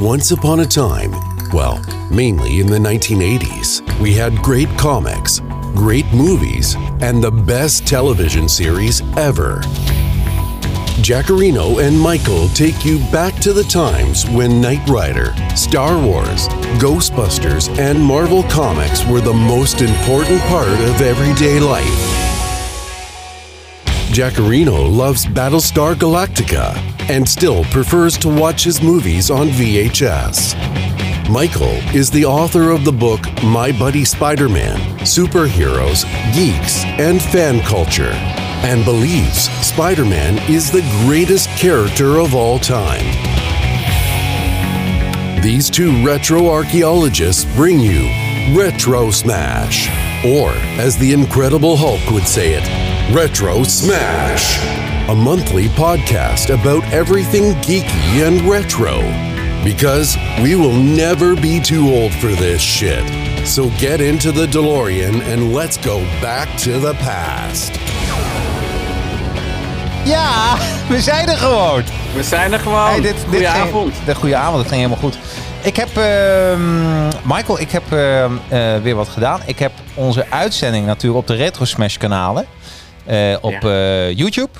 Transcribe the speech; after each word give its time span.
Once 0.00 0.30
upon 0.30 0.60
a 0.60 0.64
time, 0.64 1.10
well, 1.52 1.78
mainly 2.10 2.60
in 2.60 2.66
the 2.66 2.78
1980s, 2.78 3.82
we 4.00 4.14
had 4.14 4.34
great 4.38 4.66
comics, 4.78 5.40
great 5.74 6.06
movies, 6.14 6.74
and 7.02 7.22
the 7.22 7.30
best 7.30 7.86
television 7.86 8.48
series 8.48 9.02
ever. 9.18 9.60
Jackarino 11.04 11.86
and 11.86 12.00
Michael 12.00 12.48
take 12.48 12.82
you 12.82 12.98
back 13.12 13.34
to 13.40 13.52
the 13.52 13.64
times 13.64 14.26
when 14.30 14.58
Knight 14.58 14.88
Rider, 14.88 15.34
Star 15.54 16.02
Wars, 16.02 16.48
Ghostbusters, 16.80 17.68
and 17.78 18.00
Marvel 18.00 18.44
Comics 18.44 19.04
were 19.04 19.20
the 19.20 19.34
most 19.34 19.82
important 19.82 20.40
part 20.44 20.68
of 20.68 21.02
everyday 21.02 21.60
life. 21.60 21.84
Jackarino 24.14 24.90
loves 24.90 25.26
Battlestar 25.26 25.94
Galactica 25.94 26.89
and 27.10 27.28
still 27.28 27.64
prefers 27.64 28.16
to 28.16 28.28
watch 28.28 28.62
his 28.62 28.80
movies 28.80 29.32
on 29.32 29.48
VHS. 29.48 30.54
Michael 31.28 31.74
is 31.92 32.08
the 32.08 32.24
author 32.24 32.70
of 32.70 32.84
the 32.84 32.92
book 32.92 33.20
My 33.42 33.72
Buddy 33.72 34.04
Spider 34.04 34.48
Man 34.48 34.78
Superheroes, 35.00 36.04
Geeks, 36.32 36.84
and 36.84 37.20
Fan 37.20 37.62
Culture, 37.62 38.12
and 38.62 38.84
believes 38.84 39.50
Spider 39.66 40.04
Man 40.04 40.38
is 40.48 40.70
the 40.70 40.82
greatest 41.04 41.48
character 41.50 42.20
of 42.20 42.32
all 42.32 42.60
time. 42.60 43.04
These 45.42 45.68
two 45.68 46.04
retro 46.06 46.48
archaeologists 46.48 47.44
bring 47.56 47.80
you 47.80 48.08
Retro 48.56 49.10
Smash, 49.10 49.88
or 50.24 50.50
as 50.80 50.96
the 50.96 51.12
Incredible 51.12 51.76
Hulk 51.76 52.08
would 52.12 52.28
say 52.28 52.54
it, 52.54 53.12
Retro 53.12 53.64
Smash, 53.64 54.79
a 55.08 55.14
monthly 55.14 55.68
podcast 55.68 56.50
about 56.50 56.82
everything 56.92 57.54
geeky 57.62 58.22
and 58.26 58.40
retro. 58.50 59.00
Because 59.64 60.16
we 60.42 60.54
will 60.54 60.72
never 60.74 61.34
be 61.34 61.60
too 61.60 61.90
old 61.92 62.12
for 62.12 62.28
this 62.34 62.60
shit. 62.62 63.04
So 63.46 63.68
get 63.78 64.00
into 64.00 64.32
the 64.32 64.46
DeLorean 64.46 65.22
and 65.32 65.52
let's 65.54 65.76
go 65.76 66.00
back 66.20 66.48
to 66.58 66.80
the 66.80 66.94
past. 67.04 67.70
Ja, 70.04 70.56
we 70.88 71.00
zijn 71.00 71.28
er 71.28 71.36
gewoon. 71.36 71.82
We 72.14 72.22
zijn 72.22 72.52
er 72.52 72.58
gewoon. 72.58 72.88
Hey, 72.88 73.00
dit, 73.00 73.14
dit 73.14 73.24
Goedenavond. 73.28 73.92
Ging, 73.94 74.04
de 74.06 74.14
goede 74.14 74.36
avond, 74.36 74.58
het 74.58 74.68
ging 74.68 74.80
helemaal 74.82 75.02
goed. 75.02 75.18
Ik 75.62 75.76
heb, 75.76 75.96
ehm, 75.96 77.06
Michael, 77.24 77.60
ik 77.60 77.70
heb 77.70 77.82
ehm, 77.92 78.32
eh, 78.48 78.76
weer 78.82 78.94
wat 78.94 79.08
gedaan. 79.08 79.40
Ik 79.44 79.58
heb 79.58 79.72
onze 79.94 80.26
uitzending 80.30 80.86
natuurlijk 80.86 81.20
op 81.20 81.26
de 81.26 81.34
Retro 81.34 81.64
Smash 81.64 81.96
kanalen. 81.96 82.44
eh, 83.06 83.36
op 83.40 83.64
eh, 83.64 84.12
YouTube. 84.16 84.50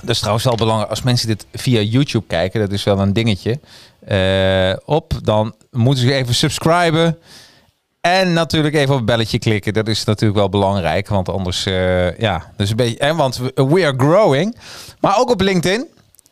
Dat 0.00 0.10
is 0.10 0.18
trouwens 0.18 0.44
wel 0.44 0.54
belangrijk. 0.54 0.90
Als 0.90 1.02
mensen 1.02 1.28
dit 1.28 1.46
via 1.52 1.80
YouTube 1.80 2.26
kijken, 2.26 2.60
dat 2.60 2.72
is 2.72 2.84
wel 2.84 2.98
een 2.98 3.12
dingetje. 3.12 3.60
eh, 4.06 4.72
op, 4.84 5.12
dan 5.22 5.54
moeten 5.70 6.04
ze 6.04 6.12
even 6.14 6.34
subscriben. 6.34 7.18
En 8.00 8.32
natuurlijk 8.32 8.74
even 8.74 8.90
op 8.90 8.96
het 8.96 9.06
belletje 9.06 9.38
klikken. 9.38 9.72
Dat 9.72 9.88
is 9.88 10.04
natuurlijk 10.04 10.38
wel 10.38 10.48
belangrijk. 10.48 11.08
Want 11.08 11.28
anders, 11.28 11.66
eh, 11.66 12.18
ja, 12.18 12.52
dus 12.56 12.70
een 12.70 12.76
beetje. 12.76 12.98
En 12.98 13.16
want 13.16 13.36
we, 13.36 13.52
we 13.54 13.84
are 13.86 13.94
growing. 13.96 14.56
Maar 15.00 15.18
ook 15.18 15.30
op 15.30 15.40
LinkedIn. 15.40 15.86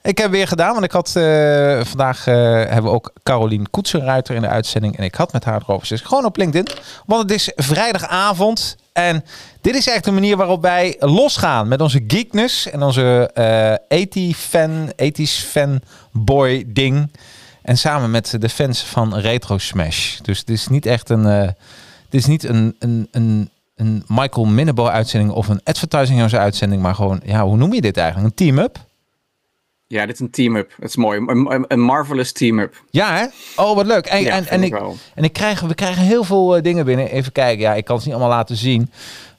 Ik 0.04 0.18
heb 0.18 0.30
weer 0.30 0.48
gedaan, 0.48 0.72
want 0.72 0.84
ik 0.84 0.92
had 0.92 1.16
eh, 1.16 1.80
vandaag 1.84 2.26
eh, 2.26 2.34
hebben 2.52 2.82
we 2.82 2.88
ook 2.88 3.12
Carolien 3.22 3.70
Koetsenruiter 3.70 4.34
in 4.34 4.40
de 4.40 4.48
uitzending. 4.48 4.96
En 4.96 5.04
ik 5.04 5.14
had 5.14 5.32
met 5.32 5.44
haar 5.44 5.60
erover 5.62 5.80
gezegd. 5.80 6.06
Gewoon 6.06 6.24
op 6.24 6.36
LinkedIn. 6.36 6.76
Want 7.06 7.22
het 7.22 7.30
is 7.30 7.52
vrijdagavond. 7.56 8.76
En 8.92 9.24
dit 9.60 9.74
is 9.74 9.88
echt 9.88 10.04
de 10.04 10.10
manier 10.10 10.36
waarop 10.36 10.62
wij 10.62 10.96
losgaan 10.98 11.68
met 11.68 11.80
onze 11.80 12.04
geekness 12.06 12.70
en 12.70 12.82
onze 12.82 13.30
80 13.88 14.36
fan, 14.36 14.92
80s 14.92 15.46
fanboy 15.48 16.64
ding. 16.66 17.12
En 17.62 17.78
samen 17.78 18.10
met 18.10 18.36
de 18.38 18.48
fans 18.48 18.82
van 18.82 19.16
Retro 19.16 19.58
Smash. 19.58 20.18
Dus 20.18 20.38
het 20.38 20.50
is 20.50 20.68
niet 20.68 20.86
echt 20.86 21.10
een. 21.10 21.24
het 21.24 21.54
is 22.10 22.26
niet 22.26 22.44
een, 22.44 22.76
een, 22.78 23.08
een, 23.10 23.50
een 23.76 24.04
Michael 24.06 24.46
Minnebo 24.46 24.86
uitzending 24.86 25.32
of 25.32 25.48
een 25.48 25.60
Advertising 25.64 26.32
uitzending. 26.32 26.82
Maar 26.82 26.94
gewoon, 26.94 27.20
ja, 27.24 27.44
hoe 27.44 27.56
noem 27.56 27.74
je 27.74 27.80
dit 27.80 27.96
eigenlijk? 27.96 28.28
Een 28.28 28.46
team-up? 28.46 28.78
Ja, 29.86 30.06
dit 30.06 30.14
is 30.14 30.20
een 30.20 30.30
team-up. 30.30 30.72
Dat 30.78 30.88
is 30.88 30.96
mooi. 30.96 31.20
Een, 31.68 31.80
marvelous 31.80 32.32
team-up. 32.32 32.82
Ja, 32.90 33.16
hè? 33.16 33.26
Oh, 33.62 33.74
wat 33.74 33.86
leuk. 33.86 34.06
En, 34.06 34.22
Ja, 34.22 34.30
en, 34.34 34.48
en, 34.48 34.62
ik 34.62 34.72
wel. 34.72 34.96
en 35.14 35.24
ik 35.24 35.32
krijg, 35.32 35.60
we 35.60 35.74
krijgen 35.74 36.02
heel 36.02 36.24
veel 36.24 36.56
eh, 36.56 36.62
dingen 36.62 36.84
binnen. 36.84 37.10
Even 37.10 37.32
kijken. 37.32 37.62
Ja, 37.62 37.74
ik 37.74 37.84
kan 37.84 37.96
het 37.96 38.04
niet 38.04 38.14
allemaal 38.14 38.32
laten 38.32 38.56
zien. 38.56 38.90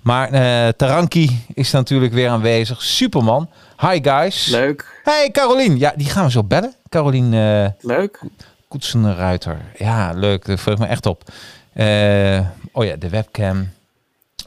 Maar 0.02 0.30
eh 0.32 0.68
Taranki 0.68 1.46
is 1.54 1.72
natuurlijk 1.72 2.14
weer 2.14 2.30
aanwezig. 2.30 2.82
Superman. 2.82 3.50
Hi, 3.82 4.00
guys. 4.02 4.46
Leuk. 4.48 5.02
Hey, 5.04 5.30
Carolien. 5.32 5.78
Ja, 5.78 5.94
die 5.96 6.10
gaan 6.10 6.26
we 6.26 6.32
zo 6.32 6.44
bellen. 6.44 6.74
Carolien 6.90 7.34
eh 7.34 7.68
Leuk. 7.80 8.20
Koetsenruiter. 8.68 9.58
Ja, 9.78 10.12
leuk. 10.16 10.46
Dat 10.66 10.80
me 10.80 10.86
echt 10.86 11.06
op. 11.06 11.24
Oh 12.72 12.86
ja, 12.86 12.96
de 12.96 13.10
webcam. 13.10 13.70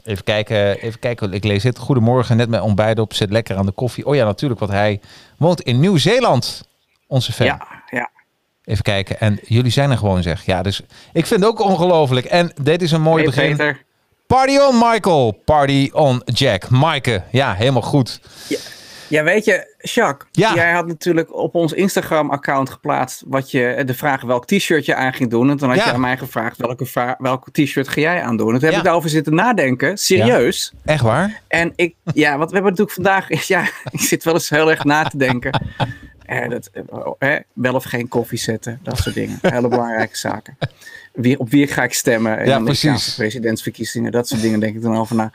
Even 0.03 0.23
kijken, 0.23 0.79
even 0.81 0.99
kijken. 0.99 1.33
Ik 1.33 1.43
lees 1.43 1.63
het. 1.63 1.77
Goedemorgen, 1.77 2.37
net 2.37 2.49
met 2.49 2.61
ontbijt 2.61 2.99
op. 2.99 3.13
Zit 3.13 3.31
lekker 3.31 3.55
aan 3.55 3.65
de 3.65 3.71
koffie. 3.71 4.05
Oh 4.05 4.15
ja, 4.15 4.25
natuurlijk, 4.25 4.59
want 4.59 4.71
hij 4.71 4.99
woont 5.37 5.61
in 5.61 5.79
Nieuw-Zeeland. 5.79 6.67
Onze 7.07 7.31
fan. 7.33 7.45
Ja, 7.45 7.67
ja. 7.89 8.09
Even 8.63 8.83
kijken. 8.83 9.19
En 9.19 9.39
jullie 9.43 9.71
zijn 9.71 9.91
er 9.91 9.97
gewoon, 9.97 10.23
zeg. 10.23 10.45
Ja, 10.45 10.61
dus 10.61 10.81
ik 11.13 11.25
vind 11.25 11.39
het 11.39 11.49
ook 11.49 11.59
ongelooflijk. 11.59 12.25
En 12.25 12.51
dit 12.61 12.81
is 12.81 12.91
een 12.91 13.01
mooi 13.01 13.23
Hey, 13.23 13.33
begin. 13.33 13.49
Peter. 13.57 13.83
Party 14.27 14.57
on, 14.57 14.75
Michael. 14.89 15.31
Party 15.45 15.89
on, 15.93 16.21
Jack. 16.25 16.69
Maaike. 16.69 17.23
Ja, 17.31 17.53
helemaal 17.53 17.81
goed. 17.81 18.19
Ja, 18.47 18.57
weet 19.09 19.45
je, 19.45 19.75
Jacques. 19.81 20.27
Ja. 20.31 20.53
Jij 20.55 20.71
had 20.71 20.87
natuurlijk 20.87 21.33
op 21.35 21.55
ons 21.55 21.73
Instagram-account 21.73 22.69
geplaatst 22.69 23.23
wat 23.27 23.51
je, 23.51 23.81
de 23.85 23.93
vraag 23.93 24.21
welk 24.21 24.45
t-shirt 24.45 24.85
je 24.85 24.95
aan 24.95 25.13
ging 25.13 25.29
doen. 25.29 25.49
En 25.49 25.57
toen 25.57 25.69
had 25.69 25.77
Ja. 25.77 25.85
je 25.85 25.91
aan 25.91 25.99
mij 25.99 26.17
gevraagd 26.17 26.57
welke, 26.57 27.15
welke 27.17 27.51
t-shirt 27.51 27.87
ga 27.87 28.01
jij 28.01 28.21
aandoen. 28.21 28.47
En 28.47 28.53
toen 28.53 28.63
heb 28.63 28.71
Ja. 28.71 28.77
ik 28.77 28.83
daarover 28.83 29.09
zitten 29.09 29.35
nadenken. 29.35 29.97
Serieus. 29.97 30.73
Echt 30.85 31.01
waar? 31.03 31.41
En 31.47 31.73
ik, 31.75 31.95
ja, 32.13 32.37
wat 32.37 32.47
we 32.49 32.53
hebben 32.53 32.71
natuurlijk 32.75 32.91
vandaag, 32.91 33.47
ja, 33.47 33.61
ik 33.91 33.99
zit 33.99 34.23
wel 34.23 34.33
eens 34.33 34.49
heel 34.49 34.69
erg 34.69 34.83
na 34.83 35.03
te 35.03 35.17
denken. 35.17 35.61
Eh, 36.29 36.49
dat, 36.49 36.69
eh, 36.73 36.83
oh, 36.89 37.35
wel 37.53 37.73
of 37.73 37.83
geen 37.83 38.07
koffie 38.07 38.37
zetten, 38.37 38.79
dat 38.83 38.97
soort 38.97 39.15
dingen. 39.15 39.37
Hele 39.41 39.67
belangrijke 39.67 40.17
zaken. 40.27 40.57
Wie, 41.13 41.39
op 41.39 41.49
wie 41.49 41.67
ga 41.67 41.83
ik 41.83 41.93
stemmen 41.93 42.39
in 42.39 42.45
Ja, 42.45 42.57
de 42.57 42.63
precies. 42.63 43.15
presidentsverkiezingen? 43.15 44.11
Dat 44.11 44.27
soort 44.27 44.41
dingen 44.41 44.59
denk 44.59 44.75
ik 44.75 44.81
dan 44.81 44.97
over 44.97 45.15
na. 45.15 45.31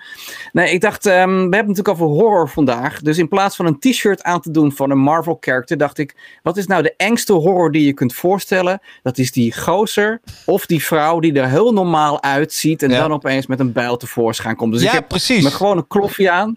Nee, 0.52 0.72
ik 0.72 0.80
dacht, 0.80 1.06
ehm, 1.06 1.28
we 1.28 1.34
hebben 1.34 1.58
het 1.58 1.66
natuurlijk 1.66 1.88
over 1.88 2.06
horror 2.06 2.48
vandaag. 2.48 3.00
Dus 3.00 3.18
in 3.18 3.28
plaats 3.28 3.56
van 3.56 3.66
een 3.66 3.78
t-shirt 3.78 4.22
aan 4.22 4.40
te 4.40 4.50
doen 4.50 4.72
van 4.72 4.90
een 4.90 4.98
Marvel 4.98 5.36
character, 5.40 5.76
dacht 5.78 5.98
ik, 5.98 6.38
wat 6.42 6.56
is 6.56 6.66
nou 6.66 6.82
de 6.82 6.94
engste 6.96 7.32
horror 7.32 7.72
die 7.72 7.86
je 7.86 7.92
kunt 7.92 8.14
voorstellen? 8.14 8.80
Dat 9.02 9.18
is 9.18 9.32
die 9.32 9.58
gozer 9.58 10.20
of 10.44 10.66
die 10.66 10.84
vrouw 10.84 11.20
die 11.20 11.32
er 11.40 11.48
heel 11.48 11.72
normaal 11.72 12.22
uitziet 12.22 12.82
en 12.82 12.90
Ja. 12.90 12.98
dan 13.00 13.12
opeens 13.12 13.46
met 13.46 13.60
een 13.60 13.72
bijl 13.72 13.96
tevoorschijn 13.96 14.56
komt. 14.56 14.72
Dus 14.72 14.82
Ja, 14.82 14.88
ik 14.88 14.94
heb 14.94 15.08
precies. 15.08 15.42
met 15.42 15.52
gewoon 15.52 15.76
een 15.76 15.86
kloffie 15.86 16.30
aan. 16.30 16.56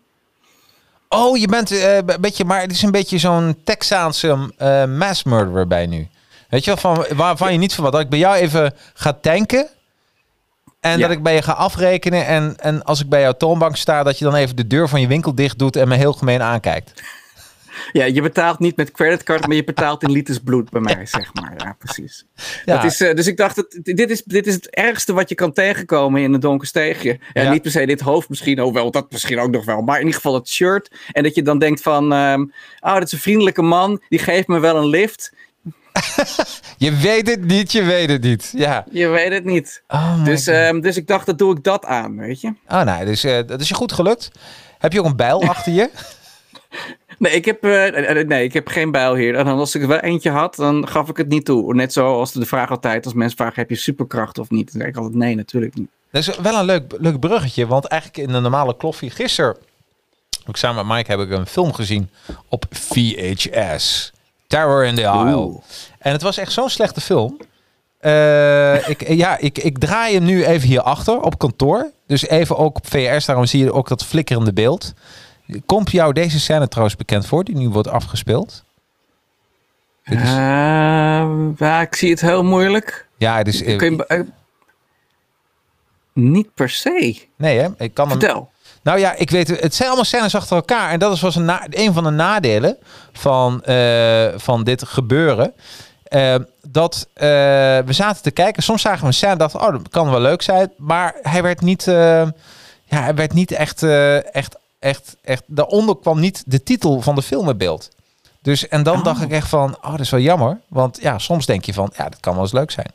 Oh, 1.10 1.38
je 1.38 1.48
bent 1.48 1.72
eh, 1.72 1.96
een 1.96 2.06
beetje, 2.20 2.46
maar 2.46 2.62
het 2.62 2.72
is 2.72 2.82
een 2.82 2.92
beetje 2.92 3.18
zo'n 3.18 3.58
Texaanse 3.64 4.54
eh 4.58 4.86
mass 4.86 5.24
murderer 5.24 5.68
bij 5.68 5.86
nu. 5.86 6.08
Weet 6.50 6.64
je 6.64 6.76
wel, 6.76 6.96
van, 6.96 7.06
waarvan 7.16 7.52
je 7.52 7.58
niet 7.58 7.74
verwacht. 7.74 7.94
Dat 7.94 8.04
ik 8.04 8.10
bij 8.10 8.20
jou 8.20 8.36
even 8.36 8.74
ga 8.94 9.14
tanken. 9.22 9.68
En 10.80 10.98
Ja. 10.98 11.08
dat 11.08 11.18
ik 11.18 11.24
bij 11.24 11.34
je 11.36 11.42
ga 11.42 11.52
afrekenen. 11.52 12.26
En, 12.26 12.56
en 12.58 12.84
als 12.84 13.00
ik 13.00 13.10
bij 13.10 13.22
jouw 13.22 13.32
toonbank 13.34 13.76
sta, 13.76 14.04
dat 14.04 14.18
je 14.18 14.26
dan 14.26 14.36
even 14.36 14.56
de 14.56 14.68
deur 14.68 14.90
van 14.90 15.02
je 15.02 15.08
winkel 15.08 15.36
dicht 15.36 15.60
doet 15.60 15.76
en 15.76 15.88
me 15.88 15.96
heel 15.96 16.14
gemeen 16.14 16.42
aankijkt. 16.42 16.94
Ja, 17.92 18.06
je 18.06 18.22
betaalt 18.22 18.60
niet 18.60 18.76
met 18.78 18.92
creditcard, 18.92 19.48
maar 19.48 19.56
je 19.56 19.64
betaalt 19.64 20.04
in 20.04 20.12
liters 20.12 20.40
bloed 20.40 20.70
bij 20.70 20.82
mij, 20.82 21.06
zeg 21.06 21.34
maar. 21.34 21.54
Ja, 21.58 21.76
precies. 21.80 22.26
Ja. 22.66 22.76
Dat 22.76 22.84
is, 22.84 23.02
eh, 23.02 23.16
dus 23.16 23.28
ik 23.28 23.38
dacht, 23.38 23.56
dat, 23.56 23.78
dit, 23.84 24.10
is, 24.10 24.24
dit 24.24 24.48
is 24.48 24.54
het 24.54 24.70
ergste 24.70 25.14
wat 25.14 25.30
je 25.30 25.36
kan 25.36 25.54
tegenkomen 25.54 26.22
in 26.22 26.34
een 26.34 26.40
donker 26.40 26.68
steegje. 26.68 27.20
Ja, 27.34 27.42
Ja. 27.42 27.52
Niet 27.52 27.62
per 27.62 27.72
se 27.72 27.86
dit 27.86 28.00
hoofd 28.02 28.30
misschien, 28.30 28.62
oh 28.62 28.74
wel, 28.74 28.92
dat 28.92 29.12
misschien 29.12 29.40
ook 29.40 29.52
nog 29.52 29.66
wel. 29.66 29.82
Maar 29.82 29.96
in 29.96 30.06
ieder 30.06 30.16
geval 30.22 30.34
het 30.34 30.50
shirt. 30.50 30.92
En 31.12 31.24
dat 31.24 31.36
je 31.36 31.42
dan 31.42 31.60
denkt 31.60 31.82
van, 31.82 32.14
ehm, 32.14 32.42
oh, 32.80 32.94
dat 32.94 33.04
is 33.04 33.12
een 33.12 33.20
vriendelijke 33.20 33.62
man, 33.62 34.02
die 34.10 34.20
geeft 34.20 34.48
me 34.48 34.60
wel 34.60 34.76
een 34.78 34.88
lift. 34.88 35.34
Je 36.78 36.96
weet 36.96 37.28
het 37.28 37.46
niet, 37.46 37.72
je 37.72 37.84
weet 37.84 38.10
het 38.10 38.24
niet. 38.24 38.54
Ja. 38.56 38.86
Je 38.92 39.08
weet 39.08 39.32
het 39.32 39.44
niet. 39.46 39.84
Oh, 39.88 40.26
Dus, 40.26 40.48
ehm, 40.48 40.80
dus 40.80 40.98
ik 40.98 41.08
dacht, 41.08 41.26
dat 41.26 41.38
doe 41.38 41.56
ik 41.58 41.64
dat 41.64 41.86
aan, 41.86 42.18
weet 42.18 42.42
je. 42.42 42.54
oh 42.68 42.82
nee, 42.82 43.06
dus 43.06 43.24
eh, 43.24 43.40
dat 43.46 43.62
is 43.62 43.68
je 43.68 43.74
goed 43.76 43.92
gelukt. 43.92 44.32
Heb 44.78 44.94
je 44.94 45.00
ook 45.00 45.06
een 45.06 45.16
bijl 45.16 45.42
achter 45.44 45.72
je? 45.74 45.90
Nee 47.18 47.34
ik, 47.34 47.46
heb, 47.46 47.64
eh, 47.64 48.26
nee, 48.26 48.44
ik 48.44 48.54
heb 48.54 48.68
geen 48.68 48.92
bijl 48.92 49.16
hier. 49.16 49.36
En 49.36 49.46
dan 49.46 49.60
als 49.60 49.76
ik 49.76 49.82
er 49.82 49.88
wel 49.88 50.00
eentje 50.00 50.30
had, 50.30 50.56
dan 50.56 50.88
gaf 50.88 51.10
ik 51.10 51.18
het 51.18 51.28
niet 51.28 51.46
toe. 51.46 51.74
Net 51.74 51.94
zoals 51.94 52.32
de 52.32 52.46
vraag 52.46 52.70
altijd, 52.70 53.06
als 53.06 53.14
mensen 53.14 53.38
vragen, 53.38 53.56
heb 53.56 53.70
je 53.70 53.76
superkracht 53.76 54.38
of 54.38 54.50
niet? 54.50 54.72
Dan 54.72 54.82
zeg 54.82 54.90
ik 54.90 54.98
altijd, 54.98 55.16
nee, 55.16 55.36
natuurlijk 55.36 55.76
niet. 55.76 55.90
Dat 56.12 56.28
is 56.28 56.38
wel 56.38 56.60
een 56.60 56.66
leuk, 56.66 56.94
leuk 56.98 57.20
bruggetje, 57.20 57.68
want 57.68 57.86
eigenlijk 57.86 58.28
in 58.28 58.34
de 58.34 58.40
normale 58.40 58.78
kloffie 58.78 59.10
gisteren, 59.10 59.58
ook 60.48 60.58
samen 60.58 60.88
met 60.88 60.96
Mike, 60.96 61.12
heb 61.12 61.20
ik 61.20 61.30
een 61.30 61.46
film 61.46 61.74
gezien 61.74 62.10
op 62.50 62.66
VHS. 62.70 64.12
Terror 64.48 64.86
in 64.86 64.96
the 64.96 65.02
Isle. 65.02 65.36
Oeh. 65.36 65.62
En 66.00 66.12
het 66.12 66.22
was 66.22 66.38
echt 66.38 66.52
zo'n 66.52 66.70
slechte 66.70 67.02
film. 67.02 67.38
Ik, 68.88 69.08
ja, 69.08 69.38
ik, 69.38 69.58
ik 69.58 69.78
draai 69.78 70.14
hem 70.14 70.24
nu 70.24 70.46
even 70.46 70.68
hierachter 70.68 71.22
op 71.22 71.38
kantoor. 71.38 71.92
Dus 72.08 72.28
even 72.28 72.58
ook 72.58 72.78
op 72.78 72.88
VHS, 72.88 73.26
daarom 73.26 73.46
zie 73.46 73.64
je 73.64 73.74
ook 73.74 73.88
dat 73.88 74.06
flikkerende 74.06 74.54
beeld. 74.54 74.94
Komt 75.66 75.92
jou 75.92 76.14
deze 76.14 76.40
scène 76.40 76.68
trouwens 76.68 76.98
bekend 76.98 77.26
voor, 77.26 77.44
die 77.44 77.56
nu 77.56 77.70
wordt 77.70 77.88
afgespeeld? 77.88 78.64
Dit 80.04 80.22
is- 80.22 80.30
Eh, 80.30 80.36
ja, 81.58 81.82
ik 81.82 81.96
zie 81.96 82.10
het 82.10 82.22
heel 82.22 82.44
moeilijk. 82.44 83.08
ja, 83.18 83.38
het 83.38 83.48
is... 83.48 83.64
eh, 83.64 83.78
Kun 83.78 83.96
je, 83.96 84.06
eh, 84.06 84.20
niet 86.14 86.54
per 86.54 86.70
se. 86.70 87.22
nee, 87.36 87.60
hè? 87.60 87.68
Ik 87.78 87.94
kan 87.94 88.10
hem... 88.10 88.20
Vertel. 88.20 88.50
Nou 88.82 89.00
ja, 89.00 89.14
ik 89.14 89.30
weet, 89.30 89.62
het 89.62 89.76
zijn 89.76 89.88
allemaal 89.88 90.06
scènes 90.06 90.36
achter 90.36 90.56
elkaar. 90.56 90.90
En 90.92 91.00
dat 91.00 91.14
is 91.14 91.22
was 91.22 91.36
een, 91.36 91.46
na- 91.46 91.66
een 91.70 91.94
van 91.94 92.04
de 92.04 92.10
nadelen 92.10 92.78
van, 93.12 93.64
eh, 93.64 94.28
van 94.36 94.64
dit 94.64 94.84
gebeuren. 94.84 95.54
Eh, 96.04 96.36
dat 96.68 97.08
eh, 97.14 97.28
we 97.86 97.94
zaten 97.94 98.24
te 98.24 98.32
kijken. 98.32 98.64
Soms 98.64 98.82
zagen 98.82 99.00
we 99.02 99.06
een 99.08 99.14
scène 99.14 99.32
en 99.32 99.38
dachten, 99.38 99.62
oh, 99.62 99.72
dat 99.72 99.90
kan 99.90 100.10
wel 100.10 100.20
leuk 100.22 100.42
zijn. 100.42 100.72
Maar 100.78 101.16
hij 101.22 101.42
werd 101.42 101.62
niet, 101.62 101.84
ja, 101.84 102.32
hij 103.02 103.16
werd 103.16 103.34
niet 103.34 103.52
echt, 103.52 103.84
echt, 104.32 104.56
echt, 104.80 105.16
echt. 105.24 105.44
Daaronder 105.46 105.98
kwam 105.98 106.20
niet 106.20 106.44
de 106.46 106.64
titel 106.64 107.02
van 107.02 107.16
de 107.16 107.22
film 107.22 107.50
in 107.50 107.58
beeld. 107.58 107.90
Dus 108.42 108.68
en 108.68 108.84
dan 108.84 108.98
Oh. 108.98 109.04
dacht 109.04 109.22
ik 109.22 109.32
echt 109.32 109.48
van, 109.50 109.78
oh, 109.82 109.92
dat 109.92 110.00
is 110.00 110.10
wel 110.10 110.20
jammer. 110.20 110.60
Want 110.68 110.98
ja, 111.02 111.18
soms 111.18 111.46
denk 111.46 111.66
je 111.66 111.74
van, 111.74 111.94
ja, 111.98 112.10
dat 112.10 112.20
kan 112.20 112.34
wel 112.34 112.42
eens 112.44 112.52
leuk 112.52 112.72
zijn. 112.72 112.92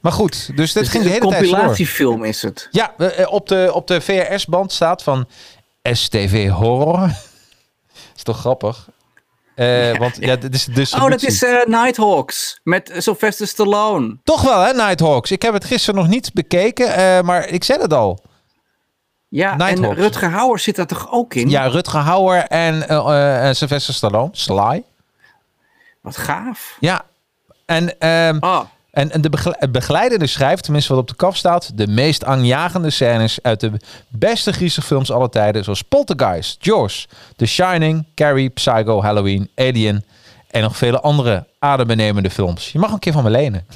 Maar 0.00 0.12
goed, 0.12 0.56
dus 0.56 0.72
dit 0.72 0.82
Dus 0.82 0.92
ging 0.92 1.04
de 1.04 1.10
hele 1.10 1.24
een 1.24 1.30
tijd 1.30 1.42
door. 1.44 1.52
compilatiefilm 1.52 2.24
is 2.24 2.42
het. 2.42 2.68
Ja, 2.70 2.94
eh, 2.96 3.32
op 3.32 3.48
de, 3.48 3.70
op 3.74 3.86
de 3.86 4.00
VRS-band 4.00 4.72
staat 4.72 5.02
van 5.02 5.26
STV 5.82 6.48
Horror. 6.48 7.10
is 8.16 8.22
toch 8.22 8.38
grappig? 8.38 8.88
Eh, 9.54 9.96
Want 9.98 10.16
ja, 10.20 10.36
dit 10.36 10.54
is 10.54 10.64
de 10.64 10.88
Oh, 11.00 11.10
dat 11.10 11.22
is 11.22 11.42
eh, 11.42 11.64
Nighthawks 11.66 12.60
met 12.62 12.92
Sylvester 12.96 13.46
Stallone. 13.46 14.16
Toch 14.24 14.42
wel, 14.42 14.60
hè, 14.60 14.72
Nighthawks. 14.72 15.30
Ik 15.30 15.42
heb 15.42 15.52
het 15.52 15.64
gisteren 15.64 16.00
nog 16.00 16.08
niet 16.10 16.32
bekeken, 16.32 17.24
maar 17.24 17.48
ik 17.48 17.64
zei 17.64 17.80
het 17.80 17.92
al. 17.92 18.20
Ja, 19.28 19.56
Nighthawks. 19.56 19.96
en 19.96 20.02
Rutger 20.02 20.30
Hauer 20.30 20.58
zit 20.58 20.76
daar 20.76 20.86
toch 20.86 21.12
ook 21.12 21.34
in? 21.34 21.50
Ja, 21.50 21.66
Rutger 21.66 22.00
Hauer 22.00 22.38
en 22.44 22.88
eh, 22.88 23.48
eh, 23.48 23.54
Sylvester 23.54 23.94
Stallone. 23.94 24.28
Sly. 24.32 24.82
Wat 26.00 26.16
gaaf. 26.16 26.76
Ja. 26.80 27.02
En, 27.66 27.98
ehm, 28.00 28.36
Oh, 28.40 28.60
en, 28.90 29.10
en 29.12 29.20
de 29.20 29.30
begle- 29.30 29.56
het 29.58 29.72
begeleidende 29.72 30.26
schrijft, 30.26 30.62
tenminste 30.62 30.92
wat 30.92 31.02
op 31.02 31.08
de 31.08 31.14
kaf 31.16 31.36
staat, 31.36 31.70
de 31.78 31.86
meest 31.86 32.24
aanjagende 32.24 32.90
scènes 32.90 33.38
uit 33.42 33.60
de 33.60 33.72
beste 34.08 34.52
griezelfilms 34.52 35.10
aller 35.12 35.30
tijden, 35.30 35.64
zoals 35.64 35.82
Poltergeist, 35.82 36.64
Jaws, 36.64 37.08
The 37.36 37.46
Shining, 37.46 38.06
Carrie, 38.14 38.48
Psycho, 38.48 39.02
Halloween, 39.02 39.50
Alien 39.54 40.04
en 40.50 40.62
nog 40.62 40.76
vele 40.76 41.00
andere 41.00 41.46
adembenemende 41.58 42.30
films. 42.30 42.72
Je 42.72 42.78
mag 42.78 42.92
een 42.92 42.98
keer 42.98 43.12
van 43.12 43.22
me 43.22 43.30
lenen. 43.30 43.66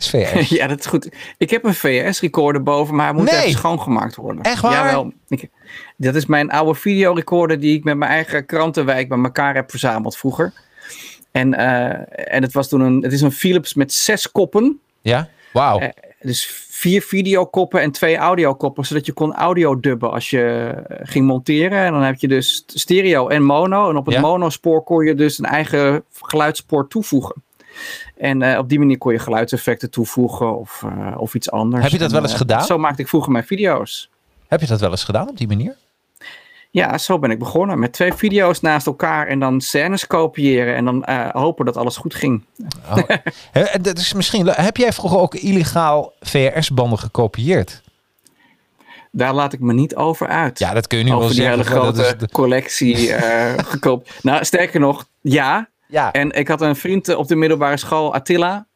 Is 0.00 0.10
VS. 0.10 0.48
ja, 0.58 0.66
dat 0.66 0.78
is 0.78 0.86
goed. 0.86 1.08
Ik 1.38 1.50
heb 1.50 1.64
een 1.64 1.74
VS-recorder 1.74 2.62
boven, 2.62 2.94
maar 2.94 3.06
hij 3.06 3.14
moet 3.14 3.30
Nee. 3.30 3.38
even 3.40 3.50
schoongemaakt 3.50 4.16
worden. 4.16 4.42
Echt 4.42 4.62
waar? 4.62 4.72
Jawel. 4.72 5.12
Ik, 5.28 5.48
dat 5.96 6.14
is 6.14 6.26
mijn 6.26 6.50
oude 6.50 6.74
videorecorder 6.74 7.60
die 7.60 7.76
ik 7.76 7.84
met 7.84 7.96
mijn 7.96 8.10
eigen 8.10 8.46
krantenwijk 8.46 9.08
bij 9.08 9.18
elkaar 9.18 9.54
heb 9.54 9.70
verzameld 9.70 10.16
vroeger. 10.16 10.52
En, 11.30 11.54
eh, 11.54 12.34
en 12.34 12.42
het, 12.42 12.52
was 12.52 12.68
toen 12.68 12.80
een, 12.80 13.02
het 13.02 13.12
is 13.12 13.20
een 13.20 13.32
Philips 13.32 13.74
met 13.74 13.92
zes 13.92 14.32
koppen. 14.32 14.80
Ja? 15.02 15.28
Wauw. 15.52 15.78
Eh, 15.78 15.88
Dus 16.20 16.46
vier 16.70 17.02
videokoppen 17.02 17.80
en 17.80 17.90
twee 17.90 18.16
audiokoppen, 18.16 18.84
zodat 18.86 19.06
je 19.06 19.12
kon 19.12 19.34
audio 19.34 19.80
dubben 19.80 20.10
als 20.10 20.30
je 20.30 20.74
eh, 20.88 20.98
ging 21.02 21.26
monteren. 21.26 21.78
En 21.78 21.92
dan 21.92 22.02
heb 22.02 22.16
je 22.20 22.28
dus 22.28 22.64
stereo 22.66 23.28
en 23.28 23.42
mono. 23.42 23.90
En 23.90 23.96
op 23.96 24.06
het 24.06 24.14
Ja. 24.14 24.20
monospoor 24.20 24.82
kon 24.84 25.04
je 25.04 25.14
dus 25.14 25.38
een 25.38 25.44
eigen 25.44 26.04
geluidsspoor 26.20 26.88
toevoegen. 26.88 27.42
En 28.16 28.42
eh, 28.42 28.58
op 28.58 28.68
die 28.68 28.78
manier 28.78 28.98
kon 28.98 29.12
je 29.12 29.18
geluidseffecten 29.18 29.90
toevoegen 29.90 30.58
of, 30.58 30.82
eh, 30.84 31.14
of 31.20 31.34
iets 31.34 31.50
anders. 31.50 31.82
Heb 31.82 31.92
je 31.92 31.98
dat 31.98 32.06
En, 32.08 32.12
wel 32.14 32.22
eens 32.22 32.32
eh, 32.32 32.38
gedaan? 32.38 32.64
Zo 32.64 32.78
maakte 32.78 33.02
ik 33.02 33.08
vroeger 33.08 33.32
mijn 33.32 33.44
video's. 33.44 34.10
Heb 34.48 34.60
je 34.60 34.66
dat 34.66 34.80
wel 34.80 34.90
eens 34.90 35.04
gedaan 35.04 35.28
op 35.28 35.36
die 35.36 35.48
manier? 35.48 35.76
Ja, 36.70 36.98
zo 36.98 37.18
ben 37.18 37.30
ik 37.30 37.38
begonnen. 37.38 37.78
Met 37.78 37.92
twee 37.92 38.12
video's 38.12 38.60
naast 38.60 38.86
elkaar 38.86 39.26
en 39.26 39.38
dan 39.38 39.60
scènes 39.60 40.06
kopiëren. 40.06 40.74
En 40.76 40.84
dan 40.84 41.04
hopen 41.32 41.64
dat 41.64 41.76
alles 41.76 41.96
goed 41.96 42.14
ging. 42.14 42.44
Oh. 42.90 42.96
Dat 43.82 43.98
is 43.98 44.12
misschien, 44.12 44.46
heb 44.46 44.76
jij 44.76 44.92
vroeger 44.92 45.18
ook 45.18 45.34
illegaal 45.34 46.12
VRS-banden 46.20 46.98
gekopieerd? 46.98 47.82
Daar 49.12 49.34
laat 49.34 49.52
ik 49.52 49.60
me 49.60 49.72
niet 49.72 49.96
over 49.96 50.26
uit. 50.26 50.58
Ja, 50.58 50.72
dat 50.74 50.86
kun 50.86 50.98
je 50.98 51.04
nu 51.04 51.10
wel 51.10 51.18
over 51.18 51.34
die 51.34 51.42
zeggen. 51.42 51.58
hele 51.64 51.74
maar 51.74 51.84
dat 51.92 51.96
grote 52.04 52.16
de- 52.16 52.32
collectie 52.32 53.12
eh 53.14 53.52
gekoopt. 53.72 54.10
Nou, 54.22 54.44
sterker 54.44 54.80
nog, 54.80 55.06
ja. 55.20 55.68
Ja. 55.90 56.12
En 56.12 56.30
ik 56.30 56.48
had 56.48 56.60
een 56.60 56.76
vriend 56.76 57.08
eh, 57.08 57.18
op 57.18 57.28
de 57.28 57.36
middelbare 57.36 57.76
school, 57.76 58.14
Attila. 58.14 58.68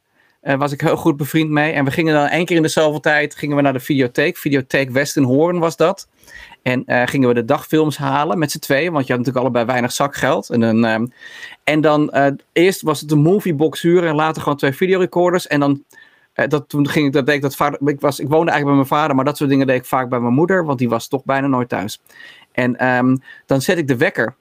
Daar 0.44 0.58
was 0.58 0.72
ik 0.72 0.81
heel 0.81 0.96
goed 0.96 1.16
bevriend 1.16 1.50
mee. 1.50 1.72
En 1.72 1.84
we 1.84 1.90
gingen 1.90 2.14
dan 2.14 2.26
één 2.26 2.44
keer 2.44 2.56
in 2.56 2.62
de 2.62 2.69
zoveel 2.69 3.00
tijd 3.00 3.34
gingen 3.34 3.56
we 3.56 3.62
naar 3.62 3.72
de 3.72 3.81
videotheek. 3.81 4.37
Videotheek 4.37 4.90
West 4.90 5.16
in 5.16 5.22
Hoorn 5.22 5.58
was 5.58 5.76
dat. 5.76 6.08
En 6.62 6.84
eh, 6.84 7.02
gingen 7.06 7.28
we 7.28 7.34
de 7.34 7.44
dagfilms 7.44 7.96
halen 7.96 8.38
met 8.38 8.50
z'n 8.50 8.58
tweeën. 8.58 8.93
Want 8.93 9.06
je 9.06 9.12
had 9.12 9.20
natuurlijk 9.20 9.46
allebei 9.46 9.64
weinig 9.64 9.93
zakgeld. 9.93 10.50
En, 10.50 10.61
dan, 10.61 10.84
ehm, 10.84 11.06
en 11.64 11.81
dan 11.81 12.11
eh, 12.11 12.32
eerst 12.52 12.82
was 12.82 13.00
het 13.00 13.11
een 13.11 13.22
moviebox 13.22 13.82
huren. 13.82 14.08
En 14.08 14.14
later 14.14 14.43
gewoon 14.43 14.58
twee 14.58 14.72
videorecorders. 14.72 15.46
En 15.46 15.61
dan 15.61 15.84
eh, 16.32 16.49
dat, 16.49 16.69
toen 16.69 16.88
ging 16.88 17.06
ik, 17.06 17.12
dat 17.12 17.26
deed 17.26 17.34
ik 17.34 17.43
dat 17.43 17.56
vader. 17.56 17.88
Ik, 17.88 18.00
was, 18.00 18.19
ik 18.19 18.28
woonde 18.28 18.50
eigenlijk 18.50 18.64
bij 18.64 18.88
mijn 18.88 19.00
vader. 19.00 19.16
Maar 19.16 19.25
dat 19.25 19.37
soort 19.37 19.50
dingen 19.50 19.66
deed 19.66 19.76
ik 19.76 19.84
vaak 19.84 20.08
bij 20.08 20.20
mijn 20.20 20.34
moeder. 20.34 20.64
Want 20.64 20.78
die 20.78 20.88
was 20.88 21.08
toch 21.08 21.25
bijna 21.25 21.46
nooit 21.46 21.69
thuis. 21.69 22.00
En 22.52 22.76
ehm, 22.76 23.16
dan 23.46 23.61
zet 23.61 23.78
ik 23.78 23.88
de 23.88 23.96
wekker. 23.96 24.34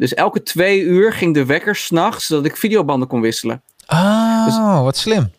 Dus 0.00 0.14
elke 0.14 0.42
twee 0.42 0.80
uur 0.80 1.12
ging 1.12 1.34
de 1.34 1.44
wekker 1.44 1.76
s'nachts. 1.76 2.26
Zodat 2.26 2.44
ik 2.44 2.56
videobanden 2.56 3.08
kon 3.08 3.20
wisselen. 3.20 3.62
Ah, 3.86 4.44
Dus- 4.44 4.82
wat 4.82 4.96
slim. 4.96 5.32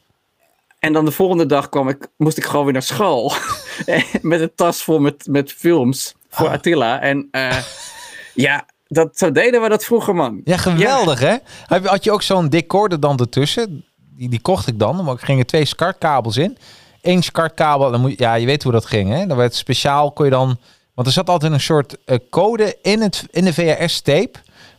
En 0.79 0.93
dan 0.93 1.05
de 1.05 1.11
volgende 1.11 1.45
dag 1.45 1.69
kwam 1.69 1.89
ik, 1.89 2.07
moest 2.17 2.37
ik 2.37 2.45
gewoon 2.45 2.63
weer 2.63 2.73
naar 2.73 2.81
school. 2.81 3.33
met 4.21 4.41
een 4.41 4.51
tas 4.55 4.83
vol 4.83 4.99
met, 4.99 5.27
met 5.29 5.51
films 5.51 6.15
voor 6.29 6.47
Ah. 6.47 6.53
Attila. 6.53 6.99
En 6.99 7.27
eh, 7.31 7.57
ja, 8.33 8.65
dat, 8.87 9.17
zo 9.17 9.31
deden 9.31 9.61
we 9.61 9.69
dat 9.69 9.85
vroeger, 9.85 10.15
man. 10.15 10.41
Ja, 10.43 10.57
geweldig 10.57 11.19
hè? 11.19 11.35
Had 11.83 12.03
je 12.03 12.11
ook 12.11 12.21
zo'n 12.21 12.49
decorder 12.49 12.99
dan 12.99 13.17
ertussen? 13.17 13.85
Die, 14.15 14.29
die 14.29 14.41
kocht 14.41 14.67
ik 14.67 14.79
dan, 14.79 15.03
maar 15.03 15.13
er 15.13 15.19
gingen 15.25 15.45
twee 15.45 15.65
SCART-kabels 15.65 16.37
in. 16.37 16.57
Eén 17.01 17.23
SCART-kabel, 17.23 17.91
dan 17.91 18.01
moet, 18.01 18.19
ja, 18.19 18.33
je 18.33 18.45
weet 18.45 18.63
hoe 18.63 18.71
dat 18.71 18.85
ging 18.85 19.09
hè? 19.09 19.25
Dan 19.25 19.37
werd 19.37 19.55
speciaal, 19.55 20.11
kon 20.11 20.25
je 20.25 20.31
dan... 20.31 20.57
Want 20.93 21.07
er 21.07 21.13
zat 21.13 21.29
altijd 21.29 21.51
een 21.51 21.59
soort 21.59 21.97
eh, 22.05 22.17
code 22.29 22.77
in, 22.81 23.01
het, 23.01 23.25
in 23.31 23.45
de 23.45 23.53
VHS-tape, 23.53 24.31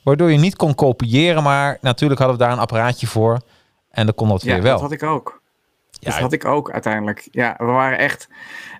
waardoor 0.02 0.30
je 0.30 0.38
niet 0.38 0.56
kon 0.56 0.74
kopiëren, 0.74 1.42
maar 1.42 1.78
natuurlijk 1.80 2.20
hadden 2.20 2.38
we 2.38 2.44
daar 2.44 2.52
een 2.52 2.58
apparaatje 2.58 3.06
voor. 3.06 3.40
En 3.90 4.06
dan 4.06 4.14
kon 4.14 4.28
dat 4.28 4.42
Ja, 4.42 4.52
weer 4.52 4.62
wel. 4.62 4.72
dat 4.72 4.80
had 4.80 4.92
ik 4.92 5.02
ook. 5.02 5.40
Ja, 5.90 6.10
dat 6.10 6.20
had 6.20 6.32
ik 6.32 6.44
ook 6.44 6.70
uiteindelijk. 6.70 7.28
Ja, 7.30 7.54
we 7.58 7.64
waren 7.64 7.98
echt... 7.98 8.28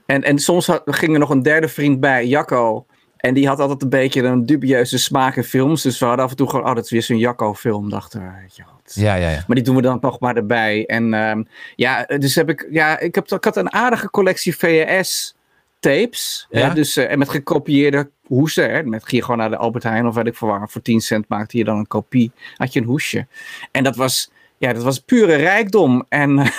En, 0.07 0.23
en 0.23 0.39
soms 0.39 0.67
had, 0.67 0.83
ging 0.85 1.13
er 1.13 1.19
nog 1.19 1.31
een 1.31 1.43
derde 1.43 1.69
vriend 1.69 2.01
bij, 2.01 2.27
Jacco. 2.27 2.87
En 3.17 3.35
die 3.35 3.49
had 3.49 3.59
altijd 3.59 3.83
een 3.83 3.89
beetje 3.89 4.23
een 4.23 4.47
dubieuze 4.47 4.99
smaak 4.99 5.37
in 5.37 5.45
films. 5.45 5.83
Dus 5.83 5.99
we 5.99 6.05
hadden 6.05 6.25
af 6.25 6.31
en 6.31 6.37
toe 6.37 6.49
gewoon, 6.49 6.67
oh, 6.69 6.75
dat 6.75 6.85
is 6.85 6.91
weer 6.91 7.03
zo'n 7.03 7.19
Jacco-film, 7.19 7.91
dachten 7.91 8.21
we. 8.21 8.63
Wat. 8.65 8.95
ja, 8.95 9.15
ja, 9.15 9.29
ja. 9.29 9.45
Maar 9.47 9.57
die 9.57 9.65
doen 9.65 9.77
we 9.77 9.83
dan 9.83 9.99
nog 10.01 10.21
maar 10.21 10.37
erbij. 10.37 10.87
En 10.87 11.15
ehm, 11.15 11.43
ja, 11.77 12.05
dus 12.05 12.35
heb 12.35 12.49
ik, 12.49 12.67
ja, 12.71 12.99
ik, 12.99 13.15
heb, 13.15 13.29
ik 13.29 13.45
had 13.45 13.57
een 13.57 13.73
aardige 13.73 14.11
collectie 14.11 14.57
VHS 14.57 15.35
tapes. 15.83 16.47
Ja? 16.51 16.69
eh, 16.69 16.75
dus, 16.75 16.97
eh, 16.97 17.11
en 17.11 17.19
met 17.19 17.29
gekopieerde 17.29 18.11
hoesen. 18.27 18.71
Hè, 18.71 18.83
met 18.83 19.01
ging 19.01 19.17
je 19.17 19.23
gewoon 19.23 19.39
naar 19.39 19.51
de 19.51 19.57
Albert 19.57 19.85
Heijn 19.85 20.07
of 20.07 20.15
weet 20.15 20.27
ik 20.27 20.37
veel 20.37 20.49
waar. 20.49 20.69
Voor 20.69 20.83
10 20.83 21.01
cent 21.01 21.29
maakte 21.29 21.59
je 21.59 21.65
dan 21.65 21.79
een 21.79 21.87
kopie. 21.87 22.33
Had 22.57 22.73
je 22.73 22.81
een 22.81 22.87
hoesje. 22.87 23.27
En 23.71 23.85
dat 23.85 23.97
was, 23.97 24.31
ja, 24.57 24.73
dat 24.73 24.83
was 24.83 24.99
pure 24.99 25.35
rijkdom. 25.35 26.05
En 26.09 26.37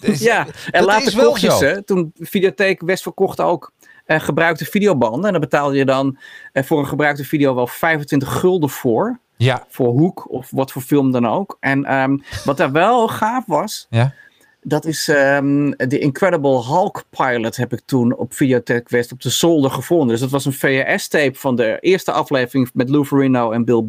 ja, 0.00 0.46
en 0.70 0.84
later 0.84 1.24
kocht 1.24 1.40
je 1.40 1.50
ze. 1.50 1.82
Toen 1.84 2.12
Videotheek 2.18 2.80
West 2.80 3.02
verkocht 3.02 3.40
ook 3.40 3.72
eh, 4.10 4.20
gebruikte 4.20 4.64
videobanden. 4.64 5.24
En 5.24 5.32
dan 5.32 5.40
betaalde 5.40 5.76
je 5.76 5.84
dan 5.84 6.18
eh, 6.52 6.64
voor 6.64 6.78
een 6.78 6.86
gebruikte 6.86 7.24
video 7.24 7.54
wel 7.54 7.66
25 7.66 8.38
gulden 8.38 8.70
voor 8.70 9.18
Ja, 9.36 9.66
voor 9.68 9.88
Hoek 9.88 10.30
of 10.30 10.50
wat 10.50 10.72
voor 10.72 10.82
film 10.82 11.12
dan 11.12 11.26
ook. 11.26 11.56
En 11.60 11.84
ehm, 11.84 12.16
wat 12.44 12.56
daar 12.56 12.72
wel 12.72 13.08
gaaf 13.08 13.44
was, 13.46 13.86
ja. 13.90 14.14
Dat 14.62 14.84
is 14.84 15.08
ehm, 15.08 15.70
de 15.70 15.98
Incredible 15.98 16.64
Hulk 16.64 17.04
pilot 17.10 17.56
heb 17.56 17.72
ik 17.72 17.80
toen 17.84 18.16
op 18.16 18.34
Videotheek 18.34 18.88
West 18.88 19.12
op 19.12 19.20
de 19.20 19.30
zolder 19.30 19.70
gevonden. 19.70 20.08
Dus 20.08 20.20
dat 20.20 20.30
was 20.30 20.44
een 20.44 20.52
VHS-tape 20.52 21.38
van 21.38 21.56
de 21.56 21.78
eerste 21.80 22.12
aflevering 22.12 22.70
met 22.74 22.88
Lou 22.88 23.04
Ferrigno 23.04 23.50
en 23.50 23.64
Bill 23.64 23.82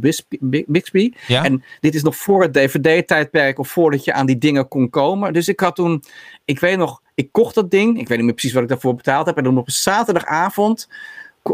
Bixby. 0.67 1.13
Ja? 1.27 1.43
En 1.43 1.63
dit 1.79 1.95
is 1.95 2.03
nog 2.03 2.15
voor 2.15 2.41
het 2.41 2.53
DVD-tijdperk 2.53 3.59
of 3.59 3.67
voordat 3.67 4.03
je 4.03 4.13
aan 4.13 4.25
die 4.25 4.37
dingen 4.37 4.67
kon 4.67 4.89
komen. 4.89 5.33
Dus 5.33 5.47
ik 5.47 5.59
had 5.59 5.75
toen, 5.75 6.03
ik 6.45 6.59
weet 6.59 6.77
nog, 6.77 7.01
ik 7.15 7.31
kocht 7.31 7.55
dat 7.55 7.71
ding. 7.71 7.99
Ik 7.99 8.07
weet 8.07 8.17
niet 8.17 8.25
meer 8.25 8.35
precies 8.35 8.53
wat 8.53 8.63
ik 8.63 8.69
daarvoor 8.69 8.95
betaald 8.95 9.25
heb. 9.25 9.37
En 9.37 9.43
dan 9.43 9.57
op 9.57 9.67
een 9.67 9.73
zaterdagavond, 9.73 10.89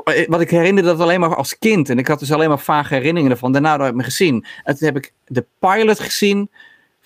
eh, 0.03 0.27
wat 0.27 0.41
ik 0.41 0.49
herinnerde 0.49 0.89
dat 0.89 0.99
alleen 0.99 1.19
maar 1.19 1.35
als 1.35 1.57
kind. 1.57 1.89
En 1.89 1.97
ik 1.97 2.07
had 2.07 2.19
dus 2.19 2.31
alleen 2.31 2.49
maar 2.49 2.59
vage 2.59 2.93
herinneringen 2.93 3.31
ervan. 3.31 3.51
Daarna 3.51 3.77
nooit 3.77 3.95
meer 3.95 4.05
gezien. 4.05 4.45
En 4.63 4.77
toen 4.77 4.87
heb 4.87 4.97
ik 4.97 5.13
de 5.25 5.45
pilot 5.59 5.99
gezien 5.99 6.49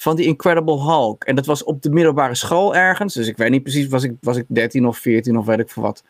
van 0.02 0.16
die 0.16 0.26
Incredible 0.26 0.80
Hulk. 0.82 1.24
En 1.24 1.36
dat 1.36 1.46
was 1.46 1.64
op 1.64 1.82
de 1.82 1.90
middelbare 1.90 2.36
school 2.36 2.76
ergens. 2.76 3.14
Dus 3.14 3.28
ik 3.28 3.38
weet 3.38 3.50
niet 3.50 3.64
precies, 3.64 3.88
was 3.88 4.04
ik, 4.04 4.12
was 4.22 4.38
ik 4.38 4.46
13 4.48 4.88
of 4.88 4.98
14 4.98 5.38
of 5.38 5.46
weet 5.46 5.60
ik 5.60 5.70
veel 5.70 5.84
wat. 5.84 6.04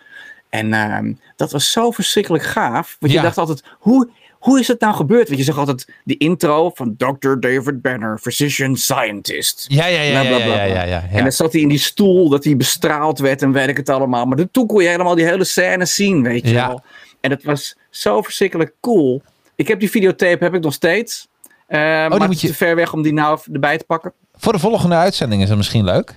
En 0.50 0.74
ehm, 0.74 1.14
dat 1.36 1.52
was 1.52 1.72
zo 1.72 1.92
verschrikkelijk 1.92 2.44
gaaf. 2.44 2.96
Want 3.00 3.12
Ja. 3.12 3.18
je 3.20 3.26
dacht 3.26 3.38
altijd, 3.38 3.64
hoe, 3.80 4.10
hoe 4.40 4.60
is 4.60 4.68
het 4.68 4.80
nou 4.80 4.96
gebeurd? 4.96 5.28
Want 5.28 5.40
je 5.40 5.46
zag 5.46 5.58
altijd 5.58 5.88
die 6.04 6.18
intro 6.18 6.70
van 6.74 6.96
Dr. 6.98 7.40
David 7.40 7.82
Banner, 7.82 8.18
physician 8.18 8.76
scientist. 8.76 9.66
Ja, 9.68 9.86
ja, 9.86 10.02
ja, 10.02 10.22
ja, 10.22 10.64
ja, 10.64 10.84
ja, 10.84 11.04
En 11.12 11.24
dan 11.24 11.32
zat 11.32 11.52
hij 11.54 11.62
in 11.62 11.68
die 11.70 11.80
stoel, 11.80 12.30
dat 12.30 12.44
hij 12.44 12.58
bestraald 12.58 13.20
werd 13.20 13.42
en 13.42 13.52
weet 13.52 13.68
ik 13.68 13.78
het 13.78 13.90
allemaal. 13.90 14.26
Maar 14.26 14.52
toen 14.52 14.68
kon 14.68 14.82
je 14.84 14.90
helemaal 14.90 15.16
die 15.16 15.26
hele 15.26 15.44
scène 15.44 15.86
zien, 15.86 16.24
weet 16.24 16.48
je 16.48 16.54
wel. 16.54 16.82
En 17.22 17.32
het 17.32 17.44
was 17.44 17.76
zo 17.90 18.22
verschrikkelijk 18.22 18.74
cool. 18.82 19.22
Ik 19.56 19.68
heb 19.68 19.80
die 19.80 19.90
videotape, 19.90 20.44
heb 20.44 20.54
ik 20.54 20.62
nog 20.64 20.74
steeds. 20.74 21.30
Maar 21.72 22.06
Oh, 22.06 22.12
moet 22.12 22.22
het 22.22 22.32
is 22.32 22.42
je- 22.42 22.48
te 22.48 22.54
ver 22.54 22.76
weg 22.76 22.94
om 22.94 23.02
die 23.02 23.14
nou 23.14 23.40
erbij 23.54 23.78
te 23.78 23.84
pakken. 23.84 24.14
Voor 24.36 24.54
de 24.54 24.60
volgende 24.60 24.96
uitzending 24.96 25.42
is 25.42 25.48
het 25.50 25.58
misschien 25.58 25.84
leuk. 25.84 26.16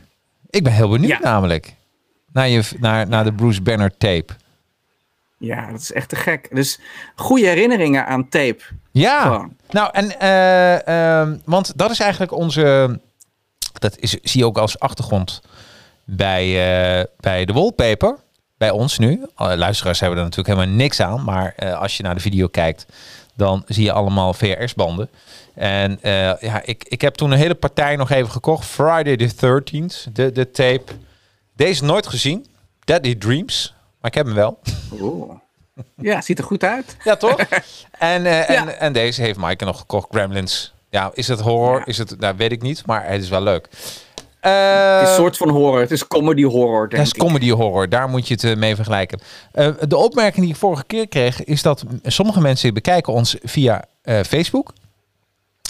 Ik 0.50 0.62
ben 0.64 0.72
heel 0.72 0.88
benieuwd 0.88 1.10
Ja. 1.10 1.18
namelijk. 1.22 1.74
Naar, 2.32 2.48
je, 2.48 2.62
naar, 2.78 3.08
naar 3.08 3.24
de 3.24 3.32
Bruce 3.32 3.62
Banner 3.62 3.96
tape. 3.96 4.32
Ja, 5.38 5.70
dat 5.70 5.80
is 5.80 5.92
echt 5.92 6.08
te 6.08 6.16
gek. 6.16 6.48
Dus 6.54 6.80
goede 7.14 7.46
herinneringen 7.46 8.06
aan 8.06 8.28
tape. 8.28 8.62
Ja, 8.90 9.22
Gewoon. 9.22 9.56
nou 9.70 9.88
en 9.92 10.18
eh, 10.20 11.20
ehm, 11.20 11.36
want 11.44 11.72
dat 11.78 11.90
is 11.90 11.98
eigenlijk 12.00 12.32
onze, 12.32 13.00
dat 13.78 13.98
is, 13.98 14.10
zie 14.10 14.40
je 14.40 14.46
ook 14.46 14.58
als 14.58 14.78
achtergrond 14.78 15.40
bij, 16.04 16.44
eh, 16.98 17.04
bij 17.20 17.44
de 17.44 17.52
wallpaper, 17.52 18.16
bij 18.58 18.70
ons 18.70 18.98
nu. 18.98 19.26
Luisteraars 19.36 20.00
hebben 20.00 20.18
er 20.18 20.24
natuurlijk 20.24 20.58
helemaal 20.58 20.76
niks 20.76 21.00
aan, 21.00 21.24
maar 21.24 21.52
eh, 21.56 21.78
als 21.80 21.96
je 21.96 22.02
naar 22.02 22.14
de 22.14 22.20
video 22.20 22.46
kijkt, 22.46 22.86
dan 23.36 23.62
zie 23.66 23.84
je 23.84 23.92
allemaal 23.92 24.32
VRS-banden. 24.34 25.08
En 25.54 25.98
eh, 26.02 26.12
ja, 26.40 26.60
ik, 26.64 26.84
ik 26.88 27.00
heb 27.00 27.14
toen 27.14 27.30
een 27.30 27.38
hele 27.38 27.54
partij 27.54 27.96
nog 27.96 28.10
even 28.10 28.30
gekocht, 28.30 28.66
Friday 28.66 29.16
the 29.16 29.34
13th, 29.34 30.12
de, 30.12 30.32
de 30.32 30.50
tape. 30.50 30.92
Deze 31.56 31.84
nooit 31.84 32.06
gezien, 32.06 32.46
Deadly 32.84 33.14
Dreams, 33.14 33.74
maar 34.00 34.10
ik 34.10 34.16
heb 34.16 34.26
hem 34.26 34.34
wel. 34.34 34.58
Oeh. 35.00 35.32
Ja, 35.96 36.20
ziet 36.20 36.38
er 36.38 36.44
goed 36.44 36.64
uit. 36.64 36.96
Ja, 37.04 37.16
toch? 37.16 37.36
en, 37.98 38.26
eh, 38.26 38.50
en, 38.50 38.54
Ja. 38.66 38.70
en 38.72 38.92
deze 38.92 39.22
heeft 39.22 39.38
Maaike 39.38 39.64
nog 39.64 39.78
gekocht, 39.78 40.08
Gremlins. 40.10 40.72
Ja, 40.90 41.10
is 41.14 41.28
het 41.28 41.40
horror? 41.40 41.78
Ja. 41.78 41.84
Is 41.86 41.98
het, 41.98 42.20
nou, 42.20 42.36
weet 42.36 42.52
ik 42.52 42.62
niet, 42.62 42.86
maar 42.86 43.06
het 43.06 43.22
is 43.22 43.28
wel 43.28 43.42
leuk. 43.42 43.68
Eh, 44.44 44.92
Het 44.98 45.02
is 45.02 45.08
een 45.08 45.14
soort 45.14 45.36
van 45.36 45.48
horror. 45.48 45.80
Het 45.80 45.90
is 45.90 46.06
comedy 46.06 46.42
horror, 46.44 46.88
denk 46.88 47.02
is 47.02 47.12
ik. 47.12 47.18
comedy 47.18 47.50
horror, 47.50 47.88
daar 47.88 48.08
moet 48.08 48.28
je 48.28 48.34
het 48.34 48.44
eh, 48.44 48.56
mee 48.56 48.74
vergelijken. 48.74 49.20
Eh, 49.52 49.68
de 49.88 49.96
opmerking 49.96 50.44
die 50.44 50.54
ik 50.54 50.60
vorige 50.60 50.84
keer 50.86 51.08
kreeg, 51.08 51.44
is 51.44 51.62
dat 51.62 51.84
sommige 52.02 52.40
mensen 52.40 52.74
bekijken 52.74 53.12
ons 53.12 53.36
via 53.42 53.84
eh, 54.02 54.20
Facebook. 54.26 54.72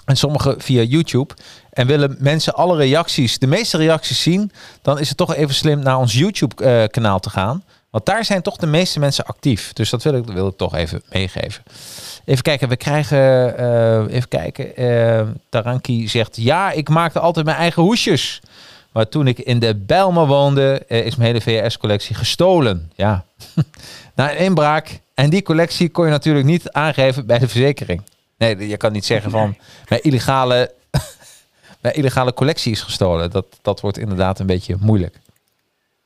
En 0.04 0.16
sommige 0.16 0.54
via 0.58 0.82
YouTube. 0.82 1.34
En 1.70 1.86
willen 1.86 2.16
mensen 2.18 2.54
alle 2.54 2.76
reacties, 2.76 3.38
de 3.38 3.46
meeste 3.46 3.76
reacties 3.76 4.22
zien, 4.22 4.52
dan 4.82 4.98
is 4.98 5.08
het 5.08 5.16
toch 5.16 5.34
even 5.34 5.54
slim 5.54 5.78
naar 5.78 5.98
ons 5.98 6.12
YouTube-kanaal 6.12 7.20
te 7.20 7.30
gaan. 7.30 7.64
Want 7.90 8.06
daar 8.06 8.24
zijn 8.24 8.42
toch 8.42 8.56
de 8.56 8.66
meeste 8.66 8.98
mensen 8.98 9.24
actief. 9.24 9.72
Dus 9.72 9.90
dat 9.90 10.02
wil 10.02 10.14
ik, 10.14 10.24
wil 10.26 10.46
ik 10.48 10.56
toch 10.56 10.74
even 10.74 11.02
meegeven. 11.12 11.62
Even 12.24 12.42
kijken, 12.42 12.68
we 12.68 12.76
krijgen. 12.76 13.56
eh, 13.58 14.14
even 14.16 14.28
kijken. 14.28 14.76
eh 14.76 15.22
Taranki 15.48 16.08
zegt: 16.08 16.36
Ja, 16.36 16.70
ik 16.70 16.88
maakte 16.88 17.18
altijd 17.18 17.44
mijn 17.46 17.56
eigen 17.58 17.82
hoesjes. 17.82 18.40
Maar 18.94 19.08
toen 19.08 19.26
ik 19.26 19.38
in 19.38 19.58
de 19.58 19.76
Bijlmer 19.76 20.26
woonde, 20.26 20.84
eh, 20.88 21.06
is 21.06 21.16
mijn 21.16 21.28
hele 21.34 21.62
VHS-collectie 21.62 22.14
gestolen. 22.14 22.90
Ja, 22.94 23.24
na 24.14 24.30
een 24.32 24.38
inbraak. 24.38 25.00
En 25.14 25.30
die 25.30 25.42
collectie 25.42 25.88
kon 25.88 26.04
je 26.04 26.10
natuurlijk 26.10 26.46
niet 26.46 26.70
aangeven 26.70 27.26
bij 27.26 27.38
de 27.38 27.48
verzekering. 27.48 28.02
Nee, 28.38 28.68
je 28.68 28.76
kan 28.76 28.92
niet 28.92 29.04
zeggen 29.04 29.30
van 29.30 29.56
mijn 29.88 30.02
illegale, 30.02 30.72
mijn 31.82 31.94
illegale 31.94 32.34
collectie 32.34 32.72
is 32.72 32.82
gestolen. 32.82 33.30
Dat, 33.30 33.46
dat 33.62 33.80
wordt 33.80 33.98
inderdaad 33.98 34.38
een 34.38 34.46
beetje 34.46 34.76
moeilijk. 34.80 35.16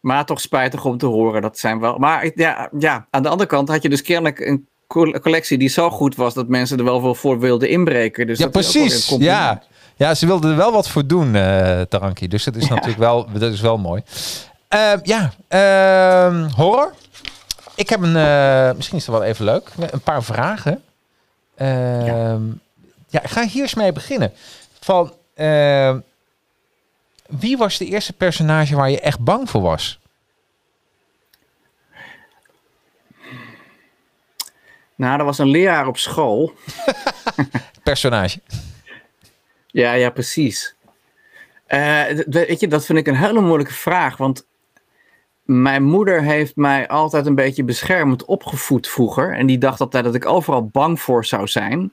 Maar 0.01 0.25
toch 0.27 0.41
spijtig 0.41 0.85
om 0.85 0.99
te 0.99 1.07
horen. 1.07 1.43
Dat 1.43 1.59
zijn 1.59 1.81
wel. 1.81 1.99
Maar 1.99 2.31
ja, 2.35 2.69
ja, 2.79 3.07
aan 3.11 3.23
de 3.23 3.29
andere 3.29 3.49
kant 3.49 3.69
had 3.69 3.83
je 3.83 3.89
dus 3.89 4.03
kennelijk 4.03 4.39
een 4.41 4.67
co- 4.87 5.11
collectie 5.11 5.59
die 5.59 5.69
zo 5.69 5.91
goed 5.91 6.17
was 6.17 6.35
dat 6.35 6.49
mensen 6.49 6.79
er 6.79 6.85
wel 6.85 7.01
veel 7.01 7.15
voor 7.15 7.39
wilden 7.41 7.69
inbreken. 7.69 8.27
Dus 8.27 8.39
Ja, 8.39 8.45
dat 8.45 8.53
precies. 8.53 9.09
Ja. 9.19 9.63
Ja, 9.99 10.15
ze 10.15 10.27
wilden 10.27 10.51
er 10.51 10.57
wel 10.57 10.73
wat 10.73 10.89
voor 10.89 11.07
doen, 11.07 11.35
eh 11.35 11.81
Taranki. 11.81 12.29
Dus 12.29 12.45
dat 12.45 12.57
is 12.57 12.69
natuurlijk 12.69 12.99
wel, 12.99 13.33
dat 13.33 13.53
is 13.53 13.61
wel 13.61 13.79
mooi. 13.79 14.03
Eh, 14.69 14.93
ja, 15.03 15.33
ehm, 15.49 16.49
horror. 16.49 16.95
Ik 17.75 17.89
heb 17.89 18.03
een, 18.03 18.17
eh, 18.17 18.77
misschien 18.77 18.99
is 18.99 19.07
het 19.07 19.15
wel 19.15 19.25
even 19.25 19.45
leuk, 19.45 19.71
een 19.91 20.01
paar 20.01 20.23
vragen. 20.23 20.83
Ehm, 21.55 22.43
ja. 23.09 23.23
ik 23.23 23.31
ga 23.31 23.47
hier 23.47 23.63
eens 23.63 23.75
mee 23.75 23.93
beginnen. 23.93 24.33
Van, 24.81 25.15
ehm, 25.35 25.99
wie 27.27 27.57
was 27.57 27.79
de 27.79 27.87
eerste 27.87 28.13
personage 28.13 28.77
waar 28.77 28.91
je 28.91 29.01
echt 29.01 29.19
bang 29.19 29.51
voor 29.51 29.61
was? 29.61 29.99
Nou, 34.95 35.19
er 35.19 35.25
was 35.25 35.39
een 35.39 35.51
leraar 35.51 35.87
op 35.87 35.99
school. 35.99 36.53
Personage. 37.83 38.41
Ja, 39.79 39.93
ja, 39.93 40.11
precies. 40.11 40.75
D- 41.69 42.25
weet 42.27 42.61
je, 42.61 42.69
dat 42.69 42.85
vind 42.87 42.99
ik 42.99 43.07
een 43.07 43.17
hele 43.17 43.41
moeilijke 43.41 43.73
vraag. 43.73 44.17
Want 44.17 44.47
mijn 45.43 45.83
moeder 45.83 46.23
heeft 46.23 46.57
mij 46.57 46.89
altijd 46.89 47.27
een 47.27 47.35
beetje 47.35 47.65
beschermend 47.65 48.25
opgevoed 48.25 48.89
vroeger. 48.89 49.35
En 49.35 49.47
die 49.47 49.59
dacht 49.59 49.81
altijd 49.81 50.05
dat 50.05 50.15
ik 50.15 50.27
overal 50.27 50.67
bang 50.67 51.01
voor 51.01 51.25
zou 51.25 51.47
zijn. 51.47 51.93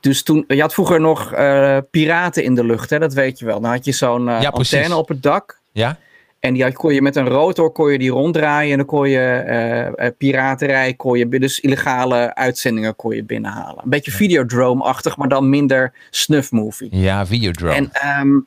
Dus 0.00 0.22
toen, 0.22 0.44
je 0.48 0.60
had 0.60 0.74
vroeger 0.74 1.00
nog 1.00 1.32
eh, 1.32 1.78
piraten 1.90 2.42
in 2.44 2.54
de 2.54 2.64
lucht, 2.64 2.90
hè, 2.90 2.98
dat 2.98 3.12
weet 3.12 3.38
je 3.38 3.44
wel. 3.44 3.60
Dan 3.60 3.70
had 3.70 3.84
je 3.84 3.92
zo'n 3.92 4.24
Ja, 4.24 4.50
precies. 4.50 4.74
antenne 4.74 4.96
op 4.96 5.08
het 5.08 5.22
dak. 5.22 5.60
Ja? 5.72 5.98
En 6.40 6.54
die 6.54 6.62
had, 6.62 6.72
kon 6.72 6.94
je 6.94 7.02
met 7.02 7.16
een 7.16 7.28
rotor 7.28 7.70
kon 7.70 7.92
je 7.92 7.98
die 7.98 8.10
ronddraaien. 8.10 8.70
En 8.70 8.76
dan 8.76 8.86
kon 8.86 9.08
je 9.08 9.20
eh, 9.20 10.08
piraterij, 10.18 10.94
kon 10.94 11.18
je, 11.18 11.28
dus 11.28 11.60
illegale 11.60 12.34
uitzendingen 12.34 12.96
kon 12.96 13.14
je 13.14 13.24
binnenhalen. 13.24 13.84
Een 13.84 13.90
beetje 13.90 14.10
Videodrome-achtig, 14.10 15.16
maar 15.16 15.28
dan 15.28 15.48
minder 15.48 15.92
snuff 16.10 16.52
movie. 16.52 16.96
Ja, 16.96 17.26
Videodrome. 17.26 17.74
En 17.74 17.92
ehm, 17.92 18.38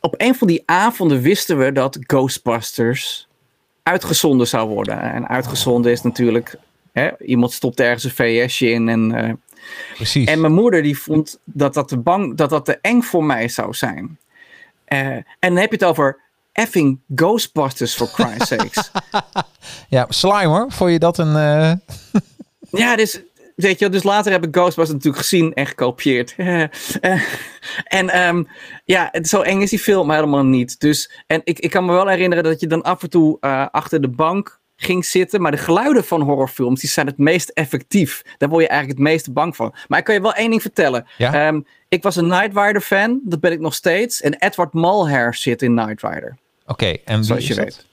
op 0.00 0.14
een 0.16 0.34
van 0.34 0.46
die 0.46 0.62
avonden 0.66 1.20
wisten 1.20 1.58
we 1.58 1.72
dat 1.72 1.98
Ghostbusters 2.00 3.28
uitgezonden 3.82 4.46
zou 4.46 4.68
worden. 4.68 5.00
En 5.00 5.28
uitgezonden 5.28 5.92
is 5.92 6.02
natuurlijk, 6.02 6.54
hè, 6.92 7.08
iemand 7.18 7.52
stopt 7.52 7.80
ergens 7.80 8.04
een 8.04 8.10
VS'je 8.10 8.70
in. 8.70 8.88
En, 8.88 9.14
eh, 9.14 9.32
Precies. 9.94 10.28
en 10.28 10.40
mijn 10.40 10.52
moeder 10.52 10.82
die 10.82 10.98
vond 10.98 11.40
dat 11.44 11.74
dat, 11.74 11.88
te 11.88 11.98
bang, 11.98 12.36
dat 12.36 12.50
dat 12.50 12.64
te 12.64 12.78
eng 12.80 13.00
voor 13.00 13.24
mij 13.24 13.48
zou 13.48 13.74
zijn. 13.74 14.18
En 14.84 15.24
dan 15.38 15.56
heb 15.56 15.70
je 15.70 15.76
het 15.76 15.84
over 15.84 16.27
effing 16.52 17.00
Ghostbusters, 17.14 17.94
for 17.94 18.06
Christ's 18.06 18.48
sakes. 18.56 18.90
Ja, 19.88 20.06
Slimer, 20.08 20.72
vond 20.72 20.90
je 20.90 20.98
dat 20.98 21.18
een... 21.18 21.36
eh, 21.36 21.72
Ja, 22.82 22.96
dus, 22.96 23.20
weet 23.56 23.78
je, 23.78 23.88
dus 23.88 24.02
later 24.02 24.32
heb 24.32 24.44
ik 24.44 24.54
Ghostbusters 24.56 24.96
natuurlijk 24.96 25.22
gezien 25.22 25.54
en 25.54 25.66
gekopieerd. 25.66 26.34
Eh, 27.00 27.22
en 27.84 28.08
ehm, 28.08 28.44
ja, 28.84 29.10
zo 29.22 29.40
eng 29.40 29.60
is 29.60 29.70
die 29.70 29.78
film 29.78 30.10
helemaal 30.10 30.44
niet. 30.44 30.80
Dus, 30.80 31.22
en 31.26 31.40
ik, 31.44 31.58
ik 31.58 31.70
kan 31.70 31.84
me 31.84 31.92
wel 31.92 32.08
herinneren 32.08 32.44
dat 32.44 32.60
je 32.60 32.66
dan 32.66 32.82
af 32.82 33.02
en 33.02 33.10
toe 33.10 33.36
eh, 33.40 33.66
achter 33.70 34.00
de 34.00 34.08
bank 34.08 34.60
ging 34.80 35.04
zitten. 35.04 35.40
Maar 35.40 35.50
de 35.50 35.56
geluiden 35.56 36.04
van 36.04 36.20
horrorfilms 36.22 36.80
die 36.80 36.90
zijn 36.90 37.06
het 37.06 37.18
meest 37.18 37.48
effectief. 37.48 38.22
Daar 38.38 38.48
word 38.48 38.62
je 38.62 38.68
eigenlijk 38.68 38.98
het 39.00 39.08
meest 39.08 39.32
bang 39.32 39.56
van. 39.56 39.74
Maar 39.88 39.98
ik 39.98 40.04
kan 40.04 40.14
je 40.14 40.20
wel 40.20 40.34
één 40.34 40.50
ding 40.50 40.62
vertellen. 40.62 41.06
Ja? 41.16 41.46
Ehm, 41.46 41.60
ik 41.88 42.02
was 42.02 42.16
een 42.16 42.28
Knight 42.30 42.56
Rider 42.56 42.80
fan, 42.80 43.20
dat 43.24 43.40
ben 43.40 43.52
ik 43.52 43.60
nog 43.60 43.74
steeds. 43.74 44.20
En 44.20 44.34
Edward 44.34 44.72
Mulhare 44.72 45.34
zit 45.34 45.62
in 45.62 45.76
Knight 45.76 46.02
Rider, 46.02 46.36
Oké, 46.66 46.86
en 47.04 47.16
wie 47.16 47.24
zoals 47.24 47.46
je 47.46 47.54
dat? 47.54 47.64
weet. 47.64 47.86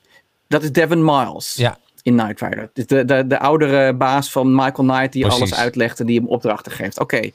Dat 0.47 0.63
is 0.63 0.71
Devin 0.71 1.05
Miles 1.05 1.53
Ja, 1.53 1.77
in 2.01 2.17
Knight 2.17 2.41
Rider. 2.41 2.69
Dus 2.73 2.85
de, 2.87 3.05
de, 3.05 3.27
de 3.27 3.39
oudere 3.39 3.93
baas 3.93 4.31
van 4.31 4.55
Michael 4.55 4.87
Knight 4.87 5.11
die 5.13 5.21
Precies. 5.21 5.41
alles 5.41 5.55
uitlegt 5.55 5.99
en 5.99 6.05
die 6.05 6.19
hem 6.19 6.27
opdrachten 6.27 6.71
geeft. 6.71 6.99
Oké, 6.99 7.29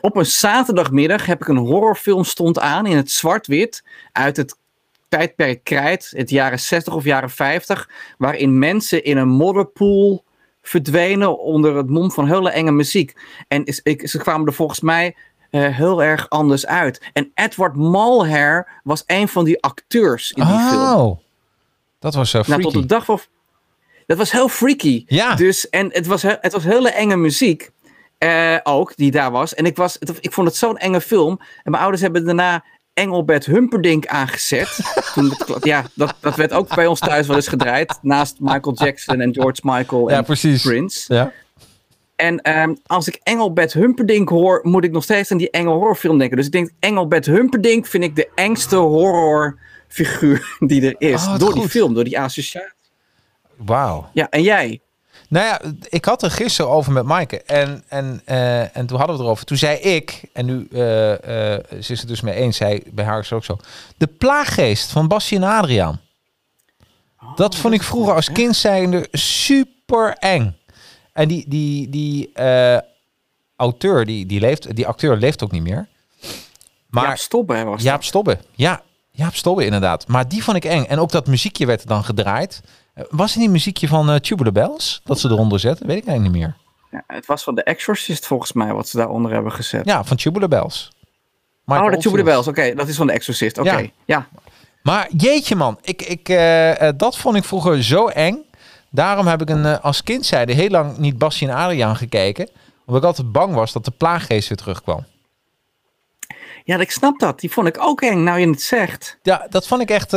op 0.00 0.16
een 0.16 0.26
zaterdagmiddag 0.26 1.26
heb 1.26 1.40
ik 1.40 1.48
een 1.48 1.56
horrorfilm 1.56 2.24
stond 2.24 2.58
aan 2.58 2.86
in 2.86 2.96
het 2.96 3.10
zwart-wit 3.10 3.84
uit 4.12 4.36
het 4.36 4.56
tijdperk 5.18 5.64
Krijt, 5.64 6.12
het 6.16 6.30
jaren 6.30 6.60
60 6.60 6.94
of 6.94 7.04
jaren 7.04 7.30
50, 7.30 7.88
waarin 8.18 8.58
mensen 8.58 9.04
in 9.04 9.16
een 9.16 9.28
modderpoel 9.28 10.24
verdwenen 10.62 11.38
onder 11.38 11.76
het 11.76 11.88
mom 11.90 12.10
van 12.12 12.26
hele 12.28 12.50
enge 12.50 12.70
muziek. 12.72 13.14
En 13.48 13.64
is, 13.64 13.80
ik, 13.82 14.08
ze 14.08 14.18
kwamen 14.18 14.46
er 14.46 14.52
volgens 14.52 14.80
mij 14.80 15.16
eh, 15.50 15.76
heel 15.76 16.02
erg 16.02 16.28
anders 16.28 16.66
uit. 16.66 17.10
En 17.12 17.30
Edward 17.34 17.76
Mulhare 17.76 18.66
was 18.84 19.02
een 19.06 19.28
van 19.28 19.44
die 19.44 19.62
acteurs 19.62 20.30
in 20.32 20.44
die 20.46 20.58
film. 20.58 20.82
Oh, 20.94 21.18
dat 21.98 22.14
was 22.14 22.30
zo 22.30 22.36
Nou, 22.38 22.46
freaky. 22.48 22.62
tot 22.72 22.72
de 22.82 22.86
dag 22.88 23.04
van. 23.04 23.20
Dat 24.06 24.18
was 24.18 24.32
heel 24.32 24.48
freaky. 24.48 25.04
Ja. 25.06 25.34
Dus, 25.34 25.68
en 25.68 25.88
het 25.92 26.06
was, 26.06 26.22
he- 26.22 26.36
het 26.40 26.52
was 26.52 26.64
hele 26.64 26.90
enge 26.90 27.16
muziek. 27.16 27.70
eh, 28.18 28.58
ook, 28.62 28.96
die 28.96 29.10
daar 29.10 29.30
was. 29.30 29.54
En 29.54 29.66
ik, 29.66 29.76
was, 29.76 29.96
het- 29.98 30.18
ik 30.20 30.32
vond 30.32 30.48
het 30.48 30.56
zo'n 30.56 30.76
enge 30.78 31.00
film. 31.00 31.38
En 31.62 31.70
mijn 31.70 31.82
ouders 31.82 32.02
hebben 32.02 32.24
daarna 32.24 32.64
Engelbert 32.94 33.46
Humperdinck 33.46 34.06
aangezet. 34.06 34.78
Toen 35.14 35.24
het, 35.30 35.64
ja, 35.64 35.84
dat, 35.94 36.14
dat 36.20 36.36
werd 36.36 36.52
ook 36.52 36.74
bij 36.74 36.86
ons 36.86 37.00
thuis 37.00 37.26
wel 37.26 37.36
eens 37.36 37.48
gedraaid. 37.48 37.98
Naast 38.02 38.36
Michael 38.38 38.76
Jackson 38.76 39.20
en 39.20 39.34
George 39.34 39.60
Michael 39.62 40.08
en 40.08 40.14
Ja, 40.14 40.22
precies. 40.22 40.62
Prince. 40.62 41.14
Ja. 41.14 41.32
En 42.16 42.40
ehm, 42.40 42.74
als 42.86 43.08
ik 43.08 43.20
Engelbert 43.22 43.72
Humperdinck 43.72 44.28
hoor, 44.28 44.60
moet 44.62 44.84
ik 44.84 44.92
nog 44.92 45.02
steeds 45.02 45.32
aan 45.32 45.38
die 45.38 45.50
enge 45.50 45.70
horrorfilm 45.70 46.18
denken. 46.18 46.36
Dus 46.36 46.46
ik 46.46 46.52
denk, 46.52 46.70
Engelbert 46.78 47.26
Humperdinck 47.26 47.86
vind 47.86 48.04
ik 48.04 48.16
de 48.16 48.28
engste 48.34 48.76
horrorfiguur 48.76 50.56
die 50.60 50.86
er 50.86 50.94
is. 51.10 51.26
Oh, 51.26 51.38
door 51.38 51.54
die 51.54 51.68
film, 51.68 51.94
door 51.94 52.04
die 52.04 52.20
associatie. 52.20 52.70
Wauw. 53.56 54.10
Ja, 54.12 54.28
en 54.30 54.42
jij? 54.42 54.80
Nou 55.32 55.46
ja, 55.46 55.60
ik 55.88 56.04
had 56.04 56.22
er 56.22 56.30
gisteren 56.30 56.70
over 56.70 56.92
met 56.92 57.04
Maaike. 57.04 57.42
En, 57.42 57.84
en, 57.88 58.22
eh, 58.24 58.76
en 58.76 58.86
toen 58.86 58.98
hadden 58.98 59.06
we 59.06 59.12
het 59.12 59.20
erover. 59.20 59.44
Toen 59.44 59.56
zei 59.56 59.76
ik, 59.78 60.22
en 60.32 60.46
nu 60.46 60.66
eh, 60.70 60.78
ze 60.78 61.86
is 61.88 61.98
het 61.98 62.08
dus 62.08 62.20
mee 62.20 62.34
eens, 62.34 62.56
zij, 62.56 62.82
bij 62.90 63.04
haar 63.04 63.18
is 63.18 63.30
het 63.30 63.38
ook 63.38 63.44
zo. 63.44 63.56
De 63.96 64.06
plaaggeest 64.06 64.90
van 64.90 65.08
Bassie 65.08 65.38
en 65.38 65.44
Adriaan. 65.44 66.00
dat 67.34 67.56
vond 67.56 67.74
ik 67.74 67.82
vroeger 67.82 68.14
als 68.14 68.32
kind 68.32 68.56
zijnde 68.56 69.08
super 69.12 70.12
eng. 70.18 70.56
En 71.12 71.28
die, 71.28 71.44
die, 71.48 71.88
die, 71.88 72.32
auteur, 73.56 74.04
die, 74.04 74.26
die, 74.26 74.40
leeft, 74.40 74.76
die 74.76 74.86
acteur 74.86 75.16
leeft 75.16 75.42
ook 75.42 75.52
niet 75.52 75.62
meer. 75.62 75.88
Maar 76.86 77.04
Jaap 77.04 77.18
Stobbe 77.18 77.54
hè, 77.54 77.64
was 77.64 77.82
Jaap. 77.82 78.04
Stobbe. 78.04 78.38
Ja, 78.54 78.82
Jaap 79.10 79.34
Stobbe 79.34 79.64
inderdaad. 79.64 80.06
Maar 80.06 80.28
die 80.28 80.44
vond 80.44 80.56
ik 80.56 80.64
eng. 80.64 80.84
En 80.84 80.98
ook 80.98 81.10
dat 81.10 81.26
muziekje 81.26 81.66
werd 81.66 81.80
er 81.80 81.88
dan 81.88 82.04
gedraaid. 82.04 82.62
Eh, 82.94 83.04
Was 83.10 83.32
het 83.32 83.42
niet 83.42 83.50
muziekje 83.50 83.88
van 83.88 84.20
Tubular 84.20 84.52
Bells? 84.52 85.00
Dat 85.04 85.18
ze 85.20 85.28
eronder 85.28 85.60
zetten? 85.60 85.86
Weet 85.86 85.98
ik 85.98 86.06
eigenlijk 86.06 86.36
niet 86.36 86.44
meer. 86.44 86.56
Ja, 86.90 87.04
het 87.06 87.26
was 87.26 87.42
van 87.42 87.54
The 87.54 87.62
Exorcist 87.62 88.26
volgens 88.26 88.52
mij 88.52 88.72
wat 88.72 88.88
ze 88.88 88.96
daaronder 88.96 89.32
hebben 89.32 89.52
gezet. 89.52 89.84
Ja, 89.84 90.04
van 90.04 90.16
Tubular 90.16 90.48
Bells. 90.48 90.92
Michael 91.64 91.86
oh, 91.86 91.92
de 91.92 91.98
Tubular. 91.98 92.24
Bells. 92.24 92.48
Oké, 92.48 92.74
dat 92.74 92.88
is 92.88 92.96
van 92.96 93.06
The 93.06 93.12
Exorcist. 93.12 93.58
Oké, 93.58 93.70
Ja. 93.76 93.86
ja. 94.04 94.28
Maar 94.82 95.08
jeetje 95.16 95.54
man, 95.56 95.78
ik, 95.82 96.02
ik, 96.02 96.28
eh, 96.28 96.88
dat 96.96 97.16
vond 97.16 97.36
ik 97.36 97.44
vroeger 97.44 97.82
zo 97.84 98.06
eng. 98.06 98.44
Daarom 98.90 99.26
heb 99.26 99.40
ik 99.42 99.50
een, 99.50 99.80
als 99.80 100.02
kind 100.02 100.26
zeide 100.26 100.52
heel 100.52 100.68
lang 100.68 100.96
niet 100.98 101.18
Bassie 101.18 101.48
en 101.48 101.54
Adriaan 101.54 101.96
gekeken. 101.96 102.48
Omdat 102.86 103.02
ik 103.02 103.08
altijd 103.08 103.32
bang 103.32 103.54
was 103.54 103.72
dat 103.72 103.84
de 103.84 103.90
plaaggeest 103.90 104.48
weer 104.48 104.58
terugkwam. 104.58 105.04
Ja, 106.64 106.78
ik 106.78 106.90
snap 106.90 107.18
dat. 107.18 107.40
Die 107.40 107.50
vond 107.50 107.66
ik 107.66 107.76
ook 107.80 108.00
eng, 108.00 108.22
nou 108.22 108.38
je 108.38 108.48
het 108.48 108.62
zegt. 108.62 109.18
Ja, 109.22 109.46
dat 109.50 109.66
vond 109.66 109.82
ik 109.82 109.90
echt... 109.90 110.12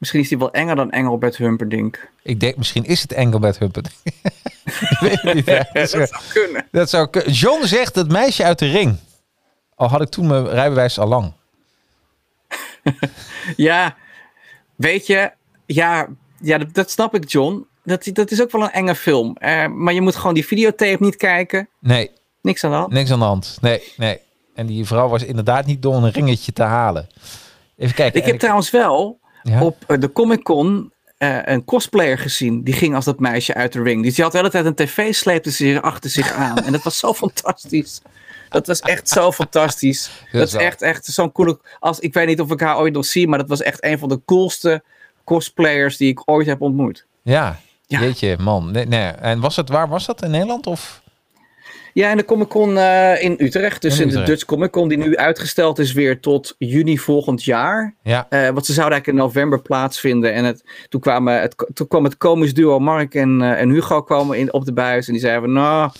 Misschien 0.00 0.20
is 0.20 0.28
die 0.28 0.38
wel 0.38 0.52
enger 0.52 0.76
dan 0.76 0.90
Engelbert 0.90 1.36
Humperdinck. 1.36 2.10
ik 2.22 2.40
denk, 2.40 2.56
misschien 2.56 2.84
is 2.84 3.02
het 3.02 3.12
Engelbert 3.12 3.58
Huppert. 3.58 3.86
ik 4.90 4.96
weet 5.00 5.20
het 5.22 5.34
niet. 5.34 5.46
hè. 5.46 5.60
Dat 5.80 5.88
zou 5.90 6.08
kunnen. 6.32 6.66
Dat 6.70 6.90
zou 6.90 7.30
John 7.30 7.64
zegt 7.66 7.94
het 7.94 8.08
meisje 8.12 8.44
uit 8.44 8.58
de 8.58 8.70
ring. 8.70 8.96
Al 9.74 9.88
had 9.88 10.00
ik 10.00 10.08
toen 10.08 10.26
mijn 10.26 10.48
rijbewijs 10.48 10.98
al 10.98 11.06
lang. 11.08 11.32
Ja, 13.56 13.96
weet 14.76 15.06
je, 15.06 15.30
ja, 15.66 16.08
ja 16.40 16.58
dat, 16.58 16.74
dat 16.74 16.90
snap 16.90 17.14
ik, 17.14 17.30
John. 17.30 17.66
Dat, 17.84 18.08
dat 18.12 18.30
is 18.30 18.42
ook 18.42 18.50
wel 18.50 18.62
een 18.62 18.70
enge 18.70 18.94
film. 18.94 19.36
Eh, 19.36 19.66
maar 19.66 19.94
je 19.94 20.00
moet 20.00 20.16
gewoon 20.16 20.34
die 20.34 20.46
videotape 20.46 21.04
niet 21.04 21.16
kijken. 21.16 21.68
Nee, 21.80 22.10
Niks 22.42 22.64
aan 22.64 22.70
de 22.70 22.76
hand. 22.76 22.92
niks 22.92 23.10
aan 23.10 23.18
de 23.18 23.24
hand. 23.24 23.58
Nee, 23.60 23.82
nee. 23.96 24.18
En 24.54 24.66
die 24.66 24.84
vrouw 24.86 25.08
was 25.08 25.22
inderdaad 25.22 25.66
niet 25.66 25.82
door 25.82 25.94
een 25.94 26.10
ringetje 26.10 26.52
te 26.52 26.62
halen. 26.62 27.08
Even 27.76 27.94
kijken. 27.94 28.18
Ik 28.20 28.24
heb 28.24 28.32
En 28.34 28.40
trouwens 28.40 28.70
wel 28.70 29.19
Ja? 29.42 29.62
op 29.62 29.84
eh, 29.86 29.98
de 30.00 30.12
Comic 30.12 30.42
Con 30.42 30.92
eh, 31.18 31.38
een 31.44 31.64
cosplayer 31.64 32.18
gezien. 32.18 32.62
Die 32.62 32.74
ging 32.74 32.94
als 32.94 33.04
dat 33.04 33.18
meisje 33.18 33.54
uit 33.54 33.72
de 33.72 33.82
ring. 33.82 34.02
Dus 34.02 34.14
die 34.14 34.22
had 34.24 34.32
de 34.32 34.38
hele 34.38 34.50
tijd 34.50 34.64
een 34.64 34.74
tv, 34.74 35.14
sleepte 35.14 35.50
ze 35.50 35.80
achter 35.82 36.10
zich 36.10 36.32
aan. 36.32 36.56
En 36.64 36.72
dat 36.72 36.82
was 36.82 36.98
zo 36.98 37.12
fantastisch. 37.24 38.00
Dat 38.48 38.66
was 38.66 38.80
echt 38.80 39.08
zo 39.08 39.32
fantastisch. 39.32 40.10
Dat 40.32 40.46
is 40.48 40.54
echt, 40.54 40.82
echt 40.82 41.04
zo'n 41.04 41.32
coole... 41.32 41.58
Als, 41.78 41.98
ik 41.98 42.14
weet 42.14 42.26
niet 42.26 42.40
of 42.40 42.50
ik 42.50 42.60
haar 42.60 42.78
ooit 42.78 42.92
nog 42.92 43.04
zie, 43.04 43.28
maar 43.28 43.38
dat 43.38 43.48
was 43.48 43.62
echt 43.62 43.84
een 43.84 43.98
van 43.98 44.08
de 44.08 44.20
coolste 44.24 44.82
cosplayers 45.24 45.96
die 45.96 46.08
ik 46.08 46.22
ooit 46.24 46.46
heb 46.46 46.60
ontmoet. 46.60 47.06
Ja, 47.22 47.58
Ja. 47.86 48.00
jeetje, 48.00 48.36
man. 48.38 48.70
Nee, 48.70 48.86
nee. 48.86 49.08
En 49.08 49.40
was 49.40 49.56
het, 49.56 49.68
waar 49.68 49.88
was 49.88 50.06
dat? 50.06 50.22
In 50.22 50.30
Nederland? 50.30 50.66
Of? 50.66 51.02
Ja, 51.92 52.10
en 52.10 52.16
de 52.16 52.24
Comic 52.24 52.48
Con 52.48 52.78
eh, 52.78 53.22
in 53.22 53.34
Utrecht. 53.38 53.82
Dus 53.82 53.94
In 53.94 54.00
in, 54.02 54.08
Utrecht. 54.08 54.26
de 54.26 54.32
Dutch 54.32 54.44
Comic 54.44 54.70
Con, 54.70 54.88
die 54.88 54.98
nu 54.98 55.16
uitgesteld 55.16 55.78
is 55.78 55.92
weer 55.92 56.20
tot 56.20 56.54
juni 56.58 56.98
volgend 56.98 57.44
jaar. 57.44 57.94
Ja, 58.02 58.26
Eh, 58.28 58.48
want 58.48 58.66
ze 58.66 58.72
zouden 58.72 58.92
eigenlijk 58.94 59.06
in 59.06 59.14
november 59.14 59.60
plaatsvinden. 59.62 60.32
En 60.32 60.44
het, 60.44 60.64
toen, 60.88 61.00
kwamen 61.00 61.40
het, 61.40 61.54
toen 61.74 61.88
kwam 61.88 62.04
het 62.04 62.16
komisch 62.16 62.54
duo 62.54 62.78
Mark 62.78 63.14
en, 63.14 63.42
eh, 63.42 63.60
en 63.60 63.70
Hugo 63.70 64.02
komen 64.02 64.38
in, 64.38 64.52
op 64.52 64.64
de 64.64 64.72
buis. 64.72 65.06
En 65.06 65.12
die 65.12 65.22
zeiden 65.22 65.42
van, 65.42 65.52
nou, 65.52 65.90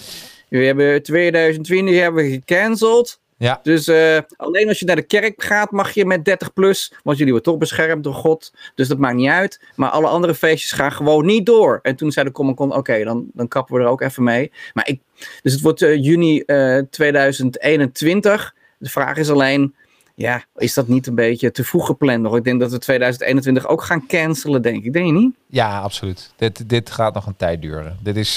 we 0.48 0.58
hebben 0.64 1.02
2020 1.02 1.96
hebben 1.98 2.24
we 2.24 2.30
gecanceld. 2.30 3.18
Ja. 3.40 3.60
Dus 3.62 3.88
eh, 3.88 4.18
alleen 4.36 4.68
als 4.68 4.78
je 4.78 4.84
naar 4.84 4.96
de 4.96 5.02
kerk 5.02 5.42
gaat 5.42 5.70
mag 5.70 5.90
je 5.90 6.06
met 6.06 6.24
30 6.24 6.52
plus. 6.52 6.92
Want 7.02 7.18
jullie 7.18 7.32
worden 7.32 7.52
toch 7.52 7.60
beschermd 7.60 8.04
door 8.04 8.14
God. 8.14 8.52
Dus 8.74 8.88
dat 8.88 8.98
maakt 8.98 9.16
niet 9.16 9.28
uit. 9.28 9.60
Maar 9.74 9.90
alle 9.90 10.06
andere 10.06 10.34
feestjes 10.34 10.72
gaan 10.72 10.92
gewoon 10.92 11.26
niet 11.26 11.46
door. 11.46 11.78
En 11.82 11.96
toen 11.96 12.12
zei 12.12 12.26
de 12.26 12.32
Comic 12.32 12.56
Con, 12.56 12.74
oké, 12.74 13.04
dan, 13.04 13.26
dan 13.32 13.48
kappen 13.48 13.74
we 13.74 13.80
er 13.80 13.88
ook 13.88 14.00
even 14.00 14.22
mee. 14.22 14.52
Maar 14.74 14.88
ik, 14.88 15.00
dus 15.42 15.52
het 15.52 15.60
wordt 15.60 15.82
eh, 15.82 16.04
juni 16.04 16.40
eh, 16.40 16.78
2021. 16.90 18.54
De 18.78 18.88
vraag 18.88 19.16
is 19.16 19.30
alleen, 19.30 19.74
ja, 20.14 20.44
is 20.56 20.74
dat 20.74 20.88
niet 20.88 21.06
een 21.06 21.14
beetje 21.14 21.50
te 21.50 21.64
vroeg 21.64 21.86
gepland 21.86 22.22
nog? 22.22 22.36
Ik 22.36 22.44
denk 22.44 22.60
dat 22.60 22.70
we 22.70 22.78
2021 22.78 23.68
ook 23.68 23.82
gaan 23.82 24.06
cancelen, 24.06 24.62
denk 24.62 24.84
ik. 24.84 24.92
Denk 24.92 25.06
je 25.06 25.12
niet? 25.12 25.34
ja, 25.46 25.80
absoluut. 25.80 26.32
Dit, 26.36 26.68
dit 26.68 26.90
gaat 26.90 27.14
nog 27.14 27.26
een 27.26 27.36
tijd 27.36 27.62
duren. 27.62 27.98
Dit 28.02 28.16
is, 28.16 28.36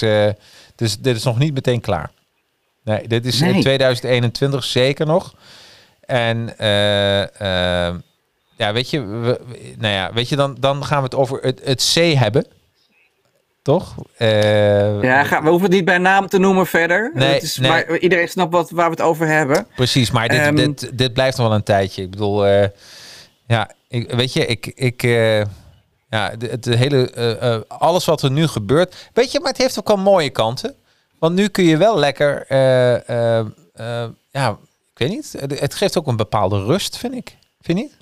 dus, 0.75 0.99
dit 0.99 1.15
is 1.15 1.23
nog 1.23 1.39
niet 1.39 1.53
meteen 1.53 1.81
klaar. 1.81 2.11
Nee, 2.83 3.07
dit 3.07 3.25
is 3.25 3.41
in 3.41 3.51
Nee. 3.51 3.61
2021 3.61 4.63
zeker 4.63 5.05
nog. 5.05 5.33
En 6.05 6.57
eh, 6.57 7.21
eh, 7.87 7.95
ja, 8.57 8.73
weet 8.73 8.89
je, 8.89 9.05
we, 9.05 9.39
nou 9.77 9.93
ja, 9.93 10.13
weet 10.13 10.29
je, 10.29 10.35
dan, 10.35 10.57
dan 10.59 10.85
gaan 10.85 10.97
we 10.97 11.03
het 11.03 11.15
over 11.15 11.39
het, 11.41 11.61
het 11.63 11.91
C 11.93 12.13
hebben. 12.17 12.45
Toch? 13.61 13.95
Eh, 14.17 15.01
Ja, 15.01 15.23
ga, 15.23 15.43
we 15.43 15.49
hoeven 15.49 15.67
het 15.67 15.75
niet 15.75 15.85
bij 15.85 15.97
naam 15.97 16.27
te 16.27 16.39
noemen 16.39 16.65
verder. 16.67 17.11
Nee, 17.13 17.39
is, 17.39 17.57
nee. 17.57 17.69
Maar 17.69 17.97
iedereen 17.97 18.27
snapt 18.27 18.51
wat, 18.53 18.69
waar 18.69 18.85
we 18.85 18.91
het 18.91 19.01
over 19.01 19.27
hebben. 19.27 19.67
Precies, 19.75 20.11
maar 20.11 20.27
dit, 20.27 20.39
Ehm, 20.39 20.55
dit, 20.55 20.97
dit 20.97 21.13
blijft 21.13 21.37
nog 21.37 21.47
wel 21.47 21.55
een 21.55 21.63
tijdje. 21.63 22.01
Ik 22.01 22.09
bedoel, 22.09 22.45
ja, 23.47 23.71
ik, 23.87 24.11
weet 24.11 24.33
je, 24.33 24.45
ik, 24.45 24.65
ik 24.65 25.01
ja, 26.09 26.33
het 26.39 26.65
hele, 26.65 27.65
alles 27.67 28.05
wat 28.05 28.21
er 28.21 28.31
nu 28.31 28.47
gebeurt, 28.47 29.09
weet 29.13 29.31
je, 29.31 29.39
maar 29.39 29.51
het 29.51 29.61
heeft 29.61 29.79
ook 29.79 29.89
al 29.89 29.97
mooie 29.97 30.29
kanten. 30.29 30.75
Want 31.23 31.35
nu 31.35 31.47
kun 31.47 31.63
je 31.63 31.77
wel 31.77 31.97
lekker, 31.97 32.45
eh, 32.47 33.09
eh, 33.09 33.45
eh, 33.73 34.09
ja, 34.31 34.49
ik 34.93 34.99
weet 34.99 35.09
niet, 35.09 35.35
het, 35.59 35.75
geeft 35.75 35.97
ook 35.97 36.07
een 36.07 36.15
bepaalde 36.15 36.63
rust, 36.63 36.97
vind 36.97 37.13
ik. 37.13 37.37
Vind 37.61 37.79
je 37.79 37.83
niet? 37.83 37.97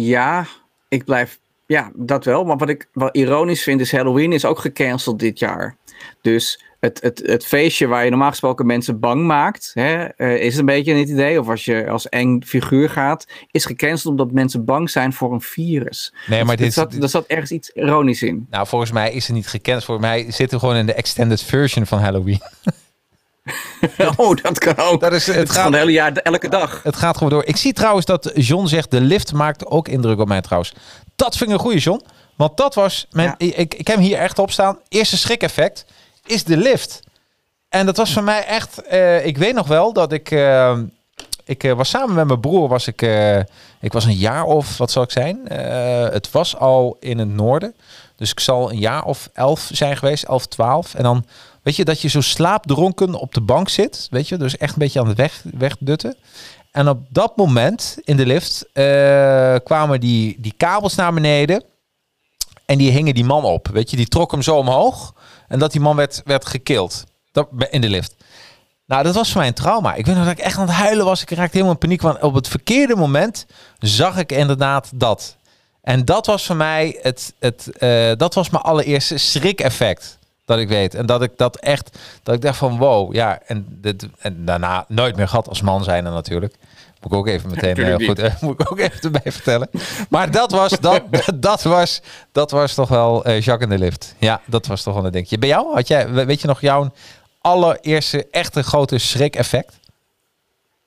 Ja, 0.00 0.46
ik 0.88 1.04
blijf. 1.04 1.38
Ja, 1.66 1.90
dat 1.94 2.24
wel. 2.24 2.44
Maar 2.44 2.56
wat 2.56 2.68
ik 2.68 2.88
wel 2.92 3.08
ironisch 3.12 3.62
vind, 3.62 3.80
is 3.80 3.92
Halloween 3.92 4.32
is 4.32 4.44
ook 4.44 4.58
gecanceld 4.58 5.18
dit 5.18 5.38
jaar. 5.38 5.76
Dus 6.20 6.62
het, 6.82 7.00
het, 7.00 7.22
het 7.24 7.46
feestje 7.46 7.86
waar 7.86 8.04
je 8.04 8.10
normaal 8.10 8.30
gesproken 8.30 8.66
mensen 8.66 9.00
bang 9.00 9.24
maakt, 9.24 9.70
hè, 9.74 10.04
eh, 10.04 10.42
is 10.42 10.56
een 10.56 10.64
beetje 10.64 10.94
het 10.94 11.08
idee. 11.08 11.40
Of 11.40 11.48
als 11.48 11.64
je 11.64 11.88
als 11.88 12.08
eng 12.08 12.42
figuur 12.44 12.90
gaat, 12.90 13.26
is 13.50 13.64
gecanceld 13.64 14.10
omdat 14.10 14.32
mensen 14.32 14.64
bang 14.64 14.90
zijn 14.90 15.12
voor 15.12 15.32
een 15.32 15.40
virus. 15.40 16.14
Nee, 16.26 16.44
maar 16.44 16.54
er, 16.54 16.62
dit, 16.62 16.72
zat, 16.72 16.94
er 16.94 17.08
zat 17.08 17.26
ergens 17.26 17.50
iets 17.50 17.70
ironisch 17.70 18.22
in. 18.22 18.46
nou, 18.50 18.66
volgens 18.66 18.92
mij 18.92 19.12
is 19.12 19.26
het 19.26 19.36
niet 19.36 19.46
gekend. 19.46 19.84
Volgens 19.84 20.06
mij 20.06 20.30
zitten 20.30 20.58
we 20.58 20.58
gewoon 20.58 20.76
in 20.76 20.86
de 20.86 20.94
extended 20.94 21.42
version 21.42 21.86
van 21.86 21.98
Halloween. 21.98 22.40
oh, 24.16 24.36
dat 24.42 24.58
kan 24.58 24.76
ook. 24.76 25.00
Dat 25.00 25.12
is, 25.12 25.26
het 25.26 25.36
het 25.36 25.50
gaat 25.50 25.56
gaat, 25.56 25.66
het 25.66 25.74
hele 25.74 25.92
jaar, 25.92 26.12
elke 26.12 26.48
dag. 26.48 26.80
Het 26.82 26.96
gaat 26.96 27.16
gewoon 27.16 27.32
door. 27.32 27.44
Ik 27.44 27.56
zie 27.56 27.72
trouwens 27.72 28.06
dat 28.06 28.32
John 28.34 28.66
zegt, 28.66 28.90
de 28.90 29.00
lift 29.00 29.32
maakt 29.32 29.66
ook 29.66 29.88
indruk 29.88 30.18
op 30.18 30.28
mij 30.28 30.40
trouwens. 30.40 30.74
Dat 31.16 31.36
vind 31.36 31.50
ik 31.50 31.56
een 31.56 31.62
goede 31.62 31.78
John. 31.78 32.02
Want 32.36 32.56
dat 32.56 32.74
was, 32.74 33.06
mijn, 33.10 33.34
Ja. 33.38 33.46
ik, 33.56 33.74
ik 33.74 33.86
heb 33.86 33.96
hem 33.96 34.06
hier 34.06 34.18
echt 34.18 34.38
op 34.38 34.50
staan. 34.50 34.78
Eerste 34.88 35.18
schrik-effect 35.18 35.84
is 36.26 36.44
de 36.44 36.56
lift. 36.56 37.02
En 37.68 37.86
dat 37.86 37.96
was 37.96 38.12
voor 38.12 38.22
mij 38.22 38.44
echt, 38.44 38.82
eh, 38.82 39.26
ik 39.26 39.38
weet 39.38 39.54
nog 39.54 39.66
wel 39.66 39.92
dat 39.92 40.12
ik, 40.12 40.30
eh, 40.30 40.78
ik 41.44 41.64
eh, 41.64 41.72
was 41.72 41.88
samen 41.88 42.14
met 42.14 42.26
mijn 42.26 42.40
broer, 42.40 42.68
was 42.68 42.86
ik, 42.86 43.02
eh, 43.02 43.38
ik 43.80 43.92
was 43.92 44.04
een 44.04 44.14
jaar 44.14 44.44
of, 44.44 44.76
wat 44.76 44.90
zal 44.90 45.02
ik 45.02 45.10
zijn? 45.10 45.40
Het 46.12 46.30
was 46.30 46.56
al 46.56 46.96
in 47.00 47.18
het 47.18 47.28
noorden. 47.28 47.74
Dus 48.16 48.30
ik 48.30 48.40
zal 48.40 48.70
een 48.70 48.78
jaar 48.78 49.04
of 49.04 49.30
elf 49.32 49.70
zijn 49.72 49.96
geweest, 49.96 50.24
elf, 50.24 50.46
twaalf. 50.46 50.94
En 50.94 51.02
dan, 51.02 51.24
weet 51.62 51.76
je, 51.76 51.84
dat 51.84 52.00
je 52.00 52.08
zo 52.08 52.20
slaapdronken 52.20 53.14
op 53.14 53.34
de 53.34 53.40
bank 53.40 53.68
zit. 53.68 54.06
Weet 54.10 54.28
je, 54.28 54.36
dus 54.36 54.56
echt 54.56 54.72
een 54.72 54.78
beetje 54.78 55.00
aan 55.00 55.08
het 55.08 55.16
weg, 55.16 55.42
wegdutten. 55.58 56.16
En 56.70 56.88
op 56.88 56.98
dat 57.08 57.36
moment 57.36 57.98
in 58.04 58.16
de 58.16 58.26
lift 58.26 58.66
kwamen 59.64 60.00
die, 60.00 60.36
die 60.38 60.54
kabels 60.56 60.94
naar 60.94 61.12
beneden. 61.12 61.64
En 62.64 62.78
die 62.78 62.90
hingen 62.90 63.14
die 63.14 63.24
man 63.24 63.44
op. 63.44 63.68
Weet 63.68 63.90
je, 63.90 63.96
die 63.96 64.08
trok 64.08 64.30
hem 64.30 64.42
zo 64.42 64.56
omhoog. 64.56 65.14
En 65.52 65.58
dat 65.58 65.72
die 65.72 65.80
man 65.80 65.96
werd, 65.96 66.22
werd 66.24 66.46
gekild. 66.46 67.04
Dat, 67.32 67.48
in 67.70 67.80
de 67.80 67.88
lift. 67.88 68.14
Nou, 68.86 69.02
dat 69.02 69.14
was 69.14 69.30
voor 69.30 69.38
mij 69.38 69.48
een 69.48 69.54
trauma. 69.54 69.94
Ik 69.94 70.06
weet 70.06 70.14
nog 70.14 70.24
dat 70.24 70.38
ik 70.38 70.44
echt 70.44 70.58
aan 70.58 70.66
het 70.66 70.76
huilen 70.76 71.04
was. 71.04 71.22
Ik 71.22 71.30
raakte 71.30 71.52
helemaal 71.52 71.72
in 71.72 71.78
paniek. 71.78 72.02
Want 72.02 72.22
op 72.22 72.34
het 72.34 72.48
verkeerde 72.48 72.96
moment 72.96 73.46
zag 73.78 74.18
ik 74.18 74.32
inderdaad 74.32 74.90
dat. 74.94 75.36
En 75.80 76.04
dat 76.04 76.26
was 76.26 76.46
voor 76.46 76.56
mij 76.56 76.98
het, 77.02 77.34
het 77.38 77.70
eh, 77.78 78.12
dat 78.16 78.34
was 78.34 78.50
mijn 78.50 78.64
allereerste 78.64 79.18
schrik-effect. 79.18 80.18
Dat 80.44 80.58
ik 80.58 80.68
weet. 80.68 80.94
En 80.94 81.06
dat 81.06 81.22
ik 81.22 81.32
dat 81.36 81.56
echt, 81.56 81.98
dat 82.22 82.34
ik 82.34 82.40
dacht 82.40 82.58
van 82.58 82.78
wow, 82.78 83.14
ja. 83.14 83.38
En, 83.46 83.66
dit, 83.68 84.06
en 84.18 84.44
daarna 84.44 84.84
nooit 84.88 85.16
meer 85.16 85.28
gehad 85.28 85.48
als 85.48 85.60
man 85.60 85.84
zijn 85.84 86.04
natuurlijk. 86.04 86.54
Moet 87.02 87.12
ik 87.12 87.18
ook 87.18 87.26
even 87.26 87.50
meteen 87.50 87.74
eh, 87.76 87.76
Natuurlijk 87.76 88.04
goed, 88.04 88.18
eh, 88.18 88.42
moet 88.42 88.60
ik 88.60 88.72
ook 88.72 88.78
even 88.78 89.00
erbij 89.00 89.32
vertellen. 89.32 89.68
Maar 90.08 90.30
dat 90.30 90.50
was, 90.50 90.80
dat, 90.80 91.02
dat 91.34 91.62
was, 91.62 92.02
dat 92.32 92.50
was 92.50 92.74
toch 92.74 92.88
wel 92.88 93.24
eh, 93.24 93.40
Jacques 93.40 93.70
in 93.70 93.76
de 93.76 93.84
lift. 93.84 94.14
Ja, 94.18 94.40
dat 94.46 94.66
was 94.66 94.82
toch 94.82 94.94
wel 94.94 95.04
een 95.04 95.12
dingetje. 95.12 95.38
Bij 95.38 95.48
jou, 95.48 95.74
had 95.74 95.88
jij, 95.88 96.10
weet 96.26 96.40
je 96.40 96.46
nog 96.46 96.60
jouw 96.60 96.92
allereerste 97.40 98.26
echte 98.30 98.62
grote 98.62 98.98
schrik-effect? 98.98 99.80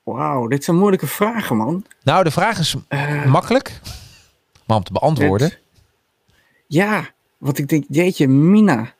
Wauw, 0.03 0.47
dit 0.47 0.63
zijn 0.63 0.77
moeilijke 0.77 1.07
vragen, 1.07 1.57
man. 1.57 1.85
Nou, 2.03 2.23
de 2.23 2.31
vraag 2.31 2.59
is 2.59 2.75
Eh, 2.87 3.25
makkelijk, 3.25 3.79
maar 4.65 4.77
om 4.77 4.83
te 4.83 4.91
beantwoorden. 4.91 5.53
Ja, 6.67 7.09
wat 7.37 7.57
ik 7.57 7.67
denk, 7.67 7.85
jeetje, 7.89 8.27
Mina. 8.27 8.93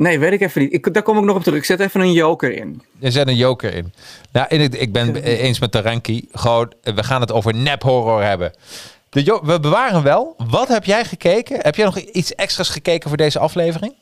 Nee, 0.00 0.18
weet 0.18 0.32
ik 0.32 0.40
even 0.40 0.60
niet. 0.62 0.72
Ik, 0.72 0.94
daar 0.94 1.02
kom 1.02 1.18
ik 1.18 1.24
nog 1.24 1.36
op 1.36 1.42
terug. 1.42 1.58
Ik 1.58 1.64
zet 1.64 1.80
even 1.80 2.00
een 2.00 2.12
joker 2.12 2.52
in. 2.52 2.82
Er 3.00 3.12
zet 3.12 3.28
een 3.28 3.36
joker 3.36 3.74
in. 3.74 3.92
Nou, 4.32 4.46
ik, 4.48 4.74
ik 4.74 4.92
ben 4.92 5.16
eens 5.16 5.58
met 5.58 5.72
Taranki. 5.72 6.28
Gewoon, 6.32 6.72
eh, 6.82 6.94
we 6.94 7.04
gaan 7.04 7.20
het 7.20 7.32
over 7.32 7.54
nep 7.54 7.82
horror 7.82 8.22
hebben. 8.22 8.52
De 9.08 9.40
we 9.42 9.60
bewaren 9.60 10.02
wel. 10.02 10.34
Wat 10.48 10.68
heb 10.68 10.84
jij 10.84 11.04
gekeken? 11.04 11.58
Heb 11.60 11.74
jij 11.74 11.84
nog 11.84 11.98
iets 11.98 12.34
extra's 12.34 12.68
gekeken 12.68 13.08
voor 13.08 13.18
deze 13.18 13.38
aflevering? 13.38 13.94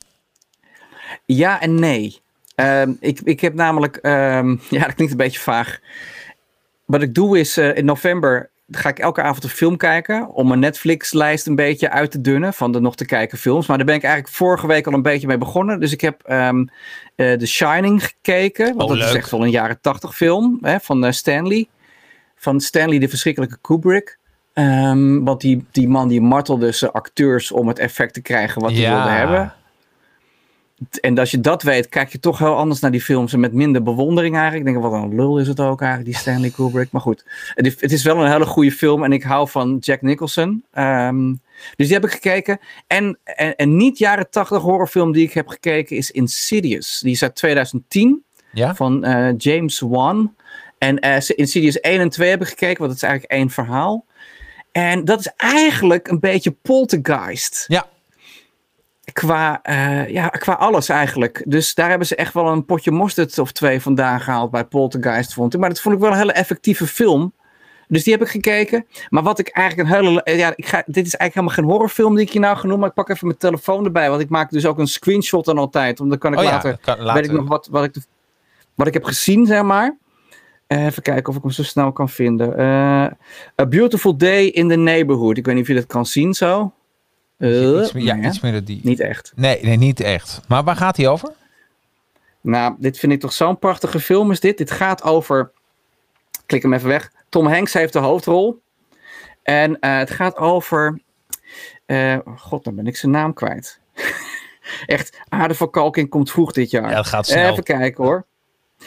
Ja 1.25 1.61
en 1.61 1.75
nee. 1.75 2.19
Ehm, 2.55 2.93
ik, 3.01 3.21
ik 3.25 3.41
heb 3.41 3.55
namelijk, 3.55 3.97
ehm, 3.97 4.57
ja, 4.77 4.85
dat 4.85 4.95
klinkt 4.95 5.13
een 5.13 5.17
beetje 5.17 5.41
vaag. 5.41 5.79
Wat 6.85 7.03
ik 7.03 7.15
doe 7.15 7.39
is 7.39 7.59
in 7.59 7.85
november 7.85 8.51
ga 8.70 8.88
ik 8.88 8.98
elke 8.98 9.22
avond 9.22 9.44
een 9.44 9.50
film 9.50 9.76
kijken. 9.76 10.28
Om 10.28 10.48
mijn 10.48 10.61
Netflix-lijst 10.61 11.46
een 11.46 11.54
beetje 11.54 11.90
uit 11.90 12.11
te 12.11 12.20
dunnen 12.20 12.54
van 12.54 12.72
de 12.72 12.81
nog 12.81 12.96
te 12.96 13.04
kijken 13.04 13.38
films. 13.38 13.66
Maar 13.66 13.76
daar 13.76 13.87
ben 13.87 13.94
ik 13.94 14.02
eigenlijk 14.02 14.35
vorige 14.35 14.66
week 14.66 14.87
al 14.87 14.92
een 14.92 15.02
beetje 15.02 15.26
mee 15.26 15.38
begonnen. 15.38 15.81
Dus 15.81 15.92
ik 15.92 16.00
heb 16.00 16.31
um, 16.31 16.70
The 17.16 17.46
Shining 17.46 18.04
gekeken. 18.04 18.76
Want 18.76 18.90
oh, 18.90 18.98
dat 18.98 19.09
is 19.09 19.14
echt 19.14 19.31
wel 19.31 19.42
een 19.42 19.50
jaren 19.50 19.81
tachtig 19.81 20.16
film 20.16 20.59
hè, 20.61 20.81
van 20.81 21.04
uh, 21.04 21.11
Stanley. 21.11 21.68
Van 22.37 22.61
Stanley, 22.61 22.98
de 22.98 23.09
verschrikkelijke 23.09 23.59
Kubrick. 23.61 24.18
Um, 24.54 25.24
want 25.24 25.40
die, 25.40 25.64
die 25.70 25.88
man 25.88 26.09
die 26.09 26.20
martelde 26.20 26.72
zijn 26.72 26.90
acteurs 26.90 27.52
om 27.52 27.68
het 27.68 27.78
effect 27.78 28.14
te 28.14 28.22
krijgen 28.22 28.62
wat 28.62 28.70
hij 28.70 28.81
ja. 28.81 28.94
wilde 28.94 29.11
hebben. 29.11 29.54
En 31.01 31.19
als 31.19 31.31
je 31.31 31.41
dat 31.41 31.62
weet, 31.62 31.88
kijk 31.88 32.12
je 32.12 32.21
toch 32.21 32.38
heel 32.38 32.57
anders 32.57 32.81
naar 32.81 32.91
die 32.91 33.01
films 33.01 33.33
en 33.33 33.41
met 33.41 33.53
minder 33.53 33.83
bewondering 33.83 34.35
eigenlijk. 34.35 34.67
Ik 34.67 34.73
denk, 34.73 34.85
wat 34.85 35.03
een 35.03 35.14
lul 35.14 35.38
is 35.38 35.49
het 35.49 35.61
ook 35.61 35.81
eigenlijk, 35.81 36.11
die 36.11 36.21
Stanley 36.21 36.51
Kubrick. 36.51 36.91
Maar 36.91 37.01
goed, 37.01 37.25
het 37.55 37.93
is 37.93 38.03
wel 38.03 38.25
een 38.25 38.31
hele 38.31 38.47
goede 38.47 38.73
film 38.73 39.05
en 39.05 39.12
ik 39.12 39.23
hou 39.23 39.49
van 39.49 39.77
Jack 39.81 40.03
Nicholson. 40.03 40.64
Um, 40.79 41.41
dus 41.77 41.87
die 41.87 41.97
heb 41.97 42.05
ik 42.05 42.11
gekeken. 42.11 42.59
En, 42.87 43.19
en, 43.25 43.57
en 43.57 43.77
niet 43.77 43.99
jaren 43.99 44.31
tachtig 44.31 44.62
horrorfilm 44.62 45.12
die 45.12 45.27
ik 45.27 45.33
heb 45.33 45.49
gekeken 45.49 45.97
is 45.97 46.11
Insidious. 46.11 47.01
Die 47.01 47.12
is 47.12 47.23
uit 47.23 47.35
2010 47.35 48.25
ja? 48.53 48.75
van 48.75 49.07
uh, 49.07 49.29
James 49.37 49.81
Wan. 49.81 50.35
En 50.79 51.07
uh, 51.07 51.14
Insidious 51.27 51.81
1 51.81 52.01
en 52.01 52.09
2 52.09 52.31
heb 52.31 52.41
ik 52.41 52.49
gekeken, 52.49 52.79
want 52.79 52.91
het 52.91 53.03
is 53.03 53.09
eigenlijk 53.09 53.33
één 53.33 53.51
verhaal. 53.51 54.05
En 54.73 55.05
dat 55.05 55.21
is 55.21 55.33
eigenlijk 55.37 56.09
een 56.09 56.21
beetje 56.21 56.51
poltergeist. 56.51 57.64
Ja, 57.69 57.87
Qua, 59.12 59.61
uh, 59.71 60.09
ja, 60.09 60.29
qua 60.29 60.53
alles 60.53 60.88
eigenlijk. 60.88 61.42
Dus 61.47 61.75
daar 61.75 61.88
hebben 61.88 62.07
ze 62.07 62.14
echt 62.14 62.35
wel 62.35 62.49
een 62.49 62.64
potje 62.64 62.90
mosterd 62.90 63.38
of 63.38 63.53
twee 63.53 63.81
vandaan 63.81 64.21
gehaald 64.21 64.51
bij 64.51 64.64
Poltergeist, 64.64 65.35
vond 65.35 65.55
ik. 65.55 65.61
Maar 65.61 65.68
dat 65.68 65.81
vond 65.81 65.94
ik 65.94 66.01
wel 66.01 66.11
een 66.11 66.16
hele 66.16 66.33
effectieve 66.33 66.87
film. 66.87 67.33
Dus 67.88 68.05
die 68.05 68.12
heb 68.12 68.23
ik 68.23 68.29
gekeken. 68.29 68.87
Maar 69.09 69.23
wat 69.23 69.38
ik 69.38 69.49
eigenlijk 69.49 69.88
een 69.88 69.94
hele. 69.94 70.37
Ja, 70.37 70.53
ik 70.57 70.66
ga, 70.66 70.83
dit 70.87 71.07
is 71.07 71.16
eigenlijk 71.16 71.35
helemaal 71.35 71.55
geen 71.55 71.64
horrorfilm 71.64 72.14
die 72.14 72.27
ik 72.27 72.33
je 72.33 72.38
nou 72.38 72.57
genoemd. 72.57 72.81
Maar 72.81 72.88
ik 72.88 72.94
pak 72.94 73.09
even 73.09 73.27
mijn 73.27 73.38
telefoon 73.38 73.85
erbij. 73.85 74.11
Want 74.11 74.23
ik 74.23 74.29
maak 74.29 74.51
dus 74.51 74.66
ook 74.66 74.79
een 74.79 74.87
screenshot 74.87 75.44
dan 75.44 75.59
altijd. 75.59 75.97
Dan 75.97 76.18
kan 76.18 76.33
ik 76.33 76.38
oh 76.38 76.44
later, 76.44 76.71
ja, 76.71 76.77
kan, 76.81 76.99
later. 76.99 77.14
Weet 77.14 77.31
ik 77.31 77.37
nog 77.37 77.49
wat, 77.49 77.68
wat, 77.71 77.85
ik, 77.85 77.94
wat 78.75 78.87
ik 78.87 78.92
heb 78.92 79.05
gezien, 79.05 79.47
zeg 79.47 79.62
maar. 79.62 79.97
Uh, 80.68 80.85
even 80.85 81.03
kijken 81.03 81.29
of 81.29 81.37
ik 81.37 81.42
hem 81.42 81.51
zo 81.51 81.62
snel 81.62 81.92
kan 81.92 82.09
vinden. 82.09 82.61
Uh, 82.61 83.61
A 83.61 83.66
Beautiful 83.68 84.16
Day 84.16 84.44
in 84.44 84.68
the 84.68 84.77
Neighborhood. 84.77 85.37
Ik 85.37 85.47
weet 85.47 85.55
niet 85.55 85.62
of 85.62 85.68
je 85.68 85.75
dat 85.75 85.87
kan 85.87 86.07
zien 86.07 86.35
zo. 86.35 86.73
Uh, 87.38 87.81
iets 87.83 87.92
meer, 87.92 88.05
ja, 88.05 88.16
iets. 88.16 88.40
Niet 88.83 89.01
echt. 89.01 89.33
Nee, 89.37 89.62
nee, 89.62 89.77
niet 89.77 90.01
echt. 90.01 90.40
Maar 90.48 90.64
waar 90.64 90.77
gaat 90.77 90.96
hij 90.96 91.09
over? 91.09 91.33
Nou, 92.40 92.74
dit 92.79 92.98
vind 92.98 93.12
ik 93.12 93.20
toch 93.20 93.33
zo'n 93.33 93.59
prachtige 93.59 94.01
film 94.01 94.31
is 94.31 94.40
dit. 94.40 94.59
Dit 94.59 94.70
gaat 94.70 95.03
over... 95.03 95.51
Klik 96.46 96.62
hem 96.62 96.72
even 96.72 96.88
weg. 96.88 97.12
Tom 97.29 97.46
Hanks 97.46 97.72
heeft 97.72 97.92
de 97.92 97.98
hoofdrol. 97.98 98.62
En 99.42 99.70
uh, 99.70 99.98
het 99.98 100.11
gaat 100.11 100.37
over... 100.37 101.01
Uh, 101.87 102.18
God, 102.37 102.64
dan 102.64 102.74
ben 102.74 102.87
ik 102.87 102.96
zijn 102.96 103.12
naam 103.12 103.35
kwijt. 103.35 103.81
Echt, 104.87 105.18
aardeverkalking 105.29 106.09
komt 106.09 106.31
vroeg 106.31 106.53
dit 106.53 106.70
jaar. 106.70 106.90
Ja, 106.90 106.96
dat 106.96 107.07
gaat 107.07 107.27
snel. 107.27 107.51
Even 107.51 107.62
kijken 107.62 108.05
hoor. 108.05 108.27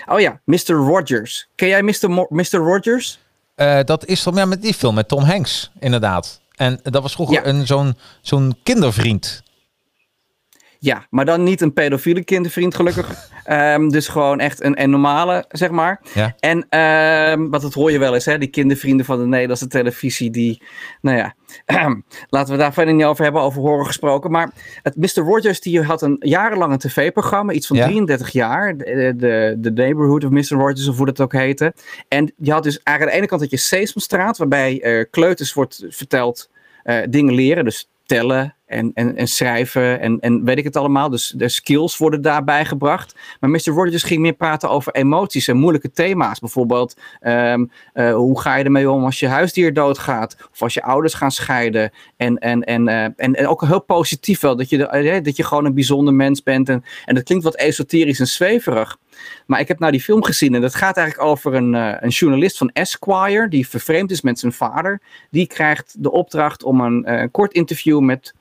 Oh 0.06 0.20
ja, 0.20 0.42
Mr. 0.46 0.74
Rogers. 0.74 1.50
Ken 1.56 1.68
jij 1.68 1.82
Mr. 1.82 2.10
Mo 2.10 2.26
Mr. 2.30 2.50
Rogers? 2.52 3.20
Uh, 3.56 3.80
dat 3.84 4.06
is 4.06 4.24
toch 4.24 4.36
ja, 4.36 4.46
met 4.46 4.62
die 4.62 4.74
film 4.74 4.96
met 4.96 5.08
Tom 5.08 5.24
Hanks, 5.24 5.72
inderdaad. 5.80 6.42
En 6.62 6.80
dat 6.84 7.02
was 7.02 7.14
vroeger 7.14 7.36
Ja. 7.36 7.46
een 7.46 7.68
zo'n 7.68 7.96
zo'n 8.22 8.56
kindervriend. 8.64 9.44
Ja, 10.84 11.06
maar 11.10 11.26
dan 11.26 11.44
niet 11.44 11.62
een 11.62 11.74
pedofiele 11.74 12.24
kindervriend, 12.24 12.76
gelukkig. 12.76 13.10
Ehm, 13.44 13.90
dus 13.90 14.08
gewoon 14.08 14.40
echt 14.40 14.64
een, 14.64 14.82
een 14.82 14.90
normale, 14.90 15.46
zeg 15.50 15.70
maar. 15.70 16.02
Ja. 16.14 16.36
En 16.40 16.80
um, 16.80 17.50
wat 17.50 17.62
dat 17.62 17.74
hoor 17.74 17.92
je 17.92 18.00
wel 18.00 18.14
eens, 18.14 18.26
hè? 18.26 18.38
Die 18.38 18.50
kindervrienden 18.50 19.06
van 19.06 19.20
de 19.20 19.26
Nederlandse 19.26 19.68
televisie, 19.68 20.32
die, 20.32 20.62
nou 21.02 21.18
ja, 21.18 21.36
laten 22.30 22.54
we 22.54 22.60
daar 22.60 22.74
verder 22.74 22.94
niet 22.94 23.06
over 23.06 23.24
hebben, 23.24 23.42
over 23.42 23.62
horror 23.62 23.86
gesproken. 23.86 24.32
Maar 24.32 24.52
het 24.84 24.96
Mr. 24.96 25.24
Rogers, 25.24 25.60
die 25.62 25.82
had 25.82 26.02
een 26.02 26.16
jarenlang 26.20 26.72
een 26.72 26.78
tv-programma, 26.78 27.52
iets 27.52 27.68
van 27.68 27.76
Ja. 27.76 27.86
33 27.86 28.30
jaar. 28.30 28.78
De, 28.78 29.14
de, 29.18 29.56
de 29.58 29.72
Neighborhood 29.72 30.24
of 30.24 30.30
Mr. 30.30 30.58
Rogers, 30.58 30.88
of 30.88 30.98
hoe 30.98 31.06
dat 31.06 31.22
ook 31.22 31.34
heette. 31.34 31.74
En 32.08 32.34
je 32.38 32.52
had 32.52 32.64
dus 32.64 32.80
eigenlijk 32.84 33.02
aan 33.02 33.08
de 33.08 33.14
ene 33.14 33.28
kant 33.28 33.42
dat 33.42 33.50
je 33.52 33.58
Sesamstraat, 33.58 34.38
waarbij 34.38 34.82
eh, 34.82 35.06
kleuters 35.10 35.54
wordt 35.54 35.86
verteld 35.90 36.50
eh, 36.84 36.98
dingen 37.10 37.34
leren. 37.34 37.64
Dus 37.64 37.90
tellen 38.06 38.56
en, 38.72 38.92
en, 38.94 39.16
en 39.16 39.28
schrijven 39.28 40.00
en, 40.00 40.20
en 40.20 40.44
weet 40.44 40.58
ik 40.58 40.64
het 40.64 40.76
allemaal. 40.76 41.10
Dus 41.10 41.34
de 41.36 41.50
skills 41.50 41.98
worden 41.98 42.22
daarbij 42.22 42.66
gebracht. 42.66 43.16
Maar 43.40 43.50
Mr. 43.50 43.62
Rogers 43.66 44.04
ging 44.04 44.22
meer 44.22 44.34
praten 44.34 44.70
over 44.70 44.94
emoties 44.94 45.48
en 45.48 45.58
moeilijke 45.58 45.92
thema's. 45.92 46.40
Bijvoorbeeld, 46.40 46.98
ehm, 47.20 47.66
eh, 47.94 48.14
hoe 48.14 48.42
ga 48.42 48.56
je 48.56 48.64
ermee 48.64 48.90
om 48.90 49.06
als 49.06 49.20
je 49.20 49.28
huisdier 49.28 49.74
doodgaat? 49.74 50.38
Of 50.52 50.62
als 50.62 50.74
je 50.74 50.84
ouders 50.84 51.14
gaan 51.14 51.32
scheiden? 51.32 51.92
En, 52.18 52.38
en, 52.38 52.64
en, 52.64 52.88
eh, 52.88 53.04
en, 53.04 53.16
en 53.16 53.48
ook 53.48 53.66
heel 53.66 53.84
positief 53.84 54.40
wel, 54.40 54.56
dat 54.56 54.70
je, 54.70 54.88
eh, 54.88 55.24
dat 55.24 55.36
je 55.36 55.44
gewoon 55.44 55.66
een 55.66 55.74
bijzonder 55.74 56.14
mens 56.14 56.44
bent. 56.44 56.70
En, 56.70 56.84
en 57.06 57.16
dat 57.16 57.24
klinkt 57.24 57.44
wat 57.44 57.56
esoterisch 57.56 58.20
en 58.20 58.28
zweverig. 58.28 58.98
Maar 59.46 59.60
ik 59.60 59.68
heb 59.68 59.80
nou 59.80 59.92
die 59.92 60.02
film 60.02 60.24
gezien 60.24 60.56
en 60.56 60.62
dat 60.62 60.76
gaat 60.76 60.98
eigenlijk 60.98 61.30
over 61.30 61.54
een, 61.54 61.76
eh, 61.76 61.96
een 62.00 62.10
journalist 62.10 62.58
van 62.58 62.70
Esquire, 62.70 63.48
die 63.48 63.68
vervreemd 63.68 64.12
is 64.12 64.22
met 64.22 64.40
zijn 64.40 64.52
vader. 64.52 65.02
Die 65.30 65.48
krijgt 65.48 65.96
de 66.04 66.12
opdracht 66.12 66.64
om 66.64 66.82
een 66.82 67.06
eh, 67.06 67.28
kort 67.32 67.54
interview 67.54 68.00
met, 68.00 68.34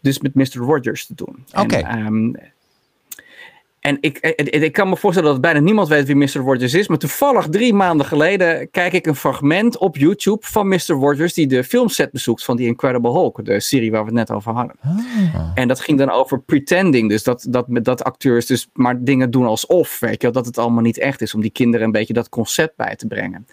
dus 0.00 0.18
met 0.18 0.34
Mr. 0.34 0.56
Rogers 0.56 1.06
te 1.06 1.14
doen. 1.14 1.44
Oké. 1.52 1.76
Ehm, 1.76 2.32
en 3.82 3.98
ik, 4.00 4.18
ik, 4.18 4.48
ik 4.48 4.72
kan 4.72 4.88
me 4.88 4.96
voorstellen 4.96 5.32
dat 5.32 5.40
bijna 5.40 5.60
niemand 5.60 5.88
weet 5.88 6.06
wie 6.06 6.16
Mr. 6.16 6.36
Rogers 6.36 6.74
is. 6.74 6.88
Maar 6.88 6.98
toevallig 6.98 7.48
drie 7.48 7.74
maanden 7.74 8.06
geleden 8.06 8.70
kijk 8.70 8.92
ik 8.92 9.06
een 9.06 9.16
fragment 9.16 9.78
op 9.78 9.96
YouTube 9.96 10.46
van 10.46 10.68
Mr. 10.68 10.86
Rogers. 10.86 11.34
Die 11.34 11.46
de 11.46 11.64
filmset 11.64 12.12
bezoekt 12.12 12.44
van 12.44 12.56
die 12.56 12.66
Incredible 12.66 13.10
Hulk. 13.10 13.44
De 13.44 13.60
serie 13.60 13.90
waar 13.90 14.00
we 14.00 14.06
het 14.06 14.14
net 14.28 14.30
over 14.30 14.52
hadden. 14.52 14.76
En 15.54 15.68
dat 15.68 15.80
ging 15.80 15.98
dan 15.98 16.10
over 16.10 16.40
pretending. 16.40 17.08
Dus 17.08 17.22
dat, 17.22 17.46
dat, 17.48 17.66
dat 17.68 18.04
acteurs 18.04 18.46
dus 18.46 18.68
maar 18.72 19.04
dingen 19.04 19.30
doen 19.30 19.46
alsof. 19.46 20.00
Weet 20.00 20.22
je, 20.22 20.30
dat 20.30 20.46
het 20.46 20.58
allemaal 20.58 20.82
niet 20.82 20.98
echt 20.98 21.20
is. 21.20 21.34
Om 21.34 21.40
die 21.40 21.50
kinderen 21.50 21.86
een 21.86 21.92
beetje 21.92 22.12
dat 22.12 22.28
concept 22.28 22.76
bij 22.76 22.96
te 22.96 23.06
brengen. 23.06 23.46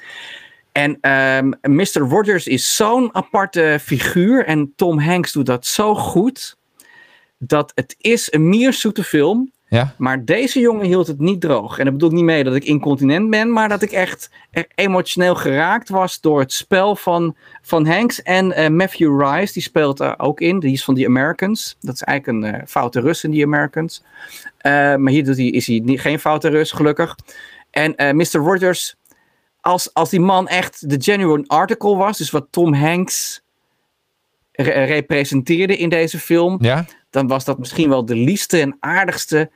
En 0.72 0.98
ehm 1.02 1.52
Mr. 1.62 2.00
Rogers 2.00 2.48
is 2.48 2.76
zo'n 2.76 3.16
aparte 3.16 3.78
figuur. 3.82 4.46
En 4.46 4.74
Tom 4.76 5.00
Hanks 5.00 5.32
doet 5.32 5.46
dat 5.46 5.66
zo 5.66 5.96
goed. 5.96 6.58
Dat 7.38 7.72
het 7.76 7.96
is 7.98 8.34
een 8.34 8.50
mierzoete 8.50 9.04
film. 9.04 9.52
Ja? 9.70 9.94
Maar 9.98 10.26
deze 10.26 10.60
jongen 10.60 10.86
hield 10.86 11.08
het 11.08 11.20
niet 11.20 11.42
droog. 11.42 11.78
En 11.78 11.84
dat 11.84 11.94
bedoel 11.94 12.10
ik 12.10 12.16
niet 12.16 12.24
mee 12.24 12.44
dat 12.44 12.56
ik 12.56 12.64
incontinent 12.64 13.30
ben, 13.30 13.54
maar 13.54 13.70
dat 13.70 13.82
ik 13.82 13.92
echt 13.92 14.30
emotioneel 14.76 15.36
geraakt 15.36 15.90
was 15.90 16.22
door 16.22 16.40
het 16.40 16.54
spel 16.54 16.96
van, 16.96 17.36
van 17.62 17.86
Hanks. 17.88 18.22
En 18.22 18.52
eh, 18.52 18.70
Matthew 18.70 19.22
Rice, 19.22 19.54
die 19.54 19.62
speelt 19.62 20.00
er 20.00 20.20
ook 20.20 20.42
in. 20.42 20.60
Die 20.60 20.72
is 20.74 20.84
van 20.84 20.96
The 20.96 21.06
Americans. 21.06 21.78
Dat 21.80 21.94
is 21.96 22.02
eigenlijk 22.02 22.46
een 22.46 22.54
eh, 22.54 22.68
foute 22.68 23.00
Rus 23.00 23.24
in 23.24 23.32
The 23.32 23.44
Americans. 23.44 24.04
Eh, 24.58 24.72
maar 24.96 25.12
hier 25.12 25.24
doet 25.24 25.38
hij, 25.38 25.46
is 25.48 25.68
hij 25.68 25.82
niet, 25.84 26.02
geen 26.02 26.20
foute 26.20 26.50
Rus, 26.50 26.72
gelukkig. 26.72 27.16
En 27.72 28.16
Mr. 28.16 28.32
Rogers, 28.32 28.96
als, 29.62 29.94
als 29.94 30.10
die 30.10 30.20
man 30.20 30.48
echt 30.48 30.90
de 30.90 30.96
genuine 31.00 31.44
article 31.48 31.96
was, 31.96 32.18
dus 32.18 32.30
wat 32.32 32.48
Tom 32.50 32.74
Hanks 32.74 33.42
re- 34.52 34.84
representeerde 34.84 35.78
in 35.78 35.90
deze 35.90 36.20
film, 36.20 36.58
Ja? 36.62 36.86
Dan 37.10 37.28
was 37.28 37.46
dat 37.46 37.60
misschien 37.60 37.90
wel 37.90 38.06
de 38.06 38.16
liefste 38.16 38.60
en 38.60 38.78
aardigste 38.80 39.50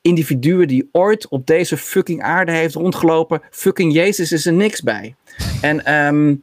individuen 0.00 0.68
die 0.68 0.88
ooit 0.92 1.28
op 1.28 1.46
deze 1.46 1.76
fucking 1.76 2.22
aarde 2.22 2.52
heeft 2.52 2.74
rondgelopen. 2.74 3.42
Fucking 3.50 3.92
Jezus 3.92 4.32
is 4.32 4.46
er 4.46 4.52
niks 4.52 4.82
bij. 4.82 5.14
En 5.60 5.84
ehm 5.84 6.34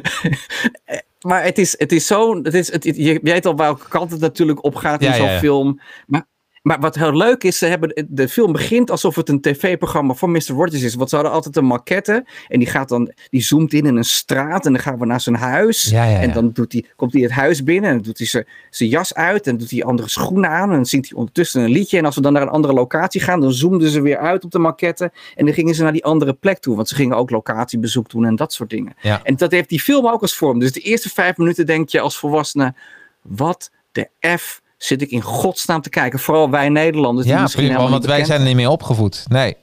maar 1.28 1.44
het 1.44 1.58
is, 1.58 1.74
het 1.78 1.92
is 1.92 2.06
zo, 2.06 2.42
het 2.42 2.54
is, 2.54 2.72
het, 2.72 2.84
je 2.84 3.20
weet 3.22 3.46
al 3.46 3.56
welke 3.56 3.88
kant 3.88 4.10
het 4.10 4.20
natuurlijk 4.20 4.64
op 4.64 4.74
gaat 4.74 5.02
in 5.02 5.08
Ja, 5.08 5.14
zo'n 5.14 5.26
ja, 5.26 5.32
ja. 5.32 5.38
film. 5.38 5.80
Maar, 6.06 6.26
maar 6.62 6.80
wat 6.80 6.94
heel 6.94 7.16
leuk 7.16 7.44
is, 7.44 7.58
ze 7.58 7.66
hebben, 7.66 8.06
de 8.08 8.28
film 8.28 8.52
begint 8.52 8.90
alsof 8.90 9.14
het 9.16 9.28
een 9.28 9.40
tv-programma 9.40 10.14
van 10.14 10.30
Mr. 10.30 10.42
Rogers 10.46 10.82
is. 10.82 10.94
Want 10.94 11.08
ze 11.08 11.14
hadden 11.14 11.34
altijd 11.34 11.56
een 11.56 11.64
maquette 11.64 12.24
en 12.48 12.58
die 12.58 12.68
gaat 12.68 12.88
dan, 12.88 13.12
die 13.30 13.42
zoomt 13.42 13.72
in 13.72 13.86
in 13.86 13.96
een 13.96 14.04
straat 14.04 14.66
en 14.66 14.72
dan 14.72 14.80
gaan 14.82 14.98
we 14.98 15.06
naar 15.06 15.20
zijn 15.20 15.36
huis. 15.36 15.82
Ja, 15.82 16.04
ja, 16.04 16.10
ja. 16.10 16.18
En 16.20 16.32
dan 16.32 16.50
doet 16.52 16.72
hij, 16.72 16.84
komt 16.96 17.12
hij 17.12 17.22
het 17.22 17.30
huis 17.30 17.64
binnen 17.64 17.90
en 17.90 17.96
dan 17.96 18.04
doet 18.04 18.18
hij 18.18 18.26
zijn- 18.26 18.46
zijn 18.70 18.88
jas 18.88 19.14
uit 19.14 19.46
en 19.46 19.56
doet 19.56 19.70
hij 19.70 19.84
andere 19.84 20.08
schoenen 20.08 20.50
aan 20.50 20.68
en 20.68 20.74
dan 20.74 20.86
zingt 20.86 21.08
hij 21.08 21.18
ondertussen 21.18 21.62
een 21.62 21.70
liedje. 21.70 21.98
En 21.98 22.04
als 22.04 22.14
we 22.14 22.20
dan 22.20 22.32
naar 22.32 22.42
een 22.42 22.48
andere 22.48 22.72
locatie 22.74 23.20
gaan, 23.20 23.40
dan 23.40 23.52
zoomden 23.52 23.90
ze 23.90 24.00
weer 24.00 24.18
uit 24.18 24.44
op 24.44 24.50
de 24.50 24.58
maquette 24.58 25.12
en 25.34 25.44
dan 25.44 25.54
gingen 25.54 25.74
ze 25.74 25.82
naar 25.82 25.92
die 25.92 26.04
andere 26.04 26.32
plek 26.32 26.58
toe. 26.58 26.76
Want 26.76 26.88
ze 26.88 26.94
gingen 26.94 27.16
ook 27.16 27.30
locatiebezoek 27.30 28.10
doen 28.10 28.24
en 28.24 28.36
dat 28.36 28.52
soort 28.52 28.70
dingen. 28.70 28.94
En 29.24 29.36
dat 29.36 29.50
heeft 29.50 29.68
die 29.68 29.80
film 29.80 30.06
ook 30.06 30.20
als 30.20 30.36
vorm. 30.36 30.58
Dus 30.58 30.72
de 30.72 30.80
eerste 30.80 31.08
vijf 31.08 31.36
minuten 31.36 31.66
denk 31.66 31.88
je 31.88 32.00
als 32.00 32.18
volwassene, 32.18 32.74
wat 33.22 33.70
de 33.92 34.08
F 34.38 34.61
zit 34.84 35.02
ik 35.02 35.10
in 35.10 35.20
godsnaam 35.20 35.80
te 35.80 35.88
kijken. 35.88 36.18
Vooral 36.18 36.50
wij 36.50 36.68
Nederlanders. 36.68 37.26
die 37.26 37.34
Ja, 37.36 37.42
misschien 37.42 37.66
prima, 37.66 37.88
want 37.88 38.04
wij 38.04 38.24
zijn 38.24 38.40
er 38.40 38.46
niet 38.46 38.56
mee 38.56 38.70
opgevoed. 38.70 39.24
Nee. 39.28 39.56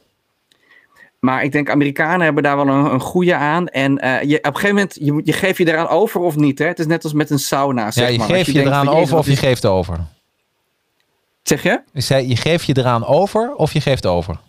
Maar 1.20 1.44
ik 1.44 1.52
denk 1.52 1.70
Amerikanen 1.70 2.22
hebben 2.22 2.44
daar 2.44 2.56
wel 2.56 2.68
een, 2.68 2.86
een 2.94 3.00
goede 3.00 3.36
aan. 3.36 3.68
En 3.68 3.98
eh, 3.98 4.30
je, 4.30 4.38
op 4.38 4.46
een 4.46 4.56
gegeven 4.56 4.76
moment, 4.76 5.26
je, 5.26 5.34
geeft 5.34 5.58
je 5.58 5.68
eraan 5.68 5.88
over 5.88 6.22
of 6.22 6.36
niet. 6.36 6.60
Hè? 6.60 6.66
Het 6.66 6.80
is 6.80 6.86
net 6.86 7.04
als 7.04 7.14
met 7.14 7.30
een 7.30 7.40
sauna, 7.40 7.92
zeg 7.92 8.04
Ja, 8.06 8.10
je 8.12 8.18
maar. 8.18 8.28
Geeft 8.28 8.46
je 8.46 8.52
denkt 8.54 8.68
eraan 8.70 8.90
over 8.90 9.18
of 9.18 9.26
je 9.26 9.32
is- 9.32 9.40
geeft 9.40 9.66
over. 9.66 9.98
Zeg 11.44 11.64
je? 11.64 11.82
Ik 11.94 12.02
zei, 12.02 12.28
je 12.28 12.36
geeft 12.36 12.66
je 12.66 12.78
eraan 12.78 13.06
over 13.06 13.54
of 13.56 13.74
je 13.74 13.82
geeft 13.82 14.06
over? 14.06 14.40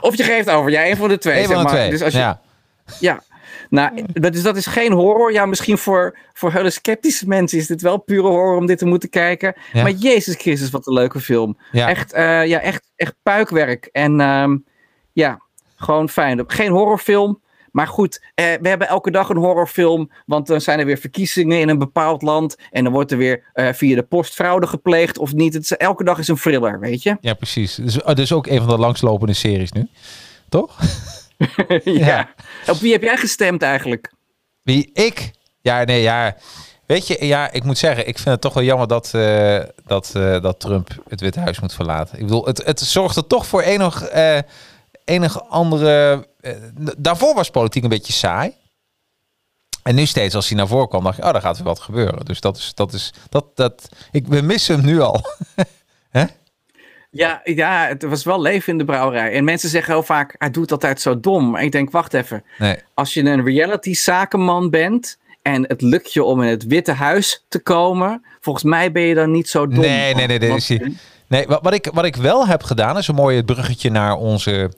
Of 0.00 0.16
je 0.16 0.22
geeft 0.22 0.50
over. 0.50 0.70
Ja, 0.70 0.86
een 0.86 0.96
van 0.96 1.08
de 1.08 1.18
twee. 1.18 1.34
Eén 1.40 1.46
zeg 1.46 1.54
van 1.54 1.56
de 1.56 1.62
maar. 1.62 1.72
twee. 1.72 1.90
Dus 1.90 2.02
als 2.02 2.12
je, 2.12 2.18
ja. 2.18 2.40
Ja, 3.00 3.22
nou, 3.72 4.04
dat 4.12 4.34
is, 4.34 4.42
dat 4.42 4.56
is 4.56 4.66
geen 4.66 4.92
horror. 4.92 5.32
Ja, 5.32 5.46
misschien 5.46 5.78
voor, 5.78 6.18
voor 6.32 6.52
hele 6.52 6.70
sceptische 6.70 7.28
mensen 7.28 7.58
is 7.58 7.66
dit 7.66 7.82
wel 7.82 7.98
pure 7.98 8.28
horror 8.28 8.56
om 8.56 8.66
dit 8.66 8.78
te 8.78 8.86
moeten 8.86 9.08
kijken. 9.08 9.54
Ja. 9.72 9.82
Maar 9.82 9.90
Jezus 9.90 10.34
Christus, 10.34 10.70
wat 10.70 10.86
een 10.86 10.92
leuke 10.92 11.20
film. 11.20 11.58
Ja. 11.70 11.88
Echt, 11.88 12.12
eh, 12.12 12.46
ja, 12.46 12.60
echt, 12.60 12.90
echt 12.96 13.14
puikwerk. 13.22 13.88
En 13.92 14.20
ehm, 14.20 14.56
ja, 15.12 15.42
gewoon 15.76 16.08
fijn. 16.08 16.44
Geen 16.46 16.70
horrorfilm. 16.70 17.40
Maar 17.70 17.86
goed, 17.86 18.24
eh, 18.34 18.44
we 18.60 18.68
hebben 18.68 18.88
elke 18.88 19.10
dag 19.10 19.28
een 19.28 19.36
horrorfilm. 19.36 20.10
Want 20.26 20.46
dan 20.46 20.60
zijn 20.60 20.78
er 20.78 20.86
weer 20.86 20.98
verkiezingen 20.98 21.60
in 21.60 21.68
een 21.68 21.78
bepaald 21.78 22.22
land. 22.22 22.56
En 22.70 22.84
dan 22.84 22.92
wordt 22.92 23.10
er 23.10 23.18
weer 23.18 23.44
eh, 23.52 23.72
via 23.72 23.94
de 23.94 24.02
post 24.02 24.34
fraude 24.34 24.66
gepleegd 24.66 25.18
of 25.18 25.32
niet. 25.32 25.54
Het 25.54 25.62
is, 25.62 25.76
elke 25.76 26.04
dag 26.04 26.18
is 26.18 26.28
een 26.28 26.36
thriller, 26.36 26.80
weet 26.80 27.02
je? 27.02 27.16
ja, 27.20 27.34
precies. 27.34 27.74
Dus, 27.74 28.02
oh, 28.02 28.14
dus 28.14 28.32
ook 28.32 28.46
een 28.46 28.58
van 28.58 28.68
de 28.68 28.78
langslopende 28.78 29.34
series 29.34 29.72
nu. 29.72 29.88
Toch? 30.48 30.78
ja. 31.84 32.34
Op 32.66 32.76
wie 32.76 32.92
heb 32.92 33.02
jij 33.02 33.16
gestemd 33.16 33.62
eigenlijk? 33.62 34.12
Wie? 34.62 34.90
Ik? 34.92 35.30
Ja, 35.60 35.84
nee, 35.84 36.02
ja. 36.02 36.36
Weet 36.86 37.06
je, 37.06 37.26
ja, 37.26 37.50
ik 37.50 37.64
moet 37.64 37.78
zeggen, 37.78 38.08
ik 38.08 38.18
vind 38.18 38.28
het 38.28 38.40
toch 38.40 38.54
wel 38.54 38.62
jammer 38.62 38.88
dat, 38.88 39.14
eh, 39.14 39.60
dat, 39.86 40.10
eh, 40.14 40.40
dat 40.40 40.60
Trump 40.60 40.88
het 41.08 41.20
Witte 41.20 41.40
Huis 41.40 41.60
moet 41.60 41.74
verlaten. 41.74 42.18
Ik 42.18 42.24
bedoel, 42.24 42.44
het, 42.44 42.64
het 42.64 42.80
zorgt 42.80 43.16
er 43.16 43.26
toch 43.26 43.46
voor 43.46 43.62
enig, 43.62 44.02
eh 44.02 44.38
enige 45.04 45.44
andere... 45.44 46.26
daarvoor 46.96 47.34
was 47.34 47.50
politiek 47.50 47.82
een 47.82 47.88
beetje 47.88 48.12
saai. 48.12 48.54
En 49.82 49.94
nu 49.94 50.06
steeds 50.06 50.34
als 50.34 50.48
hij 50.48 50.56
naar 50.56 50.66
voren 50.66 50.88
kwam, 50.88 51.04
dacht 51.04 51.18
ik, 51.18 51.24
oh, 51.24 51.32
daar 51.32 51.40
gaat 51.40 51.56
weer 51.56 51.66
wat 51.66 51.80
gebeuren. 51.80 52.24
Dus 52.24 52.40
dat 52.40 52.56
is, 52.56 52.72
dat 52.74 52.92
is, 52.92 53.12
dat, 53.28 53.44
dat, 53.54 53.88
ik, 54.10 54.26
we 54.26 54.40
missen 54.40 54.76
hem 54.76 54.84
nu 54.84 55.00
al. 55.00 55.26
Ja, 57.14 57.40
ja, 57.44 57.86
het 57.86 58.02
was 58.02 58.24
wel 58.24 58.40
leven 58.40 58.72
in 58.72 58.78
de 58.78 58.84
brouwerij. 58.84 59.32
En 59.32 59.44
mensen 59.44 59.68
zeggen 59.68 59.92
heel 59.92 60.02
vaak, 60.02 60.34
hij 60.38 60.50
doet 60.50 60.72
altijd 60.72 61.00
zo 61.00 61.20
dom. 61.20 61.50
Maar 61.50 61.62
ik 61.62 61.72
denk, 61.72 61.90
wacht 61.90 62.14
even. 62.14 62.44
Nee, 62.58 62.76
Als 62.94 63.14
je 63.14 63.22
een 63.22 63.44
reality 63.44 63.94
zakenman 63.94 64.70
bent 64.70 65.18
en 65.42 65.64
het 65.68 65.80
lukt 65.82 66.12
je 66.12 66.24
om 66.24 66.42
in 66.42 66.48
het 66.48 66.66
Witte 66.66 66.92
Huis 66.92 67.44
te 67.48 67.58
komen, 67.58 68.24
volgens 68.40 68.64
mij 68.64 68.92
ben 68.92 69.02
je 69.02 69.14
dan 69.14 69.30
niet 69.30 69.48
zo 69.48 69.66
dom. 69.66 69.80
Nee, 69.80 70.14
nee, 70.14 70.26
nee, 70.26 70.38
nee, 70.38 70.48
Want- 70.48 70.68
Nee, 71.28 71.46
wat, 71.46 71.58
wat, 71.62 71.74
ik, 71.74 71.90
wat 71.92 72.04
ik 72.04 72.16
wel 72.16 72.46
heb 72.46 72.62
gedaan, 72.62 72.98
is 72.98 73.08
een 73.08 73.14
mooi 73.14 73.42
bruggetje 73.44 73.90
naar 73.90 74.16
onze, 74.16 74.70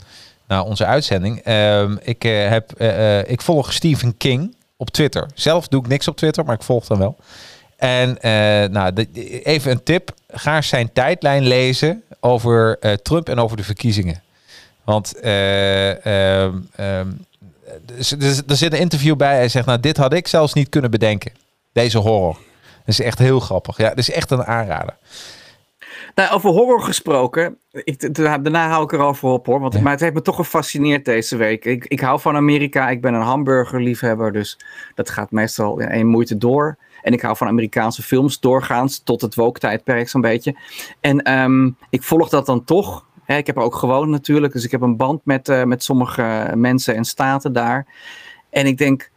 naar 0.49 0.63
onze 0.65 0.85
uitzending. 0.85 1.41
Ehm, 1.41 1.97
ik, 2.03 2.25
eh, 2.25 2.49
heb, 2.49 2.73
eh, 2.73 3.19
eh, 3.21 3.29
ik 3.31 3.41
volg 3.41 3.73
Stephen 3.73 4.17
King 4.17 4.57
op 4.77 4.91
Twitter. 4.91 5.31
Zelf 5.35 5.69
doe 5.69 5.81
ik 5.81 5.87
niks 5.89 6.09
op 6.09 6.17
Twitter, 6.17 6.45
maar 6.45 6.55
ik 6.55 6.63
volg 6.63 6.89
hem 6.89 6.99
wel. 6.99 7.17
En 7.85 8.21
eh, 8.21 8.31
nou, 8.71 8.93
de- 8.93 9.43
even 9.43 9.71
een 9.71 9.83
tip. 9.83 10.11
Ga 10.29 10.63
zijn 10.63 10.93
tijdlijn 10.93 11.43
lezen 11.43 12.03
over 12.21 12.77
eh, 12.81 12.93
Trump 12.93 13.29
en 13.29 13.39
over 13.39 13.57
de 13.57 13.65
verkiezingen. 13.65 14.23
Want 14.85 15.21
eh, 15.21 15.91
ehm, 16.07 16.57
ehm, 16.77 17.09
er 17.99 18.05
zit- 18.05 18.51
er 18.51 18.57
zit- 18.57 18.73
een 18.73 18.79
interview 18.79 19.17
bij. 19.17 19.35
Hij 19.37 19.49
zegt, 19.49 19.67
nou, 19.67 19.81
dit 19.81 19.97
had 19.97 20.13
ik 20.13 20.29
zelfs 20.29 20.53
niet 20.53 20.69
kunnen 20.69 20.91
bedenken. 20.91 21.33
Deze 21.73 21.99
horror. 21.99 22.35
Dat 22.63 22.95
is 22.99 23.01
echt 23.01 23.19
heel 23.19 23.41
grappig. 23.41 23.77
Ja, 23.77 23.89
dat 23.89 23.99
is 23.99 24.11
echt 24.11 24.31
een 24.31 24.45
aanrader. 24.45 24.97
Nou, 26.15 26.33
over 26.35 26.51
horror 26.51 26.83
gesproken. 26.83 27.59
Ik, 27.73 28.15
da- 28.15 28.39
daarna 28.39 28.69
hou 28.69 28.85
ik 28.85 28.93
er 28.93 29.01
al 29.01 29.15
voor 29.15 29.33
op 29.33 29.47
hoor. 29.47 29.61
Want, 29.61 29.75
Ja. 29.75 29.81
Maar 29.81 29.93
het 29.93 30.01
heeft 30.01 30.15
me 30.15 30.23
toch 30.23 30.37
gefascineerd 30.37 31.05
deze 31.05 31.37
week. 31.37 31.65
Ik, 31.65 31.85
ik 31.85 32.01
hou 32.01 32.21
van 32.21 32.37
Amerika. 32.37 32.89
Ik 32.89 33.01
ben 33.01 33.15
een 33.15 33.21
hamburgerliefhebber. 33.23 34.33
Dus 34.33 34.59
dat 34.95 35.11
gaat 35.11 35.31
meestal 35.31 35.79
in 35.81 35.89
één 35.89 36.07
moeite 36.07 36.39
door. 36.39 36.77
En 37.05 37.13
ik 37.13 37.21
hou 37.21 37.37
van 37.37 37.47
Amerikaanse 37.47 38.03
films 38.03 38.41
doorgaans. 38.41 38.99
Tot 38.99 39.21
het 39.21 39.35
woke-tijdperk 39.35 40.09
zo'n 40.09 40.21
beetje. 40.21 40.57
En 41.01 41.23
ehm, 41.23 41.71
ik 41.91 42.03
volg 42.03 42.29
dat 42.29 42.47
dan 42.47 42.65
toch. 42.65 43.07
Hè, 43.25 43.37
ik 43.37 43.47
heb 43.47 43.57
er 43.57 43.63
ook 43.63 43.75
gewoond 43.75 44.11
natuurlijk. 44.11 44.53
Dus 44.53 44.65
ik 44.65 44.71
heb 44.71 44.81
een 44.81 44.97
band 44.97 45.21
met, 45.25 45.49
eh, 45.49 45.65
met 45.65 45.83
sommige 45.83 46.53
mensen 46.55 46.95
en 46.95 47.05
staten 47.05 47.53
daar. 47.53 47.87
En 48.51 48.67
ik 48.67 48.79
denk, 48.79 49.11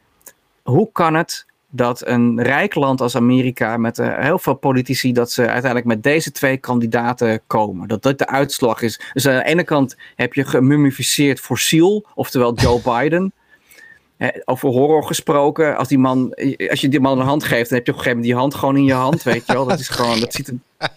hoe 0.63 0.89
kan 0.91 1.13
het 1.13 1.45
dat 1.69 2.07
een 2.07 2.41
rijk 2.41 2.75
land 2.75 3.01
als 3.01 3.15
Amerika 3.15 3.77
met 3.77 3.99
eh, 3.99 4.17
heel 4.17 4.39
veel 4.39 4.53
politici, 4.53 5.11
dat 5.11 5.31
ze 5.31 5.41
uiteindelijk 5.41 5.85
met 5.85 6.03
deze 6.03 6.31
twee 6.31 6.57
kandidaten 6.57 7.41
komen. 7.47 7.87
Dat 7.87 8.01
dat 8.01 8.17
de 8.17 8.27
uitslag 8.27 8.81
is. 8.81 9.01
Dus 9.13 9.27
aan 9.27 9.35
de 9.35 9.45
ene 9.45 9.63
kant 9.63 9.97
heb 10.15 10.33
je 10.33 10.45
gemummificeerd 10.45 11.39
fossiel, 11.39 12.05
oftewel 12.15 12.53
Joe 12.53 12.81
Biden. 12.99 13.33
Over 14.45 14.69
horror 14.69 15.03
gesproken, 15.03 15.77
als, 15.77 15.87
die 15.87 15.97
man, 15.97 16.33
als 16.69 16.81
je 16.81 16.89
die 16.89 16.99
man 16.99 17.19
een 17.19 17.25
hand 17.25 17.43
geeft, 17.43 17.69
dan 17.69 17.77
heb 17.77 17.85
je 17.85 17.91
op 17.91 17.97
een 17.97 18.03
gegeven 18.03 18.09
moment 18.09 18.23
die 18.25 18.35
hand 18.35 18.55
gewoon 18.55 18.77
in 18.77 18.83
je 18.83 18.93
hand, 18.93 19.23
weet 19.23 19.45
je 19.45 19.53
wel. 19.53 19.65
Dat 19.65 19.79
is 19.79 19.89
gewoon, 19.89 20.19
dat 20.19 20.33
ziet 20.33 20.47
er... 20.47 20.55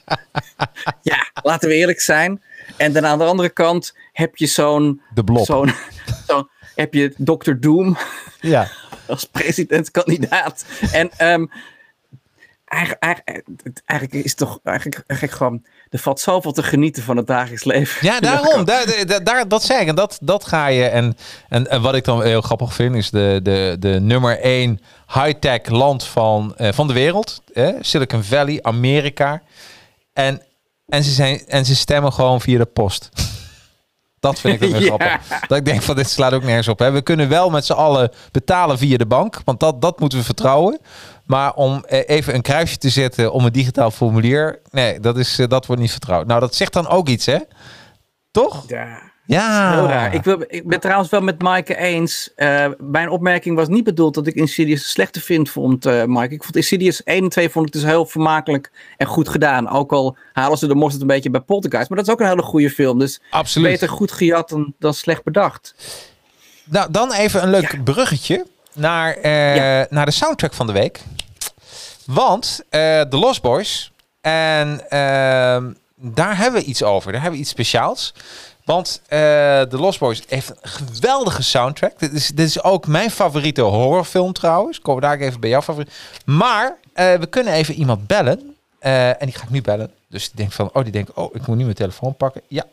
Ja, 1.02 1.30
laten 1.42 1.68
we 1.68 1.74
eerlijk 1.74 2.00
zijn. 2.00 2.42
En 2.76 2.92
dan 2.92 3.06
aan 3.06 3.18
de 3.18 3.24
andere 3.24 3.50
kant 3.50 3.96
heb 4.12 4.36
je 4.36 4.46
zo'n... 4.46 5.00
De 5.14 5.24
blob. 5.24 5.44
zo'n 5.44 5.72
zo 6.26 6.48
heb 6.74 6.94
je 6.94 7.14
Dr. 7.16 7.52
Doom 7.60 7.96
Ja. 8.40 8.68
als 9.06 9.24
presidentskandidaat. 9.24 10.64
En 10.92 11.10
ehm, 11.16 11.46
eigenlijk, 12.64 13.02
eigenlijk, 13.02 13.48
eigenlijk 13.84 14.24
is 14.24 14.30
het 14.30 14.38
toch 14.38 14.60
eigenlijk, 14.62 15.04
eigenlijk 15.06 15.38
gewoon. 15.38 15.64
Er 15.90 15.98
valt 15.98 16.20
zoveel 16.20 16.52
te 16.52 16.62
genieten 16.62 17.02
van 17.02 17.16
het 17.16 17.26
dagelijks 17.26 17.64
leven. 17.64 18.06
Ja, 18.06 18.20
daarom. 18.30 18.64
Daar, 18.64 19.04
daar, 19.06 19.24
daar- 19.24 19.48
dat 19.48 19.62
zeg 19.62 19.80
ik. 19.80 19.88
En 19.88 19.94
dat, 19.94 20.18
dat 20.22 20.44
ga 20.46 20.66
je. 20.66 20.84
En, 20.84 21.16
en, 21.48 21.70
en 21.70 21.82
wat 21.82 21.94
ik 21.94 22.04
dan 22.04 22.22
heel 22.22 22.40
grappig 22.40 22.74
vind, 22.74 22.94
is 22.94 23.10
de, 23.10 23.40
de, 23.42 23.76
de 23.78 24.00
nummer 24.00 24.40
één 24.40 24.80
high-tech 25.14 25.66
land 25.68 26.04
van, 26.04 26.54
eh, 26.56 26.72
van 26.72 26.86
de 26.86 26.92
wereld. 26.92 27.42
Eh? 27.54 27.68
Silicon 27.80 28.22
Valley, 28.22 28.58
Amerika. 28.62 29.42
En, 30.12 30.42
en, 30.86 31.04
ze 31.04 31.10
zijn, 31.10 31.46
en 31.46 31.64
ze 31.64 31.76
stemmen 31.76 32.12
gewoon 32.12 32.40
via 32.40 32.58
de 32.58 32.64
post. 32.66 33.08
Dat 34.20 34.40
vind 34.40 34.62
ik 34.62 34.74
ook 34.74 34.80
Ja. 34.80 34.86
grappig. 34.86 35.40
Dat 35.46 35.58
ik 35.58 35.64
denk 35.64 35.82
van 35.82 35.96
dit 35.96 36.10
slaat 36.10 36.32
ook 36.32 36.42
nergens 36.42 36.68
op. 36.68 36.78
Hè. 36.78 36.90
We 36.90 37.02
kunnen 37.02 37.28
wel 37.28 37.50
met 37.50 37.64
z'n 37.66 37.72
allen 37.72 38.10
betalen 38.30 38.78
via 38.78 38.96
de 38.96 39.06
bank. 39.06 39.40
Want 39.44 39.60
dat, 39.60 39.82
dat 39.82 40.00
moeten 40.00 40.18
we 40.18 40.24
vertrouwen. 40.24 40.78
Maar 41.30 41.54
om 41.54 41.84
eh, 41.84 42.00
even 42.16 42.34
een 42.34 42.42
kruisje 42.42 42.78
te 42.78 42.88
zetten 42.88 43.32
om 43.32 43.44
een 43.44 43.52
digitaal 43.52 43.90
formulier. 43.90 44.58
Nee, 44.70 45.00
dat, 45.00 45.18
is, 45.18 45.38
eh, 45.38 45.48
dat 45.48 45.66
wordt 45.66 45.82
niet 45.82 45.90
vertrouwd. 45.90 46.26
Nou, 46.26 46.40
dat 46.40 46.54
zegt 46.54 46.72
dan 46.72 46.88
ook 46.88 47.08
iets, 47.08 47.26
hè? 47.26 47.38
Toch? 48.30 48.64
Ja, 48.68 49.02
Ja. 49.26 49.72
heel 49.74 49.86
raar. 49.88 50.14
Ik, 50.14 50.22
wil, 50.24 50.44
ik 50.46 50.66
ben 50.68 50.80
trouwens 50.80 51.10
wel 51.10 51.20
met 51.20 51.42
Maaike 51.42 51.76
eens. 51.76 52.30
Eh, 52.36 52.66
mijn 52.78 53.08
opmerking 53.08 53.56
was 53.56 53.68
niet 53.68 53.84
bedoeld 53.84 54.14
dat 54.14 54.26
ik 54.26 54.34
Insidious 54.34 54.80
een 54.82 54.88
slechte 54.88 55.20
vind 55.20 55.50
vond, 55.50 55.86
eh 55.86 56.04
Mike. 56.04 56.34
Ik 56.34 56.42
vond 56.42 56.56
Insidious 56.56 57.02
1 57.04 57.22
en 57.22 57.28
2 57.28 57.48
vond 57.50 57.66
ik 57.66 57.72
dus 57.72 57.82
heel 57.84 58.06
vermakelijk 58.06 58.70
en 58.96 59.06
goed 59.06 59.28
gedaan. 59.28 59.68
Ook 59.68 59.92
al 59.92 60.16
halen 60.32 60.58
ze 60.58 60.66
de 60.66 60.74
mosterd 60.74 61.00
een 61.02 61.06
beetje 61.08 61.30
bij 61.30 61.40
Poltergeist. 61.40 61.88
Maar 61.88 61.98
dat 61.98 62.06
is 62.06 62.12
ook 62.12 62.20
een 62.20 62.26
hele 62.26 62.42
goede 62.42 62.70
film. 62.70 62.98
Dus 62.98 63.20
Absoluut. 63.30 63.70
beter 63.70 63.88
goed 63.88 64.12
gejat 64.12 64.48
dan, 64.48 64.74
dan 64.78 64.94
slecht 64.94 65.22
bedacht. 65.24 65.74
Nou, 66.64 66.90
dan 66.90 67.12
even 67.12 67.42
een 67.42 67.50
leuk 67.50 67.72
Ja. 67.72 67.82
bruggetje 67.82 68.46
naar, 68.80 69.14
eh, 69.16 69.56
Ja. 69.56 69.86
naar 69.90 70.04
de 70.06 70.12
soundtrack 70.12 70.52
van 70.54 70.66
de 70.66 70.72
week. 70.72 71.00
Want 72.06 72.60
eh 72.68 73.00
The 73.00 73.16
Lost 73.16 73.42
Boys. 73.42 73.92
En 74.20 74.90
ehm, 74.90 75.72
daar 75.96 76.36
hebben 76.36 76.60
we 76.60 76.66
iets 76.66 76.82
over. 76.82 77.12
Daar 77.12 77.20
hebben 77.20 77.38
we 77.38 77.44
iets 77.44 77.52
speciaals. 77.54 78.14
Want 78.64 79.02
eh 79.08 79.18
The 79.60 79.76
Lost 79.78 79.98
Boys 79.98 80.22
heeft 80.28 80.48
een 80.50 80.56
geweldige 80.70 81.42
soundtrack. 81.42 81.98
Dit 81.98 82.12
is, 82.12 82.28
dit 82.28 82.46
is 82.46 82.62
ook 82.62 82.86
mijn 82.86 83.10
favoriete 83.10 83.60
horrorfilm 83.62 84.32
trouwens. 84.32 84.80
Komen 84.80 85.02
we 85.02 85.08
daar 85.08 85.18
even 85.18 85.40
bij 85.40 85.50
jouw 85.50 85.62
favoriet. 85.62 85.92
Maar 86.24 86.76
we 86.94 87.26
kunnen 87.30 87.52
even 87.52 87.74
iemand 87.74 88.06
bellen. 88.06 88.54
En 88.80 89.16
die 89.26 89.32
ga 89.34 89.42
ik 89.42 89.50
nu 89.50 89.60
bellen. 89.62 89.90
Dus 90.08 90.26
die 90.26 90.36
denkt 90.36 90.54
van, 90.54 90.70
oh, 90.72 90.82
die 90.82 90.92
denkt, 90.92 91.12
oh, 91.12 91.34
ik 91.34 91.46
moet 91.46 91.56
nu 91.56 91.62
mijn 91.64 91.76
telefoon 91.76 92.14
pakken. 92.16 92.42
Ja. 92.48 92.64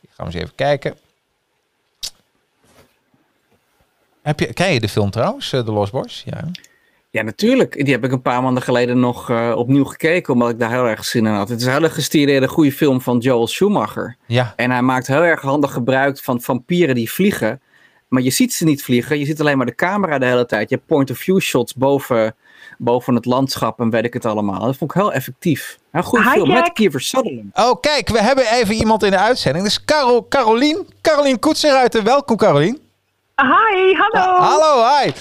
Ik 0.00 0.08
ga 0.16 0.24
eens 0.24 0.34
even 0.34 0.54
kijken. 0.54 0.94
Heb 4.24 4.40
je, 4.40 4.52
ken 4.52 4.72
je 4.72 4.80
de 4.80 4.88
film 4.88 5.10
trouwens, 5.10 5.52
eh, 5.52 5.60
The 5.60 5.72
Lost 5.72 5.92
Boys? 5.92 6.22
Ja. 6.26 6.44
Ja, 7.10 7.22
natuurlijk. 7.22 7.84
Die 7.84 7.92
heb 7.92 8.04
ik 8.04 8.12
een 8.12 8.22
paar 8.22 8.42
maanden 8.42 8.62
geleden 8.62 9.00
nog 9.00 9.30
eh, 9.30 9.52
opnieuw 9.56 9.84
gekeken, 9.84 10.32
omdat 10.32 10.50
ik 10.50 10.58
daar 10.58 10.70
heel 10.70 10.86
erg 10.88 11.04
zin 11.04 11.26
in 11.26 11.32
had. 11.32 11.48
Het 11.48 11.60
is 11.60 11.66
een 11.66 11.72
hele 11.72 11.90
gestileerde 11.90 12.48
goede 12.48 12.72
film 12.72 13.00
van 13.00 13.18
Joel 13.18 13.46
Schumacher. 13.46 14.16
Ja. 14.26 14.52
En 14.56 14.70
hij 14.70 14.82
maakt 14.82 15.06
heel 15.06 15.22
erg 15.22 15.40
handig 15.40 15.72
gebruik 15.72 16.18
van 16.18 16.40
vampieren 16.40 16.94
die 16.94 17.12
vliegen. 17.12 17.60
Maar 18.08 18.22
je 18.22 18.30
ziet 18.30 18.52
ze 18.54 18.64
niet 18.64 18.82
vliegen, 18.82 19.18
je 19.18 19.24
ziet 19.24 19.40
alleen 19.40 19.56
maar 19.56 19.66
de 19.66 19.74
camera 19.74 20.18
de 20.18 20.26
hele 20.26 20.46
tijd. 20.46 20.68
Je 20.68 20.74
hebt 20.74 20.86
point-of-view 20.86 21.40
shots 21.40 21.74
boven, 21.74 22.34
boven 22.78 23.14
het 23.14 23.24
landschap 23.24 23.80
en 23.80 23.90
weet 23.90 24.04
ik 24.04 24.12
het 24.12 24.24
allemaal. 24.24 24.60
Dat 24.60 24.76
vond 24.76 24.90
ik 24.90 24.96
heel 24.96 25.12
effectief. 25.12 25.78
Een 25.92 26.02
goede 26.02 26.24
film 26.24 26.48
Jack. 26.48 26.62
met 26.62 26.72
Kiefer 26.72 27.00
Sutherland. 27.00 27.50
Oh, 27.54 27.80
kijk, 27.80 28.08
we 28.08 28.22
hebben 28.22 28.52
even 28.52 28.74
iemand 28.74 29.02
in 29.02 29.10
de 29.10 29.18
uitzending. 29.18 29.64
Dus 29.64 29.84
Carol, 29.84 30.28
Carolien, 30.28 30.86
Carolien 31.00 31.38
Koetseruiten. 31.38 32.04
Welkom, 32.04 32.36
Carolien. 32.36 32.83
Hi, 33.42 33.94
hallo. 33.94 34.36
Ah, 34.36 34.48
hallo, 34.48 34.84
hi. 34.98 35.12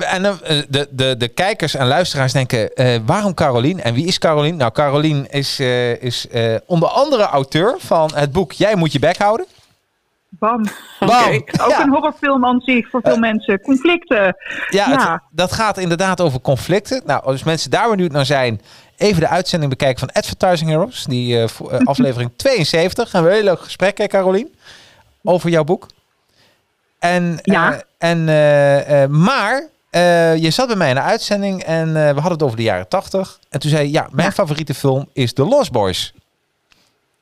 En 0.00 0.24
eh, 0.24 0.62
de, 0.68 0.88
de, 0.90 1.16
de 1.16 1.28
kijkers 1.28 1.74
en 1.74 1.86
luisteraars 1.86 2.32
denken, 2.32 2.74
eh, 2.74 2.96
waarom 3.06 3.34
Carolien? 3.34 3.80
En 3.80 3.94
wie 3.94 4.06
is 4.06 4.18
Carolien? 4.18 4.56
Nou, 4.56 4.72
Carolien 4.72 5.30
is, 5.30 5.58
eh, 5.58 6.02
is 6.02 6.26
onder 6.66 6.88
andere 6.88 7.22
auteur 7.22 7.74
van 7.78 8.10
het 8.14 8.32
boek 8.32 8.52
Jij 8.52 8.74
moet 8.76 8.92
je 8.92 8.98
bek 8.98 9.16
houden. 9.16 9.46
Bam. 10.28 10.64
Bam. 10.98 11.34
Ook 11.60 11.70
Ja. 11.70 11.82
een 11.82 11.88
horrorfilm 11.90 12.44
aan 12.44 12.60
zich 12.60 12.88
voor 12.90 13.00
veel 13.04 13.18
mensen. 13.18 13.60
Conflicten. 13.60 14.36
Ja, 14.68 14.88
Ja. 14.88 15.12
Het, 15.12 15.20
dat 15.30 15.52
gaat 15.52 15.78
inderdaad 15.78 16.20
over 16.20 16.40
conflicten. 16.40 17.02
Nou, 17.06 17.22
als 17.24 17.42
mensen 17.42 17.70
daar 17.70 17.88
benieuwd 17.90 18.12
naar 18.12 18.26
zijn, 18.26 18.60
even 18.96 19.20
de 19.20 19.28
uitzending 19.28 19.70
bekijken 19.70 19.98
van 19.98 20.12
Advertising 20.12 20.70
Heroes. 20.70 21.04
Die 21.04 21.44
aflevering 21.84 22.30
72. 22.36 23.10
Gaan 23.10 23.22
we 23.22 23.28
een 23.28 23.34
heel 23.34 23.44
leuk 23.44 23.60
gesprek, 23.60 23.98
hè, 23.98 24.06
Carolien? 24.06 24.54
Over 25.22 25.50
jouw 25.50 25.64
boek. 25.64 25.86
En, 27.10 27.38
Ja. 27.42 27.72
eh, 27.72 28.10
en, 28.10 28.28
eh, 28.28 29.02
eh, 29.02 29.10
maar 29.10 29.66
eh, 29.90 30.36
je 30.36 30.50
zat 30.50 30.66
bij 30.66 30.76
mij 30.76 30.88
in 30.88 30.94
de 30.94 31.00
uitzending 31.00 31.62
en 31.62 31.86
eh, 31.88 31.92
we 31.94 32.00
hadden 32.14 32.32
het 32.32 32.42
over 32.42 32.56
de 32.56 32.62
jaren 32.62 32.88
80. 32.88 33.38
En 33.50 33.60
toen 33.60 33.70
zei 33.70 33.82
je, 33.86 33.90
ja, 33.92 34.08
mijn 34.10 34.26
Ja. 34.28 34.32
favoriete 34.34 34.74
film 34.74 35.08
is 35.12 35.32
The 35.32 35.44
Lost 35.44 35.72
Boys. 35.72 36.12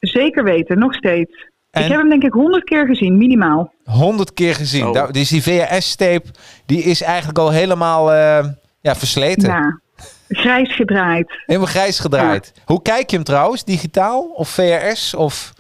Zeker 0.00 0.44
weten, 0.44 0.78
nog 0.78 0.94
steeds. 0.94 1.46
En- 1.70 1.82
Ik 1.84 1.88
heb 1.90 1.98
hem 2.00 2.08
denk 2.08 2.22
ik 2.22 2.32
honderd 2.32 2.64
keer 2.64 2.86
gezien, 2.86 3.18
minimaal. 3.18 3.72
Honderd 3.84 4.34
keer 4.34 4.54
gezien. 4.54 4.90
Nou, 4.92 5.12
dus 5.12 5.28
die 5.28 5.42
VHS-tape, 5.42 6.24
die 6.66 6.82
is 6.82 7.02
eigenlijk 7.02 7.38
al 7.38 7.50
helemaal 7.50 8.12
eh, 8.12 8.44
ja, 8.80 8.94
versleten. 8.96 9.48
Ja. 9.48 9.80
Grijs 10.28 10.74
gedraaid. 10.74 11.32
Helemaal 11.46 11.68
grijs 11.68 11.98
gedraaid. 11.98 12.52
Hoe 12.64 12.82
kijk 12.82 13.10
je 13.10 13.16
hem 13.16 13.24
trouwens? 13.24 13.64
Digitaal 13.64 14.22
of 14.34 14.48
VRS? 14.48 15.14
Of... 15.14 15.52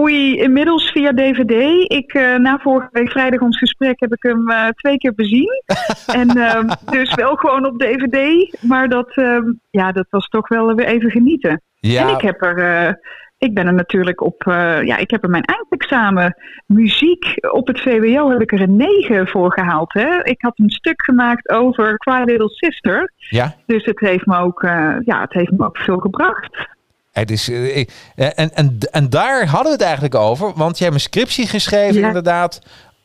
Oei, 0.00 0.36
inmiddels 0.36 0.90
via 0.90 1.12
DVD. 1.12 1.52
Ik, 1.90 2.12
eh, 2.12 2.36
na 2.36 2.58
vorige 2.58 2.88
week 2.92 3.10
vrijdag 3.10 3.40
ons 3.40 3.58
gesprek 3.58 4.00
heb 4.00 4.12
ik 4.12 4.22
hem 4.22 4.50
eh, 4.50 4.68
twee 4.68 4.96
keer 4.96 5.14
bezien. 5.14 5.62
en 6.20 6.28
ehm, 6.28 6.68
dus 6.90 7.14
wel 7.14 7.36
gewoon 7.36 7.66
op 7.66 7.78
DVD. 7.78 8.56
Maar 8.60 8.88
dat, 8.88 9.16
ehm, 9.16 9.52
ja, 9.70 9.92
dat 9.92 10.06
was 10.10 10.28
toch 10.28 10.48
wel 10.48 10.74
weer 10.74 10.86
even 10.86 11.10
genieten. 11.10 11.62
Ja, 11.74 12.08
En 12.08 12.14
ik 12.14 12.20
heb 12.20 12.42
er, 12.42 12.58
eh, 12.58 12.92
ik 13.38 13.54
ben 13.54 13.66
er 13.66 13.72
natuurlijk 13.72 14.20
op, 14.20 14.42
ja, 14.84 14.96
ik 14.96 15.10
heb 15.10 15.22
er 15.22 15.30
mijn 15.30 15.44
eindexamen 15.44 16.36
muziek 16.66 17.24
op 17.50 17.66
het 17.66 17.80
VWO 17.80 18.30
heb 18.30 18.40
ik 18.40 18.52
er 18.52 18.60
een 18.60 18.76
9 18.76 19.28
voor 19.28 19.52
gehaald. 19.52 19.92
Hè? 19.92 20.24
Ik 20.24 20.42
had 20.42 20.58
een 20.58 20.70
stuk 20.70 21.02
gemaakt 21.02 21.48
over 21.48 21.96
Cry 21.96 22.22
Little 22.24 22.48
Sister. 22.48 23.12
ja. 23.16 23.54
Dus 23.66 23.84
het 23.84 24.00
heeft 24.00 24.26
me 24.26 24.36
ook, 24.36 24.62
ja, 25.04 25.20
het 25.20 25.32
heeft 25.32 25.50
me 25.50 25.64
ook 25.64 25.78
veel 25.78 25.98
gebracht. 25.98 26.70
Het 27.12 27.30
is, 27.30 27.48
eh, 27.48 27.80
eh, 27.80 27.86
en, 28.34 28.50
en, 28.54 28.78
en 28.90 29.10
daar 29.10 29.46
hadden 29.46 29.66
we 29.66 29.72
het 29.72 29.80
eigenlijk 29.82 30.14
over. 30.14 30.52
Want 30.54 30.78
jij 30.78 30.86
hebt 30.88 31.00
een 31.00 31.08
scriptie 31.10 31.46
geschreven 31.46 32.00
Ja. 32.00 32.06
inderdaad 32.06 32.60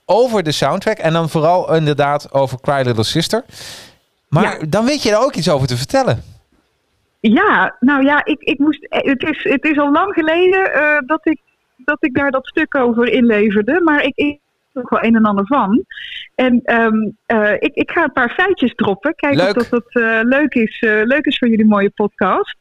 over 0.05 0.43
de 0.43 0.51
soundtrack. 0.51 0.97
En 0.97 1.13
dan 1.13 1.29
vooral 1.29 1.73
inderdaad 1.75 2.33
over 2.33 2.61
Cry 2.61 2.81
Little 2.85 3.03
Sister. 3.03 3.43
Maar 4.29 4.59
Ja. 4.59 4.65
dan 4.69 4.85
weet 4.85 5.03
je 5.03 5.11
er 5.11 5.19
ook 5.23 5.35
iets 5.35 5.49
over 5.49 5.67
te 5.67 5.77
vertellen. 5.77 6.23
Ja, 7.19 7.75
nou 7.79 8.03
ja, 8.05 8.25
ik, 8.25 8.39
ik 8.39 8.59
moest, 8.59 8.83
eh, 8.83 9.01
het, 9.11 9.23
is, 9.23 9.43
het 9.43 9.63
is 9.63 9.77
al 9.79 9.91
lang 9.91 10.13
geleden 10.13 11.03
dat, 11.05 11.19
ik, 11.23 11.39
dat 11.77 11.97
ik 11.99 12.13
daar 12.13 12.31
dat 12.31 12.47
stuk 12.47 12.75
over 12.75 13.07
inleverde. 13.11 13.81
Maar 13.83 14.03
ik, 14.03 14.15
ik 14.15 14.39
nog 14.77 14.89
wel 14.89 15.03
een 15.03 15.15
en 15.15 15.25
ander 15.25 15.45
van. 15.45 15.85
En 16.35 16.61
ehm, 16.63 17.09
eh, 17.25 17.53
ik, 17.53 17.73
ik 17.73 17.91
ga 17.91 18.03
een 18.03 18.11
paar 18.11 18.29
feitjes 18.29 18.75
droppen. 18.75 19.15
Kijken 19.15 19.45
Leuk. 19.45 19.55
of 19.55 19.69
dat, 19.69 19.83
dat 19.91 20.03
eh, 20.03 20.19
leuk, 20.23 20.53
is, 20.53 20.79
eh, 20.79 21.01
leuk 21.03 21.25
is 21.25 21.37
voor 21.37 21.47
jullie 21.47 21.65
mooie 21.65 21.89
podcast. 21.89 22.55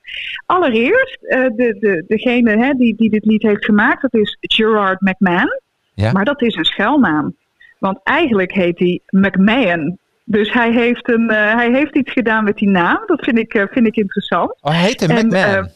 Allereerst, 0.47 1.21
de, 1.21 1.77
de, 1.81 2.05
degene 2.09 2.65
hè, 2.65 2.73
die, 2.73 2.97
die 2.97 3.11
dit 3.11 3.25
lied 3.25 3.43
heeft 3.43 3.65
gemaakt, 3.65 4.03
dat 4.03 4.15
is 4.15 4.37
Gerard 4.41 5.01
McMahon. 5.01 5.61
Ja. 5.95 6.13
Maar 6.13 6.25
dat 6.25 6.43
is 6.43 6.55
een 6.55 6.65
schuilnaam. 6.65 7.37
Want 7.79 8.01
eigenlijk 8.03 8.53
heet 8.53 8.79
hij 8.79 9.01
McMahon. 9.11 9.99
Dus 10.25 10.53
hij 10.53 10.73
heeft, 10.73 11.09
een, 11.09 11.31
hij 11.31 11.71
heeft 11.73 11.95
iets 11.97 12.13
gedaan 12.13 12.45
met 12.45 12.57
die 12.57 12.69
naam. 12.69 13.03
Dat 13.07 13.25
vind 13.25 13.39
ik, 13.39 13.67
vind 13.71 13.87
ik 13.87 13.97
interessant. 13.97 14.51
Oh, 14.61 14.73
hij 14.73 14.83
heet 14.83 15.03
En, 15.03 15.27
McMahon. 15.27 15.69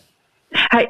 Hij, 0.51 0.89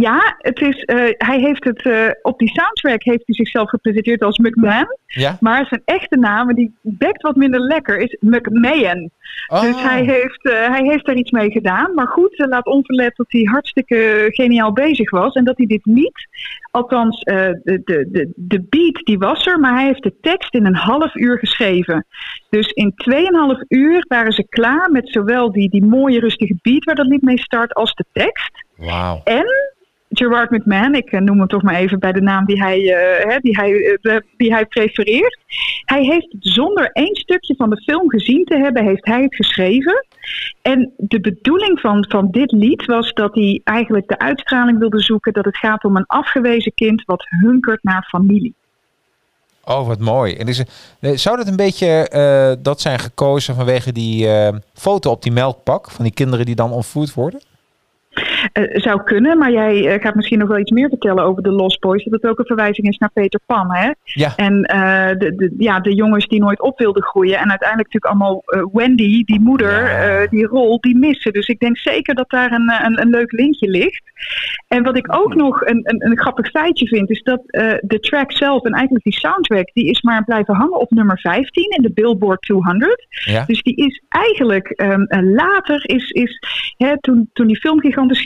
ja, 0.00 0.36
het 0.38 0.60
is, 0.60 0.84
eh, 0.84 0.96
hij 1.18 1.40
heeft 1.40 1.64
het, 1.64 1.82
eh, 1.82 2.08
op 2.22 2.38
die 2.38 2.48
soundtrack 2.48 3.02
heeft 3.02 3.22
hij 3.26 3.34
zichzelf 3.34 3.68
gepresenteerd 3.68 4.22
als 4.22 4.38
McMahon. 4.38 4.98
ja? 5.06 5.36
Maar 5.40 5.66
zijn 5.66 5.82
echte 5.84 6.18
naam, 6.18 6.54
die 6.54 6.74
bekt 6.80 7.22
wat 7.22 7.36
minder 7.36 7.60
lekker, 7.60 7.98
is 7.98 8.16
McMahon. 8.20 9.10
Oh. 9.46 9.60
Dus 9.60 9.82
hij 9.82 10.04
heeft, 10.04 10.44
eh, 10.44 10.68
hij 10.68 10.82
heeft 10.84 11.06
daar 11.06 11.14
iets 11.14 11.30
mee 11.30 11.50
gedaan. 11.50 11.94
Maar 11.94 12.06
goed, 12.06 12.32
laat 12.48 12.66
onverlet 12.66 13.16
dat 13.16 13.26
hij 13.28 13.42
hartstikke 13.42 14.26
geniaal 14.28 14.72
bezig 14.72 15.10
was. 15.10 15.34
En 15.34 15.44
dat 15.44 15.56
hij 15.56 15.66
dit 15.66 15.84
niet, 15.84 16.28
althans 16.70 17.20
de, 17.20 17.60
de, 17.84 18.08
de, 18.10 18.32
de 18.36 18.66
beat 18.68 19.04
die 19.04 19.18
was 19.18 19.46
er, 19.46 19.60
maar 19.60 19.74
hij 19.74 19.86
heeft 19.86 20.02
de 20.02 20.14
tekst 20.20 20.54
in 20.54 20.66
een 20.66 20.76
half 20.76 21.14
uur 21.14 21.38
geschreven. 21.38 22.06
Dus 22.50 22.68
in 22.68 22.92
2,5 22.94 23.64
uur 23.68 24.04
waren 24.08 24.32
ze 24.32 24.46
klaar 24.48 24.90
met 24.90 25.08
zowel 25.10 25.52
die, 25.52 25.70
die 25.70 25.84
mooie 25.84 26.20
rustige 26.20 26.56
beat 26.62 26.84
waar 26.84 26.94
dat 26.94 27.06
lied 27.06 27.22
mee 27.22 27.38
start, 27.38 27.74
als 27.74 27.94
de 27.94 28.04
tekst. 28.12 28.64
Wauw. 28.76 29.20
En 29.24 29.74
Gerard 30.18 30.50
McMahon, 30.50 30.94
ik 30.94 31.12
eh, 31.12 31.20
noem 31.20 31.38
hem 31.38 31.48
toch 31.48 31.62
maar 31.62 31.74
even 31.74 31.98
bij 31.98 32.12
de 32.12 32.20
naam 32.20 32.44
die 32.44 32.62
hij, 32.62 32.94
eh, 32.94 33.36
die 33.40 33.56
hij, 33.56 33.98
eh, 34.02 34.16
die 34.36 34.52
hij 34.52 34.66
prefereert. 34.66 35.38
Hij 35.84 36.04
heeft 36.04 36.34
zonder 36.40 36.90
één 36.92 37.16
stukje 37.16 37.54
van 37.56 37.70
de 37.70 37.82
film 37.82 38.10
gezien 38.10 38.44
te 38.44 38.56
hebben, 38.56 38.84
heeft 38.84 39.06
hij 39.06 39.22
het 39.22 39.34
geschreven. 39.34 40.06
En 40.62 40.92
de 40.96 41.20
bedoeling 41.20 41.80
van, 41.80 42.04
van 42.08 42.30
dit 42.30 42.52
lied 42.52 42.84
was 42.84 43.12
dat 43.12 43.34
hij 43.34 43.60
eigenlijk 43.64 44.08
de 44.08 44.18
uitstraling 44.18 44.78
wilde 44.78 45.00
zoeken 45.00 45.32
dat 45.32 45.44
het 45.44 45.56
gaat 45.56 45.84
om 45.84 45.96
een 45.96 46.06
afgewezen 46.06 46.74
kind 46.74 47.04
wat 47.04 47.26
hunkert 47.40 47.82
naar 47.82 48.06
familie. 48.08 48.54
Oh, 49.64 49.86
wat 49.86 50.00
mooi. 50.00 50.34
En 50.34 50.46
is, 50.48 50.62
zou 51.00 51.36
dat 51.36 51.46
een 51.46 51.56
beetje 51.56 52.58
dat 52.62 52.80
zijn 52.80 52.98
gekozen 52.98 53.54
vanwege 53.54 53.92
die 53.92 54.28
foto 54.74 55.10
op 55.10 55.22
die 55.22 55.32
melkpak 55.32 55.90
van 55.90 56.04
die 56.04 56.14
kinderen 56.14 56.46
die 56.46 56.54
dan 56.54 56.72
ontvoerd 56.72 57.14
worden? 57.14 57.40
Eh, 58.52 58.62
zou 58.72 59.02
kunnen, 59.02 59.38
maar 59.38 59.52
jij 59.52 59.86
eh, 59.86 60.02
gaat 60.02 60.14
misschien 60.14 60.38
nog 60.38 60.48
wel 60.48 60.58
iets 60.58 60.70
meer 60.70 60.88
vertellen 60.88 61.24
over 61.24 61.42
de 61.42 61.50
Lost 61.50 61.80
Boys. 61.80 62.04
Dat 62.04 62.12
het 62.12 62.30
ook 62.30 62.38
een 62.38 62.46
verwijzing 62.46 62.88
is 62.88 62.98
naar 62.98 63.10
Peter 63.12 63.40
Pan. 63.46 63.74
Hè? 63.74 63.90
Ja. 64.02 64.32
En 64.36 64.62
eh, 64.62 65.18
de, 65.18 65.34
de, 65.36 65.54
ja, 65.58 65.80
de 65.80 65.94
jongens 65.94 66.26
die 66.26 66.40
nooit 66.40 66.60
op 66.60 66.78
wilden 66.78 67.02
groeien. 67.02 67.38
En 67.38 67.50
uiteindelijk 67.50 67.92
natuurlijk 67.92 68.22
allemaal 68.22 68.42
Wendy, 68.72 69.24
die 69.24 69.40
moeder, 69.40 70.26
die 70.30 70.46
rol, 70.46 70.80
die 70.80 70.98
missen. 70.98 71.32
Dus 71.32 71.46
ik 71.46 71.58
denk 71.58 71.78
zeker 71.78 72.14
dat 72.14 72.30
daar 72.30 72.52
een, 72.52 72.72
een, 72.84 73.00
een 73.00 73.10
leuk 73.10 73.32
linkje 73.32 73.68
ligt. 73.70 74.02
En 74.68 74.82
wat 74.82 74.96
ik 74.96 75.14
ook 75.16 75.34
nog 75.34 75.60
een, 75.60 75.80
een, 75.82 76.10
een 76.10 76.18
grappig 76.18 76.50
feitje 76.50 76.86
vind, 76.86 77.10
is 77.10 77.22
dat 77.22 77.40
de 77.80 77.98
track 78.00 78.32
zelf 78.32 78.64
en 78.64 78.72
eigenlijk 78.72 79.04
die 79.04 79.12
soundtrack, 79.12 79.70
die 79.72 79.90
is 79.90 80.02
maar 80.02 80.24
blijven 80.24 80.54
hangen 80.54 80.80
op 80.80 80.90
nummer 80.90 81.18
15 81.18 81.70
in 81.70 81.82
de 81.82 81.92
Billboard 81.92 82.42
200. 82.42 83.06
Ja. 83.24 83.44
Dus 83.44 83.62
die 83.62 83.76
is 83.76 84.02
eigenlijk 84.08 84.68
ehm, 84.68 85.02
eh, 85.02 85.22
later, 85.22 85.82
is, 85.86 86.10
is, 86.10 86.40
hè, 86.76 87.00
toen, 87.00 87.30
toen 87.32 87.46
die 87.46 87.60
film 87.60 87.80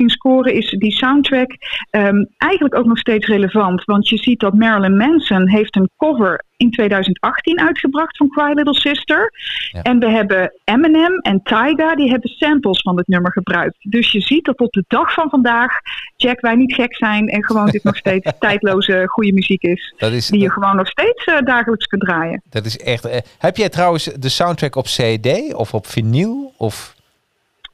scoren, 0.08 0.54
is 0.54 0.70
die 0.78 0.92
soundtrack 0.92 1.50
ehm, 1.90 2.24
eigenlijk 2.36 2.74
ook 2.74 2.86
nog 2.86 2.98
steeds 2.98 3.26
relevant. 3.26 3.84
Want 3.84 4.08
je 4.08 4.16
ziet 4.16 4.40
dat 4.40 4.54
Marilyn 4.54 4.96
Manson 4.96 5.48
heeft 5.48 5.76
een 5.76 5.90
cover 5.96 6.44
in 6.56 6.70
2018 6.70 7.60
uitgebracht 7.60 8.16
van 8.16 8.28
Cry 8.28 8.52
Little 8.54 8.74
Sister. 8.74 9.32
Ja. 9.72 9.82
En 9.82 9.98
we 9.98 10.10
hebben 10.10 10.52
Eminem 10.64 11.18
en 11.18 11.42
Tyga, 11.42 11.94
die 11.94 12.10
hebben 12.10 12.30
samples 12.30 12.80
van 12.82 12.96
het 12.96 13.06
nummer 13.08 13.32
gebruikt. 13.32 13.76
Dus 13.80 14.12
je 14.12 14.20
ziet 14.20 14.44
dat 14.44 14.58
op 14.58 14.72
de 14.72 14.84
dag 14.88 15.12
van 15.12 15.28
vandaag, 15.30 15.72
Jack, 16.16 16.40
wij 16.40 16.54
niet 16.54 16.74
gek 16.74 16.96
zijn 16.96 17.28
en 17.28 17.44
gewoon 17.44 17.66
dit 17.70 17.84
nog 17.84 17.96
steeds 17.96 18.30
tijdloze 18.38 19.02
goede 19.06 19.32
muziek 19.32 19.62
is. 19.62 19.94
Dat 19.98 20.12
is, 20.12 20.26
Die 20.28 20.40
je 20.40 20.50
gewoon 20.50 20.76
nog 20.76 20.88
steeds 20.88 21.24
eh, 21.24 21.38
dagelijks 21.40 21.86
kunt 21.86 22.02
draaien. 22.02 22.42
dat 22.50 22.64
is 22.64 22.78
echt. 22.78 23.04
eh, 23.04 23.18
heb 23.38 23.56
jij 23.56 23.68
trouwens 23.68 24.04
de 24.04 24.28
soundtrack 24.28 24.76
op 24.76 24.84
CD 24.84 25.54
of 25.54 25.74
op 25.74 25.86
vinyl? 25.86 26.52
Of 26.56 26.94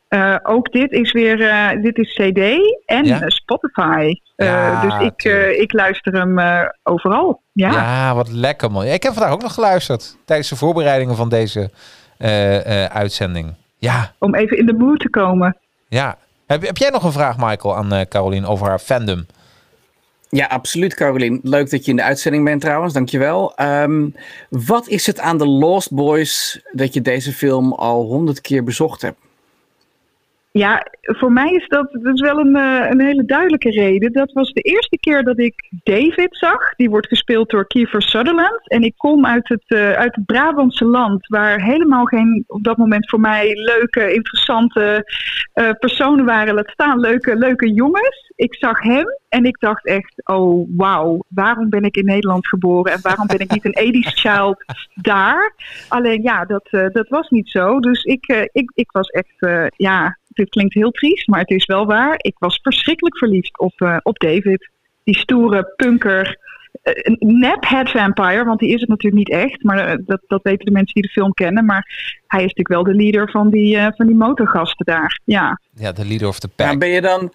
Eh, 0.08 0.36
ook 0.42 0.72
dit 0.72 0.92
is 0.92 1.12
weer 1.12 1.48
eh, 1.48 1.82
dit 1.82 1.98
is 1.98 2.12
CD 2.14 2.38
en 2.86 3.04
Ja? 3.04 3.20
eh, 3.20 3.28
Spotify. 3.28 4.12
Eh, 4.36 4.46
Ja, 4.46 4.80
dus 4.80 5.06
ik, 5.06 5.24
eh, 5.24 5.60
ik 5.60 5.72
luister 5.72 6.12
hem 6.12 6.38
eh, 6.38 6.60
overal. 6.82 7.40
Ja. 7.52 7.70
Ja. 7.70 8.14
wat 8.14 8.28
lekker 8.28 8.70
man. 8.70 8.84
Ik 8.84 9.02
heb 9.02 9.12
vandaag 9.12 9.32
ook 9.32 9.42
nog 9.42 9.54
geluisterd 9.54 10.16
tijdens 10.24 10.48
de 10.48 10.56
voorbereidingen 10.56 11.16
van 11.16 11.28
deze 11.28 11.70
eh, 12.18 12.84
eh, 12.84 12.90
uitzending. 12.94 13.54
Ja, 13.78 14.12
om 14.18 14.34
even 14.34 14.58
in 14.58 14.66
de 14.66 14.72
mood 14.74 15.00
te 15.00 15.10
komen. 15.10 15.56
ja. 15.88 16.16
Heb, 16.46 16.62
heb 16.66 16.76
jij 16.76 16.90
nog 16.90 17.02
een 17.04 17.12
vraag, 17.12 17.36
Michael, 17.38 17.76
aan 17.76 17.92
eh 17.92 18.06
Caroline 18.08 18.46
over 18.46 18.66
haar 18.68 18.78
fandom? 18.78 19.26
Ja, 20.28 20.46
absoluut, 20.46 20.94
Carolien. 20.94 21.40
Leuk 21.42 21.70
dat 21.70 21.84
je 21.84 21.90
in 21.90 21.96
de 21.96 22.02
uitzending 22.02 22.44
bent 22.44 22.60
trouwens, 22.60 22.92
dankjewel. 22.92 23.54
Ehm 23.56 24.08
wat 24.50 24.88
is 24.88 25.06
het 25.06 25.20
aan 25.20 25.38
de 25.38 25.46
Lost 25.48 25.92
Boys 25.94 26.60
dat 26.72 26.94
je 26.94 27.02
deze 27.02 27.32
film 27.32 27.72
al 27.72 28.02
honderd 28.04 28.40
keer 28.40 28.64
bezocht 28.64 29.02
hebt? 29.02 29.18
Ja, 30.56 30.86
voor 31.02 31.32
mij 31.32 31.50
is 31.50 31.68
dat, 31.68 31.88
dat 31.92 32.14
is 32.14 32.20
wel 32.20 32.38
een, 32.38 32.56
eh, 32.56 32.90
een 32.90 33.00
hele 33.00 33.24
duidelijke 33.24 33.70
reden. 33.70 34.12
Dat 34.12 34.32
was 34.32 34.52
de 34.52 34.60
eerste 34.60 34.98
keer 34.98 35.24
dat 35.24 35.38
ik 35.38 35.70
David 35.82 36.28
zag. 36.30 36.74
Die 36.74 36.90
wordt 36.90 37.06
gespeeld 37.06 37.50
door 37.50 37.66
Kiefer 37.66 38.02
Sutherland. 38.02 38.70
En 38.70 38.82
ik 38.82 38.94
kom 38.96 39.26
uit 39.26 39.48
het, 39.48 39.64
eh, 39.66 39.92
uit 39.92 40.14
het 40.14 40.26
Brabantse 40.26 40.84
land, 40.84 41.26
waar 41.26 41.62
helemaal 41.62 42.04
geen 42.04 42.44
op 42.46 42.64
dat 42.64 42.76
moment 42.76 43.08
voor 43.08 43.20
mij 43.20 43.54
leuke, 43.54 44.14
interessante 44.14 45.12
eh, 45.52 45.70
personen 45.78 46.24
waren. 46.24 46.54
Laat 46.54 46.70
staan 46.70 47.00
leuke, 47.00 47.36
leuke 47.36 47.72
jongens. 47.72 48.32
Ik 48.36 48.54
zag 48.54 48.82
hem 48.82 49.06
en 49.28 49.44
ik 49.44 49.60
dacht 49.60 49.86
echt, 49.86 50.22
oh 50.24 50.68
wauw, 50.76 51.24
waarom 51.28 51.68
ben 51.68 51.82
ik 51.82 51.96
in 51.96 52.04
Nederland 52.04 52.48
geboren 52.48 52.92
en 52.92 52.98
waarom 53.02 53.26
ben 53.26 53.38
ik 53.38 53.50
niet 53.50 53.64
een 53.64 54.04
80s 54.04 54.14
child 54.14 54.64
daar? 54.94 55.54
Alleen 55.88 56.22
ja, 56.22 56.44
dat, 56.44 56.68
dat 56.70 57.08
was 57.08 57.28
niet 57.28 57.48
zo. 57.48 57.80
Dus 57.80 58.02
ik, 58.04 58.48
ik, 58.52 58.70
ik 58.74 58.90
was 58.92 59.08
echt, 59.08 59.46
ja, 59.76 60.16
dit 60.36 60.48
klinkt 60.48 60.74
heel 60.74 60.90
triest, 60.90 61.28
maar 61.28 61.40
het 61.40 61.50
is 61.50 61.64
wel 61.64 61.86
waar. 61.86 62.14
Ik 62.16 62.34
was 62.38 62.58
verschrikkelijk 62.62 63.18
verliefd 63.18 63.58
op, 63.58 63.80
eh, 63.80 63.96
op 64.02 64.18
David. 64.18 64.70
Die 65.04 65.18
stoere 65.18 65.72
punker, 65.76 66.38
een 66.82 67.16
nep 67.20 67.66
head 67.68 67.90
vampire, 67.90 68.44
want 68.44 68.58
die 68.58 68.74
is 68.74 68.80
het 68.80 68.88
natuurlijk 68.88 69.28
niet 69.28 69.38
echt. 69.38 69.62
Maar 69.62 69.78
eh, 69.78 69.98
dat, 70.00 70.20
dat 70.26 70.42
weten 70.42 70.66
de 70.66 70.72
mensen 70.72 70.94
die 70.94 71.02
de 71.02 71.08
film 71.08 71.32
kennen. 71.32 71.64
Maar 71.64 72.14
hij 72.26 72.44
is 72.44 72.54
natuurlijk 72.54 72.68
wel 72.68 72.84
de 72.84 73.02
leader 73.02 73.30
van 73.30 73.50
die, 73.50 73.76
eh, 73.76 73.86
van 73.96 74.06
die 74.06 74.16
motorgasten 74.16 74.86
daar. 74.86 75.20
Ja. 75.24 75.60
Ja, 75.74 75.92
de 75.92 76.06
leader 76.06 76.28
of 76.28 76.38
the 76.38 76.48
pack. 76.48 76.70
Ja, 76.70 76.78
ben 76.78 76.88
je 76.88 77.00
dan, 77.00 77.32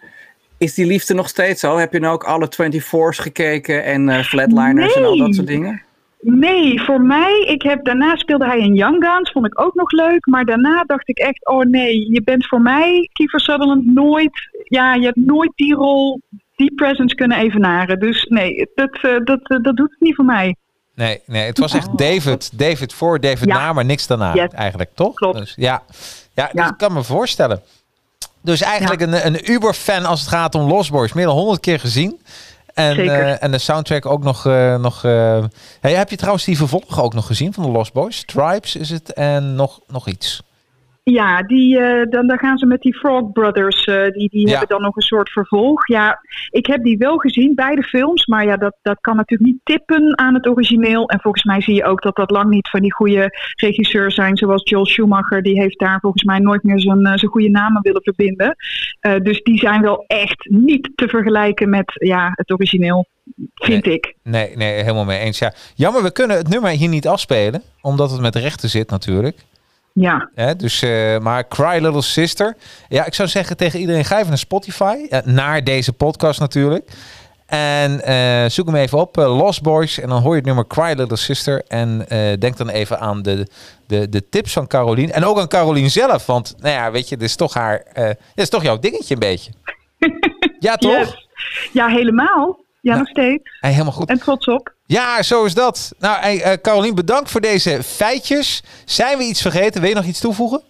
is 0.58 0.74
die 0.74 0.86
liefde 0.86 1.14
nog 1.14 1.30
steeds 1.30 1.60
zo? 1.60 1.78
Heb 1.78 1.94
je 1.94 2.00
nou 2.00 2.14
ook 2.14 2.24
alle 2.24 2.50
24's 2.50 3.20
gekeken 3.20 3.84
en 3.84 4.10
eh, 4.10 4.24
Flatliners 4.24 4.96
en 4.96 5.04
al 5.04 5.18
dat 5.18 5.36
soort 5.36 5.48
dingen? 5.48 5.82
Nee, 6.22 6.82
voor 6.82 7.02
mij, 7.02 7.42
ik 7.48 7.62
heb, 7.62 7.86
daarna 7.86 8.16
speelde 8.16 8.46
hij 8.46 8.60
in 8.60 8.76
Young 8.76 9.06
Guns, 9.06 9.32
vond 9.32 9.46
ik 9.46 9.62
ook 9.62 9.76
nog 9.76 9.92
leuk. 9.92 10.26
Maar 10.26 10.46
daarna 10.46 10.84
dacht 10.84 11.10
ik 11.10 11.18
echt, 11.18 11.48
oh 11.48 11.64
nee, 11.66 12.12
je 12.12 12.22
bent 12.24 12.48
voor 12.48 12.62
mij, 12.62 13.10
Kiefer 13.14 13.40
Sutherland, 13.40 13.86
nooit, 13.86 14.50
ja, 14.64 14.94
je 14.94 15.06
hebt 15.06 15.16
nooit 15.26 15.52
die 15.56 15.74
rol, 15.76 16.22
die 16.56 16.74
presence 16.76 17.16
kunnen 17.16 17.38
evenaren. 17.38 18.00
Dus 18.00 18.26
nee, 18.30 18.70
dat, 18.76 19.00
eh, 19.02 19.16
dat, 19.24 19.40
eh, 19.44 19.58
dat 19.62 19.76
doet 19.76 19.90
het 19.92 20.00
niet 20.00 20.16
voor 20.16 20.26
mij. 20.26 20.56
Nee, 20.96 21.22
nee, 21.26 21.46
het 21.46 21.60
was 21.60 21.74
echt 21.74 21.98
David. 21.98 22.60
David 22.60 22.94
voor, 22.94 23.20
David 23.20 23.48
Ja. 23.48 23.56
na, 23.58 23.74
maar 23.74 23.86
niks 23.86 24.08
daarna 24.08 24.34
Yes. 24.36 24.50
eigenlijk, 24.50 24.90
toch? 24.96 25.14
Klopt. 25.14 25.38
Dus, 25.38 25.54
ja, 25.58 25.84
ja, 26.34 26.44
dus 26.52 26.62
Ja. 26.64 26.68
ik 26.70 26.78
kan 26.78 26.94
me 26.94 27.04
voorstellen. 27.04 27.62
Dus 28.44 28.62
eigenlijk 28.62 29.02
een, 29.02 29.26
een 29.26 29.52
Uber-fan 29.52 30.06
als 30.06 30.20
het 30.20 30.30
gaat 30.30 30.56
om 30.56 30.68
Lost 30.68 30.92
Boys. 30.92 31.14
Meer 31.14 31.26
dan 31.26 31.36
honderd 31.36 31.60
keer 31.60 31.80
gezien. 31.80 32.20
En, 32.90 32.98
eh, 32.98 33.44
en 33.44 33.52
de 33.52 33.58
soundtrack 33.58 34.06
ook 34.06 34.24
nog... 34.24 34.46
eh, 34.46 34.76
nog 34.76 35.04
eh, 35.04 35.44
hey, 35.80 35.94
heb 35.94 36.10
je 36.10 36.16
trouwens 36.16 36.46
die 36.46 36.58
vervolg 36.58 37.02
ook 37.02 37.14
nog 37.14 37.26
gezien 37.26 37.54
van 37.54 37.64
de 37.64 37.70
Lost 37.70 37.94
Boys? 37.94 38.24
Tribes 38.26 38.76
is 38.76 38.90
het 38.90 39.14
en 39.14 39.56
nog, 39.56 39.80
nog 39.88 40.08
iets. 40.08 40.42
Ja, 41.04 41.42
die, 41.42 41.80
eh, 41.80 42.10
dan, 42.10 42.28
dan 42.28 42.38
gaan 42.38 42.58
ze 42.58 42.66
met 42.66 42.82
die 42.82 42.96
Frog 42.96 43.32
Brothers, 43.32 43.84
eh, 43.86 44.04
die, 44.04 44.30
die 44.30 44.42
Ja. 44.48 44.50
hebben 44.50 44.68
dan 44.68 44.82
nog 44.82 44.96
een 44.96 45.02
soort 45.02 45.30
vervolg. 45.30 45.88
Ja, 45.88 46.20
ik 46.50 46.66
heb 46.66 46.84
die 46.84 46.98
wel 46.98 47.18
gezien, 47.18 47.56
beide 47.56 47.84
films, 47.84 48.26
maar 48.26 48.46
ja, 48.46 48.58
dat, 48.58 48.76
dat 48.82 48.98
kan 49.02 49.16
natuurlijk 49.16 49.52
niet 49.52 49.60
tippen 49.64 50.18
aan 50.18 50.34
het 50.34 50.48
origineel. 50.48 51.10
En 51.10 51.20
volgens 51.20 51.44
mij 51.44 51.62
zie 51.62 51.76
je 51.76 51.86
ook 51.86 52.02
dat 52.02 52.16
dat 52.16 52.32
lang 52.32 52.50
niet 52.50 52.70
van 52.70 52.80
die 52.82 52.94
goede 52.94 53.30
regisseurs 53.56 54.16
zijn, 54.16 54.38
zoals 54.38 54.70
Joel 54.70 54.86
Schumacher. 54.86 55.42
Die 55.44 55.62
heeft 55.62 55.80
daar 55.80 56.00
volgens 56.00 56.24
mij 56.24 56.40
nooit 56.40 56.64
meer 56.64 56.80
zijn, 56.80 57.06
eh, 57.06 57.18
zijn 57.18 57.32
goede 57.32 57.50
namen 57.50 57.82
willen 57.82 58.04
verbinden. 58.04 58.56
Eh, 59.00 59.16
dus 59.24 59.42
die 59.44 59.58
zijn 59.60 59.82
wel 59.82 60.04
echt 60.08 60.48
niet 60.50 60.92
te 60.96 61.08
vergelijken 61.08 61.70
met 61.70 61.92
ja, 61.94 62.32
het 62.36 62.52
origineel, 62.52 63.06
vind 63.56 63.86
ik. 63.86 64.16
Nee, 64.24 64.56
nee, 64.58 64.74
helemaal 64.74 65.06
mee 65.06 65.20
eens. 65.20 65.40
Ja. 65.40 65.54
Jammer, 65.76 66.04
we 66.04 66.12
kunnen 66.12 66.38
het 66.38 66.50
nummer 66.50 66.70
hier 66.72 66.90
niet 66.90 67.08
afspelen. 67.08 67.62
Omdat 67.82 68.12
het 68.12 68.22
met 68.22 68.36
rechten 68.36 68.70
zit 68.70 68.90
natuurlijk. 68.90 69.38
Ja, 69.94 70.30
Hè, 70.36 70.56
dus, 70.56 70.82
eh, 70.82 71.18
maar 71.20 71.48
Cry 71.48 71.84
Little 71.84 72.02
Sister. 72.02 72.58
Ja, 72.88 73.06
ik 73.06 73.14
zou 73.14 73.28
zeggen 73.30 73.58
tegen 73.58 73.80
iedereen, 73.80 74.06
ga 74.06 74.16
even 74.18 74.28
naar 74.30 74.38
Spotify. 74.38 74.96
eh, 75.10 75.20
naar 75.26 75.64
deze 75.64 75.94
podcast 75.94 76.40
natuurlijk. 76.40 76.92
En 77.46 78.02
eh, 78.04 78.50
zoek 78.50 78.66
hem 78.66 78.76
even 78.76 78.98
op, 79.00 79.16
Lost 79.16 79.62
Boys. 79.62 80.00
En 80.00 80.10
dan 80.10 80.22
hoor 80.22 80.32
je 80.32 80.38
het 80.38 80.46
nummer 80.46 80.68
Cry 80.68 80.94
Little 80.98 81.18
Sister. 81.18 81.64
En 81.68 82.06
denk 82.40 82.58
dan 82.58 82.70
even 82.70 83.00
aan 83.00 83.22
de, 83.22 83.48
de, 83.88 84.10
de 84.10 84.30
tips 84.30 84.54
van 84.54 84.68
Carolien. 84.68 85.12
En 85.12 85.26
ook 85.26 85.40
aan 85.40 85.48
Carolien 85.48 85.90
zelf. 85.92 86.26
Want, 86.26 86.56
nou 86.58 86.76
ja, 86.76 86.92
weet 86.92 87.10
je, 87.10 87.18
dit 87.18 87.28
is 87.28 87.36
toch 87.36 87.54
haar... 87.54 87.84
dit 87.94 88.18
is 88.36 88.50
toch 88.50 88.64
jouw 88.64 88.80
dingetje 88.80 89.14
een 89.14 89.20
beetje. 89.20 89.52
ja, 90.60 90.76
toch? 90.76 90.98
Yes. 90.98 91.28
ja 91.72 91.88
helemaal. 91.88 92.60
Ja, 92.82 92.90
Nou. 92.92 92.98
nog 93.00 93.08
steeds. 93.10 93.58
Hey, 93.60 93.72
helemaal 93.72 93.92
goed. 93.94 94.10
En 94.10 94.20
trots 94.20 94.46
op. 94.48 94.74
Ja, 94.86 95.22
zo 95.24 95.46
is 95.46 95.54
dat. 95.54 95.92
Nou, 96.00 96.20
hey, 96.20 96.42
eh, 96.42 96.54
Carolien, 96.62 96.96
bedankt 96.96 97.32
voor 97.32 97.42
deze 97.42 97.84
feitjes. 97.84 98.64
Zijn 98.86 99.18
we 99.18 99.24
iets 99.24 99.42
vergeten? 99.42 99.82
Wil 99.82 99.90
je 99.90 99.96
nog 99.96 100.06
iets 100.06 100.20
toevoegen? 100.20 100.62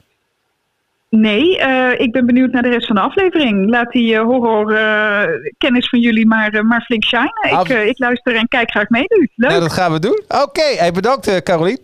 Nee, 1.09 1.57
eh, 1.59 1.99
ik 1.99 2.11
ben 2.11 2.25
benieuwd 2.25 2.51
naar 2.51 2.61
de 2.61 2.69
rest 2.69 2.85
van 2.87 2.95
de 2.95 3.01
aflevering. 3.01 3.69
Laat 3.69 3.91
die 3.91 4.15
eh, 4.15 4.21
horror 4.23 4.75
eh, 4.75 5.23
kennis 5.57 5.89
van 5.89 5.99
jullie 5.99 6.27
maar, 6.27 6.65
maar 6.65 6.81
flink 6.81 7.03
shinen. 7.03 7.33
Ik, 7.41 7.51
Af- 7.51 7.69
ik 7.69 7.99
luister 7.99 8.35
en 8.35 8.47
kijk 8.47 8.71
graag 8.71 8.89
mee 8.89 9.05
nu. 9.07 9.29
Leuk. 9.35 9.49
Nou, 9.49 9.61
dat 9.61 9.73
gaan 9.73 9.91
we 9.91 9.99
doen. 9.99 10.21
Oké, 10.27 10.75
hey, 10.77 10.91
bedankt 10.91 11.43
Carolien. 11.43 11.79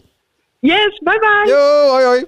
Yes, 0.59 0.99
bye 1.03 1.19
bye. 1.19 1.51
Yo, 1.53 1.89
hoi 1.89 2.05
hoi. 2.05 2.25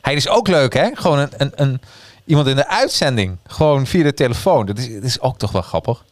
Hij 0.00 0.14
is 0.14 0.28
ook 0.28 0.48
leuk, 0.48 0.74
hè? 0.74 0.88
Gewoon 0.94 1.18
een, 1.18 1.30
een, 1.36 1.52
een, 1.54 1.80
iemand 2.24 2.46
in 2.46 2.56
de 2.56 2.68
uitzending. 2.68 3.36
Gewoon 3.46 3.86
via 3.86 4.02
de 4.02 4.14
telefoon. 4.14 4.66
Dat 4.66 4.78
is, 4.78 4.94
dat 4.94 5.02
is 5.02 5.20
ook 5.20 5.38
toch 5.38 5.52
wel 5.52 5.62
grappig. 5.62 6.04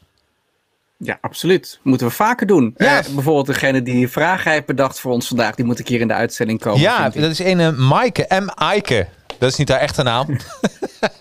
Ja, 0.97 1.19
absoluut. 1.21 1.79
Moeten 1.83 2.07
we 2.07 2.13
vaker 2.13 2.47
doen. 2.47 2.75
Ja. 2.77 2.99
Eh, 2.99 3.05
bijvoorbeeld 3.15 3.47
degene 3.47 3.83
die 3.83 3.95
die 3.95 4.09
vraag 4.09 4.45
heeft 4.45 4.67
bedacht 4.67 5.01
voor 5.01 5.13
ons 5.13 5.29
vandaag, 5.29 5.55
die 5.55 5.65
moet 5.65 5.79
ik 5.79 5.89
hier 5.89 6.01
in 6.01 6.09
de 6.09 6.15
uitzending 6.15 6.61
komen. 6.61 6.81
ja, 6.81 7.09
dat 7.09 7.31
is 7.31 7.39
een 7.39 7.87
Maaike. 7.87 8.27
M. 8.29 8.49
Eike. 8.49 9.09
Dat 9.39 9.51
is 9.51 9.57
niet 9.57 9.69
haar 9.69 9.81
echte 9.81 10.03
naam. 10.03 10.27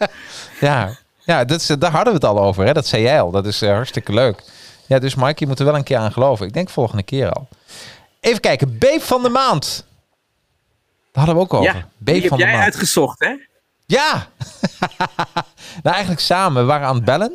ja, 0.59 0.97
ja 1.19 1.45
dat 1.45 1.59
is, 1.61 1.65
daar 1.67 1.91
hadden 1.91 2.13
we 2.13 2.19
het 2.27 2.37
al 2.37 2.39
over. 2.43 2.65
Hè? 2.65 2.73
Dat 2.73 2.87
zei 2.87 3.01
jij 3.01 3.21
al. 3.21 3.31
Dat 3.31 3.45
is 3.45 3.61
eh, 3.61 3.69
hartstikke 3.69 4.13
leuk. 4.13 4.43
Ja, 4.87 4.99
dus 4.99 5.15
Maaike, 5.15 5.39
je 5.39 5.47
moet 5.47 5.59
er 5.59 5.65
wel 5.65 5.75
een 5.75 5.83
keer 5.83 5.97
aan 5.97 6.11
geloven. 6.11 6.47
Ik 6.47 6.53
denk 6.53 6.69
volgende 6.69 7.03
keer 7.03 7.31
al. 7.31 7.47
Even 8.19 8.39
kijken. 8.41 8.77
Beep 8.77 9.01
van 9.01 9.23
de 9.23 9.29
maand. 9.29 9.85
Daar 11.11 11.25
hadden 11.25 11.35
we 11.35 11.41
ook 11.41 11.53
over. 11.53 11.75
Ja, 11.75 11.87
Beep 11.97 12.13
die 12.13 12.21
heb 12.21 12.31
de 12.31 12.37
jij 12.37 12.51
maand. 12.51 12.63
uitgezocht, 12.63 13.19
hè? 13.19 13.35
Ja! 13.91 14.27
nou, 15.83 15.95
eigenlijk 15.95 16.19
samen. 16.19 16.61
We 16.61 16.67
waren 16.67 16.87
aan 16.87 16.95
het 16.95 17.05
bellen. 17.05 17.31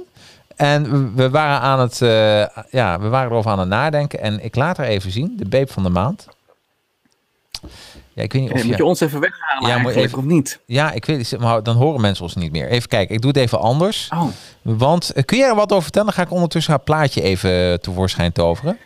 En 0.56 1.14
we- 1.14 1.30
waren 1.30 1.60
aan 1.60 1.80
het, 1.80 2.02
eh, 2.02 2.46
ja, 2.70 3.00
we 3.00 3.08
waren 3.08 3.30
erover 3.30 3.50
aan 3.50 3.58
het 3.58 3.68
nadenken. 3.68 4.20
En 4.20 4.44
ik 4.44 4.56
laat 4.56 4.78
er 4.78 4.84
even 4.84 5.10
zien, 5.10 5.34
de 5.36 5.48
beep 5.48 5.70
van 5.72 5.82
de 5.82 5.88
maand. 5.88 6.26
Ja, 8.12 8.22
ik 8.22 8.32
weet 8.32 8.42
niet 8.42 8.50
of 8.52 8.58
Eh, 8.58 8.64
moet 8.64 8.72
je... 8.76 8.82
je 8.82 8.88
ons 8.88 9.00
even 9.00 9.20
weghalen 9.20 9.68
Ja, 9.68 9.78
moet 9.78 9.92
even- 9.92 10.18
of 10.18 10.24
niet? 10.24 10.60
Ja, 10.66 10.92
ik 10.92 11.04
weet 11.04 11.38
maar 11.38 11.62
dan 11.62 11.76
horen 11.76 12.00
mensen 12.00 12.24
ons 12.24 12.34
niet 12.34 12.52
meer. 12.52 12.68
Even 12.68 12.88
kijken, 12.88 13.14
ik 13.14 13.20
doe 13.20 13.30
het 13.30 13.40
even 13.40 13.60
anders. 13.60 14.08
Oh, 14.14 14.22
Want, 14.62 15.10
eh, 15.12 15.24
kun 15.24 15.38
jij 15.38 15.48
er 15.48 15.54
wat 15.54 15.70
over 15.70 15.82
vertellen? 15.82 16.06
Dan 16.08 16.16
ga 16.16 16.22
ik 16.22 16.30
ondertussen 16.32 16.72
haar 16.72 16.82
plaatje 16.82 17.22
even 17.22 17.80
tevoorschijn 17.80 18.32
toveren. 18.32 18.78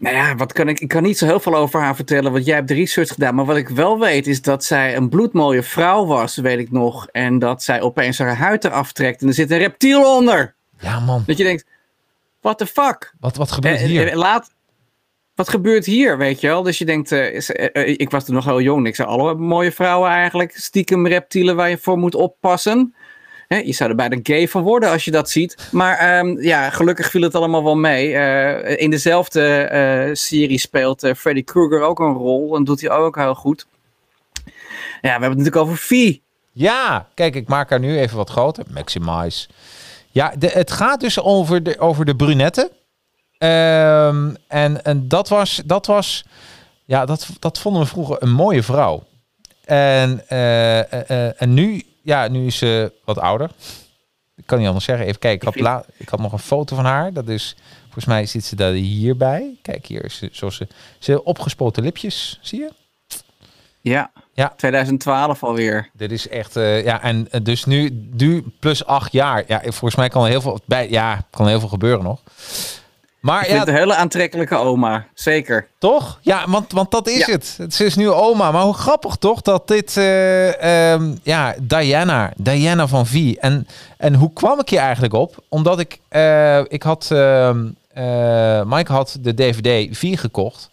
Nou 0.00 0.16
ja, 0.16 0.34
wat 0.34 0.52
kan 0.52 0.68
ik, 0.68 0.80
ik 0.80 0.88
kan 0.88 1.02
niet 1.02 1.18
zo 1.18 1.26
heel 1.26 1.40
veel 1.40 1.54
over 1.56 1.80
haar 1.80 1.96
vertellen, 1.96 2.32
want 2.32 2.44
jij 2.44 2.54
hebt 2.54 2.68
de 2.68 2.74
research 2.74 3.08
gedaan. 3.08 3.34
Maar 3.34 3.44
wat 3.44 3.56
ik 3.56 3.68
wel 3.68 3.98
weet, 3.98 4.26
is 4.26 4.42
dat 4.42 4.64
zij 4.64 4.96
een 4.96 5.08
bloedmooie 5.08 5.62
vrouw 5.62 6.06
was, 6.06 6.36
weet 6.36 6.58
ik 6.58 6.70
nog. 6.70 7.06
En 7.12 7.38
dat 7.38 7.62
zij 7.62 7.80
opeens 7.80 8.18
haar 8.18 8.36
huid 8.36 8.64
eraf 8.64 8.92
trekt 8.92 9.22
en 9.22 9.28
er 9.28 9.34
zit 9.34 9.50
een 9.50 9.58
reptiel 9.58 10.16
onder. 10.16 10.54
Ja 10.78 11.00
man, 11.00 11.22
Dat 11.26 11.36
je 11.36 11.44
denkt, 11.44 11.64
what 12.40 12.58
the 12.58 12.66
fuck? 12.66 13.14
wat, 13.20 13.36
wat 13.36 13.52
gebeurt 13.52 13.78
Eh, 13.80 13.86
hier? 13.86 14.08
eh, 14.08 14.16
laat, 14.16 14.50
wat 15.34 15.48
gebeurt 15.48 15.84
hier, 15.84 16.18
weet 16.18 16.40
je 16.40 16.46
wel? 16.46 16.62
Dus 16.62 16.78
je 16.78 16.84
denkt, 16.84 17.12
eh, 17.12 17.88
ik 17.98 18.10
was 18.10 18.24
toen 18.24 18.34
nog 18.34 18.44
heel 18.44 18.60
jong. 18.60 18.86
Ik 18.86 18.94
zei, 18.94 19.08
alle 19.08 19.34
mooie 19.34 19.72
vrouwen 19.72 20.10
eigenlijk, 20.10 20.52
stiekem 20.56 21.06
reptielen 21.06 21.56
waar 21.56 21.70
je 21.70 21.78
voor 21.78 21.98
moet 21.98 22.14
oppassen. 22.14 22.94
Hè, 23.54 23.56
je 23.56 23.72
zou 23.72 23.90
er 23.90 23.96
bijna 23.96 24.18
gay 24.22 24.48
van 24.48 24.62
worden 24.62 24.90
als 24.90 25.04
je 25.04 25.10
dat 25.10 25.30
ziet. 25.30 25.68
Maar 25.70 25.98
ehm, 25.98 26.40
ja, 26.40 26.70
gelukkig 26.70 27.10
viel 27.10 27.22
het 27.22 27.34
allemaal 27.34 27.64
wel 27.64 27.76
mee. 27.76 28.14
Eh, 28.14 28.82
in 28.82 28.90
dezelfde 28.90 29.42
eh, 29.42 30.14
serie 30.14 30.58
speelt 30.58 31.02
eh, 31.02 31.14
Freddy 31.14 31.44
Krueger 31.44 31.82
ook 31.82 31.98
een 31.98 32.12
rol. 32.12 32.56
En 32.56 32.64
doet 32.64 32.80
hij 32.80 32.90
ook 32.90 33.16
heel 33.16 33.34
goed. 33.34 33.66
Ja, 34.44 34.50
we 35.00 35.08
hebben 35.08 35.28
het 35.28 35.38
natuurlijk 35.38 35.64
over 35.64 35.76
Vie. 35.76 36.22
Ja, 36.52 37.08
kijk, 37.14 37.34
ik 37.34 37.48
maak 37.48 37.70
haar 37.70 37.80
nu 37.80 37.98
even 37.98 38.16
wat 38.16 38.30
groter. 38.30 38.64
Maximize. 38.70 39.48
Ja, 40.10 40.32
de, 40.38 40.48
het 40.48 40.70
gaat 40.70 41.00
dus 41.00 41.20
over 41.20 41.62
de, 41.62 41.78
over 41.78 42.04
de 42.04 42.16
brunette. 42.16 42.70
Ehm, 43.38 44.34
en, 44.48 44.84
en 44.84 45.08
dat 45.08 45.28
was, 45.28 45.62
dat 45.64 45.86
was, 45.86 46.24
ja, 46.84 47.04
dat, 47.04 47.28
dat 47.38 47.58
vonden 47.58 47.82
we 47.82 47.88
vroeger 47.88 48.22
een 48.22 48.32
mooie 48.32 48.62
vrouw. 48.62 49.04
En, 49.64 50.28
en 51.38 51.54
nu, 51.54 51.82
ja, 52.10 52.28
nu 52.28 52.46
is 52.46 52.58
ze 52.58 52.92
wat 53.04 53.18
ouder. 53.18 53.50
Ik 54.36 54.46
kan 54.46 54.58
niet 54.58 54.66
anders 54.66 54.84
zeggen. 54.84 55.06
Even 55.06 55.18
kijken, 55.20 55.48
ik 55.48 55.54
had, 55.54 55.62
la, 55.62 55.84
ik 55.96 56.08
had 56.08 56.20
nog 56.20 56.32
een 56.32 56.38
foto 56.38 56.76
van 56.76 56.84
haar. 56.84 57.12
Dat 57.12 57.28
is, 57.28 57.56
volgens 57.82 58.04
mij 58.04 58.26
zit 58.26 58.44
ze 58.44 58.56
daar 58.56 58.72
hierbij. 58.72 59.58
Kijk, 59.62 59.86
hier 59.86 60.04
is 60.04 60.16
ze, 60.16 60.28
zoals 60.32 60.56
ze, 60.56 60.66
ze 60.98 61.24
opgespoten 61.24 61.82
lipjes, 61.82 62.38
zie 62.42 62.58
je? 62.58 62.72
Ja, 63.80 64.10
Ja. 64.34 64.52
2012 64.56 65.42
alweer. 65.42 65.90
Dit 65.92 66.12
is 66.12 66.28
echt, 66.28 66.56
eh, 66.56 66.84
ja, 66.84 67.02
en 67.02 67.28
eh, 67.30 67.40
dus 67.42 67.64
nu, 67.64 68.08
nu 68.12 68.44
plus 68.60 68.84
acht 68.84 69.12
jaar. 69.12 69.44
Ja, 69.46 69.60
volgens 69.62 69.94
mij 69.94 70.08
kan 70.08 70.22
er 70.24 70.30
heel 70.30 70.40
veel 70.40 70.60
bij, 70.66 70.90
ja, 70.90 71.26
kan 71.30 71.48
heel 71.48 71.60
veel 71.60 71.68
gebeuren 71.68 72.04
nog. 72.04 72.22
Maar 73.20 73.42
Ik 73.42 73.48
ja, 73.48 73.54
vind 73.54 73.68
een 73.68 73.74
hele 73.74 73.94
aantrekkelijke 73.94 74.56
oma. 74.56 75.06
Zeker. 75.14 75.66
toch? 75.78 76.18
Ja, 76.22 76.44
want, 76.48 76.72
want 76.72 76.90
dat 76.90 77.08
is 77.08 77.26
Ja. 77.26 77.32
het. 77.32 77.54
Het 77.58 77.80
is 77.80 77.94
nu 77.96 78.10
oma. 78.10 78.50
Maar 78.50 78.62
hoe 78.62 78.74
grappig 78.74 79.16
toch 79.16 79.42
dat 79.42 79.68
dit, 79.68 79.96
eh, 79.96 80.92
ehm, 80.92 81.14
ja, 81.22 81.54
Diana, 81.60 82.32
Diana 82.36 82.86
van 82.86 83.06
V. 83.06 83.34
En, 83.40 83.66
en 83.96 84.14
hoe 84.14 84.32
kwam 84.32 84.60
ik 84.60 84.68
hier 84.68 84.78
eigenlijk 84.78 85.12
op? 85.14 85.44
Omdat 85.48 85.78
ik, 85.80 85.98
eh, 86.08 86.58
ik 86.68 86.82
had, 86.82 87.08
ehm 87.10 87.66
eh, 87.94 88.62
Mike 88.64 88.92
had 88.92 89.16
de 89.20 89.34
DVD 89.34 89.96
V 89.96 90.18
gekocht. 90.18 90.68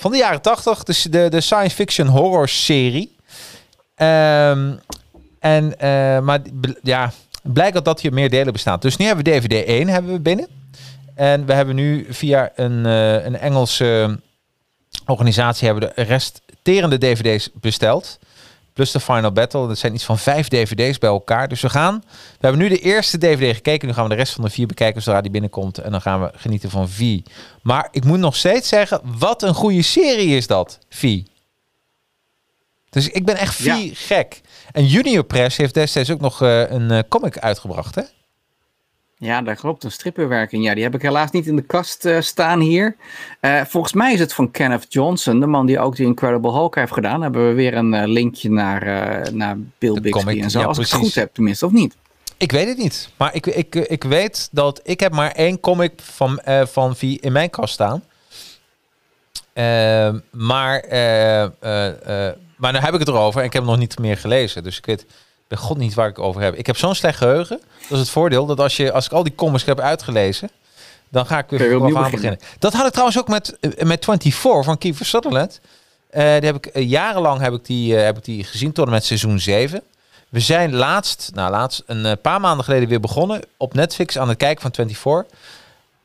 Van 0.00 0.10
de 0.10 0.16
jaren 0.16 0.40
80, 0.42 0.82
dus 0.82 1.02
de, 1.02 1.28
de 1.28 1.40
science 1.40 1.76
fiction 1.76 2.06
horror 2.06 2.48
serie. 2.48 3.16
Ehm, 3.94 4.72
en, 5.38 5.74
maar 6.24 6.40
ja, 6.82 7.12
blijkt 7.42 7.74
dat 7.74 7.84
dat 7.84 8.00
hier 8.00 8.12
meer 8.12 8.30
delen 8.30 8.52
bestaat. 8.52 8.82
Dus 8.82 8.96
nu 8.96 9.06
hebben 9.06 9.24
we 9.24 9.30
DVD 9.30 9.66
1 9.68 9.88
hebben 9.88 10.12
we 10.12 10.20
binnen. 10.20 10.46
En 11.20 11.46
we 11.46 11.52
hebben 11.52 11.74
nu 11.74 12.06
via 12.08 12.52
een, 12.54 12.86
eh, 12.86 13.24
een 13.24 13.36
Engelse 13.38 14.20
organisatie 15.06 15.68
hebben 15.68 15.92
de 15.94 16.02
resterende 16.02 16.98
DVD's 16.98 17.48
besteld. 17.54 18.18
Plus 18.72 18.90
de 18.90 19.00
Final 19.00 19.32
Battle. 19.32 19.66
Dat 19.66 19.78
zijn 19.78 19.94
iets 19.94 20.04
van 20.04 20.18
vijf 20.18 20.48
dvd's 20.48 20.98
bij 20.98 21.08
elkaar. 21.10 21.48
Dus 21.48 21.60
we 21.60 21.68
gaan... 21.70 22.02
We 22.08 22.46
hebben 22.46 22.60
nu 22.60 22.68
de 22.68 22.78
eerste 22.78 23.18
dvd 23.18 23.54
gekeken. 23.54 23.88
Nu 23.88 23.94
gaan 23.94 24.02
we 24.02 24.10
de 24.10 24.16
rest 24.16 24.32
van 24.32 24.44
de 24.44 24.50
vier 24.50 24.66
bekijken 24.66 25.02
zodra 25.02 25.20
die 25.20 25.30
binnenkomt. 25.30 25.78
En 25.78 25.90
dan 25.90 26.00
gaan 26.00 26.20
we 26.20 26.30
genieten 26.36 26.70
van 26.70 26.88
V. 26.88 27.18
Maar 27.62 27.88
ik 27.90 28.04
moet 28.04 28.18
nog 28.18 28.36
steeds 28.36 28.68
zeggen... 28.68 29.00
Wat 29.04 29.42
een 29.42 29.54
goede 29.54 29.82
serie 29.82 30.36
is 30.36 30.46
dat, 30.46 30.78
V. 30.88 31.20
Dus 32.90 33.08
ik 33.08 33.24
ben 33.24 33.36
echt 33.36 33.54
V 33.54 33.64
Ja. 33.64 33.78
gek. 33.92 34.40
En 34.72 34.86
Junior 34.86 35.24
Press 35.24 35.56
heeft 35.56 35.74
destijds 35.74 36.10
ook 36.10 36.20
nog 36.20 36.42
eh, 36.42 36.70
een 36.70 36.90
eh, 36.90 36.98
comic 37.08 37.38
uitgebracht, 37.38 37.94
hè? 37.94 38.02
Ja, 39.20 39.42
dat 39.42 39.58
klopt. 39.58 39.84
Een 39.84 39.92
strippenwerking. 39.92 40.64
Ja, 40.64 40.74
die 40.74 40.82
heb 40.82 40.94
ik 40.94 41.02
helaas 41.02 41.30
niet 41.30 41.46
in 41.46 41.56
de 41.56 41.62
kast 41.62 42.04
eh, 42.04 42.20
staan 42.20 42.60
hier. 42.60 42.96
Eh, 43.40 43.60
volgens 43.64 43.92
mij 43.92 44.12
is 44.12 44.20
het 44.20 44.32
van 44.32 44.50
Kenneth 44.50 44.86
Johnson, 44.88 45.40
de 45.40 45.46
man 45.46 45.66
die 45.66 45.80
ook 45.80 45.96
die 45.96 46.06
Incredible 46.06 46.52
Hulk 46.52 46.74
heeft 46.74 46.92
gedaan. 46.92 47.12
Dan 47.12 47.22
hebben 47.22 47.48
we 47.48 47.54
weer 47.54 47.74
een 47.74 47.94
eh, 47.94 48.08
linkje 48.08 48.50
naar, 48.50 48.84
naar 49.34 49.56
Bill 49.78 49.94
De 49.94 50.00
Bixby 50.00 50.24
comic, 50.24 50.42
en 50.42 50.50
zo. 50.50 50.60
ja, 50.60 50.66
als 50.66 50.78
ik 50.78 50.82
het 50.82 50.92
precies. 50.92 51.12
goed 51.12 51.22
heb 51.22 51.34
tenminste, 51.34 51.66
of 51.66 51.72
niet? 51.72 51.96
Ik 52.36 52.52
weet 52.52 52.68
het 52.68 52.78
niet. 52.78 53.10
Maar 53.16 53.34
ik, 53.34 53.46
ik, 53.46 53.74
ik 53.74 54.04
weet 54.04 54.48
dat 54.52 54.80
ik 54.82 55.00
heb 55.00 55.12
maar 55.12 55.32
één 55.32 55.60
comic 55.60 55.92
van, 55.96 56.40
van 56.66 56.96
V 56.96 57.02
in 57.02 57.32
mijn 57.32 57.50
kast 57.50 57.74
staan. 57.74 58.02
Ehm, 59.52 60.18
maar, 60.30 60.84
maar 62.56 62.72
nu 62.72 62.78
heb 62.78 62.92
ik 62.92 62.98
het 62.98 63.08
erover 63.08 63.40
en 63.40 63.46
ik 63.46 63.52
heb 63.52 63.64
nog 63.64 63.78
niet 63.78 63.98
meer 63.98 64.16
gelezen. 64.16 64.62
Dus 64.62 64.78
ik 64.78 64.86
weet 64.86 65.06
bij 65.50 65.58
god 65.58 65.76
niet 65.76 65.94
waar 65.94 66.08
ik 66.08 66.18
over 66.18 66.40
heb. 66.42 66.54
Ik 66.54 66.66
heb 66.66 66.76
zo'n 66.76 66.94
slecht 66.94 67.18
geheugen. 67.18 67.60
Dat 67.80 67.90
is 67.90 67.98
het 67.98 68.10
voordeel. 68.10 68.46
Dat 68.46 68.60
als, 68.60 68.76
je, 68.76 68.92
als 68.92 69.06
ik 69.06 69.12
al 69.12 69.22
die 69.22 69.34
comics 69.34 69.64
heb 69.64 69.80
uitgelezen, 69.80 70.50
dan 71.08 71.26
ga 71.26 71.38
ik 71.38 71.44
weer 71.48 71.58
vanaf 71.58 71.72
aan 71.72 71.88
beginnen. 71.88 72.10
beginnen. 72.10 72.38
Dat 72.58 72.72
had 72.72 72.86
ik 72.86 72.90
trouwens 72.90 73.18
ook 73.18 73.28
met, 73.28 73.56
eh, 73.60 73.86
met 73.86 74.04
24 74.04 74.64
van 74.64 74.78
Kiefer 74.78 75.06
Sutherland. 75.06 75.60
Eh, 76.10 76.22
die 76.22 76.30
heb 76.30 76.56
ik, 76.56 76.66
eh, 76.66 76.88
jarenlang 76.88 77.40
heb 77.40 77.52
ik, 77.52 77.64
die, 77.64 77.94
heb 77.94 78.16
ik 78.16 78.24
die 78.24 78.44
gezien 78.44 78.72
tot 78.72 78.86
en 78.86 78.90
met 78.90 79.04
seizoen 79.04 79.38
7. 79.38 79.82
We 80.28 80.40
zijn 80.40 80.74
laatst, 80.74 81.30
nou 81.34 81.50
laatst, 81.50 81.82
een 81.86 82.20
paar 82.20 82.40
maanden 82.40 82.64
geleden 82.64 82.88
weer 82.88 83.00
begonnen 83.00 83.40
op 83.56 83.74
Netflix 83.74 84.18
aan 84.18 84.28
het 84.28 84.38
kijken 84.38 84.62
van 84.62 84.74
24. 84.74 85.38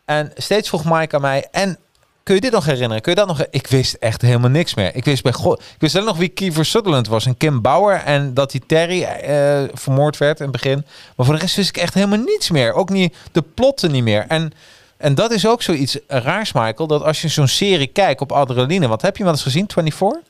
En 0.05 0.31
steeds 0.35 0.69
vroeg 0.69 0.83
Mike 0.85 1.15
aan 1.15 1.21
mij, 1.21 1.47
en 1.51 1.77
kun 2.25 2.35
je 2.35 2.41
dit 2.41 2.51
nog 2.51 2.65
herinneren? 2.65 3.01
Kun 3.01 3.11
je 3.11 3.17
dat 3.17 3.27
nog? 3.27 3.45
Ik 3.49 3.67
wist 3.67 3.93
echt 3.93 4.21
helemaal 4.21 4.49
niks 4.49 4.73
meer. 4.73 4.95
Ik 4.95 5.05
wist 5.05 5.23
bij 5.23 5.31
God, 5.31 5.59
ik 5.59 5.75
wist 5.79 5.95
alleen 5.95 6.07
nog 6.07 6.17
wie 6.17 6.27
Kiefer 6.27 6.65
Sutherland 6.65 7.07
was 7.07 7.25
en 7.25 7.37
Kim 7.37 7.61
Bauer 7.61 7.95
en 7.95 8.33
dat 8.33 8.51
die 8.51 8.61
Terry 8.65 9.03
eh, 9.03 9.63
vermoord 9.73 10.17
werd 10.17 10.39
in 10.39 10.43
het 10.43 10.61
begin. 10.61 10.85
Maar 11.15 11.25
voor 11.25 11.35
de 11.35 11.41
rest 11.41 11.55
wist 11.55 11.69
ik 11.69 11.77
echt 11.77 11.93
helemaal 11.93 12.19
niets 12.19 12.49
meer. 12.49 12.73
Ook 12.73 12.89
niet 12.89 13.15
de 13.31 13.41
plotten 13.41 13.91
niet 13.91 14.03
meer. 14.03 14.25
En 14.27 14.53
en 14.97 15.15
dat 15.15 15.31
is 15.31 15.47
ook 15.47 15.61
zoiets 15.61 15.97
raars, 16.07 16.51
Michael, 16.51 16.87
dat 16.87 17.03
als 17.03 17.21
je 17.21 17.27
zo'n 17.27 17.47
serie 17.47 17.87
kijkt 17.87 18.21
op 18.21 18.31
adrenaline, 18.31 18.87
wat 18.87 19.01
heb 19.01 19.17
je 19.17 19.23
wel 19.23 19.31
eens 19.31 19.43
gezien, 19.43 19.67
24? 19.73 20.21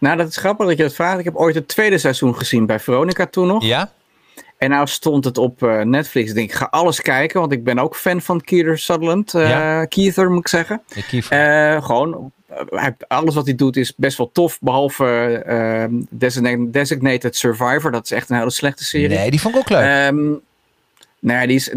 Nou, 0.00 0.16
dat 0.16 0.28
is 0.28 0.36
grappig 0.36 0.66
dat 0.66 0.76
je 0.76 0.82
dat 0.82 0.94
vraagt. 0.94 1.18
Ik 1.18 1.24
heb 1.24 1.36
ooit 1.36 1.54
het 1.54 1.68
tweede 1.68 1.98
seizoen 1.98 2.36
gezien 2.36 2.66
bij 2.66 2.80
Veronica 2.80 3.26
toen 3.26 3.46
nog. 3.46 3.64
Ja? 3.64 3.90
En 4.58 4.70
nou 4.70 4.86
stond 4.86 5.24
het 5.24 5.38
op 5.38 5.62
eh, 5.62 5.80
Netflix. 5.80 6.28
Ik 6.28 6.34
denk, 6.34 6.50
ik 6.50 6.56
ga 6.56 6.68
alles 6.70 7.00
kijken, 7.00 7.40
want 7.40 7.52
ik 7.52 7.64
ben 7.64 7.78
ook 7.78 7.96
fan 7.96 8.20
van 8.20 8.40
Keith 8.40 8.78
Sutherland. 8.78 9.34
eh 9.34 9.48
Ja. 9.48 9.84
Keither, 9.84 10.30
moet 10.30 10.40
ik 10.40 10.48
zeggen. 10.48 10.82
Eh, 11.28 11.84
gewoon, 11.84 12.32
alles 13.08 13.34
wat 13.34 13.44
hij 13.44 13.54
doet 13.54 13.76
is 13.76 13.94
best 13.96 14.18
wel 14.18 14.30
tof. 14.32 14.58
Behalve 14.60 15.04
eh, 15.46 15.84
Designated, 16.70 17.36
Survivor. 17.36 17.90
Dat 17.90 18.04
is 18.04 18.10
echt 18.10 18.30
een 18.30 18.36
hele 18.36 18.50
slechte 18.50 18.84
serie. 18.84 19.08
nee, 19.08 19.30
die 19.30 19.40
vond 19.40 19.54
ik 19.54 19.60
ook 19.60 19.68
leuk. 19.68 19.82
Ehm 19.82 20.34
nou 21.20 21.40
ja, 21.40 21.46
die 21.46 21.56
is, 21.56 21.74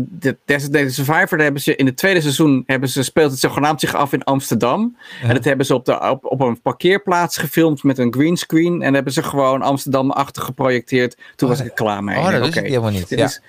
de 0.72 0.90
Survivor, 0.90 1.40
hebben 1.40 1.62
ze 1.62 1.76
in 1.76 1.86
het 1.86 1.98
tweede 1.98 2.22
seizoen 2.22 2.64
hebben 2.66 2.90
ze, 2.90 3.04
speelt 3.04 3.32
het 3.32 3.40
zogenaamd 3.40 3.80
zich 3.80 3.96
af 3.96 4.14
in 4.14 4.24
Amsterdam. 4.24 4.98
Ja. 5.22 5.28
En 5.28 5.34
dat 5.36 5.44
hebben 5.44 5.66
ze 5.66 5.74
op, 5.74 5.86
de, 5.86 6.00
op, 6.10 6.26
op 6.26 6.42
een 6.42 6.62
parkeerplaats 6.62 7.38
gefilmd 7.38 7.84
met 7.84 7.98
een 7.98 8.14
greenscreen. 8.14 8.82
En 8.82 8.94
hebben 8.94 9.14
ze 9.14 9.24
gewoon 9.24 9.62
Amsterdam-achtig 9.62 10.44
geprojecteerd. 10.44 11.16
Toen 11.36 11.50
Oh, 11.50 11.56
was 11.56 11.60
ik 11.66 11.72
er 11.72 11.76
klaar 11.76 12.04
mee. 12.04 12.18
oh, 12.18 12.32
dat 12.32 12.48
oké, 12.48 12.60
helemaal 12.62 12.92
niet. 12.92 13.10
dit 13.10 13.20
Ja. 13.20 13.26
is- 13.26 13.42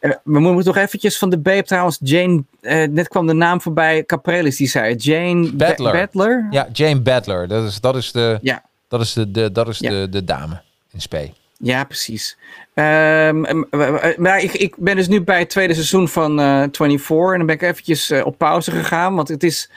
eh, 0.00 0.10
we 0.24 0.38
moeten 0.40 0.64
toch 0.64 0.76
eventjes 0.82 1.18
van 1.18 1.30
de 1.30 1.38
babe 1.38 1.62
trouwens. 1.62 1.98
Jane, 2.02 2.44
eh, 2.60 2.88
net 2.88 3.08
kwam 3.08 3.26
de 3.26 3.32
naam 3.32 3.60
voorbij. 3.60 4.04
Caprelis, 4.04 4.56
die 4.56 4.68
zei. 4.68 4.94
Jane 4.94 5.52
Ba-. 5.52 5.74
Badler. 5.76 6.46
ja, 6.50 6.68
Jane 6.72 7.00
Badler, 7.00 7.48
dat 7.48 7.64
is, 7.66 7.80
dat 7.80 7.96
is, 7.96 8.12
de, 8.12 8.38
Ja. 8.42 8.64
dat 8.88 9.00
is, 9.00 9.12
de, 9.12 9.30
de, 9.30 9.52
dat 9.52 9.68
is 9.68 9.78
Ja. 9.78 9.90
de, 9.90 10.08
de 10.08 10.24
dame 10.24 10.60
in 10.92 11.00
spe. 11.00 11.32
Ja, 11.60 11.84
precies. 11.84 12.36
Eh, 12.78 14.14
maar 14.16 14.40
ik, 14.42 14.52
ik 14.52 14.74
ben 14.76 14.96
dus 14.96 15.08
nu 15.08 15.22
bij 15.22 15.38
het 15.38 15.50
tweede 15.50 15.74
seizoen 15.74 16.08
van 16.08 16.40
eh 16.40 16.62
24 16.72 17.08
en 17.32 17.36
dan 17.36 17.46
ben 17.46 17.54
ik 17.54 17.62
eventjes 17.62 18.10
eh, 18.10 18.26
op 18.26 18.38
pauze 18.38 18.70
gegaan, 18.70 19.14
want 19.14 19.28
het 19.28 19.42
is, 19.42 19.70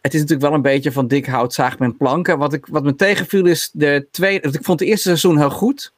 het 0.00 0.14
is 0.14 0.20
natuurlijk 0.20 0.46
wel 0.48 0.56
een 0.56 0.62
beetje 0.62 0.92
van 0.92 1.06
dik 1.06 1.26
hout 1.26 1.54
zaag 1.54 1.78
met 1.78 1.96
planken. 1.96 2.38
Wat, 2.38 2.52
ik, 2.52 2.66
wat 2.66 2.82
me 2.82 2.94
tegenviel 2.96 3.46
is 3.46 3.70
de 3.72 4.06
tweede, 4.10 4.48
ik 4.48 4.64
vond 4.64 4.80
het 4.80 4.88
eerste 4.88 5.02
seizoen 5.08 5.38
heel 5.38 5.50
goed 5.50 5.92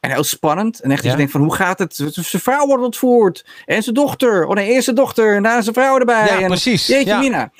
en 0.00 0.10
heel 0.10 0.24
spannend. 0.24 0.80
En 0.80 0.90
echt 0.90 1.04
Ja. 1.04 1.10
je 1.10 1.16
denkt 1.16 1.32
van 1.32 1.40
hoe 1.40 1.54
gaat 1.54 1.78
het? 1.78 1.94
Zijn 1.94 2.42
vrouw 2.42 2.66
wordt 2.66 2.84
ontvoerd 2.84 3.46
en 3.66 3.82
zijn 3.82 3.94
dochter. 3.94 4.46
Oh 4.46 4.54
nee, 4.54 4.70
eerst 4.70 4.84
zijn 4.84 4.96
dochter 4.96 5.36
en 5.36 5.42
daar 5.42 5.62
zijn 5.62 5.74
vrouw 5.74 5.98
erbij. 5.98 6.26
Ja, 6.26 6.40
en, 6.40 6.46
precies. 6.46 6.86
Jeetje 6.86 7.04
Ja. 7.10 7.18
mina. 7.18 7.50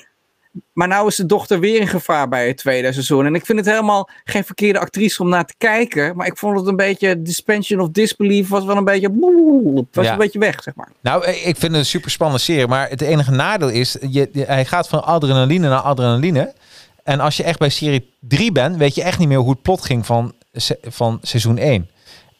Maar 0.73 0.87
nou 0.87 1.07
is 1.07 1.15
de 1.15 1.25
dochter 1.25 1.59
weer 1.59 1.79
in 1.81 1.87
gevaar 1.87 2.29
bij 2.29 2.47
het 2.47 2.57
tweede 2.57 2.91
seizoen. 2.91 3.25
En 3.25 3.35
ik 3.35 3.45
vind 3.45 3.59
het 3.59 3.67
helemaal 3.67 4.09
geen 4.23 4.43
verkeerde 4.43 4.79
actrice 4.79 5.21
om 5.21 5.29
naar 5.29 5.45
te 5.45 5.53
kijken. 5.57 6.15
Maar 6.15 6.27
ik 6.27 6.37
vond 6.37 6.57
het 6.59 6.67
een 6.67 6.75
beetje, 6.75 7.19
suspension 7.23 7.79
of 7.79 7.89
disbelief 7.89 8.49
was 8.49 8.65
wel 8.65 8.77
een 8.77 8.83
beetje, 8.85 9.09
was 9.91 10.05
Ja. 10.05 10.11
een 10.11 10.17
beetje 10.17 10.39
weg, 10.39 10.63
zeg 10.63 10.75
maar. 10.75 10.91
Nou, 11.01 11.25
ik 11.27 11.41
vind 11.43 11.61
het 11.61 11.73
een 11.73 11.85
super 11.85 12.11
spannende 12.11 12.41
serie, 12.43 12.67
maar 12.67 12.89
het 12.89 13.01
enige 13.01 13.31
nadeel 13.31 13.69
is, 13.69 13.97
je, 14.09 14.29
hij 14.33 14.65
gaat 14.65 14.87
van 14.87 15.03
adrenaline 15.03 15.69
naar 15.69 15.79
adrenaline. 15.79 16.53
En 17.03 17.19
als 17.19 17.37
je 17.37 17.43
echt 17.43 17.59
bij 17.59 17.69
serie 17.69 18.13
3 18.19 18.51
bent, 18.51 18.77
weet 18.77 18.95
je 18.95 19.03
echt 19.03 19.19
niet 19.19 19.27
meer 19.27 19.37
hoe 19.37 19.49
het 19.51 19.61
plot 19.61 19.85
ging 19.85 20.05
van, 20.05 20.33
van 20.81 21.19
seizoen 21.21 21.57
1. 21.57 21.89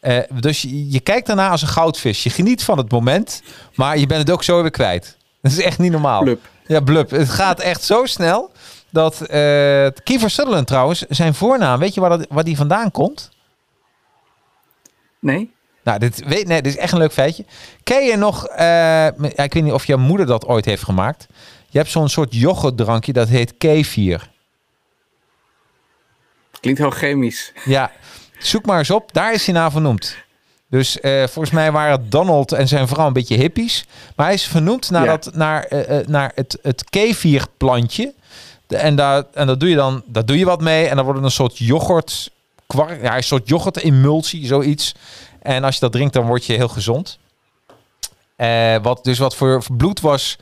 Eh, 0.00 0.18
dus 0.40 0.62
je, 0.62 0.90
je 0.90 1.00
kijkt 1.00 1.26
daarna 1.26 1.48
als 1.48 1.62
een 1.62 1.68
goudvis. 1.68 2.22
Je 2.22 2.30
geniet 2.30 2.64
van 2.64 2.78
het 2.78 2.90
moment, 2.90 3.42
maar 3.74 3.98
je 3.98 4.06
bent 4.06 4.20
het 4.20 4.30
ook 4.30 4.42
zo 4.42 4.60
weer 4.62 4.70
kwijt. 4.70 5.16
Dat 5.42 5.52
is 5.52 5.62
echt 5.62 5.78
niet 5.78 5.92
normaal. 5.92 6.22
Blub. 6.22 6.40
Ja, 6.66 6.80
blub. 6.80 7.10
Het 7.10 7.30
gaat 7.30 7.60
echt 7.60 7.82
zo 7.82 8.04
snel 8.06 8.52
dat 8.90 9.20
eh 9.20 9.86
Kiefer 10.04 10.30
Sutherland 10.30 10.66
trouwens, 10.66 11.00
zijn 11.08 11.34
voornaam, 11.34 11.78
weet 11.78 11.94
je 11.94 12.00
waar, 12.00 12.18
dat, 12.18 12.26
waar 12.28 12.44
die 12.44 12.56
vandaan 12.56 12.90
komt? 12.90 13.30
Nee? 15.18 15.52
Nou, 15.84 15.98
dit, 15.98 16.24
weet, 16.26 16.46
nee, 16.46 16.62
dit 16.62 16.72
is 16.72 16.78
echt 16.78 16.92
een 16.92 16.98
leuk 16.98 17.12
feitje. 17.12 17.44
Ken 17.82 18.04
je 18.04 18.16
nog, 18.16 18.46
eh, 18.46 19.06
ik 19.06 19.52
weet 19.52 19.62
niet 19.62 19.72
of 19.72 19.86
jouw 19.86 19.98
moeder 19.98 20.26
dat 20.26 20.46
ooit 20.46 20.64
heeft 20.64 20.82
gemaakt. 20.82 21.26
Je 21.68 21.78
hebt 21.78 21.90
zo'n 21.90 22.08
soort 22.08 22.34
yoghurtdrankje 22.34 23.12
dat 23.12 23.28
heet 23.28 23.56
kefir. 23.58 24.30
Klinkt 26.60 26.80
heel 26.80 26.90
chemisch. 26.90 27.52
Ja, 27.64 27.90
zoek 28.38 28.66
maar 28.66 28.78
eens 28.78 28.90
op. 28.90 29.12
Daar 29.12 29.32
is 29.32 29.44
hij 29.44 29.54
naar 29.54 29.70
vernoemd. 29.70 30.16
Dus 30.74 31.00
eh, 31.00 31.12
volgens 31.18 31.50
mij 31.50 31.72
waren 31.72 32.10
Donald 32.10 32.52
en 32.52 32.68
zijn 32.68 32.88
vrouw 32.88 33.06
een 33.06 33.12
beetje 33.12 33.36
hippies. 33.36 33.84
Maar 34.16 34.26
hij 34.26 34.34
is 34.34 34.46
vernoemd 34.46 34.90
naar, 34.90 35.04
Ja. 35.04 35.16
dat, 35.16 35.34
naar, 35.34 35.64
eh, 35.64 35.98
eh, 35.98 36.06
naar 36.06 36.32
het, 36.34 36.58
het 36.62 36.84
kefirplantje. 36.90 38.12
En, 38.66 38.96
daar, 38.96 39.24
en 39.34 39.46
dat 39.46 39.60
doe 39.60 39.68
je 39.68 39.74
dan 39.74 40.02
daar 40.06 40.24
doe 40.24 40.38
je 40.38 40.44
wat 40.44 40.60
mee. 40.60 40.86
En 40.86 40.96
dan 40.96 41.04
wordt 41.04 41.20
het 41.20 41.28
een 41.28 41.34
soort 41.34 41.58
yoghurt. 41.58 42.30
Kwark, 42.66 43.02
ja, 43.02 43.16
een 43.16 43.22
soort 43.22 43.48
yoghurt-emulsie, 43.48 44.46
zoiets. 44.46 44.94
En 45.42 45.64
als 45.64 45.74
je 45.74 45.80
dat 45.80 45.92
drinkt, 45.92 46.12
dan 46.14 46.26
word 46.26 46.46
je 46.46 46.52
heel 46.52 46.68
gezond. 46.68 47.18
Wat 48.82 49.04
dus 49.04 49.18
wat 49.18 49.36
voor, 49.36 49.62
voor 49.62 49.76
bloed 49.76 50.00
was 50.00 50.36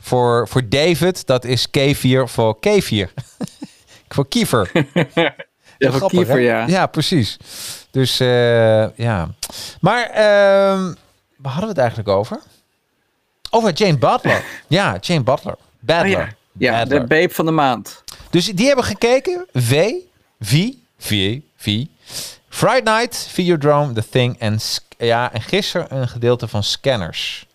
voor, 0.00 0.48
voor 0.48 0.68
David, 0.68 1.26
dat 1.26 1.44
is 1.44 1.70
kefir 1.70 2.28
voor 2.28 2.60
kefir. 2.60 3.12
voor 4.14 4.28
kiefer. 4.28 4.70
Ja, 5.78 5.90
Grappig, 5.90 6.90
precies. 6.90 7.36
Dus 7.90 8.20
eh, 8.20 8.96
ja. 8.96 9.28
Maar 9.80 10.02
ehm 10.02 10.92
waar 11.36 11.52
hadden 11.52 11.74
we 11.74 11.80
het 11.80 11.90
eigenlijk 11.90 12.08
over? 12.08 12.40
Over 13.50 13.72
Jane 13.72 13.98
Butler. 13.98 14.44
ja, 14.68 14.96
Jane 15.00 15.22
Butler. 15.22 15.54
Oh 15.54 15.60
Badler. 15.80 16.10
ja, 16.10 16.28
ja 16.52 16.78
Badler. 16.78 17.00
de 17.00 17.06
babe 17.06 17.34
van 17.34 17.44
de 17.44 17.50
maand. 17.50 18.02
Dus 18.30 18.46
die 18.46 18.66
hebben 18.66 18.84
gekeken. 18.84 19.46
V, 19.52 19.92
V, 20.40 20.72
V, 20.98 21.38
V. 21.56 21.84
Friday 22.48 22.98
Night, 22.98 23.28
Videodrome, 23.30 23.92
The 23.92 24.08
Thing 24.08 24.38
en, 24.38 24.58
ja, 24.98 25.32
en 25.32 25.42
gisteren 25.42 25.96
een 25.96 26.08
gedeelte 26.08 26.48
van 26.48 26.62
Scanners. 26.62 27.46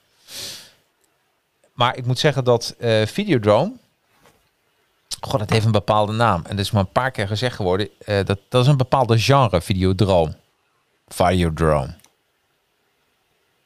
Maar 1.73 1.97
ik 1.97 2.05
moet 2.05 2.19
zeggen 2.19 2.43
dat 2.43 2.75
eh 2.79 3.05
Videodrome... 3.05 3.71
God, 5.21 5.39
het 5.39 5.49
heeft 5.49 5.65
een 5.65 5.71
bepaalde 5.71 6.13
naam. 6.13 6.41
En 6.47 6.55
dat 6.55 6.65
is 6.65 6.71
maar 6.71 6.81
een 6.81 6.91
paar 6.91 7.11
keer 7.11 7.27
gezegd 7.27 7.55
geworden. 7.55 7.89
Eh, 8.05 8.15
dat, 8.25 8.39
dat 8.49 8.61
is 8.61 8.67
een 8.67 8.77
bepaalde 8.77 9.19
genre, 9.19 9.61
Videodrome. 9.61 10.35
Videodrome. 11.07 11.93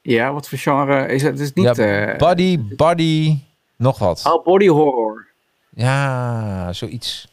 Ja, 0.02 0.32
wat 0.32 0.48
voor 0.48 0.58
genre 0.58 1.06
is 1.06 1.22
het? 1.22 1.32
Het 1.32 1.40
is 1.40 1.52
niet... 1.52 1.76
ja, 1.76 2.08
eh 2.10 2.16
body, 2.18 2.60
body, 2.76 3.38
nog 3.76 3.98
wat. 3.98 4.22
oh, 4.26 4.44
body 4.44 4.68
horror. 4.68 5.26
Ja, 5.74 6.72
zoiets. 6.72 7.28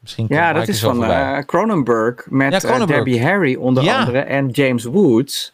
Misschien 0.00 0.26
Ja, 0.28 0.52
dat 0.52 0.68
is 0.68 0.80
van 0.80 1.04
eh, 1.04 1.38
Cronenberg 1.38 2.26
met 2.30 2.52
Ja, 2.52 2.58
Cronenberg. 2.58 3.04
Debbie 3.04 3.22
Harry 3.22 3.54
onder 3.54 3.82
Ja. 3.84 3.98
andere 3.98 4.18
en 4.18 4.48
James 4.48 4.84
Woods. 4.84 5.52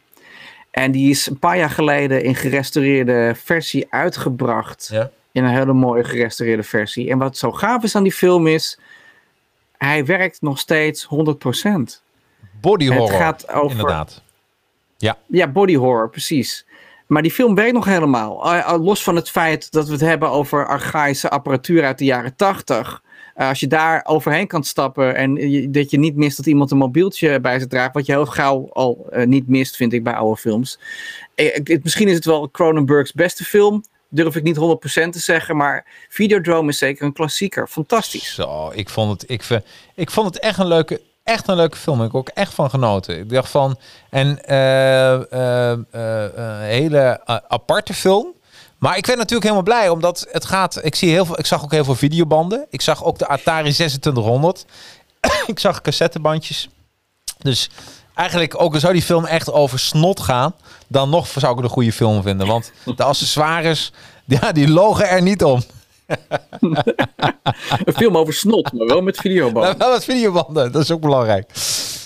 En 0.70 0.92
die 0.92 1.11
is 1.11 1.26
een 1.26 1.38
paar 1.38 1.57
jaar 1.57 1.70
geleden 1.70 2.22
in 2.24 2.34
gerestaureerde 2.34 3.32
versie 3.36 3.86
uitgebracht. 3.90 4.88
Ja. 4.92 5.11
In 5.35 5.45
een 5.45 5.55
hele 5.55 5.72
mooie 5.72 6.05
gerestaureerde 6.05 6.62
versie. 6.62 7.11
En 7.11 7.18
wat 7.18 7.37
zo 7.37 7.53
gaaf 7.53 7.82
is 7.82 7.97
aan 7.97 8.03
die 8.03 8.12
film 8.12 8.47
is, 8.47 8.78
hij 9.76 10.05
werkt 10.05 10.41
nog 10.41 10.59
steeds 10.59 11.09
100%. 11.09 11.09
Body 12.61 12.89
horror. 12.89 13.09
Het 13.09 13.16
gaat 13.16 13.49
over, 13.49 13.70
inderdaad. 13.70 14.22
Ja. 14.97 15.18
Ja, 15.26 15.49
body 15.49 15.76
horror, 15.76 16.11
precies. 16.11 16.66
Maar 17.07 17.22
die 17.22 17.30
film 17.30 17.55
werkt 17.55 17.72
nog 17.72 17.85
helemaal. 17.85 18.55
Uh, 18.55 18.74
los 18.80 19.03
van 19.03 19.16
het 19.16 19.30
feit 19.30 19.72
dat 19.72 19.87
we 19.87 19.93
het 19.93 20.01
hebben 20.01 20.30
over 20.30 20.66
archaïsche 20.66 21.30
apparatuur 21.30 21.85
uit 21.85 21.99
de 21.99 22.05
jaren 22.05 22.37
tachtig. 22.37 23.03
Uh, 23.37 23.49
als 23.49 23.61
je 23.61 23.66
daar 23.66 24.05
overheen 24.05 24.47
kan 24.47 24.64
stappen 24.64 25.16
en 25.16 25.35
je, 25.35 25.70
dat 25.70 25.91
je 25.91 25.99
niet 25.99 26.16
mist 26.16 26.37
dat 26.37 26.47
iemand 26.47 26.70
een 26.70 26.78
mobieltje 26.78 27.41
bij 27.41 27.59
zich 27.59 27.68
draagt, 27.68 27.95
wat 27.95 28.07
je 28.07 28.12
heel 28.12 28.26
gauw 28.26 28.68
al 28.72 29.07
niet 29.24 29.49
mist, 29.49 29.76
vind 29.76 29.93
ik 29.93 30.05
bij 30.05 30.14
oude 30.14 30.41
films. 30.41 30.78
misschien 31.82 32.09
is 32.09 32.14
het 32.14 32.24
wel 32.24 32.51
Cronenberg's 32.51 33.12
beste 33.12 33.45
film, 33.45 33.82
durf 34.15 34.37
ik 34.37 34.43
niet 34.43 34.57
100% 34.57 34.61
te 35.11 35.19
zeggen, 35.19 35.57
maar 35.57 35.87
Videodrome 36.09 36.69
is 36.69 36.79
zeker 36.79 37.05
een 37.05 37.12
klassieker. 37.12 37.69
Fantastisch. 37.69 38.35
Zo, 38.35 38.71
ik 38.75 38.89
vond 38.89 39.21
het, 39.21 39.31
ik, 39.31 39.62
ik 39.95 40.11
vond 40.11 40.35
het 40.35 40.39
echt 40.39 40.59
een 40.59 40.67
leuke, 40.67 41.01
echt 41.23 41.49
een 41.49 41.57
leuke 41.57 41.77
film. 41.77 41.97
Ik 41.97 42.03
heb 42.03 42.15
ook 42.15 42.29
echt 42.29 42.55
van 42.55 42.71
genoten. 42.71 43.19
Ik 43.19 43.31
dacht 43.31 43.51
van, 43.51 43.79
en 44.11 44.39
uh, 44.49 45.79
hele 46.61 47.21
aparte 47.49 47.95
film. 47.95 48.33
Maar 48.79 48.97
ik 48.97 49.07
ben 49.07 49.17
natuurlijk 49.17 49.43
helemaal 49.43 49.62
blij, 49.62 49.89
omdat 49.89 50.27
het 50.31 50.45
gaat. 50.45 50.85
Ik, 50.85 50.95
zie 50.95 51.11
heel 51.11 51.25
veel, 51.25 51.39
ik 51.39 51.47
zag 51.47 51.65
ook 51.65 51.71
heel 51.71 51.85
veel 51.85 51.95
videobanden. 51.95 52.67
Ik 52.71 52.81
zag 52.81 53.05
ook 53.05 53.19
de 53.19 53.27
Atari 53.27 53.73
2600. 53.73 54.65
ik 55.47 55.59
zag 55.59 55.81
cassettebandjes. 55.81 56.69
Dus 57.39 57.71
eigenlijk, 58.15 58.61
ook 58.61 58.79
zou 58.79 58.93
die 58.93 59.03
film 59.03 59.25
echt 59.25 59.53
over 59.53 59.79
snot 59.79 60.21
gaan, 60.21 60.55
dan 60.89 61.11
nog 61.11 61.27
zou 61.27 61.51
ik 61.51 61.57
het 61.57 61.65
een 61.65 61.75
goede 61.75 61.93
film 61.93 62.23
vinden. 62.23 62.47
Want 62.47 62.73
de 62.97 63.05
accessoires, 63.05 63.93
ja, 64.25 64.53
die 64.53 64.69
logen 64.69 65.09
er 65.09 65.23
niet 65.23 65.45
om. 65.45 65.62
een 67.85 67.95
film 67.95 68.17
over 68.17 68.35
snot, 68.35 68.73
maar 68.73 68.87
wel 68.87 69.01
met 69.01 69.17
videobanden. 69.17 69.79
wel 69.79 69.93
met 69.93 70.05
videobanden, 70.05 70.73
dat 70.73 70.83
is 70.83 70.91
ook 70.91 71.01
belangrijk. 71.01 71.51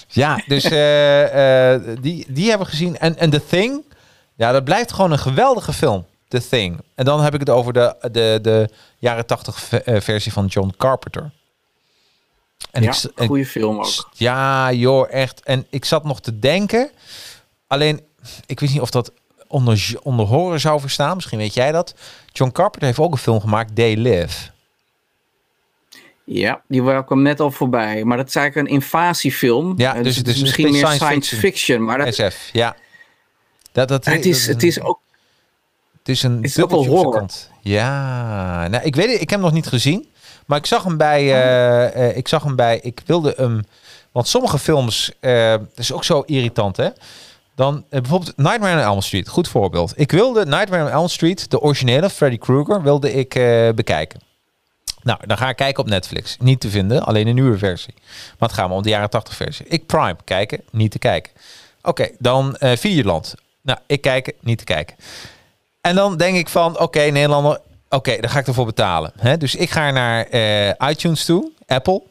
Ja, 0.08 0.42
dus 0.46 0.64
uh, 0.64 1.72
uh, 1.72 1.80
die, 2.00 2.26
die 2.28 2.48
hebben 2.48 2.66
we 2.66 2.72
gezien. 2.72 2.98
En, 2.98 3.16
en 3.18 3.30
The 3.30 3.46
Thing, 3.46 3.84
ja, 4.34 4.52
dat 4.52 4.64
blijft 4.64 4.92
gewoon 4.92 5.12
een 5.12 5.18
geweldige 5.18 5.72
film. 5.72 6.06
The 6.28 6.48
Thing. 6.48 6.80
En 6.94 7.04
dan 7.04 7.20
heb 7.20 7.34
ik 7.34 7.40
het 7.40 7.50
over 7.50 7.72
de, 7.72 7.96
de, 8.12 8.38
de 8.42 8.68
jaren 8.98 9.26
tachtig 9.26 9.72
eh, 9.72 10.00
versie 10.00 10.32
van 10.32 10.46
John 10.46 10.74
Carpenter. 10.76 11.30
En 12.70 12.82
ja, 12.82 12.94
ik, 13.16 13.26
goede 13.26 13.46
film 13.46 13.78
ook. 13.78 14.08
Ja, 14.12 14.72
joh, 14.72 15.12
echt. 15.12 15.42
En 15.42 15.66
ik 15.70 15.84
zat 15.84 16.04
nog 16.04 16.20
te 16.20 16.38
denken. 16.38 16.90
Alleen, 17.66 18.00
ik 18.46 18.60
weet 18.60 18.70
niet 18.70 18.80
of 18.80 18.90
dat 18.90 19.12
onder, 19.46 19.96
onder 20.02 20.26
horror 20.26 20.60
zou 20.60 20.80
verstaan. 20.80 21.14
Misschien 21.14 21.38
weet 21.38 21.54
jij 21.54 21.72
dat. 21.72 21.94
John 22.32 22.52
Carpenter 22.52 22.88
heeft 22.88 22.98
ook 22.98 23.12
een 23.12 23.18
film 23.18 23.40
gemaakt, 23.40 23.74
They 23.74 23.94
Live. 23.94 24.50
Ja, 26.24 26.62
die 26.68 27.04
kwam 27.04 27.22
net 27.22 27.40
al 27.40 27.50
voorbij. 27.50 28.04
Maar 28.04 28.16
dat 28.16 28.28
is 28.28 28.34
eigenlijk 28.34 28.68
een 28.68 28.74
invasiefilm. 28.74 29.74
Ja, 29.76 29.92
dus, 29.92 30.02
dus 30.02 30.16
het 30.16 30.28
is 30.28 30.40
misschien 30.40 30.70
meer 30.70 30.86
science, 30.86 31.36
fiction. 31.36 31.84
maar 31.84 31.98
dat, 31.98 32.14
SF, 32.14 32.50
ja. 32.52 32.76
Dat, 33.72 33.88
dat, 33.88 34.04
het, 34.04 34.26
is, 34.26 34.46
het 34.46 34.62
is 34.62 34.80
ook 34.80 35.00
het 35.98 36.08
is 36.08 36.22
een 36.22 36.42
is 36.42 36.60
ook 36.60 36.70
horror. 36.70 37.26
Ja, 37.60 38.68
nou, 38.68 38.84
ik 38.84 38.96
weet 38.96 39.12
het, 39.12 39.20
ik 39.20 39.30
heb 39.30 39.40
hem 39.40 39.40
nog 39.40 39.52
niet 39.52 39.66
gezien. 39.66 40.08
Maar 40.48 40.58
ik 40.58 40.66
zag 40.66 40.84
hem 40.84 40.96
bij, 40.96 41.22
uh, 41.22 41.96
uh, 41.96 42.16
ik 42.16 42.28
zag 42.28 42.42
hem 42.42 42.56
bij, 42.56 42.78
ik 42.82 43.00
wilde 43.06 43.34
hem, 43.36 43.66
want 44.12 44.28
sommige 44.28 44.58
films, 44.58 45.12
uh, 45.20 45.50
dat 45.50 45.60
is 45.76 45.92
ook 45.92 46.04
zo 46.04 46.22
irritant 46.26 46.76
hè. 46.76 46.88
Dan 47.54 47.84
bijvoorbeeld 47.90 48.36
Nightmare 48.36 48.76
on 48.76 48.82
Elm 48.82 49.00
Street, 49.00 49.28
goed 49.28 49.48
voorbeeld. 49.48 49.92
Ik 49.96 50.10
wilde 50.10 50.46
Nightmare 50.46 50.84
on 50.84 50.90
Elm 50.90 51.08
Street, 51.08 51.50
de 51.50 51.60
originele 51.60 52.10
Freddy 52.10 52.38
Krueger, 52.38 52.82
wilde 52.82 53.12
ik 53.12 53.28
bekijken. 53.74 54.20
Nou, 55.02 55.18
dan 55.26 55.36
ga 55.36 55.48
ik 55.48 55.56
kijken 55.56 55.82
op 55.82 55.88
Netflix. 55.88 56.36
Niet 56.38 56.60
te 56.60 56.70
vinden, 56.70 57.04
alleen 57.04 57.26
een 57.26 57.34
nieuwe 57.34 57.58
versie. 57.58 57.94
Maar 58.38 58.48
het 58.48 58.52
gaat 58.52 58.68
me 58.68 58.74
om 58.74 58.82
de 58.82 58.88
jaren 58.88 59.10
80 59.10 59.34
versie. 59.34 59.66
Ik 59.66 59.86
Prime 59.86 60.16
kijken, 60.24 60.60
niet 60.70 60.90
te 60.90 60.98
kijken. 60.98 61.32
Oké, 61.82 62.08
dan 62.18 62.56
uh, 62.60 62.76
Vierland. 62.76 63.34
Nou, 63.60 63.78
ik 63.86 64.00
kijken, 64.00 64.32
niet 64.40 64.58
te 64.58 64.64
kijken. 64.64 64.96
En 65.80 65.94
dan 65.94 66.16
denk 66.16 66.36
ik 66.36 66.48
van, 66.48 66.72
oké, 66.72 66.82
okay, 66.82 67.08
Nederlander, 67.08 67.60
oké, 67.88 67.96
okay, 67.96 68.20
dan 68.20 68.30
ga 68.30 68.38
ik 68.38 68.46
ervoor 68.46 68.66
betalen. 68.66 69.12
Hè? 69.18 69.36
Dus 69.36 69.54
ik 69.54 69.70
ga 69.70 69.90
naar 69.90 70.34
uh, 70.34 70.68
iTunes 70.90 71.24
toe, 71.24 71.50
Apple, 71.66 72.02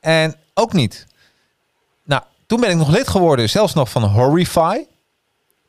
en 0.00 0.34
ook 0.54 0.72
niet. 0.72 1.06
Nou, 2.04 2.22
toen 2.46 2.60
ben 2.60 2.70
ik 2.70 2.76
nog 2.76 2.88
lid 2.88 3.08
geworden, 3.08 3.50
zelfs 3.50 3.74
nog 3.74 3.90
van 3.90 4.04
Horrify, 4.04 4.84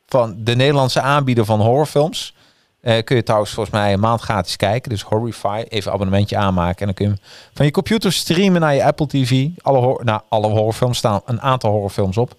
van 0.06 0.34
de 0.38 0.56
Nederlandse 0.56 1.00
aanbieder 1.00 1.44
van 1.44 1.60
horrorfilms. 1.60 2.34
Uh, 2.82 3.02
kun 3.04 3.16
je 3.16 3.22
trouwens 3.22 3.52
volgens 3.52 3.74
mij 3.74 3.92
een 3.92 4.00
maand 4.00 4.20
gratis 4.20 4.56
kijken. 4.56 4.90
Dus 4.90 5.02
Horrify, 5.02 5.64
even 5.68 5.92
abonnementje 5.92 6.36
aanmaken. 6.36 6.78
En 6.78 6.86
dan 6.86 6.94
kun 6.94 7.08
je 7.08 7.14
van 7.54 7.66
je 7.66 7.72
computer 7.72 8.12
streamen 8.12 8.60
naar 8.60 8.74
je 8.74 8.84
Apple 8.84 9.06
TV. 9.06 9.48
Alle, 9.62 10.00
nou, 10.04 10.20
alle 10.28 10.48
horrorfilms 10.48 10.98
staan 10.98 11.20
een 11.24 11.40
aantal 11.40 11.70
horrorfilms 11.70 12.16
op. 12.16 12.34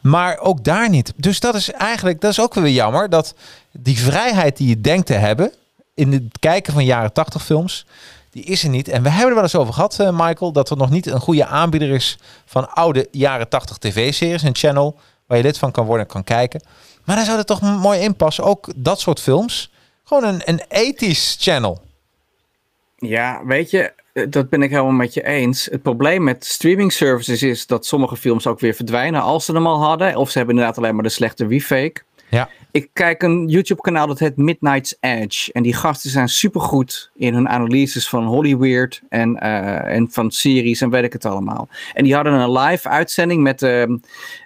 Maar 0.00 0.38
ook 0.38 0.64
daar 0.64 0.88
niet. 0.88 1.12
Dus 1.16 1.40
dat 1.40 1.54
is 1.54 1.70
eigenlijk, 1.70 2.20
dat 2.20 2.30
is 2.30 2.40
ook 2.40 2.54
weer 2.54 2.72
jammer. 2.72 3.08
Dat 3.08 3.34
die 3.72 3.98
vrijheid 3.98 4.56
die 4.56 4.68
je 4.68 4.80
denkt 4.80 5.06
te 5.06 5.14
hebben 5.14 5.52
in 5.94 6.12
het 6.12 6.38
kijken 6.38 6.72
van 6.72 6.84
jaren 6.84 7.12
80 7.12 7.44
films, 7.44 7.86
die 8.30 8.44
is 8.44 8.62
er 8.62 8.68
niet. 8.68 8.88
En 8.88 9.02
we 9.02 9.08
hebben 9.08 9.28
er 9.28 9.34
wel 9.34 9.42
eens 9.42 9.56
over 9.56 9.74
gehad, 9.74 9.98
uh, 10.00 10.10
Michael, 10.12 10.52
dat 10.52 10.70
er 10.70 10.76
nog 10.76 10.90
niet 10.90 11.06
een 11.06 11.20
goede 11.20 11.46
aanbieder 11.46 11.90
is 11.90 12.18
van 12.44 12.74
oude 12.74 13.08
jaren 13.10 13.48
80 13.48 13.78
tv-series. 13.78 14.42
Een 14.42 14.56
channel 14.56 14.98
waar 15.26 15.38
je 15.38 15.44
lid 15.44 15.58
van 15.58 15.70
kan 15.70 15.86
worden 15.86 16.06
en 16.06 16.12
kan 16.12 16.24
kijken. 16.24 16.62
Maar 17.04 17.16
daar 17.16 17.24
zou 17.24 17.38
het 17.38 17.46
toch 17.46 17.60
mooi 17.60 18.00
in 18.00 18.16
passen. 18.16 18.44
Ook 18.44 18.68
dat 18.76 19.00
soort 19.00 19.20
films. 19.20 19.72
Gewoon 20.04 20.24
een, 20.24 20.42
een 20.44 20.62
ethisch 20.68 21.36
channel. 21.40 21.80
Ja, 22.96 23.44
weet 23.44 23.70
je, 23.70 23.92
eh, 24.12 24.26
dat 24.30 24.48
ben 24.48 24.62
ik 24.62 24.70
helemaal 24.70 24.92
met 24.92 25.14
je 25.14 25.24
eens. 25.24 25.64
Het 25.64 25.82
probleem 25.82 26.22
met 26.22 26.44
streaming 26.44 26.92
services 26.92 27.42
is 27.42 27.66
dat 27.66 27.86
sommige 27.86 28.16
films 28.16 28.46
ook 28.46 28.60
weer 28.60 28.74
verdwijnen 28.74 29.22
als 29.22 29.44
ze 29.44 29.52
hem 29.52 29.66
al 29.66 29.82
hadden. 29.82 30.16
Of 30.16 30.30
ze 30.30 30.38
hebben 30.38 30.54
inderdaad 30.54 30.78
alleen 30.78 30.94
maar 30.94 31.04
de 31.04 31.08
slechte 31.08 31.46
refake. 31.46 32.02
Ja. 32.32 32.48
Ik 32.70 32.88
kijk 32.92 33.22
een 33.22 33.48
YouTube-kanaal 33.48 34.06
dat 34.06 34.18
heet 34.18 34.36
Midnight's 34.36 34.96
Edge. 35.00 35.52
En 35.52 35.62
die 35.62 35.74
gasten 35.74 36.10
zijn 36.10 36.28
supergoed 36.28 37.10
in 37.14 37.34
hun 37.34 37.48
analyses 37.48 38.08
van 38.08 38.24
Hollywood 38.24 39.02
en, 39.08 39.36
uh, 39.42 39.94
en 39.94 40.10
van 40.10 40.30
series 40.30 40.80
en 40.80 40.90
weet 40.90 41.04
ik 41.04 41.12
het 41.12 41.24
allemaal. 41.24 41.68
En 41.94 42.04
die 42.04 42.14
hadden 42.14 42.32
een 42.32 42.52
live 42.52 42.88
uitzending 42.88 43.42
met, 43.42 43.62
uh, 43.62 43.84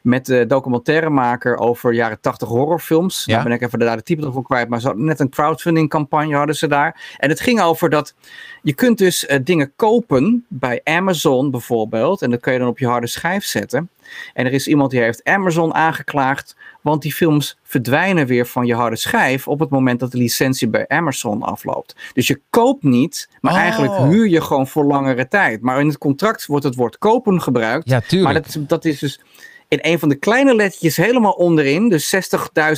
met 0.03 0.27
de 0.27 0.47
documentairemaker 0.47 1.57
over 1.57 1.93
jaren 1.93 2.21
80 2.21 2.49
horrorfilms. 2.49 3.25
Ja. 3.25 3.35
Daar 3.35 3.45
ben 3.45 3.53
ik 3.53 3.63
even 3.63 3.79
daar 3.79 3.97
de 3.97 4.03
titel 4.03 4.33
van 4.33 4.43
kwijt. 4.43 4.69
Maar 4.69 4.81
ze 4.81 4.93
net 4.97 5.21
een 5.21 5.31
crowdfunding 5.31 5.89
campagne 5.89 6.37
hadden 6.37 6.57
ze 6.57 6.67
daar. 6.67 7.17
En 7.19 7.29
het 7.29 7.41
ging 7.41 7.61
over 7.61 7.91
dat 7.91 8.15
je 8.63 8.75
kunt 8.75 8.99
dus 8.99 9.29
uh, 9.29 9.37
dingen 9.43 9.73
kopen 9.77 10.45
bij 10.49 10.81
Amazon 10.85 11.51
bijvoorbeeld. 11.51 12.23
En 12.23 12.31
dat 12.31 12.41
kun 12.41 12.53
je 12.53 12.59
dan 12.59 12.69
op 12.69 12.79
je 12.79 12.87
harde 12.87 13.07
schijf 13.07 13.45
zetten. 13.45 13.91
En 14.33 14.47
er 14.47 14.53
is 14.53 14.67
iemand 14.67 14.91
die 14.91 15.01
heeft 15.01 15.25
Amazon 15.25 15.75
aangeklaagd, 15.75 16.57
want 16.83 17.03
die 17.03 17.13
films 17.13 17.59
verdwijnen 17.63 18.27
weer 18.27 18.47
van 18.47 18.67
je 18.67 18.75
harde 18.75 18.97
schijf 18.97 19.49
op 19.49 19.61
het 19.61 19.71
moment 19.71 20.01
dat 20.01 20.13
de 20.13 20.19
licentie 20.19 20.69
bij 20.69 20.89
Amazon 20.89 21.43
afloopt. 21.43 21.97
Dus 22.13 22.27
je 22.27 22.41
koopt 22.51 22.83
niet, 22.83 23.29
maar 23.41 23.53
oh. 23.53 23.59
eigenlijk 23.59 23.97
huur 23.97 24.29
je 24.29 24.41
gewoon 24.41 24.67
voor 24.67 24.85
langere 24.85 25.29
tijd. 25.29 25.61
Maar 25.63 25.81
in 25.81 25.87
het 25.87 25.99
contract 25.99 26.47
wordt 26.47 26.65
het 26.65 26.75
woord 26.75 26.99
kopen 26.99 27.43
gebruikt. 27.43 27.89
Ja, 27.89 28.01
tuurlijk. 28.01 28.33
Maar 28.33 28.43
dat, 28.43 28.69
dat 28.69 28.85
is 28.85 28.99
dus 28.99 29.21
in 29.69 29.79
een 29.83 29.99
van 29.99 30.09
de 30.09 30.17
kleine 30.17 30.55
lettertjes 30.55 30.97
helemaal 30.97 31.33
onderin, 31.33 31.89
dus 31.89 32.15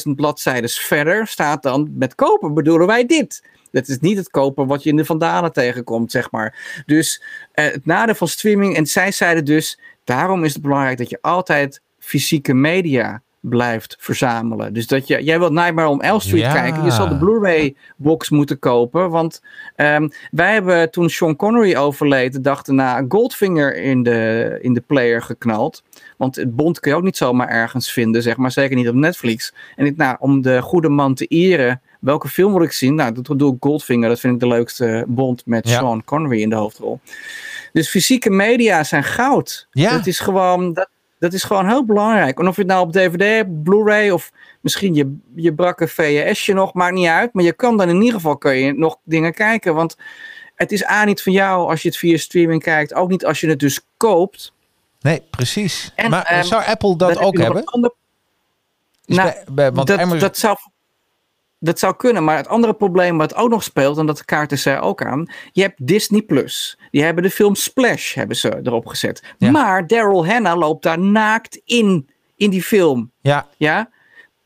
60.000 0.07 0.15
bladzijden 0.17 0.71
verder, 0.71 1.27
staat 1.27 1.63
dan 1.63 1.91
met 1.95 2.15
kopen 2.15 2.55
bedoelen 2.55 2.87
wij 2.87 3.07
dit. 3.07 3.43
Dat 3.71 3.89
is 3.89 3.99
niet 3.99 4.17
het 4.17 4.31
kopen 4.31 4.67
wat 4.67 4.83
je 4.83 4.91
in 4.91 4.97
de 4.97 5.05
vandalen 5.05 5.53
tegenkomt, 5.53 6.11
zeg 6.11 6.31
maar. 6.31 6.83
Dus 6.87 7.23
eh, 7.53 7.65
het 7.65 7.87
nadeel 7.87 8.15
van 8.15 8.29
streaming, 8.29 8.77
en 8.77 8.87
zij 8.87 9.13
zeiden 9.13 9.45
dus, 9.45 9.79
Daarom 10.09 10.45
is 10.45 10.53
het 10.53 10.63
belangrijk 10.63 10.99
dat 10.99 11.11
je 11.11 11.19
altijd 11.21 11.83
fysieke 11.99 12.55
media 12.55 13.23
blijft 13.41 13.97
verzamelen. 13.99 14.73
Dus 14.73 14.87
dat 14.87 15.07
je, 15.07 15.23
jij 15.23 15.39
wilt 15.39 15.53
Nightmare 15.53 15.89
on 15.89 16.03
Elm 16.03 16.21
Street 16.21 16.53
kijken, 16.53 16.85
je 16.85 16.91
zal 16.91 17.09
de 17.09 17.17
Blu-ray 17.17 17.77
box 17.97 18.31
moeten 18.31 18.59
kopen, 18.59 19.11
want 19.11 19.43
um, 19.77 20.11
wij 20.31 20.53
hebben 20.53 20.91
toen 20.91 21.11
Sean 21.11 21.37
Connery 21.37 21.77
overleed, 21.77 22.33
de 22.33 22.41
dag 22.41 22.63
daarna 22.63 23.05
Goldfinger 23.09 23.77
in 23.77 24.03
de, 24.03 24.59
in 24.61 24.75
de 24.75 24.81
player 24.81 25.23
geknald. 25.23 25.83
Want 26.17 26.37
het 26.37 26.57
bond 26.57 26.81
kun 26.81 26.91
je 26.91 26.97
ook 26.97 27.03
niet 27.03 27.17
zomaar 27.17 27.49
ergens 27.49 27.93
vinden, 27.93 28.23
zeg 28.23 28.37
maar, 28.37 28.53
zeker 28.53 28.77
niet 28.77 28.89
op 28.89 28.95
Netflix. 28.95 29.55
En 29.77 29.87
ik, 29.87 29.97
nou, 29.97 30.17
om 30.21 30.43
de 30.43 30.63
goede 30.63 30.89
man 30.89 31.15
te 31.15 31.27
eren, 31.27 31.81
welke 32.01 32.29
film 32.29 32.53
wil 32.53 32.63
ik 32.63 32.73
zien? 32.73 32.95
Nou, 32.95 33.13
dat 33.13 33.39
doe 33.39 33.55
ik 33.55 33.57
Goldfinger, 33.61 34.09
dat 34.09 34.21
vind 34.21 34.35
ik 34.35 34.41
de 34.41 34.49
leukste 34.49 35.05
bond 35.09 35.43
met 35.47 35.69
Sean 35.69 36.05
Connery 36.05 36.41
in 36.41 36.51
de 36.51 36.57
hoofdrol. 36.57 37.01
Dus 37.73 37.89
fysieke 37.89 38.31
media 38.31 38.85
zijn 38.85 39.05
goud. 39.05 39.69
Ja. 39.71 39.91
Dat 39.91 40.07
is 40.07 40.21
gewoon, 40.21 40.73
dat, 40.73 40.89
dat 41.19 41.33
is 41.33 41.43
gewoon 41.43 41.67
heel 41.69 41.85
belangrijk. 41.85 42.39
En 42.39 42.49
of 42.49 42.55
je 42.55 42.63
het 42.63 42.71
nou 42.71 42.87
op 42.87 42.93
DVD 42.93 43.23
hebt, 43.23 43.63
Blu-ray 43.63 44.11
of 44.11 44.33
misschien 44.61 44.95
je, 44.95 45.17
je 45.35 45.55
brakke 45.55 45.89
VHSje 45.89 46.53
nog, 46.53 46.75
maakt 46.75 46.95
niet 46.95 47.09
uit. 47.09 47.33
Maar 47.33 47.45
je 47.45 47.53
kan 47.53 47.77
dan 47.77 47.89
in 47.89 48.01
ieder 48.01 48.15
geval 48.15 48.37
kun 48.37 48.57
je 48.57 48.73
nog 48.73 48.97
dingen 49.05 49.33
kijken. 49.33 49.75
Want 49.75 49.97
het 50.55 50.73
is 50.73 50.87
A 50.87 51.05
niet 51.05 51.23
van 51.23 51.33
jou 51.33 51.71
als 51.71 51.83
je 51.83 51.89
het 51.89 51.97
via 51.97 52.17
streaming 52.17 52.63
kijkt. 52.63 52.95
Ook 52.95 53.09
niet 53.09 53.25
als 53.25 53.41
je 53.41 53.49
het 53.49 53.61
dus 53.61 53.81
koopt. 53.97 54.53
Nee, 55.01 55.23
precies. 55.31 55.93
En, 55.95 56.11
maar 56.11 56.39
um, 56.39 56.45
zou 56.45 56.65
Apple 56.65 56.97
dat 56.97 57.19
ook 57.19 57.39
hebben? 57.39 57.65
Ander... 57.65 57.93
Nou, 59.05 59.33
bij, 59.53 59.73
want 59.73 59.87
dat, 59.87 59.99
Amazon... 59.99 60.19
dat 60.19 60.39
zou 60.39 60.57
dat 61.59 61.79
zou 61.79 61.97
kunnen, 61.97 62.25
maar 62.25 62.37
het 62.37 62.49
andere 62.49 62.75
probleem 62.75 63.19
wat 63.19 63.35
ook 63.35 63.51
nog 63.51 63.63
speelt, 63.63 63.99
en 63.99 64.07
dat 64.07 64.25
kaarten 64.25 64.59
zij 64.59 64.81
ook 64.81 65.03
aan, 65.03 65.31
je 65.53 65.63
hebt 65.63 65.87
Disney 65.87 66.23
Plus. 66.23 66.79
Die 66.91 67.03
hebben 67.03 67.23
de 67.23 67.31
film 67.31 67.55
Splash 67.55 68.15
hebben 68.15 68.37
ze 68.37 68.61
erop 68.63 68.87
gezet. 68.87 69.23
Ja. 69.39 69.51
Maar 69.51 69.87
Daryl 69.87 70.27
Hannah 70.27 70.59
loopt 70.59 70.83
daar 70.83 70.99
naakt 70.99 71.61
in, 71.65 72.09
in 72.37 72.51
die 72.51 72.63
film. 72.63 73.11
Ja, 73.21 73.47
Ja? 73.57 73.91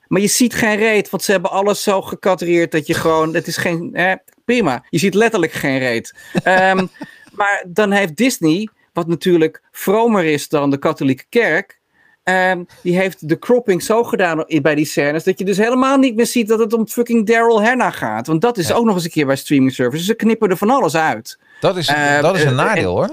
Maar 0.07 0.21
je 0.21 0.29
ziet 0.29 0.55
geen 0.55 0.77
reet, 0.77 1.11
want 1.11 1.23
ze 1.23 1.33
hebben 1.33 1.51
alles 1.51 1.83
zo 1.83 2.03
gecatreerd 2.03 2.73
dat 2.73 2.87
je 2.87 2.95
gewoon, 2.95 3.35
het 3.35 3.47
is 3.47 3.57
geen, 3.57 3.95
eh, 3.95 4.13
prima. 4.45 4.85
Je 4.89 4.99
ziet 4.99 5.15
letterlijk 5.15 5.53
geen 5.53 5.79
reet. 5.79 6.15
Ehm, 6.43 6.87
maar 7.33 7.65
dan 7.69 7.91
heeft 7.91 8.17
Disney, 8.17 8.69
wat 8.93 9.07
natuurlijk 9.07 9.63
vromer 9.71 10.25
is 10.25 10.49
dan 10.49 10.71
de 10.71 10.79
katholieke 10.79 11.25
kerk, 11.29 11.81
ehm, 12.23 12.65
die 12.83 12.97
heeft 12.97 13.29
de 13.29 13.39
cropping 13.39 13.83
zo 13.83 14.05
gedaan 14.05 14.45
bij 14.63 14.75
die 14.75 14.85
scènes, 14.85 15.25
dat 15.25 15.39
je 15.39 15.45
dus 15.45 15.57
helemaal 15.57 15.97
niet 15.97 16.17
meer 16.17 16.27
ziet 16.27 16.49
dat 16.49 16.59
het 16.59 16.73
om 16.73 16.87
fucking 16.89 17.27
Daryl 17.27 17.63
Hannah 17.65 17.93
gaat. 17.93 18.27
Want 18.27 18.41
dat 18.41 18.59
is 18.59 18.69
Ja. 18.69 18.75
ook 18.75 18.85
nog 18.85 18.95
eens 18.95 19.05
een 19.05 19.11
keer 19.11 19.27
bij 19.27 19.37
streaming 19.37 19.73
services. 19.73 20.07
Ze 20.07 20.15
knippen 20.15 20.51
er 20.51 20.57
van 20.57 20.71
alles 20.71 20.97
uit. 20.97 21.39
dat 21.61 21.77
is, 21.77 21.89
Eh, 21.89 22.21
dat 22.21 22.35
is 22.37 22.43
een 22.43 22.49
eh, 22.49 22.55
nadeel 22.55 22.91
hoor. 22.97 23.11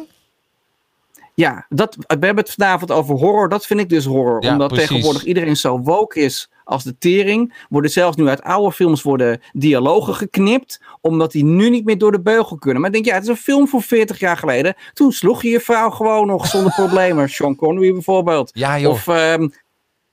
Ja, 1.33 1.65
dat, 1.69 1.95
we 1.95 2.05
hebben 2.07 2.35
het 2.43 2.51
vanavond 2.53 2.91
over 2.91 3.15
horror. 3.15 3.49
Dat 3.49 3.65
vind 3.65 3.79
ik 3.79 3.89
dus 3.89 4.05
horror. 4.05 4.43
Ja, 4.43 4.51
omdat 4.51 4.67
precies. 4.67 4.87
tegenwoordig 4.87 5.23
iedereen 5.23 5.55
zo 5.57 5.79
woke 5.79 6.19
is 6.19 6.49
als 6.69 6.83
de 6.83 6.97
tering. 6.97 7.53
Worden 7.69 7.91
zelfs 7.91 8.17
nu 8.17 8.27
uit 8.27 8.41
oude 8.41 8.71
films 8.71 9.01
worden 9.01 9.41
dialogen 9.51 10.15
geknipt. 10.15 10.81
Omdat 11.01 11.31
die 11.31 11.43
nu 11.43 11.69
niet 11.69 11.85
meer 11.85 11.97
door 11.97 12.11
de 12.11 12.21
beugel 12.21 12.57
kunnen. 12.57 12.81
Maar 12.81 12.91
denk, 12.91 13.05
ja, 13.05 13.13
het 13.13 13.23
is 13.23 13.29
een 13.29 13.37
film 13.37 13.67
van 13.67 13.81
40 13.81 14.19
jaar 14.19 14.37
geleden. 14.37 14.75
Toen 14.93 15.11
sloeg 15.11 15.41
je 15.41 15.49
je 15.49 15.59
vrouw 15.59 15.89
gewoon 15.89 16.27
nog 16.27 16.47
zonder 16.47 16.73
problemen. 16.85 17.29
Sean 17.29 17.55
Connery 17.55 17.91
bijvoorbeeld. 17.93 18.51
Ja 18.53 18.79
joh. 18.79 18.91
Of 18.91 19.07
ehm 19.07 19.47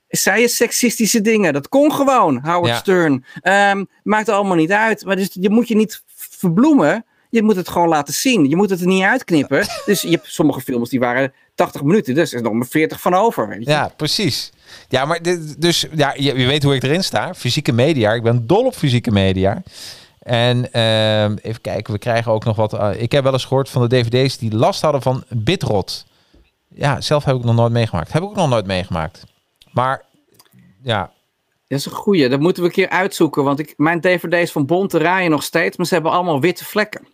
zei 0.07 0.41
je 0.41 0.47
seksistische 0.47 1.21
dingen. 1.21 1.53
Dat 1.53 1.69
kon 1.69 1.91
gewoon, 1.93 2.39
Howard 2.43 2.65
Ja. 2.65 2.77
Stern. 2.77 3.25
Ehm, 3.41 3.85
maakt 4.03 4.29
allemaal 4.29 4.55
niet 4.55 4.71
uit. 4.71 5.05
Maar 5.05 5.15
dus, 5.15 5.29
je 5.31 5.49
moet 5.49 5.67
je 5.67 5.75
niet 5.75 6.03
verbloemen. 6.15 7.05
Je 7.29 7.43
moet 7.43 7.55
het 7.55 7.69
gewoon 7.69 7.87
laten 7.87 8.13
zien. 8.13 8.49
Je 8.49 8.55
moet 8.55 8.69
het 8.69 8.81
er 8.81 8.87
niet 8.87 9.03
uitknippen. 9.03 9.65
dus 9.85 10.01
je 10.01 10.09
hebt 10.09 10.31
sommige 10.31 10.61
films 10.61 10.89
die 10.89 10.99
waren 10.99 11.33
80 11.55 11.83
minuten. 11.83 12.15
Dus 12.15 12.31
er 12.31 12.37
is 12.37 12.43
nog 12.43 12.53
maar 12.53 12.67
40 12.67 13.01
van 13.01 13.13
over. 13.13 13.47
Weet 13.47 13.63
je? 13.63 13.69
Ja, 13.69 13.91
precies. 13.97 14.51
Ja, 14.89 15.05
maar 15.05 15.19
dus 15.57 15.85
ja, 15.95 16.13
je, 16.17 16.33
weet 16.33 16.63
hoe 16.63 16.75
ik 16.75 16.83
erin 16.83 17.03
sta. 17.03 17.33
Fysieke 17.33 17.71
media. 17.71 18.13
Ik 18.13 18.23
ben 18.23 18.47
dol 18.47 18.65
op 18.65 18.75
fysieke 18.75 19.11
media. 19.11 19.63
En 20.19 20.73
ehm, 20.73 21.35
even 21.41 21.61
kijken, 21.61 21.93
we 21.93 21.99
krijgen 21.99 22.31
ook 22.31 22.43
nog 22.43 22.55
wat. 22.55 22.73
eh, 22.73 23.01
ik 23.01 23.11
heb 23.11 23.23
wel 23.23 23.33
eens 23.33 23.45
gehoord 23.45 23.69
van 23.69 23.87
de 23.87 24.01
dvd's 24.01 24.37
die 24.37 24.55
last 24.55 24.81
hadden 24.81 25.01
van 25.01 25.23
bitrot. 25.29 26.05
Ja, 26.67 27.01
zelf 27.01 27.23
heb 27.23 27.35
ik 27.35 27.43
nog 27.43 27.55
nooit 27.55 27.71
meegemaakt. 27.71 28.13
Heb 28.13 28.21
ik 28.21 28.27
ook 28.29 28.35
nog 28.35 28.49
nooit 28.49 28.65
meegemaakt. 28.65 29.23
Maar 29.71 30.03
ja, 30.83 31.11
Dat 31.67 31.79
is 31.79 31.85
een 31.85 31.91
goeie. 31.91 32.29
Dat 32.29 32.39
moeten 32.39 32.63
we 32.63 32.67
een 32.69 32.75
keer 32.75 32.89
uitzoeken. 32.89 33.43
Want 33.43 33.59
ik, 33.59 33.73
mijn 33.77 34.01
dvd's 34.01 34.51
van 34.51 34.65
Bond 34.65 34.89
draaien 34.89 35.31
nog 35.31 35.43
steeds. 35.43 35.77
Maar 35.77 35.85
ze 35.85 35.93
hebben 35.93 36.11
allemaal 36.11 36.41
witte 36.41 36.65
vlekken. 36.65 37.07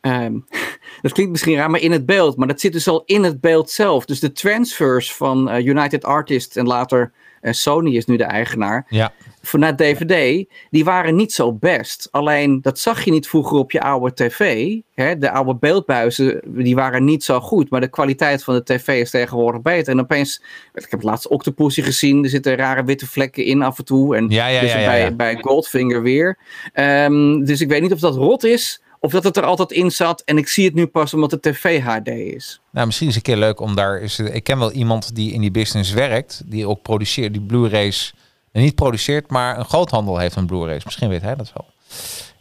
Ehm, 0.00 0.32
dat 1.02 1.12
klinkt 1.12 1.32
misschien 1.32 1.56
raar, 1.56 1.70
maar 1.70 1.80
in 1.80 1.92
het 1.92 2.06
beeld. 2.06 2.36
Maar 2.36 2.48
dat 2.48 2.60
zit 2.60 2.72
dus 2.72 2.88
al 2.88 3.02
in 3.06 3.22
het 3.22 3.40
beeld 3.40 3.70
zelf. 3.70 4.04
Dus 4.04 4.20
de 4.20 4.32
transfers 4.32 5.14
van 5.14 5.50
eh, 5.50 5.66
United 5.66 6.04
Artists 6.04 6.56
en 6.56 6.66
later 6.66 7.12
eh, 7.40 7.52
Sony 7.52 7.96
is 7.96 8.06
nu 8.06 8.16
de 8.16 8.24
eigenaar. 8.24 8.86
ja, 8.88 9.12
Vanuit 9.42 9.78
DVD, 9.78 10.44
die 10.70 10.84
waren 10.84 11.16
niet 11.16 11.32
zo 11.32 11.52
best. 11.52 12.08
Alleen, 12.10 12.60
dat 12.62 12.78
zag 12.78 13.04
je 13.04 13.10
niet 13.10 13.28
vroeger 13.28 13.58
op 13.58 13.70
je 13.70 13.80
oude 13.80 14.14
tv. 14.14 14.74
Hè? 14.94 15.18
De 15.18 15.30
oude 15.30 15.54
beeldbuizen, 15.54 16.40
die 16.44 16.74
waren 16.74 17.04
niet 17.04 17.24
zo 17.24 17.40
goed. 17.40 17.70
Maar 17.70 17.80
de 17.80 17.88
kwaliteit 17.88 18.44
van 18.44 18.54
de 18.54 18.62
tv 18.62 19.00
is 19.00 19.10
tegenwoordig 19.10 19.62
beter. 19.62 19.92
En 19.92 20.00
opeens, 20.00 20.42
ik 20.74 20.86
heb 20.90 21.02
laatst 21.02 21.28
Octopussy 21.28 21.82
gezien. 21.82 22.24
Er 22.24 22.30
zitten 22.30 22.56
rare 22.56 22.84
witte 22.84 23.06
vlekken 23.06 23.44
in 23.44 23.62
af 23.62 23.78
en 23.78 23.84
toe. 23.84 24.16
En 24.16 24.28
Ja, 24.28 24.46
ja, 24.46 24.60
dus 24.60 24.72
ja, 24.72 24.84
bij, 24.84 25.16
bij 25.16 25.38
Goldfinger 25.40 26.02
weer. 26.02 26.38
Ehm, 26.72 27.44
dus 27.44 27.60
ik 27.60 27.68
weet 27.68 27.82
niet 27.82 27.92
of 27.92 28.00
dat 28.00 28.16
rot 28.16 28.44
is. 28.44 28.82
Of 29.02 29.12
dat 29.12 29.24
het 29.24 29.36
er 29.36 29.44
altijd 29.44 29.70
in 29.70 29.90
zat. 29.90 30.22
En 30.24 30.38
ik 30.38 30.48
zie 30.48 30.64
het 30.64 30.74
nu 30.74 30.86
pas 30.86 31.14
omdat 31.14 31.30
de 31.30 31.40
tv 31.40 31.80
HD 31.80 32.08
is. 32.08 32.60
nou 32.70 32.86
misschien 32.86 33.08
is 33.08 33.14
het 33.14 33.26
een 33.26 33.32
keer 33.34 33.42
leuk 33.42 33.60
om 33.60 33.74
daar. 33.74 34.00
Is, 34.00 34.18
ik 34.18 34.44
ken 34.44 34.58
wel 34.58 34.72
iemand 34.72 35.14
die 35.14 35.32
in 35.32 35.40
die 35.40 35.50
business 35.50 35.92
werkt, 35.92 36.42
die 36.46 36.68
ook 36.68 36.82
produceert, 36.82 37.32
die 37.32 37.42
Blu-rays. 37.42 38.14
En 38.52 38.62
niet 38.62 38.74
produceert, 38.74 39.30
maar 39.30 39.58
een 39.58 39.64
groothandel 39.64 40.18
heeft 40.18 40.34
van 40.34 40.46
Blu-rays. 40.46 40.84
Misschien 40.84 41.08
weet 41.08 41.22
hij 41.22 41.34
dat 41.34 41.52
wel. 41.54 41.66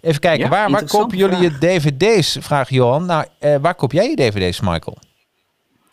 Even 0.01 0.19
kijken, 0.19 0.43
Ja, 0.43 0.49
waar, 0.49 0.71
waar 0.71 0.85
kopen 0.85 1.17
jullie 1.17 1.39
je 1.39 1.57
dvd's? 1.57 2.37
Vraagt 2.39 2.69
Johan. 2.69 3.05
Nou, 3.05 3.25
eh, 3.39 3.55
waar 3.61 3.75
koop 3.75 3.91
jij 3.91 4.09
je 4.09 4.15
dvd's, 4.15 4.59
Michael? 4.59 4.97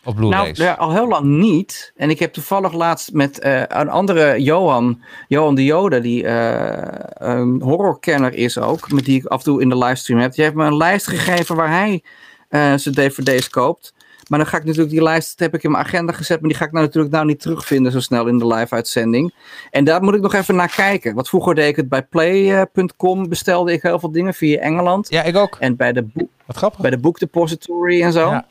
Op 0.07 0.19
Nou, 0.19 0.51
Blu-rays? 0.53 0.77
al 0.77 0.91
heel 0.93 1.07
lang 1.07 1.25
niet. 1.25 1.93
En 1.95 2.09
ik 2.09 2.19
heb 2.19 2.33
toevallig 2.33 2.73
laatst 2.73 3.13
met 3.13 3.39
eh, 3.39 3.61
een 3.67 3.89
andere 3.89 4.41
Johan, 4.41 5.01
Johan 5.27 5.55
de 5.55 5.63
Jode, 5.65 6.01
die 6.01 6.23
eh, 6.27 6.87
een 7.13 7.61
horrorkenner 7.61 8.33
is 8.33 8.57
ook, 8.57 8.91
met 8.91 9.05
die 9.05 9.19
ik 9.19 9.25
af 9.25 9.37
en 9.37 9.43
toe 9.43 9.61
in 9.61 9.69
de 9.69 9.77
livestream 9.77 10.19
heb. 10.19 10.33
Die 10.33 10.43
heeft 10.43 10.55
me 10.55 10.65
een 10.65 10.77
lijst 10.77 11.07
gegeven 11.07 11.55
waar 11.55 11.69
hij 11.69 12.03
eh, 12.49 12.73
zijn 12.75 12.95
dvd's 12.95 13.49
koopt. 13.49 13.93
Maar 14.27 14.39
dan 14.39 14.47
ga 14.47 14.57
ik 14.57 14.63
natuurlijk 14.63 14.89
die 14.91 15.03
lijst, 15.03 15.29
dat 15.29 15.39
heb 15.39 15.55
ik 15.55 15.63
in 15.63 15.71
mijn 15.71 15.83
agenda 15.83 16.13
gezet, 16.13 16.39
maar 16.39 16.49
die 16.49 16.57
ga 16.57 16.65
ik 16.65 16.71
nou 16.71 16.85
natuurlijk 16.85 17.13
nou 17.13 17.25
niet 17.25 17.39
terugvinden 17.41 17.91
zo 17.91 17.99
snel 17.99 18.27
in 18.27 18.37
de 18.37 18.47
live 18.47 18.75
uitzending. 18.75 19.33
En 19.71 19.83
daar 19.83 20.01
moet 20.03 20.13
ik 20.13 20.21
nog 20.21 20.33
even 20.33 20.55
naar 20.55 20.73
kijken. 20.75 21.15
Want 21.15 21.29
vroeger 21.29 21.55
deed 21.55 21.67
ik 21.69 21.75
het 21.75 21.89
bij 21.89 22.03
play.com, 22.03 23.29
bestelde 23.29 23.71
ik 23.73 23.81
heel 23.81 23.99
veel 23.99 24.11
dingen 24.11 24.33
via 24.33 24.59
Engeland. 24.59 25.09
Ja, 25.09 25.23
ik 25.23 25.35
ook. 25.35 25.57
En 25.59 25.75
bij 25.75 25.93
de, 25.93 26.03
boek, 26.03 26.29
Wat 26.45 26.57
grappig. 26.57 26.79
bij 26.79 26.89
de 26.89 26.97
Book 26.97 27.19
Depository 27.19 28.01
en 28.01 28.11
zo. 28.11 28.29
Ja. 28.29 28.45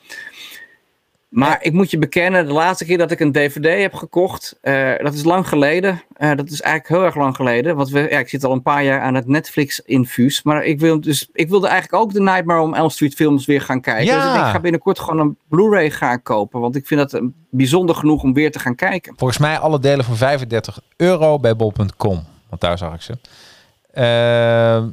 Maar 1.28 1.58
ik 1.62 1.72
moet 1.72 1.90
je 1.90 1.98
bekennen, 1.98 2.46
de 2.46 2.52
laatste 2.52 2.84
keer 2.84 2.98
dat 2.98 3.10
ik 3.10 3.20
een 3.20 3.32
DVD 3.32 3.80
heb 3.80 3.94
gekocht, 3.94 4.58
eh, 4.60 4.92
dat 4.98 5.14
is 5.14 5.24
lang 5.24 5.48
geleden. 5.48 6.02
Eh, 6.12 6.34
dat 6.36 6.50
is 6.50 6.60
eigenlijk 6.60 6.94
heel 6.94 7.04
erg 7.04 7.16
lang 7.16 7.36
geleden. 7.36 7.76
Want 7.76 7.90
we, 7.90 8.06
ja, 8.10 8.18
ik 8.18 8.28
zit 8.28 8.44
al 8.44 8.52
een 8.52 8.62
paar 8.62 8.84
jaar 8.84 9.00
aan 9.00 9.14
het 9.14 9.26
Netflix-infuus. 9.26 10.42
Maar 10.42 10.64
ik, 10.64 10.80
wil 10.80 11.00
dus, 11.00 11.28
ik 11.32 11.48
wilde 11.48 11.68
eigenlijk 11.68 12.02
ook 12.02 12.12
de 12.12 12.20
Nightmare 12.20 12.60
on 12.60 12.76
Elm 12.76 12.90
Street 12.90 13.14
films 13.14 13.46
weer 13.46 13.60
gaan 13.60 13.80
kijken. 13.80 14.04
Ja. 14.04 14.16
Dus 14.16 14.26
ik 14.26 14.32
denk, 14.32 14.44
ik 14.44 14.52
ga 14.52 14.60
binnenkort 14.60 14.98
gewoon 14.98 15.20
een 15.20 15.38
Blu-ray 15.48 15.90
gaan 15.90 16.22
kopen. 16.22 16.60
Want 16.60 16.76
ik 16.76 16.86
vind 16.86 17.00
dat 17.00 17.14
eh, 17.14 17.28
bijzonder 17.50 17.94
genoeg 17.94 18.22
om 18.22 18.32
weer 18.32 18.50
te 18.50 18.58
gaan 18.58 18.74
kijken. 18.74 19.14
Volgens 19.16 19.38
mij 19.38 19.58
alle 19.58 19.80
delen 19.80 20.04
voor 20.04 20.16
35 20.16 20.80
euro 20.96 21.38
bij 21.38 21.56
bol.com. 21.56 22.24
Want 22.48 22.60
daar 22.60 22.78
zag 22.78 22.94
ik 22.94 23.00
ze. 23.00 23.18
Ehm, 23.92 24.88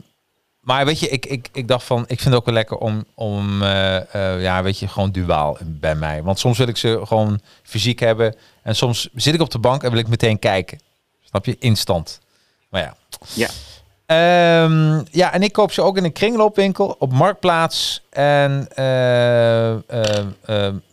maar 0.64 0.86
weet 0.86 0.99
je, 0.99 1.09
ik, 1.09 1.26
ik, 1.26 1.49
ik 1.51 1.68
dacht 1.68 1.84
van, 1.84 2.01
ik 2.01 2.20
vind 2.20 2.24
het 2.24 2.34
ook 2.34 2.45
wel 2.45 2.53
lekker 2.53 2.78
om, 2.78 3.05
om 3.14 3.61
eh, 3.61 3.95
eh, 4.16 4.41
ja, 4.41 4.64
weet 4.64 4.80
je, 4.80 4.88
gewoon 4.88 5.11
duaal 5.11 5.57
bij 5.61 5.95
mij. 5.95 6.24
Want 6.24 6.39
soms 6.39 6.57
wil 6.57 6.68
ik 6.68 6.78
ze 6.78 7.01
gewoon 7.03 7.41
fysiek 7.64 7.99
hebben. 7.99 8.36
En 8.61 8.76
soms 8.76 9.09
zit 9.14 9.34
ik 9.34 9.41
op 9.41 9.51
de 9.51 9.59
bank 9.59 9.84
en 9.84 9.91
wil 9.91 9.99
ik 9.99 10.07
meteen 10.07 10.39
kijken. 10.39 10.80
Snap 11.24 11.45
je? 11.45 11.55
Instant. 11.59 12.20
Maar 12.70 12.82
ja. 12.82 12.95
Ja. 13.34 13.49
Ehm, 14.05 15.01
ja, 15.11 15.34
en 15.34 15.41
ik 15.41 15.51
koop 15.51 15.72
ze 15.72 15.82
ook 15.82 15.97
in 15.97 16.03
een 16.03 16.14
kringloopwinkel 16.14 16.95
op 16.99 17.14
Marktplaats. 17.14 18.03
En 18.09 18.68
eh, 18.76 19.78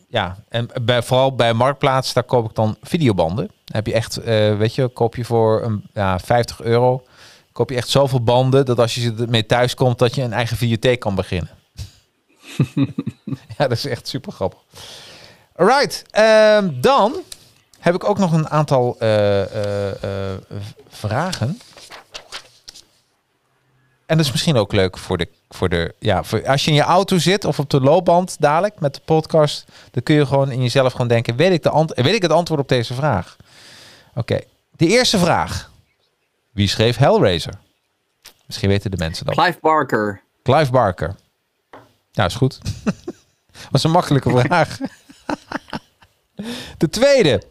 ja, 0.08 0.36
en 0.48 0.68
bij, 0.82 1.02
vooral 1.02 1.34
bij 1.34 1.52
Marktplaats, 1.52 2.12
daar 2.12 2.24
koop 2.24 2.48
ik 2.48 2.54
dan 2.54 2.76
videobanden. 2.82 3.46
Dan 3.46 3.76
heb 3.76 3.86
je 3.86 3.92
echt, 3.92 4.24
weet 4.58 4.74
je, 4.74 4.88
koop 4.88 5.16
je 5.16 5.24
voor 5.24 5.62
een, 5.62 5.82
ja, 5.92 6.18
50 6.18 6.60
euro. 6.60 7.02
Koop 7.60 7.70
je 7.70 7.76
echt 7.76 7.88
zoveel 7.88 8.22
banden 8.22 8.64
dat 8.64 8.78
als 8.78 8.94
je 8.94 9.00
ze 9.00 9.14
mee 9.28 9.46
thuis 9.46 9.74
komt, 9.74 9.98
dat 9.98 10.14
je 10.14 10.22
een 10.22 10.32
eigen 10.32 10.56
videotheek 10.56 11.00
kan 11.00 11.14
beginnen. 11.14 11.50
ja, 13.56 13.68
dat 13.68 13.70
is 13.70 13.86
echt 13.86 14.08
super 14.08 14.32
grappig. 14.32 14.58
Alright, 15.56 16.04
ehm, 16.10 16.80
dan 16.80 17.14
heb 17.78 17.94
ik 17.94 18.08
ook 18.08 18.18
nog 18.18 18.32
een 18.32 18.48
aantal 18.48 18.96
eh, 18.98 19.42
eh, 19.42 19.90
eh, 19.90 20.40
vragen. 20.88 21.60
En 24.06 24.16
dat 24.16 24.26
is 24.26 24.32
misschien 24.32 24.56
ook 24.56 24.72
leuk 24.72 24.98
voor 24.98 25.18
de, 25.18 25.28
voor 25.48 25.68
de 25.68 25.94
ja, 25.98 26.22
voor, 26.24 26.46
als 26.46 26.64
je 26.64 26.70
in 26.70 26.76
je 26.76 26.82
auto 26.82 27.18
zit 27.18 27.44
of 27.44 27.58
op 27.58 27.70
de 27.70 27.80
loopband 27.80 28.36
dadelijk 28.38 28.80
met 28.80 28.94
de 28.94 29.00
podcast, 29.04 29.64
dan 29.90 30.02
kun 30.02 30.14
je 30.14 30.26
gewoon 30.26 30.50
in 30.50 30.62
jezelf 30.62 30.92
gewoon 30.92 31.08
denken, 31.08 31.36
weet 31.36 31.52
ik, 31.52 31.62
de 31.62 31.70
ant 31.70 31.92
weet 31.94 32.14
ik 32.14 32.22
het 32.22 32.32
antwoord 32.32 32.60
op 32.60 32.68
deze 32.68 32.94
vraag? 32.94 33.36
Oké, 34.14 34.40
de 34.76 34.86
eerste 34.86 35.18
vraag. 35.18 35.70
Wie 36.52 36.68
schreef 36.68 36.96
Hellraiser? 36.96 37.52
Misschien 38.46 38.68
weten 38.68 38.90
de 38.90 38.96
mensen 38.96 39.26
dat. 39.26 39.34
Clive 39.34 39.58
Barker. 39.60 40.22
Clive 40.42 40.70
Barker. 40.70 41.14
Ja, 42.10 42.24
is 42.24 42.34
goed. 42.34 42.58
was 43.70 43.84
een 43.84 43.90
makkelijke 43.90 44.30
vraag. 44.40 44.78
De 46.78 46.88
tweede. 46.88 47.42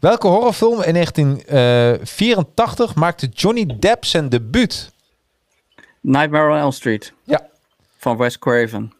Welke 0.00 0.26
horrorfilm 0.26 0.82
in 0.82 0.92
1984 0.92 2.94
maakte 2.94 3.26
Johnny 3.26 3.66
Depp 3.78 4.04
zijn 4.04 4.28
debuut? 4.28 4.92
Nightmare 6.00 6.50
on 6.50 6.56
Elm 6.58 6.72
Street. 6.72 7.12
Ja. 7.24 7.48
Van 7.98 8.16
Wes 8.16 8.38
Craven. 8.38 8.92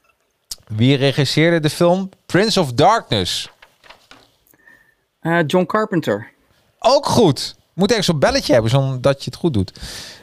Wie 0.66 0.96
regisseerde 0.96 1.60
de 1.60 1.70
film 1.70 2.08
Prince 2.26 2.60
of 2.60 2.72
Darkness? 2.72 3.50
Eh, 5.20 5.38
John 5.46 5.66
Carpenter. 5.66 6.30
Ook 6.78 7.06
goed. 7.06 7.56
Moet 7.78 7.88
ergens 7.88 8.06
zo'n 8.06 8.18
belletje 8.18 8.52
hebben, 8.52 8.70
zodat 8.70 9.24
je 9.24 9.30
het 9.30 9.38
goed 9.38 9.52
doet. 9.54 9.72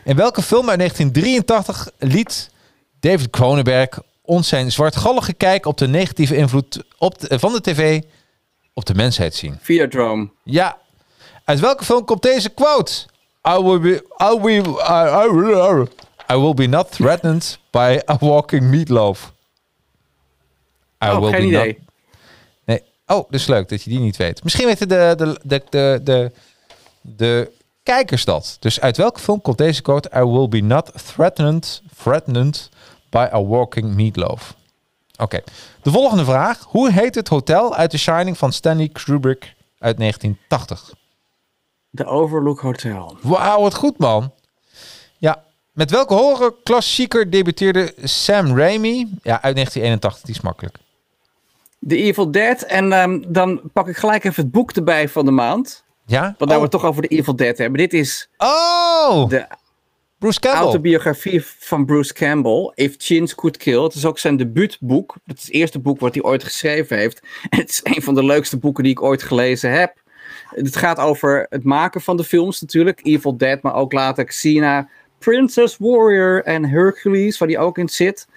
In 0.04 0.16
welke 0.16 0.42
film 0.42 0.70
uit 0.70 0.78
1983 0.78 1.90
liet 2.00 2.50
David 3.00 3.30
Cronenberg 3.30 4.00
ons 4.22 4.48
zijn 4.48 4.72
zwartgallige 4.72 5.34
kijk 5.34 5.66
op 5.66 5.78
de 5.78 5.88
negatieve 5.88 6.36
invloed 6.36 6.84
op 6.98 7.20
de- 7.20 7.40
van 7.40 7.54
de 7.54 7.62
tv 7.62 8.02
op 8.74 8.86
de 8.86 8.94
mensheid 8.94 9.36
zien? 9.36 9.58
Videodrome. 9.62 10.30
Ja. 10.44 10.78
Uit 11.46 11.60
welke 11.60 11.84
film 11.86 12.06
komt 12.06 12.22
deze 12.22 12.50
quote? 12.50 12.92
I 13.48 13.62
will 13.62 13.80
be, 13.80 14.06
I 14.34 14.40
will, 14.42 14.66
I, 14.90 15.26
I 15.26 15.30
will, 15.32 15.88
I 16.32 16.36
will 16.36 16.54
be 16.54 16.66
not 16.68 16.92
threatened 16.92 17.60
by 17.72 18.00
a 18.10 18.18
walking 18.20 18.64
meatloaf. 18.64 19.34
I 21.04 21.08
Oh, 21.08 21.20
will 21.20 21.30
geen 21.32 21.40
be 21.42 21.48
idee. 21.48 21.68
Not, 21.68 21.78
nee. 22.66 22.84
Oh, 23.08 23.30
dus 23.30 23.48
leuk 23.48 23.70
dat 23.70 23.84
je 23.84 23.90
die 23.90 24.00
niet 24.00 24.18
weet. 24.18 24.44
Misschien 24.44 24.66
weten 24.66 24.88
de, 24.88 25.14
de, 25.18 25.40
de, 25.44 25.64
de, 25.70 26.00
de, 26.04 26.32
de 27.06 27.52
kijkers 27.84 28.26
dat. 28.26 28.58
Dus 28.60 28.82
uit 28.82 28.98
welke 28.98 29.20
film 29.20 29.42
komt 29.42 29.58
deze 29.58 29.82
quote? 29.82 30.12
I 30.16 30.24
will 30.24 30.48
be 30.48 30.62
not 30.62 30.92
threatened, 31.06 31.82
threatened 31.98 32.70
by 33.10 33.28
a 33.34 33.44
walking 33.44 33.96
meatloaf. 33.96 34.56
Oké. 35.18 35.42
De 35.82 35.92
volgende 35.92 36.26
vraag. 36.26 36.64
Hoe 36.64 36.92
heet 36.92 37.16
het 37.16 37.28
hotel 37.28 37.76
uit 37.76 37.90
The 37.90 37.98
Shining 37.98 38.38
van 38.38 38.54
Stanley 38.54 38.90
Kubrick 38.90 39.56
uit 39.80 39.98
1980? 39.98 40.94
De 41.90 42.06
Overlook 42.06 42.60
Hotel. 42.60 43.18
Wauw, 43.22 43.62
wat 43.62 43.76
goed 43.76 43.98
man. 43.98 44.32
Ja, 45.18 45.44
met 45.72 45.92
welke 45.92 46.14
horrorklassieker 46.14 47.30
debuteerde 47.30 47.94
Sam 48.04 48.58
Raimi? 48.58 48.98
Ja, 49.24 49.42
uit 49.42 49.56
1981, 49.56 50.22
die 50.22 50.36
is 50.36 50.42
makkelijk. 50.42 50.78
The 51.88 51.96
Evil 51.96 52.32
Dead. 52.32 52.62
En 52.62 52.94
ehm, 52.94 53.24
dan 53.28 53.62
pak 53.74 53.88
ik 53.88 53.98
gelijk 53.98 54.24
even 54.24 54.44
het 54.44 54.52
boek 54.52 54.72
erbij 54.72 55.10
van 55.10 55.26
de 55.26 55.32
maand. 55.32 55.84
Ja? 56.06 56.22
Want 56.22 56.40
nou 56.40 56.52
oh. 56.52 56.56
we 56.56 56.62
het 56.62 56.72
toch 56.72 56.86
over 56.86 57.02
de 57.02 57.08
Evil 57.08 57.36
Dead 57.36 57.58
hebben. 57.58 57.80
Dit 57.80 57.94
is 57.94 58.30
oh, 58.38 59.30
de 59.30 59.48
Bruce 60.20 60.40
Campbell. 60.40 60.64
autobiografie 60.64 61.46
van 61.46 61.86
Bruce 61.86 62.14
Campbell. 62.14 62.72
If 62.76 62.96
Chins 62.98 63.36
Could 63.36 63.58
Kill. 63.58 63.84
Het 63.84 63.94
is 63.94 64.06
ook 64.06 64.20
zijn 64.20 64.38
debuutboek. 64.38 65.16
Het 65.26 65.38
is 65.38 65.44
het 65.44 65.54
eerste 65.54 65.80
boek 65.80 66.00
wat 66.00 66.14
hij 66.14 66.24
ooit 66.24 66.44
geschreven 66.44 66.98
heeft. 66.98 67.22
En 67.50 67.60
het 67.60 67.70
is 67.70 67.80
een 67.84 68.02
van 68.02 68.16
de 68.16 68.24
leukste 68.26 68.58
boeken 68.58 68.84
die 68.84 68.92
ik 68.92 69.02
ooit 69.02 69.24
gelezen 69.24 69.72
heb. 69.72 70.04
Het 70.50 70.76
gaat 70.76 71.00
over 71.00 71.46
het 71.50 71.64
maken 71.64 72.02
van 72.02 72.18
de 72.18 72.24
films 72.24 72.62
natuurlijk. 72.62 73.00
Evil 73.04 73.38
Dead, 73.38 73.62
maar 73.62 73.74
ook 73.74 73.94
later 73.94 74.24
Xena, 74.24 74.90
Princess 75.20 75.78
Warrior 75.80 76.44
en 76.44 76.66
Hercules, 76.66 77.38
waar 77.38 77.48
die 77.48 77.58
ook 77.60 77.78
in 77.78 77.90
zit. 77.90 78.28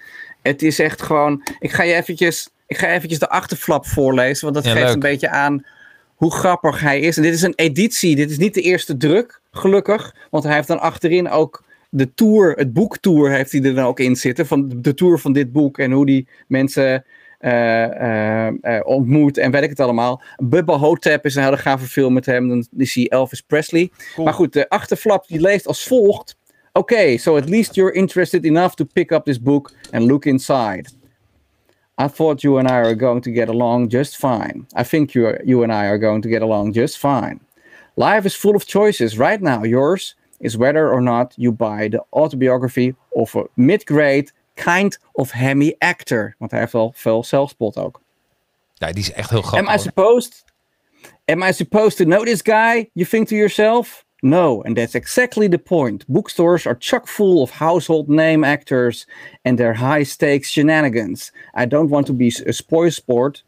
Het 0.41 0.61
is 0.61 0.79
echt 0.79 1.01
gewoon... 1.01 1.43
Ik 1.59 1.71
ga 1.71 1.83
je 1.83 1.93
eventjes, 1.93 2.49
ik 2.67 2.77
ga 2.77 2.87
eventjes 2.87 3.19
de 3.19 3.29
achterflap 3.29 3.85
voorlezen, 3.85 4.43
want 4.43 4.55
dat 4.55 4.65
Ja, 4.65 4.71
geeft 4.71 4.85
leuk. 4.85 4.93
een 4.93 4.99
beetje 4.99 5.29
aan 5.29 5.65
hoe 6.19 6.31
grappig 6.31 6.79
hij 6.79 6.99
is. 6.99 7.17
En 7.17 7.23
dit 7.23 7.33
is 7.33 7.41
een 7.41 7.53
editie, 7.55 8.15
dit 8.15 8.29
is 8.29 8.37
niet 8.37 8.53
de 8.53 8.61
eerste 8.61 8.97
druk, 8.97 9.41
gelukkig. 9.51 10.15
Want 10.29 10.43
hij 10.43 10.55
heeft 10.55 10.67
dan 10.67 10.79
achterin 10.79 11.29
ook 11.29 11.63
de 11.89 12.13
tour, 12.13 12.51
het 12.51 12.73
boektour 12.73 13.31
heeft 13.31 13.51
hij 13.51 13.63
er 13.63 13.75
dan 13.75 13.85
ook 13.85 13.99
in 13.99 14.15
zitten. 14.15 14.47
Van 14.47 14.73
de 14.75 14.93
tour 14.93 15.19
van 15.19 15.33
dit 15.33 15.51
boek 15.51 15.77
en 15.77 15.91
hoe 15.91 16.05
die 16.05 16.27
mensen 16.47 17.05
eh, 17.37 18.47
ontmoet 18.83 19.37
en 19.37 19.51
weet 19.51 19.63
ik 19.63 19.69
het 19.69 19.79
allemaal. 19.79 20.21
Bubba 20.43 20.77
Hotep 20.77 21.25
is 21.25 21.35
een 21.35 21.43
hele 21.43 21.57
gave 21.57 21.85
film 21.85 22.13
met 22.13 22.25
hem. 22.25 22.49
Dan 22.49 22.67
is 22.77 22.95
hij 22.95 23.07
Elvis 23.07 23.41
Presley. 23.41 23.91
Maar 24.23 24.33
goed, 24.33 24.53
de 24.53 24.69
achterflap 24.69 25.27
die 25.27 25.41
leest 25.41 25.67
als 25.67 25.83
volgt. 25.83 26.37
Oké, 26.71 27.17
so 27.17 27.37
at 27.37 27.49
least 27.49 27.75
you're 27.75 27.93
interested 27.93 28.45
enough 28.45 28.73
to 28.73 28.85
pick 28.93 29.11
up 29.11 29.23
this 29.23 29.41
book 29.41 29.73
and 29.91 30.03
look 30.03 30.25
inside. 30.25 30.89
I 31.99 32.07
thought 32.07 32.43
you 32.43 32.57
and 32.57 32.67
I 32.67 32.77
are 32.77 32.95
going 32.95 33.21
to 33.21 33.31
get 33.31 33.49
along 33.49 33.89
just 33.89 34.15
fine. 34.15 34.65
I 34.73 34.83
think 34.83 35.13
you, 35.13 35.37
you 35.43 35.63
and 35.63 35.71
I 35.71 35.87
are 35.87 35.97
going 35.97 36.21
to 36.21 36.29
get 36.29 36.41
along 36.41 36.73
just 36.73 36.97
fine. 36.97 37.41
Life 37.95 38.25
is 38.25 38.35
full 38.35 38.55
of 38.55 38.65
choices. 38.65 39.17
Right 39.17 39.41
now, 39.41 39.63
yours 39.63 40.15
is 40.39 40.57
whether 40.57 40.89
or 40.89 41.01
not 41.01 41.33
you 41.35 41.51
buy 41.51 41.89
the 41.89 42.01
autobiography 42.11 42.95
of 43.15 43.35
a 43.35 43.43
mid-grade 43.57 44.31
kind 44.55 44.97
of 45.17 45.31
hammy 45.31 45.75
actor. 45.81 46.35
Want 46.37 46.51
hij 46.51 46.59
heeft 46.59 46.73
wel 46.73 46.91
veel 46.95 47.23
zelfspot 47.23 47.77
ook. 47.77 48.01
Ja, 48.73 48.91
die 48.91 49.03
is 49.03 49.11
echt 49.11 49.29
heel 49.29 49.43
Am. 49.43 49.67
I 49.67 49.77
supposed 49.77 50.43
Am 51.25 51.43
I 51.43 51.51
supposed 51.51 51.97
to 51.97 52.05
know 52.05 52.25
this 52.25 52.41
guy? 52.41 52.89
You 52.93 53.05
think 53.05 53.27
to 53.27 53.35
yourself? 53.35 54.05
No, 54.21 54.61
and 54.63 54.75
that's 54.75 54.95
exactly 54.95 55.47
the 55.47 55.57
point. 55.57 56.05
Bookstores 56.09 56.67
are 56.67 56.75
chock 56.75 57.07
full 57.07 57.41
of 57.41 57.51
household 57.51 58.09
name 58.09 58.43
actors 58.43 59.05
and 59.45 59.57
their 59.57 59.73
high 59.73 60.03
stakes 60.03 60.49
shenanigans. 60.49 61.31
I 61.55 61.65
don't 61.65 61.89
want 61.89 62.07
to 62.07 62.13
be 62.13 62.27
a 62.45 62.51
spoil 62.51 62.91
sport, 62.91 63.43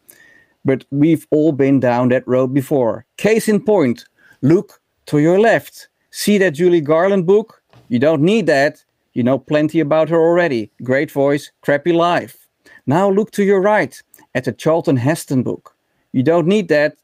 but 0.63 0.85
we've 0.91 1.27
all 1.29 1.51
been 1.51 1.79
down 1.81 2.09
that 2.09 2.27
road 2.27 2.53
before. 2.53 3.05
Case 3.17 3.49
in 3.49 3.61
point, 3.63 4.05
look 4.41 4.81
to 5.07 5.19
your 5.19 5.39
left. 5.39 5.89
See 6.11 6.37
that 6.37 6.51
Julie 6.51 6.81
Garland 6.81 7.25
book? 7.27 7.61
You 7.89 7.99
don't 7.99 8.21
need 8.21 8.45
that. 8.47 8.83
You 9.13 9.23
know 9.23 9.39
plenty 9.39 9.81
about 9.81 10.07
her 10.07 10.21
already. 10.21 10.71
Great 10.83 11.11
voice, 11.11 11.51
crappy 11.61 11.91
life. 11.91 12.47
Now 12.85 13.09
look 13.09 13.31
to 13.31 13.43
your 13.43 13.61
right 13.61 14.01
at 14.35 14.45
the 14.45 14.53
Charlton 14.53 14.95
Heston 14.95 15.43
book. 15.43 15.75
You 16.13 16.23
don't 16.23 16.47
need 16.47 16.69
that. 16.69 16.95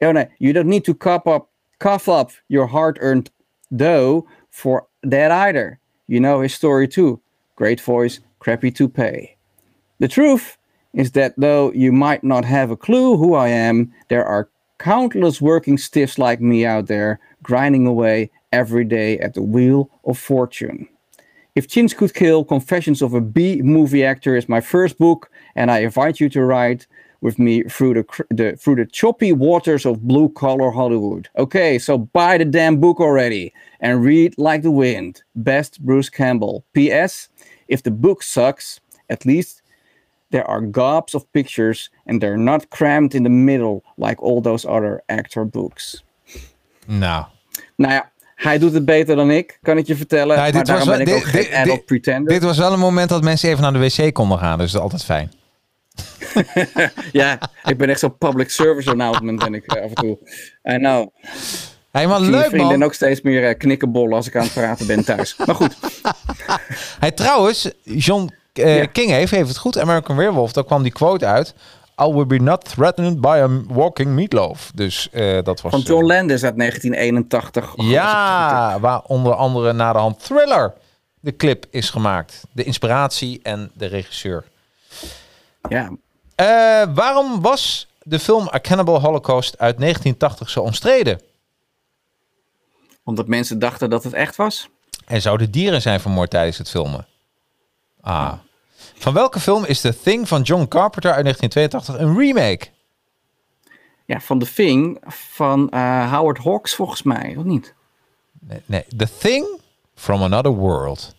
You 0.00 0.52
don't 0.52 0.68
need 0.68 0.84
to 0.84 0.94
cop 0.94 1.28
up, 1.28 1.48
cough 1.84 2.08
up 2.08 2.32
your 2.48 2.66
hard-earned 2.66 3.30
dough 3.76 4.26
for 4.50 4.86
that 5.02 5.30
either. 5.30 5.78
You 6.06 6.18
know 6.18 6.40
his 6.40 6.54
story 6.54 6.88
too. 6.88 7.20
Great 7.56 7.78
voice, 7.78 8.20
crappy 8.38 8.70
to 8.70 8.88
pay. 8.88 9.36
The 9.98 10.08
truth 10.08 10.56
is 10.94 11.12
that 11.12 11.34
though 11.36 11.70
you 11.72 11.92
might 11.92 12.24
not 12.24 12.46
have 12.46 12.70
a 12.70 12.76
clue 12.76 13.18
who 13.18 13.34
I 13.34 13.48
am, 13.48 13.92
there 14.08 14.24
are 14.24 14.48
countless 14.78 15.42
working 15.42 15.76
stiffs 15.76 16.16
like 16.16 16.40
me 16.40 16.64
out 16.64 16.86
there 16.86 17.20
grinding 17.42 17.86
away 17.86 18.30
every 18.50 18.86
day 18.86 19.18
at 19.18 19.34
the 19.34 19.42
wheel 19.42 19.90
of 20.06 20.18
fortune. 20.18 20.88
If 21.54 21.68
Chins 21.68 21.92
Could 21.92 22.14
Kill, 22.14 22.46
Confessions 22.46 23.02
of 23.02 23.12
a 23.12 23.20
B 23.20 23.60
movie 23.60 24.06
actor 24.06 24.36
is 24.36 24.48
my 24.48 24.62
first 24.62 24.96
book, 24.96 25.30
and 25.54 25.70
I 25.70 25.80
invite 25.80 26.18
you 26.18 26.30
to 26.30 26.42
ride 26.46 26.86
with 27.24 27.38
me 27.38 27.62
through 27.68 27.94
the, 27.94 28.04
the 28.36 28.56
through 28.56 28.76
the 28.76 28.86
choppy 28.92 29.32
waters 29.32 29.84
of 29.86 29.96
blue 30.00 30.28
collar 30.28 30.70
Hollywood. 30.70 31.28
Okay, 31.34 31.78
so 31.78 31.98
buy 31.98 32.36
the 32.38 32.44
damn 32.44 32.76
book 32.76 33.00
already 33.00 33.52
and 33.80 34.04
read 34.04 34.34
like 34.36 34.62
the 34.62 34.70
wind. 34.70 35.22
Best 35.32 35.78
Bruce 35.80 36.10
Campbell. 36.10 36.62
P.S. 36.72 37.28
If 37.66 37.80
the 37.82 37.90
book 37.90 38.22
sucks, 38.22 38.80
at 39.06 39.24
least 39.24 39.62
there 40.30 40.44
are 40.46 40.60
gobs 40.70 41.14
of 41.14 41.24
pictures 41.32 41.90
and 42.06 42.20
they're 42.20 42.36
not 42.42 42.68
crammed 42.68 43.14
in 43.14 43.22
the 43.22 43.30
middle 43.30 43.82
like 43.96 44.22
all 44.22 44.40
those 44.42 44.68
other 44.68 45.02
actor 45.06 45.44
books. 45.48 46.04
Nou, 46.86 47.24
Nou 47.76 47.92
ja, 47.92 48.10
hij 48.34 48.58
doet 48.58 48.72
het 48.72 48.84
beter 48.84 49.16
dan 49.16 49.30
ik, 49.30 49.58
kan 49.62 49.78
ik 49.78 49.86
je 49.86 49.96
vertellen. 49.96 50.36
Maar 50.36 50.52
dit 50.52 50.68
was 50.68 50.84
wel- 50.84 50.98
dit- 50.98 51.32
dit- 51.32 51.52
adult 51.52 51.76
dit- 51.76 51.84
pretender. 51.84 52.32
dit 52.32 52.42
was 52.42 52.58
wel 52.58 52.72
een 52.72 52.78
moment 52.78 53.08
dat 53.08 53.22
mensen 53.22 53.48
even 53.48 53.62
naar 53.62 53.72
de 53.72 53.78
wc 53.78 54.14
konden 54.14 54.38
gaan. 54.38 54.58
Dus 54.58 54.66
dat 54.72 54.76
is 54.76 54.82
altijd 54.82 55.04
fijn. 55.04 55.30
Ja, 57.12 57.38
ik 57.64 57.78
ben 57.78 57.88
echt 57.88 58.00
zo'n 58.00 58.18
public 58.18 58.50
service 58.50 58.90
announcement 58.90 59.38
ben 59.38 59.54
ik 59.54 59.72
eh, 59.72 59.82
af 59.82 59.88
en 59.88 59.94
toe. 59.94 60.18
I 60.70 60.76
know. 60.76 61.08
Hey, 61.90 62.06
maar 62.06 62.20
leuk 62.20 62.44
vrienden 62.46 62.78
man. 62.78 62.82
ook 62.82 62.94
steeds 62.94 63.20
meer 63.20 63.48
eh, 63.48 63.58
knikkenbollen 63.58 64.16
als 64.16 64.26
ik 64.26 64.36
aan 64.36 64.42
het 64.42 64.52
praten 64.52 64.86
ben 64.86 65.04
thuis. 65.04 65.36
Maar 65.46 65.54
goed, 65.54 65.76
Hij 67.00 67.10
trouwens, 67.10 67.70
John 67.82 68.32
eh, 68.52 68.76
Ja. 68.76 68.86
King 68.86 69.10
heeft, 69.10 69.30
heeft 69.30 69.48
het 69.48 69.56
goed. 69.58 69.78
American 69.78 70.16
Werewolf, 70.16 70.52
daar 70.52 70.64
kwam 70.64 70.82
die 70.82 70.92
quote 70.92 71.26
uit. 71.26 71.54
I 72.02 72.12
will 72.12 72.26
be 72.26 72.38
not 72.40 72.64
threatened 72.64 73.20
by 73.20 73.40
a 73.42 73.74
walking 73.74 74.10
meatloaf. 74.10 74.70
Dus 74.74 75.08
eh, 75.10 75.42
dat 75.42 75.60
was... 75.60 75.72
van 75.72 75.80
eh, 75.80 75.86
John 75.86 76.04
Landis 76.04 76.44
uit 76.44 76.56
1981. 76.56 77.74
Oh, 77.76 77.86
Ja, 77.90 78.80
waar 78.80 79.00
onder 79.00 79.34
andere 79.34 79.72
na 79.72 79.92
de 79.92 79.98
hand 79.98 80.24
Thriller 80.24 80.72
de 81.20 81.36
clip 81.36 81.66
is 81.70 81.90
gemaakt. 81.90 82.40
De 82.52 82.64
inspiratie 82.64 83.40
en 83.42 83.70
de 83.74 83.86
regisseur. 83.86 84.44
Ja, 85.68 85.90
Eh, 86.34 86.82
waarom 86.94 87.40
was 87.40 87.88
de 88.02 88.18
film 88.18 88.48
A 88.54 88.60
Cannibal 88.60 89.00
Holocaust 89.00 89.58
uit 89.58 89.78
1980 89.78 90.50
zo 90.50 90.60
omstreden? 90.60 91.20
omdat 93.06 93.28
mensen 93.28 93.58
dachten 93.58 93.90
dat 93.90 94.04
het 94.04 94.12
echt 94.12 94.36
was. 94.36 94.68
Er 95.06 95.20
zouden 95.20 95.50
dieren 95.50 95.82
zijn 95.82 96.00
vermoord 96.00 96.30
tijdens 96.30 96.58
het 96.58 96.70
filmen. 96.70 97.06
Ah. 98.00 98.32
Van 98.94 99.12
welke 99.14 99.40
film 99.40 99.64
is 99.64 99.80
The 99.80 100.00
Thing 100.00 100.28
van 100.28 100.42
John 100.42 100.68
Carpenter 100.68 101.12
uit 101.12 101.24
1982 101.24 101.98
een 101.98 102.18
remake? 102.18 102.66
Ja, 104.04 104.20
van 104.20 104.38
The 104.38 104.52
Thing 104.52 105.02
van 105.06 105.70
eh, 105.70 106.12
Howard 106.12 106.38
Hawks 106.38 106.74
volgens 106.74 107.02
mij, 107.02 107.34
of 107.38 107.44
niet? 107.44 107.74
Nee, 108.40 108.62
nee, 108.66 108.84
The 108.96 109.08
Thing 109.18 109.46
from 109.94 110.22
Another 110.22 110.52
World. 110.52 111.14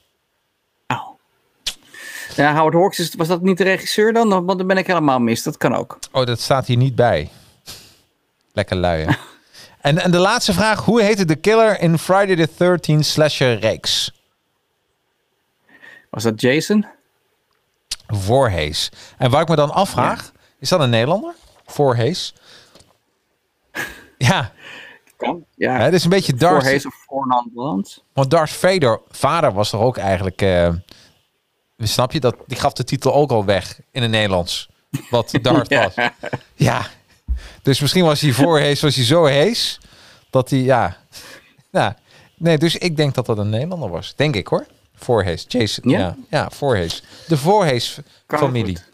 Ja, 2.35 2.55
Howard 2.55 2.73
Hawks, 2.73 2.99
is, 2.99 3.15
was 3.15 3.27
dat 3.27 3.41
niet 3.41 3.57
de 3.57 3.63
regisseur 3.63 4.13
dan? 4.13 4.29
Want 4.29 4.57
dan 4.57 4.67
ben 4.67 4.77
ik 4.77 4.87
helemaal 4.87 5.19
mis, 5.19 5.43
dat 5.43 5.57
kan 5.57 5.75
ook. 5.75 5.99
Oh, 6.11 6.25
dat 6.25 6.39
staat 6.39 6.67
hier 6.67 6.77
niet 6.77 6.95
bij. 6.95 7.29
Lekker 8.53 8.75
lui, 8.75 9.03
hè? 9.03 9.11
en, 9.89 9.97
en 9.97 10.11
de 10.11 10.17
laatste 10.17 10.53
vraag. 10.53 10.85
Hoe 10.85 11.01
heette 11.01 11.25
de 11.25 11.35
killer 11.35 11.79
in 11.79 11.97
Friday 11.97 12.45
the 12.45 12.49
13th 12.49 12.99
slasher 12.99 13.59
reeks? 13.59 14.11
Was 16.09 16.23
dat 16.23 16.41
Jason? 16.41 16.85
Voorhees. 18.07 18.91
En 19.17 19.31
waar 19.31 19.41
ik 19.41 19.47
me 19.47 19.55
dan 19.55 19.71
afvraag, 19.71 20.31
is 20.59 20.69
dat 20.69 20.79
een 20.79 20.89
Nederlander? 20.89 21.33
Voorhees? 21.65 22.33
Ja, 24.17 24.51
Kan. 25.17 25.45
Ja, 25.55 25.77
het 25.77 25.93
is 25.93 26.03
een 26.03 26.09
beetje 26.09 26.33
Darth, 26.33 26.61
Voorhees 26.61 26.85
of 26.85 27.03
Voornand 27.07 27.49
want 28.13 28.29
Darth 28.29 28.49
Vader, 28.49 29.01
vader 29.09 29.53
was 29.53 29.69
toch 29.69 29.81
ook 29.81 29.97
eigenlijk, 29.97 30.41
eh, 30.41 30.73
snap 31.77 32.11
je, 32.11 32.19
dat, 32.19 32.35
die 32.47 32.57
gaf 32.57 32.73
de 32.73 32.83
titel 32.83 33.13
ook 33.13 33.31
al 33.31 33.45
weg 33.45 33.79
in 33.91 34.01
het 34.01 34.11
Nederlands. 34.11 34.69
Wat 35.09 35.31
Darth 35.41 35.69
Ja. 35.69 35.91
was. 35.95 36.07
Ja, 36.55 36.87
dus 37.61 37.79
misschien 37.79 38.05
was 38.05 38.21
hij 38.21 38.31
voorhees, 38.31 38.81
was 38.81 38.95
hij 38.95 39.05
zo 39.05 39.25
hees, 39.25 39.79
dat 40.29 40.49
hij, 40.49 40.59
ja, 40.59 40.97
nou, 41.71 41.93
Nee, 42.37 42.57
dus 42.57 42.75
ik 42.75 42.97
denk 42.97 43.13
dat 43.15 43.25
dat 43.25 43.37
een 43.37 43.49
Nederlander 43.49 43.89
was. 43.89 44.13
Denk 44.15 44.35
ik 44.35 44.47
hoor. 44.47 44.65
Voorhees. 44.95 45.45
Jason. 45.47 45.89
Ja, 45.89 45.99
Ja? 45.99 46.15
ja, 46.29 46.49
Voorhees. 46.49 47.03
De 47.27 47.37
Voorhees 47.37 47.97
Kan 48.25 48.39
familie. 48.39 48.75
goed. 48.75 48.89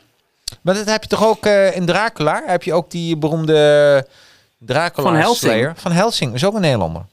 Maar 0.62 0.74
dat 0.74 0.86
heb 0.90 1.02
je 1.04 1.10
toch 1.10 1.26
ook 1.26 1.46
eh, 1.46 1.76
in 1.76 1.86
Dracula? 1.86 2.44
Heb 2.46 2.64
je 2.64 2.74
ook 2.74 2.92
die 2.92 3.18
beroemde 3.18 4.08
Dracula 4.58 5.08
Van 5.08 5.16
Helsing. 5.16 5.52
Slayer? 5.52 5.74
Van 5.76 5.92
Helsing. 5.92 6.34
Is 6.34 6.46
ook 6.46 6.54
een 6.56 6.62
Nederlander. 6.62 7.06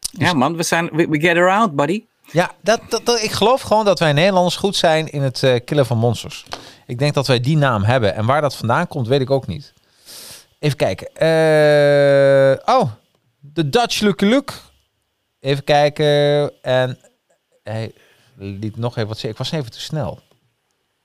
Ja, 0.00 0.32
man, 0.32 0.56
we, 0.56 0.62
zijn, 0.62 0.88
we, 0.92 1.06
we 1.08 1.20
get 1.20 1.36
around, 1.36 1.76
buddy. 1.76 2.04
Ja, 2.32 2.50
dat, 2.60 2.80
dat, 2.88 3.06
dat- 3.06 3.22
ik 3.22 3.30
geloof 3.30 3.60
gewoon 3.60 3.84
dat 3.84 3.98
wij 3.98 4.12
Nederlanders 4.12 4.56
goed 4.56 4.76
zijn 4.76 5.08
in 5.08 5.22
het 5.22 5.42
eh, 5.42 5.60
killen 5.64 5.86
van 5.86 5.98
monsters. 5.98 6.44
Ik 6.86 6.98
denk 6.98 7.14
dat 7.14 7.26
wij 7.26 7.40
die 7.40 7.56
naam 7.56 7.82
hebben. 7.84 8.14
En 8.14 8.26
waar 8.26 8.40
dat 8.40 8.56
vandaan 8.56 8.86
komt, 8.88 9.06
weet 9.08 9.20
ik 9.20 9.30
ook 9.30 9.46
niet. 9.46 9.72
Even 10.58 10.76
kijken. 10.76 11.06
Eh, 11.14 12.74
oh, 12.74 12.90
de 13.40 13.68
Dutch 13.68 14.00
Lucky 14.00 14.24
Luke. 14.24 14.52
Even 15.40 15.64
kijken. 15.64 16.04
En 16.62 16.98
hij 17.62 17.92
liet 18.34 18.76
nog 18.76 18.96
even 18.96 19.08
wat 19.08 19.18
zeggen. 19.18 19.30
Ik 19.30 19.50
was 19.50 19.60
even 19.60 19.70
te 19.70 19.80
snel. 19.80 20.20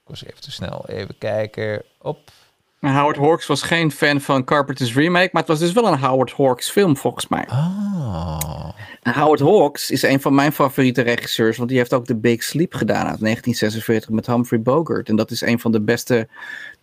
Ik 0.04 0.10
was 0.14 0.24
even 0.26 0.42
te 0.42 0.52
snel. 0.52 0.86
Even 0.88 1.18
kijken. 1.18 1.84
Op. 2.02 2.32
Howard 2.80 3.18
Hawks 3.18 3.46
was 3.46 3.62
geen 3.62 3.92
fan 3.92 4.22
van 4.22 4.44
Carpenter's 4.44 4.94
remake, 4.94 5.30
maar 5.32 5.42
het 5.42 5.52
was 5.52 5.60
dus 5.60 5.72
wel 5.72 5.88
een 5.88 6.00
Howard 6.00 6.32
Hawks 6.32 6.70
film 6.70 6.98
volgens 6.98 7.28
mij. 7.28 7.46
Ah. 7.48 8.70
En 9.02 9.14
Howard 9.14 9.40
Hawks 9.40 9.92
is 9.92 10.02
een 10.02 10.22
van 10.22 10.36
mijn 10.36 10.52
favoriete 10.52 11.02
regisseurs, 11.02 11.58
want 11.58 11.70
die 11.70 11.78
heeft 11.78 11.94
ook 11.94 12.06
The 12.06 12.16
Big 12.16 12.44
Sleep 12.44 12.74
gedaan 12.74 13.08
uit 13.08 13.20
1946 13.20 14.10
met 14.10 14.26
Humphrey 14.26 14.62
Bogart. 14.62 15.10
En 15.10 15.16
dat 15.16 15.32
is 15.32 15.42
een 15.42 15.60
van 15.60 15.72
de 15.72 15.82
beste, 15.82 16.28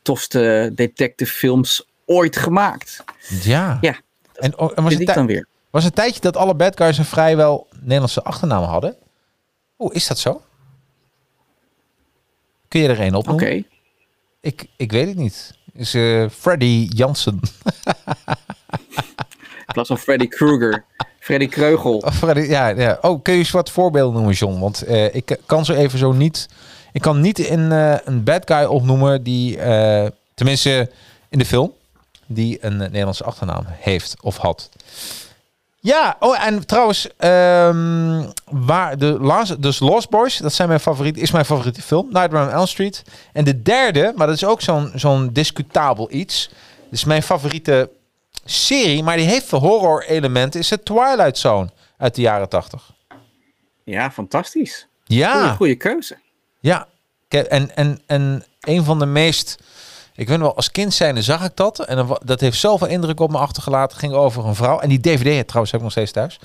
tofste 0.03 0.71
detective 0.75 1.33
films 1.33 1.87
ooit 2.07 2.37
gemaakt. 2.37 3.05
Ja. 3.43 3.79
Ja, 3.81 3.97
En, 4.35 4.59
oh, 4.59 4.73
en 4.75 4.83
was, 4.83 4.95
het 4.95 5.07
dan 5.07 5.27
weer. 5.27 5.47
was 5.71 5.85
een 5.85 5.91
tijdje 5.93 6.21
dat 6.21 6.37
alle 6.37 6.55
bad 6.55 6.77
guys 6.77 6.99
een 6.99 7.05
vrijwel 7.05 7.67
Nederlandse 7.81 8.23
achternaam 8.23 8.63
hadden? 8.63 8.97
Oeh, 9.79 9.95
is 9.95 10.07
dat 10.07 10.19
zo? 10.19 10.43
Kun 12.69 12.81
je 12.81 12.89
er 12.89 13.01
een 13.01 13.15
Oké. 13.15 13.17
opnoemen? 13.17 13.67
Ik, 14.41 14.67
ik 14.77 14.93
weet 14.93 15.07
het 15.07 15.17
niet. 15.17 15.59
Is 15.77 15.95
eh, 15.95 16.25
Freddy 16.31 16.89
Jansen. 16.89 17.41
In 19.67 19.73
plaats 19.73 19.89
van 19.89 19.99
Freddy 19.99 20.29
Krueger. 20.29 20.85
Freddy 21.19 21.47
Kreugel. 21.47 21.97
Of 21.97 22.17
Freddy, 22.17 22.41
ja, 22.41 22.69
ja. 22.69 22.99
Oh, 23.01 23.23
kun 23.23 23.33
je 23.33 23.39
eens 23.39 23.51
wat 23.51 23.71
voorbeelden 23.71 24.15
noemen, 24.15 24.35
John? 24.35 24.61
Want 24.61 24.83
eh, 24.83 25.15
ik 25.15 25.39
kan 25.47 25.65
zo 25.65 25.73
even 25.73 25.99
zo 25.99 26.13
niet... 26.13 26.49
Ik 26.93 27.01
kan 27.01 27.21
niet 27.21 27.49
een, 27.49 27.73
eh, 27.73 27.97
een 28.05 28.25
bad 28.25 28.43
guy 28.45 28.65
opnoemen 28.65 29.23
die... 29.23 29.59
tenminste, 30.35 30.91
in 31.29 31.39
de 31.39 31.45
film... 31.45 31.73
Die 32.27 32.59
een 32.61 32.77
Nederlandse 32.77 33.25
achternaam 33.25 33.65
heeft 33.69 34.17
of 34.21 34.37
had. 34.37 34.69
Ja, 35.85 36.17
oh, 36.21 36.47
en 36.47 36.67
trouwens... 36.67 37.09
ehm, 37.17 38.31
waar 38.51 38.99
de 38.99 39.19
laatste, 39.21 39.59
dus 39.59 39.79
Lost 39.79 40.11
Boys, 40.11 40.37
dat 40.37 40.53
zijn 40.53 40.69
mijn 40.69 40.81
favoriet, 40.81 41.17
is 41.17 41.31
mijn 41.31 41.45
favoriete 41.45 41.83
film. 41.83 42.09
Nightmare 42.11 42.47
on 42.47 42.53
Elm 42.53 42.67
Street. 42.67 43.03
En 43.33 43.45
de 43.45 43.63
derde, 43.63 44.13
maar 44.17 44.27
dat 44.27 44.37
is 44.37 44.45
ook 44.45 44.61
zo'n 44.61 44.91
zo'n 44.95 45.31
discutabel 45.33 46.13
iets. 46.13 46.51
Is 46.91 47.05
mijn 47.05 47.23
favoriete 47.23 47.91
serie, 48.45 49.03
maar 49.03 49.17
die 49.17 49.27
heeft 49.27 49.47
veel 49.47 49.59
horror 49.61 50.05
elementen, 50.05 50.61
is 50.61 50.71
het 50.71 50.85
Twilight 50.85 51.39
Zone 51.39 51.69
uit 51.99 52.15
de 52.15 52.21
jaren 52.21 52.49
80. 52.49 52.93
Ja, 53.85 54.11
fantastisch. 54.11 54.87
Ja, 55.05 55.55
goeie 55.55 55.77
keuze. 55.77 56.17
ja. 56.61 56.89
En, 57.29 57.77
en, 57.77 58.01
en 58.07 58.45
een 58.61 58.85
van 58.85 58.99
de 58.99 59.07
meest, 59.07 59.59
ik 60.17 60.29
weet 60.29 60.39
wel, 60.39 60.57
als 60.57 60.71
kind 60.71 60.95
zijnde 60.95 61.23
zag 61.23 61.45
ik 61.45 61.57
dat. 61.57 61.79
En 61.79 62.09
dat 62.25 62.41
heeft 62.41 62.59
zoveel 62.59 62.87
indruk 62.87 63.21
op 63.21 63.31
me 63.31 63.39
achtergelaten. 63.39 63.99
ging 63.99 64.13
over 64.13 64.47
een 64.47 64.55
vrouw. 64.55 64.79
En 64.79 64.89
die 64.89 65.01
DVD 65.01 65.47
trouwens 65.47 65.73
heb 65.73 65.81
ik 65.81 65.81
nog 65.81 65.91
steeds 65.91 66.13
thuis. 66.13 66.39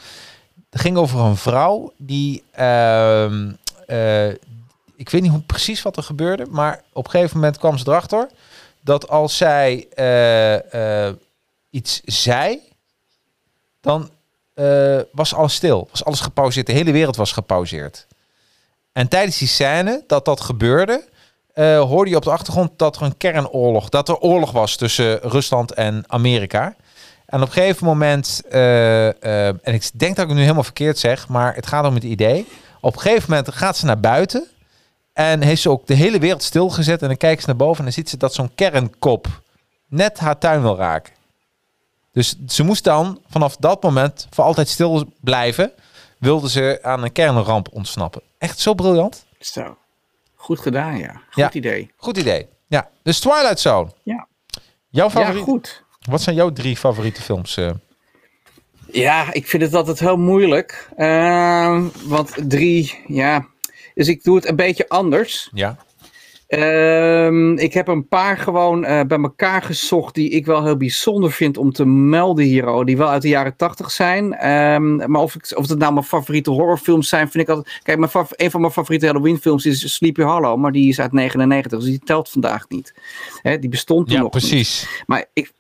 Het 0.70 0.82
ging 0.82 0.98
over 0.98 1.20
een 1.20 1.38
vrouw 1.38 1.94
die, 1.98 2.44
ehm, 2.52 3.52
eh, 3.88 4.30
ik 4.96 5.10
weet 5.10 5.22
niet 5.22 5.32
hoe 5.32 5.42
precies 5.42 5.82
wat 5.82 5.98
er 5.98 6.04
gebeurde. 6.04 6.46
Maar 6.50 6.84
op 6.94 7.06
een 7.06 7.12
gegeven 7.12 7.38
moment 7.38 7.58
kwam 7.58 7.78
ze 7.78 7.88
erachter 7.88 8.30
dat 8.82 9.10
als 9.10 9.38
zij 9.38 9.88
eh, 9.94 11.08
eh, 11.08 11.16
iets 11.70 12.02
zei, 12.04 12.60
dan 13.82 14.10
was 15.12 15.34
alles 15.34 15.54
stil. 15.54 15.88
Was 15.92 16.06
alles 16.06 16.20
gepauzeerd. 16.20 16.66
De 16.66 16.74
hele 16.74 16.92
wereld 16.92 17.16
was 17.16 17.32
gepauzeerd. 17.32 18.08
En 18.92 19.08
tijdens 19.08 19.38
die 19.38 19.48
scène 19.48 20.04
dat 20.08 20.26
dat 20.26 20.42
gebeurde, 20.42 21.04
eh, 21.60 21.82
hoorde 21.82 22.10
je 22.10 22.16
op 22.16 22.24
de 22.24 22.32
achtergrond 22.32 22.72
dat 22.76 22.96
er 22.96 23.02
een 23.02 23.18
kernoorlog, 23.18 23.90
dat 23.90 24.10
er 24.10 24.18
oorlog 24.18 24.52
was 24.52 24.76
tussen 24.76 25.20
Rusland 25.20 25.74
en 25.74 26.04
Amerika. 26.08 26.76
En 27.26 27.42
op 27.42 27.48
een 27.48 27.54
gegeven 27.54 27.86
moment, 27.86 28.42
eh, 28.50 29.08
eh, 29.08 29.48
en 29.48 29.74
ik 29.74 30.00
denk 30.00 30.16
dat 30.16 30.24
ik 30.24 30.28
het 30.28 30.34
nu 30.34 30.42
helemaal 30.42 30.64
verkeerd 30.64 31.00
zeg, 31.00 31.28
maar 31.28 31.56
het 31.56 31.68
gaat 31.68 31.86
om 31.86 31.94
het 31.94 32.04
idee. 32.04 32.48
Op 32.82 32.96
een 32.96 33.02
gegeven 33.02 33.30
moment 33.30 33.54
gaat 33.54 33.78
ze 33.78 33.86
naar 33.86 34.00
buiten 34.00 34.48
en 35.14 35.42
heeft 35.42 35.62
ze 35.62 35.70
ook 35.70 35.88
de 35.88 35.94
hele 35.94 36.20
wereld 36.20 36.44
stilgezet. 36.44 37.02
En 37.02 37.08
dan 37.08 37.18
kijkt 37.18 37.42
ze 37.42 37.48
naar 37.48 37.56
boven 37.56 37.78
en 37.78 37.84
dan 37.84 37.94
ziet 37.94 38.10
ze 38.10 38.18
dat 38.18 38.34
zo'n 38.34 38.56
kernkop 38.56 39.28
net 39.88 40.20
haar 40.20 40.38
tuin 40.38 40.62
wil 40.62 40.78
raken. 40.78 41.14
Dus 42.12 42.36
ze 42.48 42.64
moest 42.64 42.84
dan 42.84 43.20
vanaf 43.30 43.56
dat 43.56 43.84
moment 43.84 44.28
voor 44.30 44.44
altijd 44.44 44.68
stil 44.68 45.14
blijven. 45.20 45.72
Wilde 46.18 46.50
ze 46.50 46.80
aan 46.82 47.04
een 47.04 47.12
kernramp 47.12 47.68
ontsnappen. 47.72 48.22
Echt 48.38 48.60
zo 48.60 48.74
briljant. 48.74 49.26
Zo. 49.40 49.78
Goed 50.50 50.60
gedaan, 50.60 50.98
ja. 50.98 51.12
Goed 51.12 51.36
Ja. 51.36 51.52
idee. 51.52 51.92
Goed 51.96 52.18
idee. 52.18 52.48
Ja, 52.68 52.90
dus 53.04 53.20
Twilight 53.20 53.60
Zone. 53.60 53.90
Ja. 54.04 54.28
Jouw 54.90 55.06
Ja, 55.06 55.12
favoriet? 55.12 55.44
goed. 55.44 55.84
Wat 56.10 56.22
zijn 56.22 56.36
jouw 56.36 56.52
drie 56.52 56.78
favoriete 56.78 57.22
films? 57.22 57.58
eh? 57.58 57.72
Ja, 58.92 59.34
ik 59.34 59.48
vind 59.48 59.64
het 59.64 59.74
altijd 59.74 60.00
heel 60.00 60.18
moeilijk. 60.18 60.90
Ehm, 60.98 61.88
want 62.04 62.34
drie, 62.48 63.00
ja. 63.08 63.46
Dus 63.94 64.08
ik 64.08 64.24
doe 64.24 64.36
het 64.36 64.48
een 64.50 64.56
beetje 64.56 64.90
anders. 64.90 65.50
ja. 65.54 65.78
Ehm, 66.50 67.58
ik 67.58 67.74
heb 67.74 67.88
een 67.88 68.08
paar 68.08 68.38
gewoon 68.38 68.86
eh, 68.86 69.02
bij 69.08 69.18
elkaar 69.18 69.62
gezocht 69.62 70.16
die 70.16 70.30
ik 70.30 70.46
wel 70.46 70.64
heel 70.64 70.78
bijzonder 70.78 71.32
vind 71.32 71.58
om 71.58 71.72
te 71.72 71.86
melden 71.86 72.46
hier. 72.46 72.68
oh, 72.68 72.86
Die 72.86 72.98
wel 72.98 73.10
uit 73.10 73.22
de 73.22 73.28
jaren 73.28 73.56
tachtig 73.56 73.92
zijn. 73.92 74.34
Ehm, 74.34 75.12
maar 75.12 75.22
of, 75.22 75.36
ik, 75.36 75.52
of 75.56 75.70
het 75.70 75.80
nou 75.80 75.94
mijn 75.94 76.06
favoriete 76.06 76.50
horrorfilms 76.52 77.10
zijn, 77.10 77.30
vind 77.32 77.44
ik 77.44 77.56
altijd... 77.56 77.80
Kijk, 77.84 77.98
mijn 77.98 78.12
een 78.30 78.52
van 78.52 78.62
mijn 78.62 78.74
favoriete 78.74 79.06
Halloween 79.06 79.38
films 79.38 79.66
is 79.66 79.94
Sleepy 79.94 80.22
Hollow. 80.22 80.58
Maar 80.58 80.72
die 80.72 80.90
is 80.90 81.00
uit 81.00 81.12
99, 81.12 81.80
dus 81.80 81.90
die 81.90 82.00
telt 82.04 82.30
vandaag 82.30 82.66
niet. 82.70 82.94
Hè, 83.42 83.60
die 83.60 83.70
bestond 83.70 84.08
toen 84.08 84.16
Ja, 84.16 84.22
nog 84.22 84.34
niet. 84.34 84.42
precies. 84.42 85.04
Maar 85.06 85.26
ik, 85.34 85.52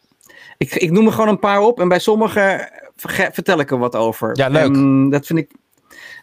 ik, 0.57 0.75
ik 0.75 0.91
noem 0.91 1.05
er 1.05 1.11
gewoon 1.11 1.29
een 1.29 1.39
paar 1.39 1.61
op 1.61 1.79
en 1.79 1.87
bij 1.87 1.99
sommige 1.99 2.69
vertel 3.31 3.59
ik 3.59 3.71
er 3.71 3.77
wat 3.77 3.95
over. 3.95 4.29
Ja, 4.37 4.47
leuk. 4.47 4.63
En 4.75 5.09
dat 5.09 5.25
vind 5.25 5.39
ik. 5.39 5.51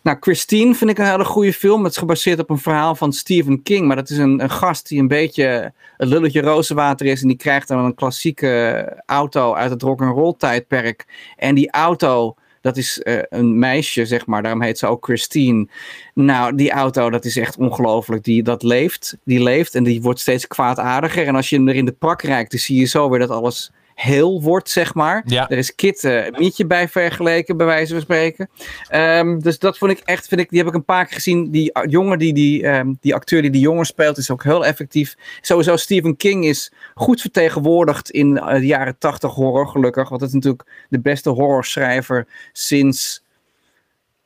Nou, 0.07 0.19
Christine 0.21 0.75
vind 0.75 0.91
ik 0.91 0.99
een 0.99 1.11
hele 1.11 1.25
goede 1.25 1.53
film. 1.53 1.85
Het 1.85 1.93
is 1.93 1.99
gebaseerd 1.99 2.39
op 2.39 2.51
een 2.51 2.59
verhaal 2.59 2.95
van 2.95 3.13
Stephen 3.13 3.63
King. 3.63 3.87
Maar 3.87 3.97
dat 3.97 4.11
is 4.11 4.19
een, 4.19 4.51
gast 4.51 4.89
die 4.89 5.01
een 5.01 5.09
beetje 5.09 5.73
een 5.97 6.09
lulletje 6.09 6.41
rozenwater 6.41 7.07
is. 7.07 7.23
En 7.23 7.29
die 7.29 7.37
krijgt 7.37 7.69
dan 7.69 7.85
een 7.85 7.95
klassieke 7.95 9.03
auto 9.07 9.55
uit 9.55 9.71
het 9.71 9.83
rock'n'roll 9.83 10.35
tijdperk. 10.39 11.07
En 11.37 11.55
die 11.55 11.71
auto, 11.71 12.35
dat 12.61 12.77
is 12.77 13.03
eh, 13.03 13.19
een 13.29 13.59
meisje, 13.59 14.07
zeg 14.07 14.27
maar. 14.27 14.43
Daarom 14.43 14.63
heet 14.63 14.79
ze 14.79 14.87
ook 14.87 15.05
Christine. 15.05 15.69
Nou, 16.15 16.55
die 16.55 16.71
auto, 16.71 17.11
dat 17.11 17.25
is 17.25 17.37
echt 17.37 17.57
ongelooflijk. 17.57 18.25
Die, 18.25 18.43
dat 18.43 18.63
leeft, 18.63 19.17
die 19.25 19.43
leeft 19.43 19.75
en 19.75 19.85
die 19.85 20.03
wordt 20.03 20.21
steeds 20.21 20.47
kwaadaardiger. 20.47 21.27
En 21.27 21.35
als 21.35 21.49
je 21.49 21.57
hem 21.57 21.69
er 21.69 21.75
in 21.75 21.85
de 21.85 21.93
prak 21.93 22.23
rijkt, 22.23 22.51
dan 22.51 22.61
zie 22.61 22.79
je 22.79 22.87
zo 22.87 23.11
weer 23.11 23.21
dat 23.21 23.31
alles 23.31 23.71
heel 23.97 24.43
wordt, 24.43 24.71
zeg 24.71 24.95
maar. 24.95 25.23
Ja. 25.27 25.49
Er 25.49 25.59
is 25.59 25.75
Kit 25.75 26.05
eh, 26.05 26.39
mietje 26.39 26.67
bij 26.67 26.89
vergeleken, 26.89 27.57
bij 27.57 27.67
wijze 27.67 27.93
van 27.93 28.03
spreken. 28.03 28.49
Ehm, 28.89 29.39
dus 29.39 29.59
dat 29.59 29.79
vond 29.79 29.91
ik 29.91 29.99
echt, 29.99 30.29
vind 30.29 30.41
ik, 30.41 30.51
die 30.51 30.59
heb 30.59 30.69
ik 30.69 30.75
een 30.75 30.85
paar 30.85 31.05
keer 31.05 31.15
gezien. 31.15 31.51
Die 31.51 31.71
uh, 31.73 31.91
jongen, 31.91 32.19
die, 32.19 32.33
die, 32.33 32.63
ehm, 32.63 32.93
die 33.01 33.15
acteur 33.15 33.43
die 33.43 33.51
die 33.51 33.61
jongen 33.61 33.87
speelt, 33.87 34.19
is 34.19 34.31
ook 34.31 34.45
heel 34.45 34.67
effectief. 34.67 35.17
Sowieso 35.41 35.77
Stephen 35.77 36.17
King 36.17 36.45
is 36.45 36.73
goed 36.95 37.21
vertegenwoordigd 37.21 38.11
in 38.11 38.39
eh, 38.39 38.55
de 38.55 38.67
jaren 38.67 38.99
tachtig 38.99 39.35
horror, 39.35 39.69
gelukkig. 39.69 40.09
Want 40.09 40.21
het 40.21 40.31
is 40.31 40.37
natuurlijk 40.37 40.87
de 40.89 41.01
beste 41.01 41.31
horrorschrijver 41.31 42.27
sinds, 42.53 43.23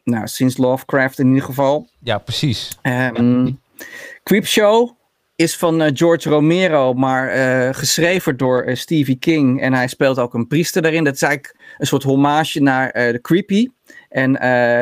nou, 0.05 0.27
sinds 0.27 0.57
Lovecraft 0.57 1.19
in 1.19 1.29
ieder 1.29 1.43
geval. 1.45 1.89
Ja, 1.99 2.19
precies. 2.19 2.79
Ehm 2.83 3.49
Creepshow 4.23 4.97
is 5.41 5.57
van 5.57 5.81
eh, 5.83 5.91
George 5.95 6.29
Romero, 6.29 6.93
maar 6.95 7.29
eh, 7.29 7.75
geschreven 7.75 8.37
door 8.37 8.63
eh, 8.63 8.77
Stevie 8.77 9.17
King. 9.17 9.61
En 9.61 9.73
hij 9.73 9.89
speelt 9.89 10.19
ook 10.19 10.35
een 10.35 10.47
priester 10.47 10.83
daarin. 10.83 11.05
Dat 11.05 11.15
is 11.15 11.23
eigenlijk 11.23 11.61
een 11.79 11.87
soort 11.87 12.03
hommage 12.03 12.61
naar 12.61 12.93
de 12.93 13.19
Creepy. 13.23 13.69
En 14.09 14.31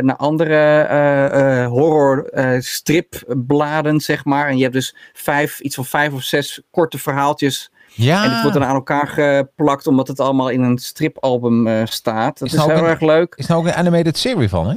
naar 0.05 0.17
andere 0.17 1.67
horror 1.71 2.31
stripbladen, 2.59 4.01
zeg 4.01 4.25
maar. 4.25 4.49
En 4.49 4.57
je 4.57 4.63
hebt 4.63 4.75
dus 4.75 4.97
vijf, 5.13 5.61
iets 5.61 5.75
van 5.75 5.85
vijf 5.85 6.13
of 6.13 6.23
zes 6.23 6.61
korte 6.71 6.99
verhaaltjes. 6.99 7.71
Ja. 7.95 8.25
En 8.25 8.31
het 8.31 8.41
wordt 8.43 8.57
dan 8.59 8.67
aan 8.67 8.75
elkaar 8.75 9.09
geplakt, 9.09 9.87
omdat 9.87 10.09
het 10.09 10.21
allemaal 10.21 10.49
in 10.49 10.63
een 10.63 10.79
stripalbum 10.79 11.87
staat. 11.87 12.39
Dat 12.39 12.49
Is 12.49 12.55
is, 12.55 12.59
nou 12.59 12.73
heel 12.73 12.83
een- 12.83 12.89
erg 12.91 13.01
leuk. 13.01 13.35
Is 13.37 13.47
nou 13.47 13.61
ook 13.61 13.67
een 13.67 13.75
animated 13.75 14.19
serie 14.19 14.49
van, 14.49 14.69
hè? 14.69 14.77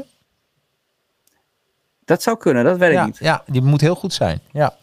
Dat 2.05 2.21
zou 2.21 2.37
kunnen, 2.37 2.63
dat 2.63 2.77
weet 2.77 2.97
ik 2.97 3.05
niet. 3.05 3.17
ja, 3.17 3.43
die 3.45 3.61
moet 3.61 3.81
heel 3.81 3.95
goed 3.95 4.13
zijn. 4.13 4.39
Ja. 4.51 4.79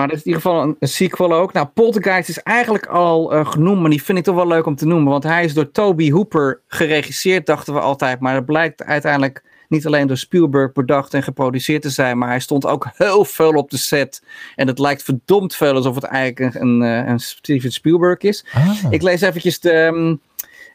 Maar 0.00 0.08
er 0.08 0.14
is 0.14 0.22
in 0.22 0.26
ieder 0.26 0.42
geval 0.42 0.62
een, 0.62 0.76
een 0.78 0.88
sequel 0.88 1.32
ook. 1.32 1.52
Nou, 1.52 1.66
Poltergeist 1.66 2.28
is 2.28 2.42
eigenlijk 2.42 2.86
al 2.86 3.32
eh, 3.32 3.46
genoemd, 3.46 3.80
maar 3.80 3.90
die 3.90 4.02
vind 4.02 4.18
ik 4.18 4.24
toch 4.24 4.34
wel 4.34 4.46
leuk 4.46 4.66
om 4.66 4.74
te 4.74 4.86
noemen. 4.86 5.10
Want 5.10 5.22
hij 5.22 5.44
is 5.44 5.54
door 5.54 5.70
Toby 5.70 6.10
Hooper 6.10 6.60
geregisseerd, 6.66 7.46
dachten 7.46 7.74
we 7.74 7.80
altijd. 7.80 8.20
Maar 8.20 8.34
het 8.34 8.44
blijkt 8.44 8.84
uiteindelijk 8.84 9.42
niet 9.68 9.86
alleen 9.86 10.06
door 10.06 10.16
Spielberg 10.16 10.72
bedacht 10.72 11.14
en 11.14 11.22
geproduceerd 11.22 11.82
te 11.82 11.90
zijn, 11.90 12.18
maar 12.18 12.28
hij 12.28 12.40
stond 12.40 12.66
ook 12.66 12.88
heel 12.94 13.24
veel 13.24 13.52
op 13.52 13.70
de 13.70 13.76
set. 13.76 14.22
En 14.56 14.66
het 14.66 14.78
lijkt 14.78 15.02
verdomd 15.02 15.54
veel 15.54 15.74
alsof 15.74 15.94
het 15.94 16.04
eigenlijk 16.04 16.54
een, 16.54 16.80
een, 16.80 17.08
een 17.08 17.20
Steven 17.20 17.72
Spielberg 17.72 18.18
is. 18.18 18.44
Ah. 18.52 18.76
Ik 18.90 19.02
lees 19.02 19.20
eventjes 19.20 19.60
de, 19.60 19.70
ehm, 19.70 20.16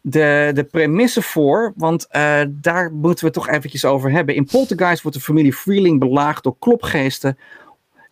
de, 0.02 0.52
de 0.54 0.64
premisse 0.64 1.22
voor, 1.22 1.74
want 1.76 2.08
uh, 2.12 2.42
daar 2.50 2.92
moeten 2.92 3.20
we 3.20 3.26
het 3.26 3.34
toch 3.34 3.50
eventjes 3.50 3.86
over 3.86 4.12
hebben. 4.12 4.36
In 4.36 4.46
Poltergeist 4.46 5.02
wordt 5.02 5.18
de 5.18 5.24
familie 5.24 5.54
Freeling 5.54 6.00
belaagd 6.00 6.44
door 6.44 6.56
klopgeesten. 6.60 7.38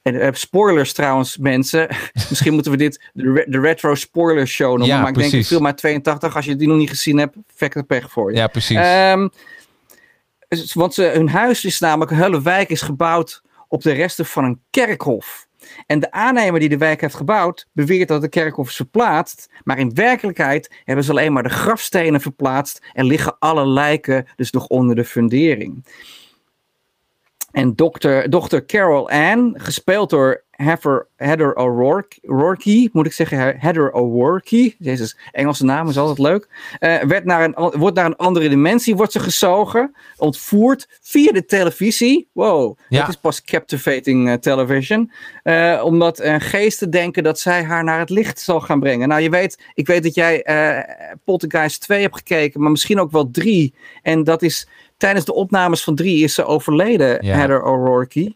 En 0.04 0.16
uh, 0.16 0.28
spoilers 0.32 0.94
trouwens, 0.94 1.38
mensen. 1.38 1.88
Misschien 2.30 2.54
moeten 2.54 2.72
we 2.72 2.78
dit 2.78 3.10
de, 3.14 3.46
de 3.48 3.60
retro 3.60 3.96
spoiler 3.96 4.48
show 4.48 4.70
noemen. 4.70 4.88
Ja, 4.88 5.00
maar 5.00 5.08
ik 5.08 5.14
precies. 5.14 5.32
denk, 5.32 5.46
film 5.46 5.66
uit 5.66 5.78
82, 5.78 6.36
als 6.36 6.46
je 6.46 6.56
die 6.56 6.68
nog 6.68 6.78
niet 6.78 6.90
gezien 6.90 7.18
hebt, 7.18 7.36
vekke 7.56 7.84
pech 7.84 8.12
voor 8.12 8.32
je. 8.32 8.38
Ja, 8.38 8.48
precies. 8.48 8.78
Um, 8.78 9.32
want 10.74 10.94
ze, 10.94 11.04
hun 11.04 11.30
huis 11.30 11.66
is 11.66 11.80
namelijk, 11.80 12.12
een 12.12 12.18
hele 12.18 12.42
wijk 12.42 12.70
is 12.70 12.82
gebouwd 12.82 13.42
op 13.68 13.82
de 13.82 13.92
resten 13.92 14.26
van 14.26 14.44
een 14.44 14.62
kerkhof. 14.70 15.48
En 15.86 16.00
de 16.00 16.12
aannemer 16.12 16.60
die 16.60 16.70
de 16.70 16.78
wijk 16.78 17.02
heeft 17.02 17.16
gebouwd, 17.16 17.68
beweert 17.72 18.08
dat 18.08 18.22
de 18.22 18.30
kerkhof 18.30 18.70
is 18.70 18.76
verplaatst. 18.76 19.50
Maar 19.64 19.80
in 19.80 19.94
werkelijkheid 19.94 20.72
hebben 20.84 21.06
ze 21.06 21.12
alleen 21.12 21.34
maar 21.34 21.44
de 21.44 21.50
grafstenen 21.50 22.22
verplaatst 22.22 22.86
en 22.94 23.06
liggen 23.06 23.36
alle 23.40 23.68
lijken 23.68 24.28
dus 24.36 24.52
nog 24.52 24.68
onder 24.68 24.96
de 24.96 25.06
fundering. 25.06 25.86
En 27.54 27.76
dokter, 27.76 28.30
dochter 28.30 28.66
Carol 28.66 29.10
Ann, 29.10 29.54
gespeeld 29.58 30.10
door 30.10 30.44
Heather, 30.52 31.08
Heather 31.16 31.56
O'Rourke, 31.56 32.90
moet 32.92 33.06
ik 33.06 33.14
zeggen, 33.14 33.58
Heather 33.60 33.92
O'Rourke, 33.92 34.76
Jezus, 34.80 35.18
Engelse 35.32 35.66
naam 35.66 35.90
is 35.90 35.98
altijd 35.98 36.18
leuk, 36.18 36.48
uh, 36.80 37.02
werd 37.02 37.26
naar 37.26 37.44
een, 37.44 37.72
wordt 37.80 37.96
naar 37.96 38.06
een 38.06 38.16
andere 38.16 38.50
dimensie, 38.50 38.96
wordt 38.96 39.12
ze 39.12 39.20
gezogen, 39.20 39.96
ontvoerd 40.18 40.88
via 41.02 41.32
de 41.32 41.46
televisie. 41.46 42.28
Wow, 42.32 42.78
Ja. 42.90 43.00
dat 43.00 43.10
is 43.10 43.16
pas 43.16 43.44
captivating 43.44 44.28
uh, 44.28 44.34
television. 44.34 45.12
Uh, 45.44 45.82
omdat 45.84 46.22
geesten 46.38 46.90
denken 46.90 47.24
dat 47.24 47.40
zij 47.40 47.64
haar 47.64 47.84
naar 47.84 48.00
het 48.00 48.10
licht 48.10 48.40
zal 48.40 48.62
gaan 48.62 48.80
brengen. 48.80 49.08
Nou, 49.08 49.22
je 49.22 49.30
weet, 49.30 49.64
ik 49.74 49.88
weet 49.88 50.04
dat 50.04 50.16
jij 50.16 50.46
Poltergeist 51.24 51.82
2 51.82 52.02
hebt 52.02 52.16
gekeken, 52.18 52.62
maar 52.62 52.72
misschien 52.72 53.00
ook 53.00 53.12
wel 53.12 53.32
3. 53.32 53.74
En 54.02 54.24
dat 54.24 54.42
is 54.42 54.68
tijdens 55.04 55.26
de 55.26 55.34
opnames 55.34 55.84
van 55.84 55.96
3 55.96 56.24
is 56.24 56.34
ze 56.34 56.46
overleden, 56.46 57.26
Ja. 57.26 57.36
Heather 57.36 57.64
O'Rourke. 57.64 58.36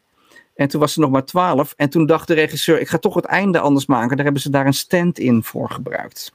En 0.56 0.68
toen 0.68 0.80
was 0.80 0.94
ze 0.94 1.00
nog 1.00 1.10
maar 1.10 1.26
12. 1.26 1.74
En 1.78 1.90
toen 1.90 2.06
dacht 2.06 2.28
de 2.28 2.34
regisseur, 2.34 2.80
ik 2.80 2.88
ga 2.88 2.98
toch 2.98 3.14
het 3.16 3.26
einde 3.26 3.60
anders 3.60 3.86
maken. 3.86 4.16
Daar 4.16 4.26
hebben 4.26 4.42
ze 4.42 4.50
daar 4.50 4.66
een 4.66 4.74
stand-in 4.74 5.44
voor 5.44 5.70
gebruikt. 5.70 6.34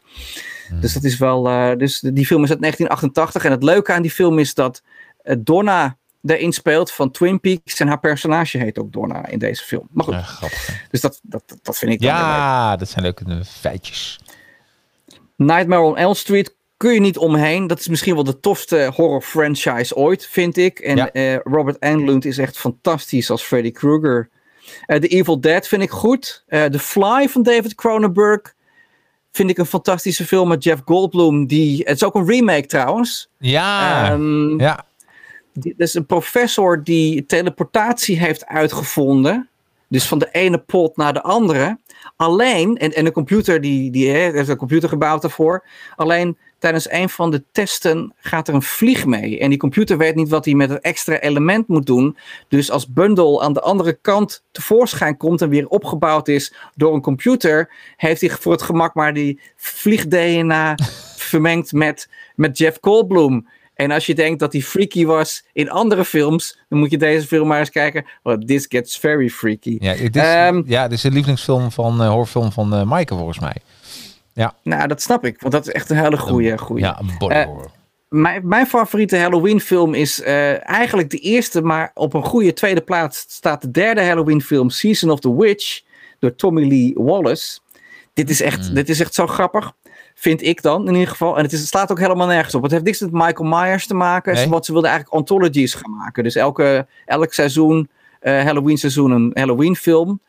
Hmm. 0.69 0.81
Dus 0.81 0.93
dat 0.93 1.05
is 1.05 1.19
wel. 1.19 1.49
Uh, 1.49 1.77
dus 1.77 2.01
die 2.01 2.27
film 2.27 2.43
is 2.45 2.51
uit 2.51 2.61
1988. 2.61 3.45
En 3.45 3.51
het 3.51 3.63
leuke 3.63 3.93
aan 3.93 4.03
die 4.03 4.11
film 4.11 4.39
is 4.39 4.55
dat 4.55 4.83
uh, 5.25 5.37
Donna 5.39 5.97
erin 6.25 6.53
speelt 6.53 6.91
van 6.91 7.11
Twin 7.11 7.41
Peaks. 7.41 7.81
En 7.81 7.89
haar 7.89 8.01
personage 8.01 8.59
heet 8.59 8.79
ook 8.79 8.93
Donna 8.93 9.27
in 9.27 9.39
deze 9.39 9.65
film. 9.65 9.89
Maar 9.91 10.05
goed, 10.05 10.15
Ja, 10.15 10.49
dus 10.91 11.01
dat, 11.01 11.21
dat, 11.23 11.43
dat 11.63 11.79
vind 11.79 11.93
ik 11.93 12.01
leuk. 12.01 12.11
Ja, 12.11 12.77
dat 12.77 12.89
zijn 12.89 13.05
leuke 13.05 13.25
eh, 13.29 13.45
feitjes. 13.45 14.21
Nightmare 15.37 15.83
on 15.83 15.97
Elm 15.97 16.15
Street 16.15 16.55
kun 16.83 16.93
je 16.95 17.01
niet 17.01 17.19
omheen. 17.19 17.67
Dat 17.67 17.79
is 17.79 17.89
misschien 17.89 18.15
wel 18.15 18.25
de 18.25 18.41
tofste 18.41 18.91
horror 18.95 19.23
franchise 19.23 19.97
ooit, 19.97 20.27
vind 20.27 20.57
ik. 20.57 20.79
En 20.79 20.97
Ja. 20.97 21.11
eh, 21.13 21.37
Robert 21.45 21.79
Englund 21.79 22.25
is 22.25 22.39
echt 22.39 22.59
fantastisch 22.59 23.31
als 23.31 23.43
Freddy 23.43 23.71
Krueger. 23.71 24.29
Eh, 24.87 24.99
The 24.99 25.07
Evil 25.09 25.41
Dead 25.41 25.69
vind 25.69 25.83
ik 25.83 25.91
goed. 25.91 26.45
Eh, 26.47 26.65
The 26.65 26.79
Fly 26.79 27.29
van 27.29 27.43
David 27.43 27.75
Cronenberg 27.75 28.41
vind 29.33 29.51
ik 29.51 29.59
een 29.59 29.67
fantastische 29.67 30.27
film 30.27 30.49
met 30.49 30.65
Jeff 30.65 30.83
Goldblum. 30.85 31.47
Die, 31.47 31.79
het 31.85 31.97
is 31.97 32.05
ook 32.05 32.15
een 32.15 32.27
remake 32.27 32.67
trouwens. 32.67 33.29
Ja, 33.39 34.11
Ehm, 34.11 34.61
ja. 34.61 34.85
die- 35.53 35.75
dat 35.77 35.89
is 35.89 35.95
een 35.95 36.07
professor 36.07 36.85
die 36.85 37.27
teleportatie 37.27 38.19
heeft 38.19 38.47
uitgevonden. 38.47 39.49
Dus 39.89 40.07
van 40.07 40.19
de 40.19 40.29
ene 40.33 40.59
pot 40.59 40.97
naar 40.97 41.13
de 41.13 41.23
andere. 41.23 41.79
Alleen, 42.17 42.77
en, 42.77 42.93
en 42.95 43.07
een 43.07 43.13
computer, 43.13 43.61
die, 43.61 43.91
die 43.91 44.09
hè, 44.11 44.19
er 44.19 44.35
is 44.35 44.49
een 44.49 44.57
computer 44.57 44.89
gebouwd 44.89 45.23
daarvoor. 45.23 45.65
Alleen 45.97 46.37
tijdens 46.63 46.91
een 46.91 47.09
van 47.09 47.31
de 47.31 47.45
testen 47.53 48.15
gaat 48.21 48.49
er 48.49 48.55
een 48.55 48.63
vlieg 48.63 49.07
mee. 49.07 49.39
En 49.39 49.49
die 49.49 49.59
computer 49.59 49.99
weet 49.99 50.15
niet 50.15 50.29
wat 50.29 50.45
hij 50.45 50.55
met 50.55 50.71
het 50.71 50.81
extra 50.81 51.19
element 51.21 51.69
moet 51.69 51.87
doen. 51.87 52.17
Dus 52.49 52.71
als 52.71 52.93
bundel 52.93 53.43
aan 53.43 53.53
de 53.53 53.61
andere 53.61 53.99
kant 54.01 54.43
tevoorschijn 54.53 55.17
komt 55.17 55.43
en 55.43 55.49
weer 55.49 55.69
opgebouwd 55.69 56.29
is 56.29 56.55
door 56.75 56.95
een 56.95 57.01
computer, 57.01 57.71
heeft 57.97 58.21
hij 58.21 58.31
voor 58.31 58.53
het 58.53 58.63
gemak 58.63 58.95
maar 58.95 59.15
die 59.15 59.41
vlieg-DNA 59.57 60.79
vermengd 61.31 61.73
met, 61.73 62.09
met 62.35 62.59
Jeff 62.59 62.79
Goldblum. 62.81 63.49
En 63.75 63.91
als 63.91 64.07
je 64.07 64.15
denkt 64.15 64.39
dat 64.39 64.53
hij 64.53 64.63
freaky 64.63 65.05
was 65.05 65.45
in 65.53 65.71
andere 65.71 66.05
films, 66.05 66.59
dan 66.69 66.79
moet 66.79 66.91
je 66.91 66.99
deze 66.99 67.27
film 67.27 67.49
maar 67.49 67.59
eens 67.59 67.71
kijken. 67.71 68.05
Oh, 68.23 68.35
this 68.35 68.67
gets 68.69 68.99
very 68.99 69.29
freaky. 69.29 69.77
Ja, 69.81 69.95
dit 69.95 70.17
is, 70.17 70.23
Ehm, 70.23 70.63
ja, 70.67 70.83
dit 70.83 70.97
is 70.97 71.03
de 71.03 71.11
lievelingsfilm 71.11 71.71
van, 71.71 72.03
eh 72.03 72.09
horrorfilm 72.09 72.53
van 72.53 72.89
Maaike 72.89 73.15
volgens 73.15 73.39
mij. 73.39 73.57
Nou, 74.63 74.87
dat 74.89 75.03
snap 75.03 75.25
ik, 75.25 75.41
want 75.41 75.53
dat 75.53 75.67
is 75.67 75.73
echt 75.73 75.91
een 75.91 75.97
hele 75.97 76.17
goede. 76.19 76.59
goede. 76.59 76.83
Ja, 76.83 77.01
een 77.01 77.11
body 77.19 77.35
Eh. 77.35 77.49
Mijn, 78.09 78.49
mijn 78.49 78.67
favoriete 78.67 79.17
Halloween 79.17 79.61
film 79.61 79.95
is 79.95 80.23
eh, 80.23 80.69
eigenlijk 80.69 81.11
de 81.11 81.19
eerste, 81.19 81.63
maar 81.63 81.91
op 81.95 82.15
een 82.15 82.25
goede 82.25 82.53
tweede 82.53 82.81
plaats 82.81 83.25
staat 83.29 83.63
de 83.63 83.71
derde 83.71 84.05
Halloween 84.05 84.43
film, 84.43 84.71
Season 84.71 85.11
of 85.11 85.21
the 85.21 85.37
Witch, 85.37 85.81
door 86.19 86.35
Tommy 86.35 86.69
Lee 86.69 86.93
Wallace. 86.97 87.59
Dit 88.13 88.31
is 88.31 88.41
echt, 88.41 88.69
Mm. 88.69 88.75
dit 88.75 88.89
is 88.89 89.01
echt 89.01 89.15
zo 89.15 89.27
grappig, 89.27 89.73
vind 90.15 90.43
ik 90.43 90.63
dan 90.63 90.87
in 90.89 90.93
ieder 90.93 91.09
geval. 91.09 91.37
En 91.37 91.43
het, 91.43 91.53
is, 91.53 91.59
het 91.59 91.69
slaat 91.69 91.91
ook 91.91 91.99
helemaal 91.99 92.27
nergens 92.27 92.55
op. 92.55 92.63
Het 92.63 92.71
heeft 92.73 92.85
niks 92.85 93.01
met 93.01 93.13
Michael 93.13 93.49
Myers 93.49 93.87
te 93.87 93.95
maken, 93.95 94.35
Nee. 94.35 94.49
want 94.49 94.65
ze 94.65 94.73
wilden 94.73 94.91
eigenlijk 94.91 95.21
anthologies 95.21 95.75
gaan 95.75 95.97
maken. 95.97 96.23
Dus 96.25 96.35
elke, 96.35 96.87
elk 97.07 97.33
seizoen, 97.33 97.89
eh, 98.21 98.43
Halloween 98.45 98.79
seizoen, 98.79 99.11
een 99.11 99.31
Halloween 99.35 99.77
film. 99.77 100.21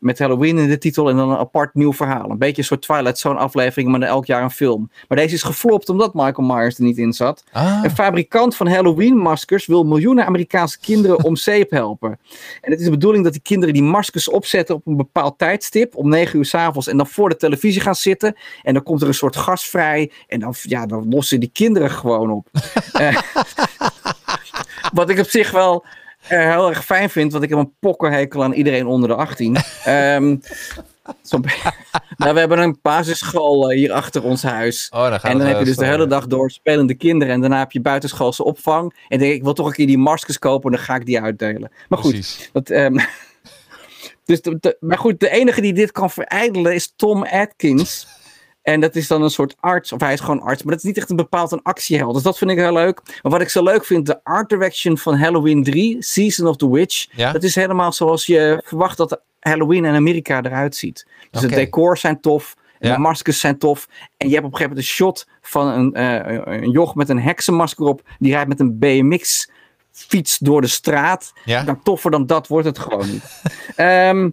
Met 0.00 0.18
Halloween 0.18 0.58
in 0.58 0.68
de 0.68 0.78
titel 0.78 1.08
en 1.10 1.16
dan 1.16 1.30
een 1.30 1.36
apart 1.36 1.74
nieuw 1.74 1.92
verhaal. 1.92 2.30
Een 2.30 2.38
beetje 2.38 2.58
een 2.58 2.64
soort 2.64 2.82
Twilight 2.82 3.18
Zone 3.18 3.38
aflevering, 3.38 3.90
maar 3.90 4.00
dan 4.00 4.08
elk 4.08 4.26
jaar 4.26 4.42
een 4.42 4.50
film. 4.50 4.90
Maar 5.08 5.18
deze 5.18 5.34
is 5.34 5.42
geflopt 5.42 5.88
omdat 5.88 6.14
Michael 6.14 6.48
Myers 6.48 6.78
er 6.78 6.84
niet 6.84 6.98
in 6.98 7.12
zat. 7.12 7.44
Ah, 7.52 7.80
Een 7.82 7.90
fabrikant 7.90 8.56
van 8.56 8.66
Halloween-maskers 8.66 9.66
wil 9.66 9.84
miljoenen 9.84 10.26
Amerikaanse 10.26 10.78
kinderen 10.78 11.24
om 11.24 11.36
zeep 11.50 11.70
helpen. 11.70 12.18
En 12.60 12.70
het 12.70 12.78
is 12.78 12.84
de 12.84 12.90
bedoeling 12.90 13.24
dat 13.24 13.32
die 13.32 13.42
kinderen 13.42 13.74
die 13.74 13.82
maskers 13.82 14.28
opzetten 14.28 14.74
op 14.74 14.86
een 14.86 14.96
bepaald 14.96 15.38
tijdstip, 15.38 15.96
om 15.96 16.08
9 16.08 16.38
uur 16.38 16.44
s'avonds, 16.44 16.88
en 16.88 16.96
dan 16.96 17.06
voor 17.06 17.28
de 17.28 17.36
televisie 17.36 17.80
gaan 17.80 17.94
zitten. 17.94 18.36
En 18.62 18.74
dan 18.74 18.82
komt 18.82 19.02
er 19.02 19.08
een 19.08 19.14
soort 19.14 19.36
gas 19.36 19.68
vrij. 19.68 20.10
En 20.26 20.40
dan, 20.40 20.54
ja, 20.62 20.86
dan 20.86 21.08
lossen 21.08 21.40
die 21.40 21.50
kinderen 21.52 21.90
gewoon 21.90 22.30
op. 22.30 22.48
Eh, 22.92 23.16
wat 24.92 25.10
ik 25.10 25.18
op 25.18 25.28
zich 25.28 25.50
wel 25.50 25.84
heel 26.38 26.68
erg 26.68 26.84
fijn 26.84 27.10
vind, 27.10 27.32
want 27.32 27.44
ik 27.44 27.50
heb 27.50 27.58
een 27.58 27.74
pokkerhekel 27.80 28.42
aan 28.44 28.52
iedereen 28.52 28.86
onder 28.86 29.08
de 29.08 29.14
18. 29.14 29.56
Ehm, 29.84 30.36
zo'n 31.22 31.40
be- 31.40 31.72
nou, 32.16 32.32
we 32.34 32.38
hebben 32.40 32.58
een 32.58 32.78
basisschool 32.82 33.70
eh, 33.70 33.76
hier 33.76 33.92
achter 33.92 34.22
ons 34.22 34.42
huis. 34.42 34.88
oh, 34.94 35.04
En 35.04 35.38
dan 35.38 35.46
heb 35.46 35.54
je 35.54 35.60
eh, 35.60 35.64
dus 35.64 35.76
de 35.76 35.84
hele 35.86 36.06
dag 36.06 36.26
door 36.26 36.50
spelende 36.50 36.94
kinderen. 36.94 37.34
En 37.34 37.40
daarna 37.40 37.58
heb 37.58 37.72
je 37.72 37.80
buitenschoolse 37.80 38.44
opvang. 38.44 38.94
En 39.08 39.18
denk 39.18 39.30
ik, 39.30 39.36
ik 39.36 39.42
wil 39.44 39.52
toch 39.52 39.66
een 39.66 39.72
keer 39.72 39.86
die 39.86 39.98
maskers 39.98 40.38
kopen. 40.38 40.70
En 40.70 40.76
dan 40.76 40.86
ga 40.86 40.94
ik 40.94 41.06
die 41.06 41.20
uitdelen. 41.20 41.70
Maar 41.88 41.98
goed, 41.98 42.50
dat, 42.52 42.70
ehm, 42.70 42.98
dus 44.24 44.42
de, 44.42 44.56
de- 44.60 44.76
maar 44.80 44.98
goed, 44.98 45.20
de 45.20 45.30
enige 45.30 45.60
die 45.60 45.72
dit 45.72 45.92
kan 45.92 46.10
verijdelen 46.10 46.74
is 46.74 46.92
Tom 46.96 47.24
Atkins. 47.24 48.06
En 48.62 48.80
dat 48.80 48.96
is 48.96 49.06
dan 49.06 49.22
een 49.22 49.30
soort 49.30 49.56
arts, 49.60 49.92
of 49.92 50.00
hij 50.00 50.12
is 50.12 50.20
gewoon 50.20 50.40
arts, 50.40 50.62
maar 50.62 50.72
dat 50.72 50.82
is 50.82 50.88
niet 50.88 50.98
echt 50.98 51.10
een 51.10 51.16
bepaald 51.16 51.52
een 51.52 51.62
actieheld. 51.62 52.14
Dus 52.14 52.22
dat 52.22 52.38
vind 52.38 52.50
ik 52.50 52.58
heel 52.58 52.72
leuk. 52.72 53.00
Maar 53.22 53.32
wat 53.32 53.40
ik 53.40 53.48
zo 53.48 53.62
leuk 53.62 53.84
vind, 53.84 54.06
de 54.06 54.24
art 54.24 54.48
direction 54.48 54.98
van 54.98 55.14
Halloween 55.16 55.64
3, 55.64 55.96
Season 56.02 56.46
of 56.46 56.56
the 56.56 56.70
Witch. 56.70 57.06
Ja? 57.12 57.32
Dat 57.32 57.42
is 57.42 57.54
helemaal 57.54 57.92
zoals 57.92 58.26
je 58.26 58.62
verwacht 58.64 58.96
dat 58.96 59.20
Halloween 59.40 59.84
in 59.84 59.94
Amerika 59.94 60.42
eruit 60.42 60.76
ziet. 60.76 61.06
Dus 61.30 61.40
Oké. 61.44 61.50
de 61.50 61.56
decors 61.60 62.00
zijn 62.00 62.20
tof. 62.20 62.58
Ja. 62.78 62.94
de 62.94 63.00
maskers 63.00 63.40
zijn 63.40 63.58
tof. 63.58 63.88
En 64.16 64.28
je 64.28 64.34
hebt 64.34 64.46
op 64.46 64.52
een 64.52 64.58
gegeven 64.58 64.68
moment 64.68 64.78
een 64.78 64.94
shot 64.94 65.28
van 65.40 65.66
een, 65.66 65.94
eh, 65.94 66.60
een 66.62 66.70
joch 66.70 66.94
met 66.94 67.08
een 67.08 67.20
heksenmasker 67.20 67.86
op. 67.86 68.02
Die 68.18 68.32
rijdt 68.32 68.48
met 68.48 68.60
een 68.60 68.78
BMX 68.78 69.50
fiets 69.92 70.38
door 70.38 70.60
de 70.60 70.66
straat. 70.66 71.32
Ja? 71.44 71.62
Nou, 71.62 71.78
toffer 71.82 72.10
dan 72.10 72.26
dat 72.26 72.46
wordt 72.46 72.66
het 72.66 72.78
gewoon 72.78 73.10
niet. 73.10 73.22
Ehm, 73.76 74.30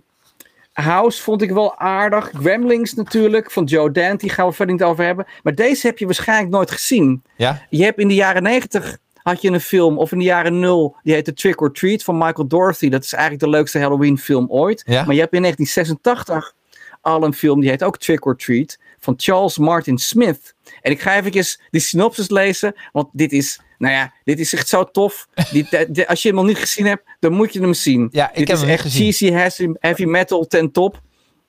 House 0.81 1.23
vond 1.23 1.41
ik 1.41 1.51
wel 1.51 1.77
aardig. 1.77 2.31
Gremlings 2.33 2.93
natuurlijk, 2.93 3.51
van 3.51 3.63
Joe 3.63 3.91
Dante. 3.91 4.29
Gaan 4.29 4.47
we 4.47 4.53
verder 4.53 4.75
niet 4.75 4.83
over 4.83 5.05
hebben. 5.05 5.25
Maar 5.43 5.55
deze 5.55 5.87
heb 5.87 5.97
je 5.97 6.05
waarschijnlijk 6.05 6.49
nooit 6.49 6.71
gezien. 6.71 7.23
Ja? 7.35 7.65
Je 7.69 7.83
hebt 7.83 7.99
in 7.99 8.07
de 8.07 8.13
jaren 8.13 8.43
90 8.43 8.97
had 9.23 9.41
je 9.41 9.51
een 9.51 9.61
film, 9.61 9.97
of 9.97 10.11
in 10.11 10.17
de 10.17 10.23
jaren 10.23 10.59
0, 10.59 10.95
die 11.03 11.13
heette 11.13 11.33
Trick 11.33 11.61
or 11.61 11.71
Treat 11.71 12.03
van 12.03 12.17
Michael 12.17 12.47
Dorothy. 12.47 12.89
Dat 12.89 13.03
is 13.03 13.13
eigenlijk 13.13 13.43
de 13.43 13.49
leukste 13.49 13.79
Halloween 13.79 14.17
film 14.17 14.45
ooit. 14.49 14.83
Ja? 14.85 15.05
Maar 15.05 15.13
je 15.13 15.21
hebt 15.21 15.33
in 15.33 15.41
1986 15.41 16.53
al 17.01 17.23
een 17.23 17.33
film, 17.33 17.59
die 17.59 17.69
heet 17.69 17.83
ook 17.83 17.97
Trick 17.97 18.25
or 18.25 18.35
Treat, 18.35 18.77
van 18.99 19.13
Charles 19.17 19.57
Martin 19.57 19.97
Smith. 19.97 20.55
En 20.81 20.91
ik 20.91 21.02
ga 21.02 21.15
eventjes 21.15 21.61
die 21.69 21.81
synopsis 21.81 22.30
lezen, 22.30 22.76
want 22.91 23.10
dit 23.11 23.31
is, 23.31 23.60
nou 23.77 23.94
ja, 23.94 24.14
dit 24.23 24.39
is 24.39 24.53
echt 24.53 24.68
zo 24.68 24.84
tof. 24.84 25.27
Die, 25.52 26.07
als 26.07 26.22
je 26.22 26.27
hem 26.27 26.38
nog 26.38 26.48
niet 26.48 26.57
gezien 26.57 26.85
hebt, 26.85 27.03
dan 27.19 27.34
moet 27.34 27.53
je 27.53 27.60
hem 27.61 27.73
zien. 27.73 28.07
Ja, 28.11 28.30
ik 28.30 28.35
dit 28.35 28.48
heb 28.48 28.57
is 28.57 28.64
hem 28.64 28.72
echt 28.72 28.81
gezien. 28.81 29.03
cheesy 29.03 29.31
heavy, 29.31 29.73
heavy 29.80 30.06
metal 30.06 30.48
ten 30.48 30.72
top. 30.72 31.02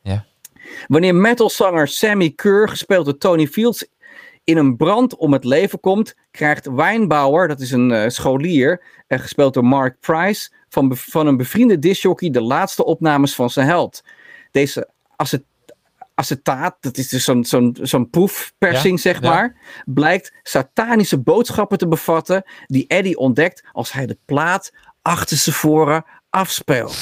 Ja. 0.02 0.26
Wanneer 0.86 1.14
metalzanger 1.14 1.88
Sammy 1.88 2.30
Kerr, 2.30 2.68
gespeeld 2.68 3.04
door 3.04 3.18
Tony 3.18 3.46
Fields, 3.46 3.86
in 4.44 4.56
een 4.56 4.76
brand 4.76 5.16
om 5.16 5.32
het 5.32 5.44
leven 5.44 5.80
komt, 5.80 6.14
krijgt 6.30 6.66
Wijnbauer, 6.66 7.48
dat 7.48 7.60
is 7.60 7.70
een 7.70 7.90
uh, 7.90 8.08
scholier, 8.08 8.82
uh, 9.08 9.18
gespeeld 9.18 9.54
door 9.54 9.64
Mark 9.64 10.00
Price, 10.00 10.50
van, 10.68 10.96
van 10.96 11.26
een 11.26 11.36
bevriende 11.36 11.78
disjockey 11.78 12.30
de 12.30 12.40
laatste 12.40 12.84
opnames 12.84 13.34
van 13.34 13.50
zijn 13.50 13.66
held. 13.66 14.04
Deze 14.50 14.88
acetaat, 16.18 16.76
dat 16.80 16.96
is 16.96 17.08
dus 17.08 17.24
zo'n 17.24 17.44
zo'n 17.44 17.76
zo'n 17.82 18.10
proefpersing, 18.10 18.94
ja, 18.94 19.12
zeg 19.12 19.22
maar, 19.22 19.56
blijkt 19.84 20.32
satanische 20.42 21.18
boodschappen 21.18 21.78
te 21.78 21.88
bevatten 21.88 22.44
die 22.66 22.84
Eddie 22.86 23.18
ontdekt 23.18 23.64
als 23.72 23.92
hij 23.92 24.06
de 24.06 24.18
plaat 24.24 24.72
achter 25.02 25.36
zijn 25.36 25.56
voren 25.56 26.04
afspeelt. 26.30 26.96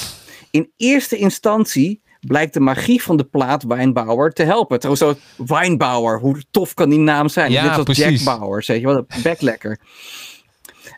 In 0.51 0.71
eerste 0.77 1.17
instantie 1.17 2.01
blijkt 2.19 2.53
de 2.53 2.59
magie 2.59 3.01
van 3.01 3.17
de 3.17 3.23
plaat 3.23 3.63
Wijnbauer 3.63 4.33
te 4.33 4.43
helpen. 4.43 4.79
Trouwens, 4.79 5.05
zo 5.05 5.43
Wijnbauer, 5.45 6.19
hoe 6.19 6.43
tof 6.51 6.73
kan 6.73 6.89
die 6.89 6.99
naam 6.99 7.29
zijn? 7.29 7.51
Ja, 7.51 7.77
Net 7.77 7.87
als. 7.87 7.97
Jack 7.97 8.23
Bauer, 8.23 8.63
zeg 8.63 8.79
je 8.79 8.85
wel, 8.85 9.05
beklekker. 9.23 9.79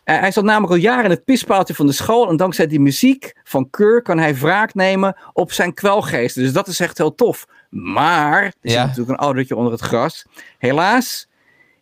Uh, 0.09 0.19
hij 0.19 0.31
zat 0.31 0.43
namelijk 0.43 0.71
al 0.71 0.79
jaren 0.79 1.03
in 1.03 1.09
het 1.09 1.25
pispaaltje 1.25 1.73
van 1.73 1.85
de 1.85 1.91
school. 1.91 2.29
En 2.29 2.37
dankzij 2.37 2.67
die 2.67 2.79
muziek 2.79 3.33
van 3.43 3.69
Keur 3.69 4.01
kan 4.01 4.17
hij 4.19 4.35
wraak 4.35 4.73
nemen 4.73 5.17
op 5.33 5.51
zijn 5.51 5.73
kwelgeesten. 5.73 6.43
Dus 6.43 6.53
dat 6.53 6.67
is 6.67 6.79
echt 6.79 6.97
heel 6.97 7.15
tof. 7.15 7.45
Maar, 7.69 8.43
er 8.43 8.51
zit 8.61 8.71
Ja. 8.71 8.85
natuurlijk 8.85 9.09
een 9.09 9.25
oudertje 9.25 9.55
onder 9.55 9.71
het 9.71 9.81
gras. 9.81 10.25
Helaas 10.57 11.27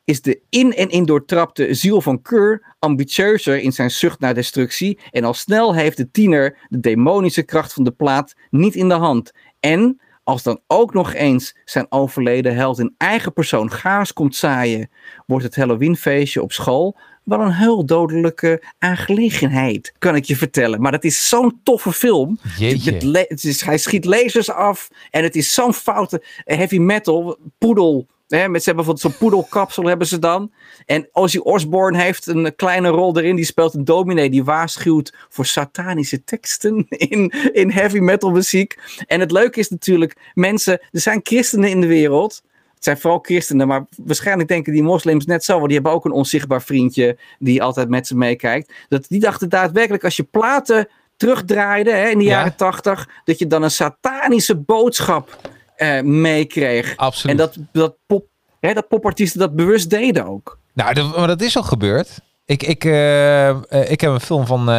is 0.03 0.21
de 0.21 0.39
in 0.49 0.73
en 0.73 0.89
in 0.89 1.05
doortrapte 1.05 1.73
ziel 1.73 2.01
van 2.01 2.21
Keur 2.21 2.75
ambitieuzer 2.79 3.59
in 3.59 3.71
zijn 3.71 3.91
zucht 3.91 4.19
naar 4.19 4.33
destructie. 4.33 4.99
En 5.11 5.23
al 5.23 5.33
snel 5.33 5.75
heeft 5.75 5.97
de 5.97 6.11
tiener 6.11 6.57
de 6.69 6.79
demonische 6.79 7.43
kracht 7.43 7.73
van 7.73 7.83
de 7.83 7.91
plaat 7.91 8.33
niet 8.49 8.75
in 8.75 8.87
de 8.87 8.93
hand. 8.95 9.31
En 9.59 10.01
als 10.23 10.43
dan 10.43 10.59
ook 10.67 10.93
nog 10.93 11.13
eens 11.13 11.55
zijn 11.65 11.85
overleden 11.89 12.55
held 12.55 12.79
in 12.79 12.93
eigen 12.97 13.33
persoon 13.33 13.71
chaos 13.71 14.13
komt 14.13 14.35
zaaien, 14.35 14.89
wordt 15.25 15.43
het 15.45 15.55
Halloweenfeestje 15.55 16.41
op 16.41 16.51
school 16.51 16.97
wel 17.27 17.41
een 17.41 17.53
heel 17.53 17.85
dodelijke 17.85 18.63
aangelegenheid, 18.77 19.93
kan 19.97 20.15
ik 20.15 20.25
je 20.25 20.35
vertellen. 20.35 20.81
Maar 20.81 20.91
dat 20.91 21.03
is 21.03 21.29
zo'n 21.29 21.59
toffe 21.63 21.91
film. 21.91 22.39
Jeetje. 22.57 23.25
Het 23.27 23.43
is, 23.43 23.61
hij 23.61 23.77
schiet 23.77 24.05
lasers 24.05 24.51
af 24.51 24.89
en 25.11 25.23
het 25.23 25.35
is 25.35 25.53
zo'n 25.53 25.73
foute 25.73 26.23
heavy 26.43 26.77
metal, 26.77 27.37
poedel. 27.57 28.07
Hè, 28.27 28.49
met, 28.49 28.63
ze 28.63 28.69
hebben 28.69 28.85
bijvoorbeeld 28.85 28.99
zo'n 28.99 29.17
poedelkapsel 29.17 29.83
hebben 29.83 30.07
ze 30.07 30.19
dan. 30.19 30.51
En 30.85 31.09
Ozzy 31.11 31.37
Osbourne 31.37 32.01
heeft 32.01 32.27
een 32.27 32.55
kleine 32.55 32.89
rol 32.89 33.17
erin. 33.17 33.35
Die 33.35 33.45
speelt 33.45 33.73
een 33.73 33.85
dominee 33.85 34.29
die 34.29 34.43
waarschuwt 34.43 35.13
voor 35.29 35.45
satanische 35.45 36.23
teksten 36.23 36.85
in, 37.09 37.33
in 37.51 37.71
heavy 37.71 37.99
metal 37.99 38.31
muziek. 38.31 38.77
En 39.07 39.19
het 39.19 39.31
leuke 39.31 39.59
is 39.59 39.69
natuurlijk, 39.69 40.31
mensen, 40.33 40.73
er 40.91 40.99
zijn 40.99 41.19
christenen 41.23 41.69
in 41.69 41.81
de 41.81 41.87
wereld. 41.87 42.41
Zijn 42.87 42.99
vooral 42.99 43.19
christenen, 43.21 43.67
maar 43.67 43.85
waarschijnlijk 44.05 44.49
denken 44.49 44.73
die 44.73 44.83
moslims 44.83 45.25
net 45.25 45.43
zo. 45.43 45.53
Want 45.53 45.65
die 45.65 45.73
hebben 45.73 45.91
ook 45.91 46.05
een 46.05 46.11
onzichtbaar 46.11 46.61
vriendje 46.61 47.17
die 47.39 47.63
altijd 47.63 47.89
met 47.89 48.07
ze 48.07 48.15
meekijkt. 48.15 48.73
Dat 48.89 49.05
die 49.07 49.19
dachten 49.19 49.49
daadwerkelijk 49.49 50.03
als 50.03 50.15
je 50.15 50.23
platen 50.23 50.87
terugdraaide 51.17 51.91
hè, 51.91 52.09
in 52.09 52.17
de 52.17 52.23
Ja. 52.23 52.29
jaren 52.29 52.55
tachtig, 52.55 53.09
dat 53.23 53.39
je 53.39 53.47
dan 53.47 53.63
een 53.63 53.71
satanische 53.71 54.55
boodschap 54.55 55.37
eh, 55.75 56.01
meekreeg. 56.01 56.93
Absoluut. 56.97 57.39
En 57.39 57.45
dat, 57.45 57.57
dat, 57.71 57.95
pop, 58.05 58.25
hè, 58.59 58.73
dat 58.73 58.87
popartiesten 58.87 59.39
dat 59.39 59.55
bewust 59.55 59.89
deden 59.89 60.25
ook. 60.27 60.57
Nou, 60.73 60.93
dat, 60.93 61.17
maar 61.17 61.27
dat 61.27 61.41
is 61.41 61.57
al 61.57 61.63
gebeurd. 61.63 62.19
Ik, 62.45 62.63
ik, 62.63 62.85
eh, 62.85 63.49
eh, 63.49 63.91
ik 63.91 64.01
heb 64.01 64.11
een 64.11 64.19
film 64.19 64.45
van, 64.45 64.69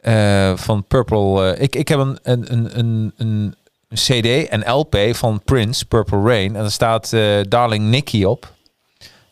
eh, 0.00 0.56
van 0.56 0.84
Purple. 0.86 1.56
ik, 1.58 1.76
ik 1.76 1.88
heb 1.88 1.98
een, 1.98 2.18
een, 2.22 2.78
een, 2.78 3.12
een, 3.16 3.54
een 3.92 3.96
CD, 3.96 4.52
een 4.52 4.70
LP 4.70 4.96
van 5.10 5.42
Prince, 5.44 5.86
Purple 5.86 6.22
Rain. 6.22 6.56
En 6.56 6.60
daar 6.62 6.70
staat 6.70 7.12
eh, 7.12 7.40
Darling 7.48 7.84
Nikki 7.84 8.26
op. 8.26 8.52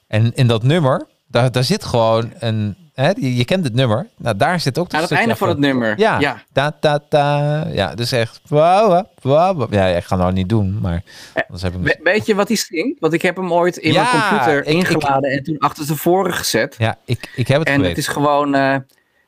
En 0.06 0.34
in 0.34 0.46
dat 0.46 0.62
nummer, 0.62 1.06
daar, 1.26 1.52
daar 1.52 1.64
zit 1.64 1.84
gewoon 1.84 2.32
een. 2.38 2.76
Hè, 2.94 3.08
je, 3.16 3.36
je 3.36 3.44
kent 3.44 3.64
het 3.64 3.74
nummer. 3.74 4.06
Nou, 4.16 4.36
daar 4.36 4.60
zit 4.60 4.78
ook 4.78 4.92
Aan 4.94 5.00
het 5.02 5.10
einde 5.10 5.36
van 5.36 5.48
het 5.48 5.58
nummer. 5.58 5.98
Ja, 5.98 6.18
ja. 6.20 6.42
Da, 6.52 6.76
da, 6.80 7.00
da. 7.08 7.64
ja, 7.72 7.94
dus 7.94 8.12
echt. 8.12 8.40
Wow, 8.48 9.04
wow. 9.22 9.72
Ja, 9.72 9.86
ik 9.86 10.04
ga 10.04 10.14
het 10.14 10.24
nou 10.24 10.32
niet 10.32 10.48
doen, 10.48 10.78
maar 10.80 11.02
anders 11.34 11.62
heb 11.62 11.74
ik. 11.74 11.80
We- 11.82 12.00
weet 12.02 12.26
je 12.26 12.34
wat 12.34 12.48
hij 12.48 12.56
zingt? 12.56 13.00
Want 13.00 13.12
ik 13.12 13.22
heb 13.22 13.36
hem 13.36 13.52
ooit 13.52 13.76
in 13.76 13.92
Ja, 13.92 14.02
mijn 14.12 14.28
computer 14.28 14.58
ik- 14.66 14.66
ingeladen 14.74 15.30
en 15.30 15.42
toen 15.42 15.58
achter 15.58 15.86
tevoren 15.86 16.32
gezet. 16.34 16.74
Ja, 16.78 16.96
ik, 17.04 17.30
ik 17.36 17.48
heb 17.48 17.58
het 17.58 17.68
En 17.68 17.74
geweten. 17.74 17.96
het 17.96 17.98
is 17.98 18.12
gewoon, 18.12 18.54
eh, 18.54 18.76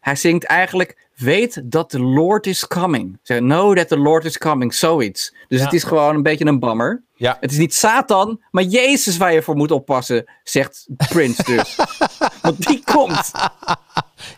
hij 0.00 0.16
zingt 0.16 0.44
eigenlijk, 0.44 1.08
weet 1.22 1.62
dat 1.64 1.90
the 1.90 2.00
Lord 2.00 2.46
is 2.46 2.66
coming. 2.66 3.18
Zeg, 3.22 3.38
know 3.38 3.76
that 3.76 3.88
the 3.88 3.98
Lord 3.98 4.24
is 4.24 4.38
coming, 4.38 4.74
zoiets. 4.74 5.34
Dus 5.48 5.58
Ja. 5.58 5.64
het 5.64 5.74
is 5.74 5.84
gewoon 5.84 6.14
een 6.14 6.22
beetje 6.22 6.44
een 6.44 6.58
bammer. 6.58 7.02
Ja. 7.14 7.36
Het 7.40 7.50
is 7.52 7.58
niet 7.58 7.74
Satan, 7.74 8.40
maar 8.50 8.62
Jezus 8.62 9.16
waar 9.16 9.32
je 9.32 9.42
voor 9.42 9.56
moet 9.56 9.70
oppassen, 9.70 10.24
zegt 10.44 10.86
Prince 11.08 11.42
dus. 11.42 11.76
Want 12.42 12.66
die 12.66 12.82
komt. 12.84 13.30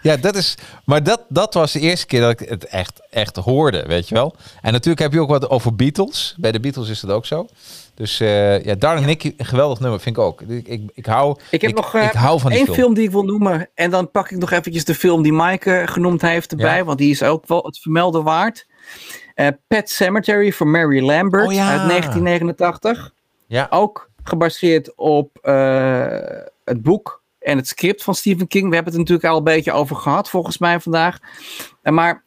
Ja, 0.05 0.17
dat 0.17 0.37
is. 0.37 0.55
Maar 0.85 1.03
dat, 1.03 1.25
dat 1.29 1.55
was 1.55 1.73
de 1.73 1.81
eerste 1.81 2.07
keer 2.07 2.21
dat 2.21 2.41
ik 2.41 2.49
het 2.49 2.65
echt, 2.65 3.01
echt 3.11 3.37
hoorde, 3.37 3.85
weet 3.87 4.09
je 4.09 4.15
wel. 4.15 4.35
En 4.63 4.73
natuurlijk 4.73 4.99
heb 5.03 5.13
je 5.13 5.21
ook 5.21 5.29
wat 5.29 5.51
over 5.51 5.75
Beatles. 5.75 6.35
Bij 6.39 6.53
de 6.53 6.61
Beatles 6.61 6.89
is 6.89 7.01
dat 7.01 7.11
ook 7.11 7.27
zo. 7.27 7.47
Dus 7.95 8.21
eh 8.21 8.65
ja, 8.65 8.75
Darling 8.75 9.07
Nikki, 9.07 9.35
een 9.37 9.45
geweldig 9.47 9.81
nummer, 9.81 10.01
vind 10.01 10.17
ik 10.17 10.23
ook. 10.23 10.41
Ik, 10.41 10.67
ik, 10.69 10.91
ik 10.95 11.07
hou, 11.07 11.37
Ik 11.51 11.61
heb 11.61 11.75
nog 11.75 11.95
eh, 11.95 12.05
ik 12.05 12.13
hou 12.13 12.41
van 12.41 12.51
die 12.51 12.59
één 12.59 12.67
film. 12.67 12.79
film. 12.79 12.95
die 12.95 13.05
ik 13.05 13.11
wil 13.11 13.23
noemen. 13.23 13.69
En 13.75 13.91
dan 13.91 14.11
pak 14.11 14.31
ik 14.31 14.39
nog 14.39 14.51
eventjes 14.51 14.85
de 14.85 14.95
film 14.95 15.23
die 15.23 15.33
Maaike 15.33 15.83
genoemd 15.87 16.23
heeft 16.23 16.51
erbij. 16.51 16.77
Ja. 16.77 16.85
Want 16.85 16.99
die 16.99 17.11
is 17.11 17.23
ook 17.23 17.47
wel 17.47 17.63
het 17.63 17.79
vermelden 17.79 18.23
waard. 18.23 18.67
Eh 19.35 19.49
Pet 19.67 19.91
Cemetery 19.91 20.53
van 20.53 20.71
Mary 20.71 21.05
Lambert 21.05 21.47
Oh 21.47 21.53
ja. 21.53 21.71
uit 21.71 21.89
1989. 21.89 23.13
Ja, 23.47 23.67
Ook 23.71 24.11
gebaseerd 24.23 24.95
op 24.95 25.39
eh, 25.43 26.07
het 26.65 26.83
boek 26.83 27.23
en 27.45 27.57
het 27.57 27.69
script 27.69 28.03
van 28.03 28.15
Stephen 28.15 28.47
King. 28.47 28.69
We 28.69 28.75
hebben 28.75 28.93
het 28.93 29.01
natuurlijk 29.01 29.29
al 29.29 29.37
een 29.37 29.45
beetje 29.45 29.73
over 29.73 29.97
gehad, 29.97 30.31
volgens 30.31 30.59
mij 30.59 30.81
vandaag. 30.81 31.19
Eh, 31.83 31.93
maar 31.93 32.23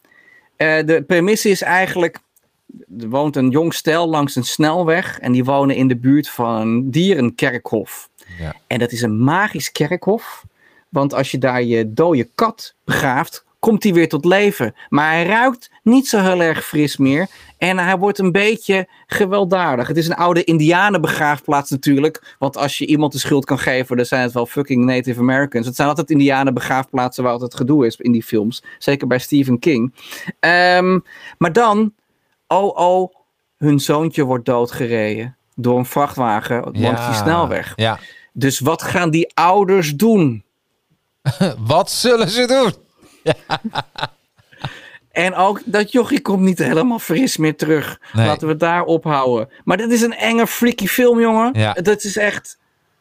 eh, 0.56 0.86
de 0.86 1.04
premisse 1.06 1.48
is 1.48 1.62
eigenlijk. 1.62 2.18
Er 3.00 3.08
woont 3.08 3.36
een 3.36 3.50
jong 3.50 3.74
stel 3.74 4.08
langs 4.08 4.36
een 4.36 4.44
snelweg. 4.44 5.18
En 5.18 5.32
die 5.32 5.44
wonen 5.44 5.76
in 5.76 5.88
de 5.88 5.96
buurt 5.96 6.28
van 6.28 6.54
een 6.54 6.90
dierenkerkhof. 6.90 8.08
Ja. 8.38 8.54
En 8.66 8.78
dat 8.78 8.92
is 8.92 9.02
een 9.02 9.24
magisch 9.24 9.72
kerkhof. 9.72 10.44
Want 10.88 11.14
als 11.14 11.30
je 11.30 11.38
daar 11.38 11.62
je 11.62 11.92
dode 11.92 12.28
kat 12.34 12.74
begraaft, 12.84 13.44
komt 13.58 13.82
hij 13.82 13.92
weer 13.92 14.08
tot 14.08 14.24
leven. 14.24 14.74
Maar 14.88 15.12
hij 15.12 15.26
ruikt 15.26 15.70
niet 15.82 16.08
zo 16.08 16.20
heel 16.20 16.40
erg 16.42 16.64
fris 16.64 16.96
meer. 16.96 17.28
En 17.58 17.78
hij 17.78 17.98
wordt 17.98 18.18
een 18.18 18.32
beetje 18.32 18.88
gewelddadig. 19.06 19.88
Het 19.88 19.96
is 19.96 20.08
een 20.08 20.14
oude 20.14 20.44
indianenbegraafplaats 20.44 21.70
natuurlijk. 21.70 22.36
Want 22.38 22.56
als 22.56 22.78
je 22.78 22.86
iemand 22.86 23.12
de 23.12 23.18
schuld 23.18 23.44
kan 23.44 23.58
geven, 23.58 23.96
dan 23.96 24.06
zijn 24.06 24.22
het 24.22 24.32
wel 24.32 24.46
fucking 24.46 24.84
Native 24.84 25.20
Americans. 25.20 25.66
Het 25.66 25.76
zijn 25.76 25.88
altijd 25.88 26.10
indianenbegraafplaatsen 26.10 27.22
waar 27.22 27.32
altijd 27.32 27.54
gedoe 27.54 27.86
is 27.86 27.96
in 27.96 28.12
die 28.12 28.22
films. 28.22 28.62
Zeker 28.78 29.06
bij 29.06 29.18
Stephen 29.18 29.58
King. 29.58 29.94
Ehm, 30.40 30.98
maar 31.38 31.52
dan, 31.52 31.94
oh 32.46 32.76
oh, 32.76 33.14
hun 33.56 33.80
zoontje 33.80 34.24
wordt 34.24 34.44
doodgereden. 34.44 35.36
Door 35.54 35.78
een 35.78 35.86
vrachtwagen 35.86 36.62
langs 36.72 37.06
die 37.06 37.14
snelweg. 37.14 37.72
Ja. 37.76 37.98
Dus 38.32 38.60
wat 38.60 38.82
gaan 38.82 39.10
die 39.10 39.30
ouders 39.34 39.94
doen? 39.94 40.44
Wat 41.58 41.90
zullen 41.90 42.28
ze 42.28 42.46
doen? 42.46 42.86
En 45.12 45.34
ook 45.34 45.60
dat 45.64 45.92
jochie 45.92 46.20
komt 46.20 46.40
niet 46.42 46.58
helemaal 46.58 46.98
fris 46.98 47.36
meer 47.36 47.56
terug. 47.56 48.00
Nee. 48.12 48.26
Laten 48.26 48.46
we 48.46 48.52
het 48.52 48.60
daar 48.60 48.82
ophouden. 48.84 49.48
Maar 49.64 49.76
dit 49.76 49.90
is 49.92 50.02
een 50.02 50.14
enge, 50.16 50.46
freaky 50.46 50.86
film, 50.86 51.20
jongen. 51.20 51.50
Ja. 51.58 51.72
Dat 51.72 52.04
is 52.04 52.16
echt, 52.16 52.58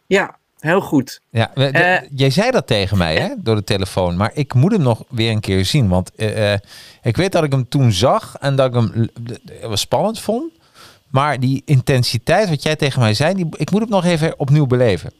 ja, 0.07 0.37
heel 0.59 0.81
goed. 0.81 1.21
Ja, 1.29 1.51
de- 1.53 1.65
Eh, 1.67 2.07
jij 2.15 2.29
zei 2.29 2.51
dat 2.51 2.67
tegen 2.67 2.97
mij 2.97 3.15
hè, 3.17 3.29
door 3.37 3.55
de 3.55 3.63
telefoon, 3.63 4.17
maar 4.17 4.31
ik 4.33 4.53
moet 4.53 4.71
hem 4.71 4.81
nog 4.81 5.03
weer 5.09 5.31
een 5.31 5.39
keer 5.39 5.65
zien. 5.65 5.87
Want 5.87 6.11
eh, 6.15 6.53
eh, 6.53 6.59
ik 7.03 7.17
weet 7.17 7.31
dat 7.31 7.43
ik 7.43 7.51
hem 7.51 7.69
toen 7.69 7.91
zag 7.91 8.35
en 8.39 8.55
dat 8.55 8.75
ik 8.75 8.81
hem 9.61 9.75
spannend 9.75 10.19
vond. 10.19 10.51
Maar 11.11 11.39
die 11.39 11.61
intensiteit, 11.65 12.49
wat 12.49 12.63
jij 12.63 12.75
tegen 12.75 12.99
mij 13.01 13.13
zei, 13.13 13.33
die, 13.33 13.47
ik 13.57 13.71
moet 13.71 13.81
hem 13.81 13.89
nog 13.89 14.05
even 14.05 14.39
opnieuw 14.39 14.65
beleven. 14.65 15.11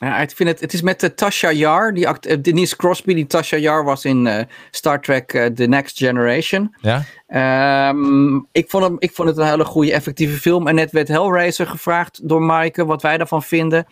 Ja, 0.00 0.18
ik 0.18 0.30
vind 0.30 0.48
het, 0.48 0.60
het 0.60 0.72
is 0.72 0.82
met 0.82 1.02
uh, 1.02 1.10
Tasha 1.10 1.52
Yar, 1.52 1.94
die 1.94 2.08
act, 2.08 2.26
eh, 2.26 2.36
Denise 2.42 2.76
Crosby, 2.76 3.14
die 3.14 3.26
Tasha 3.26 3.56
Yar 3.56 3.84
was 3.84 4.04
in 4.04 4.26
eh, 4.26 4.44
Star 4.70 5.00
Trek 5.00 5.32
eh, 5.32 5.46
The 5.46 5.66
Next 5.66 5.98
Generation. 5.98 6.74
Ja? 6.80 7.04
Ehm, 7.26 8.36
ik, 8.52 8.70
vond 8.70 8.84
hem, 8.84 8.96
ik 8.98 9.12
vond 9.12 9.28
het 9.28 9.38
een 9.38 9.46
hele 9.46 9.64
goede, 9.64 9.92
effectieve 9.92 10.38
film. 10.38 10.68
En 10.68 10.74
net 10.74 10.90
werd 10.90 11.08
Hellraiser 11.08 11.66
gevraagd 11.66 12.28
door 12.28 12.42
Maaike 12.42 12.84
wat 12.84 13.02
wij 13.02 13.18
daarvan 13.18 13.42
vinden. 13.42 13.86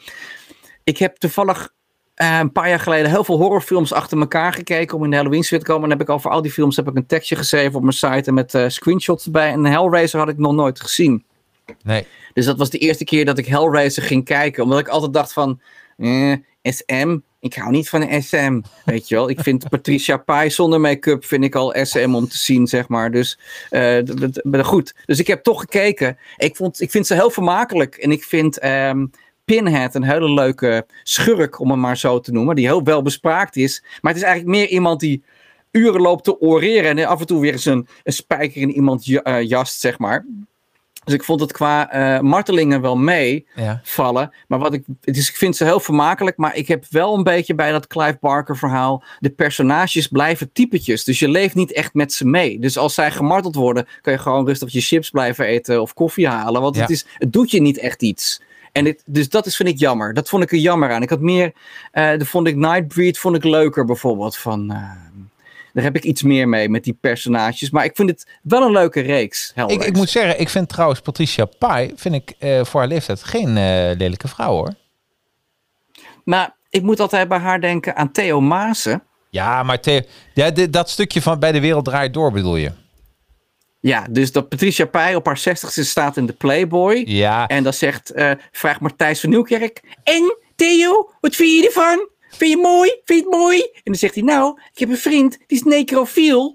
Ik 0.85 0.99
heb 0.99 1.17
toevallig 1.17 1.75
eh, 2.17 2.39
een 2.39 2.53
paar 2.53 2.69
jaar 2.69 2.81
geleden 2.81 3.11
heel 3.11 3.25
veel 3.25 3.37
horrorfilms 3.37 3.93
achter 3.93 4.19
elkaar 4.19 4.53
gekeken 4.53 4.97
om 4.97 5.05
in 5.05 5.11
de 5.11 5.17
Halloween 5.17 5.43
te 5.43 5.59
komen. 5.59 5.85
En 5.85 5.91
heb 5.91 6.01
ik 6.01 6.11
over 6.11 6.31
al 6.31 6.43
die 6.43 6.51
films 6.51 6.77
heb 6.77 6.89
ik 6.89 6.97
een 6.97 7.07
tekstje 7.07 7.37
geschreven 7.37 7.75
op 7.75 7.83
mijn 7.83 7.95
site 7.95 8.23
en 8.29 8.35
met 8.35 8.55
eh, 8.55 8.69
screenshots 8.69 9.25
erbij. 9.25 9.51
En 9.51 9.65
Hellraiser 9.65 10.19
had 10.19 10.29
ik 10.29 10.39
nog 10.39 10.53
nooit 10.53 10.81
gezien. 10.81 11.25
Nee. 11.83 12.07
Dus 12.33 12.45
dat 12.45 12.59
was 12.59 12.71
de 12.71 12.79
eerste 12.79 13.05
keer 13.05 13.25
dat 13.25 13.39
ik 13.39 13.47
Hellraiser 13.47 14.03
ging 14.03 14.25
kijken. 14.25 14.63
Omdat 14.63 14.79
ik 14.79 14.89
altijd 14.89 15.13
dacht 15.13 15.33
van, 15.33 15.61
eh, 15.97 16.33
SM, 16.63 17.19
ik 17.41 17.55
hou 17.55 17.71
niet 17.71 17.89
van 17.89 18.23
SM. 18.23 18.61
Weet 18.85 19.09
je 19.09 19.15
wel, 19.15 19.29
ik 19.29 19.41
vind 19.41 19.69
Patricia 19.69 20.17
Pai 20.17 20.51
zonder 20.51 20.81
make-up 20.81 21.25
vind 21.25 21.45
ik 21.45 21.55
al 21.55 21.75
SM 21.83 22.15
om 22.15 22.29
te 22.29 22.39
zien, 22.39 22.67
zeg 22.67 22.89
maar. 22.89 23.11
Dus 23.11 23.39
eh, 23.71 23.99
d- 23.99 24.41
goed. 24.67 24.95
Dus 25.05 25.19
ik 25.19 25.27
heb 25.27 25.43
toch 25.43 25.61
gekeken. 25.61 26.19
Ik, 26.37 26.57
vond, 26.57 26.81
ik 26.81 26.91
vind 26.91 27.07
ze 27.07 27.15
heel 27.15 27.31
vermakelijk. 27.31 27.95
En 27.97 28.11
ik 28.11 28.25
vind 28.25 28.59
ehm, 28.59 29.07
Pinhead, 29.45 29.95
een 29.95 30.05
hele 30.05 30.31
leuke 30.33 30.87
schurk, 31.03 31.61
om 31.61 31.71
hem 31.71 31.81
maar 31.81 31.97
zo 31.97 32.21
te 32.21 32.33
noemen, 32.33 32.57
die 32.57 32.67
heel 32.67 32.83
wel 32.85 33.03
bespraakt 33.03 33.57
is. 33.57 33.83
Maar 34.01 34.13
het 34.13 34.23
is 34.23 34.27
eigenlijk 34.29 34.57
meer 34.59 34.69
iemand 34.69 35.01
die 35.01 35.25
uren 35.71 36.01
loopt 36.01 36.25
te 36.25 36.41
oreren 36.41 36.99
en 36.99 37.07
af 37.07 37.21
en 37.21 37.27
toe 37.27 37.41
weer 37.41 37.53
eens 37.53 37.65
een, 37.65 37.89
een 38.03 38.13
spijker 38.13 38.61
in 38.61 38.71
iemand 38.71 39.05
jast, 39.43 39.81
zeg 39.81 39.99
maar. 39.99 40.27
Dus 41.07 41.15
ik 41.15 41.25
vond 41.25 41.41
het 41.41 41.53
qua 41.53 41.95
uh, 41.95 42.21
martelingen 42.21 42.81
wel 42.81 42.97
meevallen. 42.97 44.23
Ja. 44.23 44.33
Maar 44.49 44.59
wat 44.59 44.73
ik, 44.73 44.85
dus 45.01 45.29
ik 45.29 45.37
vind 45.37 45.57
ze 45.57 45.65
heel 45.65 45.81
vermakelijk. 45.81 46.37
Maar 46.37 46.57
ik 46.57 46.69
heb 46.69 46.85
wel 46.91 47.15
een 47.15 47.23
beetje 47.23 47.55
bij 47.55 47.73
dat 47.73 47.87
Clive 47.87 48.19
Barker 48.21 48.57
verhaal. 48.57 49.03
De 49.19 49.31
personages 49.31 50.07
blijven 50.07 50.53
typetjes. 50.53 51.05
Dus 51.05 51.19
je 51.19 51.29
leeft 51.29 51.55
niet 51.55 51.73
echt 51.73 51.95
met 51.95 52.13
ze 52.13 52.27
mee. 52.27 52.59
Dus 52.59 52.79
als 52.79 52.95
zij 52.95 53.11
gemarteld 53.11 53.55
worden. 53.55 53.87
kan 54.01 54.13
je 54.13 54.19
gewoon 54.19 54.47
rustig 54.47 54.73
je 54.73 54.81
chips 54.81 55.11
blijven 55.11 55.45
eten. 55.47 55.81
of 55.81 55.95
koffie 55.95 56.29
halen. 56.29 56.61
Want 56.61 56.77
het, 56.77 56.91
is, 56.91 57.07
het 57.15 57.33
doet 57.33 57.51
je 57.51 57.61
niet 57.61 57.79
echt 57.79 58.03
iets. 58.03 58.43
En 58.73 58.85
dit, 58.85 59.03
dus 59.07 59.29
dat 59.29 59.47
is, 59.47 59.57
vind 59.57 59.69
ik 59.69 59.79
jammer. 59.79 60.15
Dat 60.15 60.29
vond 60.29 60.43
ik 60.43 60.53
er 60.53 60.59
jammer 60.59 60.91
aan. 60.91 61.03
Ik 61.03 61.11
had 61.11 61.21
meer. 61.21 61.53
Uh, 61.93 62.19
de 62.19 62.27
vond 62.27 62.47
ik 62.47 62.57
Nightbreed 62.57 63.19
vond 63.19 63.37
ik 63.37 63.45
leuker 63.45 63.85
bijvoorbeeld. 63.85 64.37
Van. 64.37 64.73
Uh, 64.73 64.91
daar 65.77 65.85
heb 65.85 65.97
ik 65.97 66.05
iets 66.05 66.23
meer 66.23 66.49
mee 66.49 66.69
met 66.69 66.85
die 66.85 66.99
personages. 67.01 67.71
Maar 67.71 67.85
ik 67.85 67.97
vind 67.97 68.11
het 68.11 68.27
wel 68.43 68.63
een 68.63 68.73
leuke 68.73 69.01
reeks. 69.01 69.53
Ik, 69.67 69.85
ik, 69.85 69.97
moet 69.97 70.11
zeggen, 70.11 70.41
ik 70.41 70.49
vind 70.49 70.69
trouwens 70.69 71.01
Patricia 71.01 71.45
Pai, 71.45 71.93
vind 71.97 72.15
ik 72.15 72.35
uh, 72.39 72.65
voor 72.65 72.81
haar 72.81 72.89
leeftijd 72.89 73.25
geen 73.25 73.49
uh, 73.49 73.55
lelijke 73.99 74.29
vrouw 74.29 74.51
hoor. 74.51 74.75
Maar 76.25 76.57
ik 76.71 76.83
moet 76.83 77.01
altijd 77.01 77.29
bij 77.29 77.39
haar 77.39 77.61
denken 77.61 77.97
aan 77.97 78.13
Theo 78.13 78.41
Maassen. 78.41 79.03
Ja, 79.31 79.63
maar 79.63 79.81
Theo, 79.81 80.01
ja, 80.35 80.51
dat 80.51 80.91
stukje 80.91 81.23
van 81.23 81.39
bij 81.39 81.53
de 81.53 81.61
wereld 81.61 81.85
draait 81.85 82.15
door 82.15 82.33
bedoel 82.33 82.57
je? 82.57 82.73
Ja, 83.81 84.07
dus 84.11 84.33
dat 84.33 84.49
Patricia 84.49 84.85
Pai 84.87 85.17
op 85.17 85.27
haar 85.27 85.39
zestigste 85.39 85.85
staat 85.85 86.17
in 86.17 86.27
de 86.27 86.33
Playboy. 86.33 87.05
Ja. 87.07 87.47
En 87.47 87.63
dan 87.63 87.73
zegt, 87.73 88.13
uh, 88.15 88.31
vraagt 88.53 88.81
Martijs 88.81 89.21
van 89.21 89.31
Nieuwkerk. 89.31 89.83
En 90.03 90.37
Theo, 90.55 91.11
wat 91.21 91.35
vind 91.35 91.61
je 91.61 91.67
ervan? 91.67 92.09
Vind 92.37 92.51
je 92.51 92.57
mooi? 92.57 92.91
Vind 93.05 93.19
je 93.21 93.27
het 93.29 93.39
mooi? 93.39 93.61
En 93.61 93.83
dan 93.83 93.95
zegt 93.95 94.15
hij, 94.15 94.23
nou, 94.23 94.61
ik 94.73 94.79
heb 94.79 94.89
een 94.89 94.97
vriend, 94.97 95.39
die 95.47 95.59
is 95.59 95.63
necrofiel. 95.63 96.55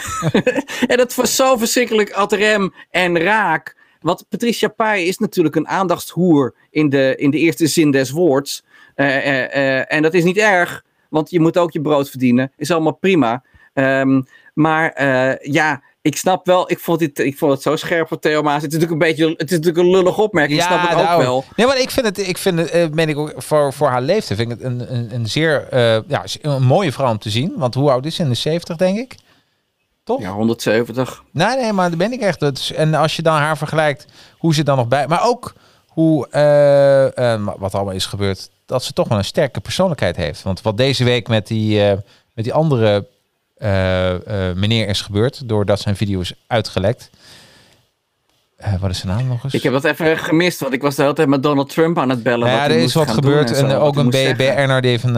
en 0.86 0.96
dat 0.96 1.14
was 1.14 1.36
zo 1.36 1.56
verschrikkelijk 1.56 2.10
ad 2.10 2.32
rem 2.32 2.74
en 2.90 3.18
raak. 3.18 3.76
Want 4.00 4.28
Patricia 4.28 4.68
Pai 4.68 5.06
is 5.06 5.18
natuurlijk 5.18 5.56
een 5.56 5.68
aandachtshoer 5.68 6.54
in 6.70 6.88
de, 6.88 7.14
in 7.16 7.30
de 7.30 7.38
eerste 7.38 7.66
zin 7.66 7.90
des 7.90 8.10
woords. 8.10 8.64
Uh, 8.96 9.26
uh, 9.26 9.42
uh, 9.42 9.92
en 9.92 10.02
dat 10.02 10.14
is 10.14 10.24
niet 10.24 10.36
erg, 10.36 10.84
want 11.08 11.30
je 11.30 11.40
moet 11.40 11.58
ook 11.58 11.72
je 11.72 11.80
brood 11.80 12.10
verdienen. 12.10 12.52
Is 12.56 12.70
allemaal 12.70 12.96
prima. 12.96 13.44
Um, 13.74 14.26
maar 14.54 15.04
ja, 15.50 15.82
ik 16.02 16.16
snap 16.16 16.46
wel, 16.46 16.70
ik 16.70 16.78
vond, 16.78 16.98
dit, 16.98 17.18
ik 17.18 17.38
vond 17.38 17.52
het 17.52 17.62
zo 17.62 17.76
scherp 17.76 18.08
voor 18.08 18.18
Theo 18.18 18.42
Maas. 18.42 18.62
Het 18.62 18.72
is 18.72 18.78
natuurlijk 18.78 18.92
een 19.02 19.08
beetje, 19.08 19.28
het 19.36 19.50
is 19.50 19.56
natuurlijk 19.56 19.86
een 19.86 19.90
lullig 19.90 20.18
opmerking. 20.18 20.58
Ja, 20.58 20.64
ik 20.64 20.70
snap 20.70 20.88
het 20.88 20.98
ook 20.98 21.04
nou, 21.04 21.22
wel. 21.22 21.44
Nee, 21.56 21.66
maar 21.66 21.80
ik 21.80 21.90
vind 21.90 22.06
het, 22.06 22.28
ik 22.28 22.38
vind 22.38 22.58
het, 22.58 22.74
uh, 22.74 23.06
ik 23.06 23.16
ook, 23.16 23.32
voor, 23.36 23.72
voor 23.72 23.88
haar 23.88 24.02
leeftijd 24.02 24.38
vind 24.38 24.52
ik 24.52 24.58
het 24.58 24.66
een, 24.66 24.94
een, 24.94 25.14
een 25.14 25.28
zeer, 25.28 25.68
uh, 25.72 26.08
ja, 26.08 26.24
een 26.40 26.62
mooie 26.62 26.92
vrouw 26.92 27.10
om 27.10 27.18
te 27.18 27.30
zien. 27.30 27.52
Want 27.56 27.74
hoe 27.74 27.90
oud 27.90 28.06
is 28.06 28.14
ze? 28.14 28.22
In 28.22 28.28
de 28.28 28.34
70, 28.34 28.76
denk 28.76 28.98
ik. 28.98 29.14
Toch? 30.04 30.20
Ja, 30.20 30.32
170. 30.32 31.22
Nee, 31.30 31.56
nee, 31.56 31.72
maar 31.72 31.88
daar 31.88 31.98
ben 31.98 32.12
ik 32.12 32.20
echt. 32.20 32.40
Dus, 32.40 32.72
en 32.72 32.94
als 32.94 33.16
je 33.16 33.22
dan 33.22 33.36
haar 33.36 33.58
vergelijkt, 33.58 34.06
hoe 34.38 34.54
ze 34.54 34.62
dan 34.62 34.76
nog 34.76 34.88
bij, 34.88 35.06
maar 35.06 35.24
ook 35.24 35.52
hoe, 35.86 36.26
uh, 37.16 37.46
wat 37.58 37.74
allemaal 37.74 37.94
is 37.94 38.06
gebeurd, 38.06 38.50
dat 38.66 38.84
ze 38.84 38.92
toch 38.92 39.08
wel 39.08 39.18
een 39.18 39.24
sterke 39.24 39.60
persoonlijkheid 39.60 40.16
heeft. 40.16 40.42
Want 40.42 40.62
wat 40.62 40.76
deze 40.76 41.04
week 41.04 41.28
met 41.28 41.46
die, 41.46 41.80
met 42.34 42.44
die 42.44 42.52
andere 42.52 43.06
meneer 44.54 44.88
is 44.88 45.00
gebeurd. 45.00 45.48
Doordat 45.48 45.80
zijn 45.80 45.96
video 45.96 46.20
is 46.20 46.32
uitgelekt. 46.46 47.10
Uh, 48.66 48.74
wat 48.80 48.90
is 48.90 48.98
zijn 48.98 49.16
naam 49.16 49.26
nog 49.26 49.44
eens? 49.44 49.54
Ik 49.54 49.62
heb 49.62 49.72
dat 49.72 49.84
even 49.84 50.18
gemist, 50.18 50.60
want 50.60 50.72
ik 50.72 50.82
was 50.82 50.94
de 50.94 51.02
hele 51.02 51.14
tijd 51.14 51.28
met 51.28 51.42
Donald 51.42 51.68
Trump 51.68 51.98
aan 51.98 52.08
het 52.08 52.22
bellen. 52.22 52.48
Ja, 52.48 52.64
er 52.64 52.70
is 52.70 52.94
wat 52.94 53.10
gebeurd. 53.10 53.52
En, 53.52 53.72
ook 53.72 53.96
een 53.96 54.10
BNR 54.10 54.84
heeft 54.84 55.04
een, 55.04 55.14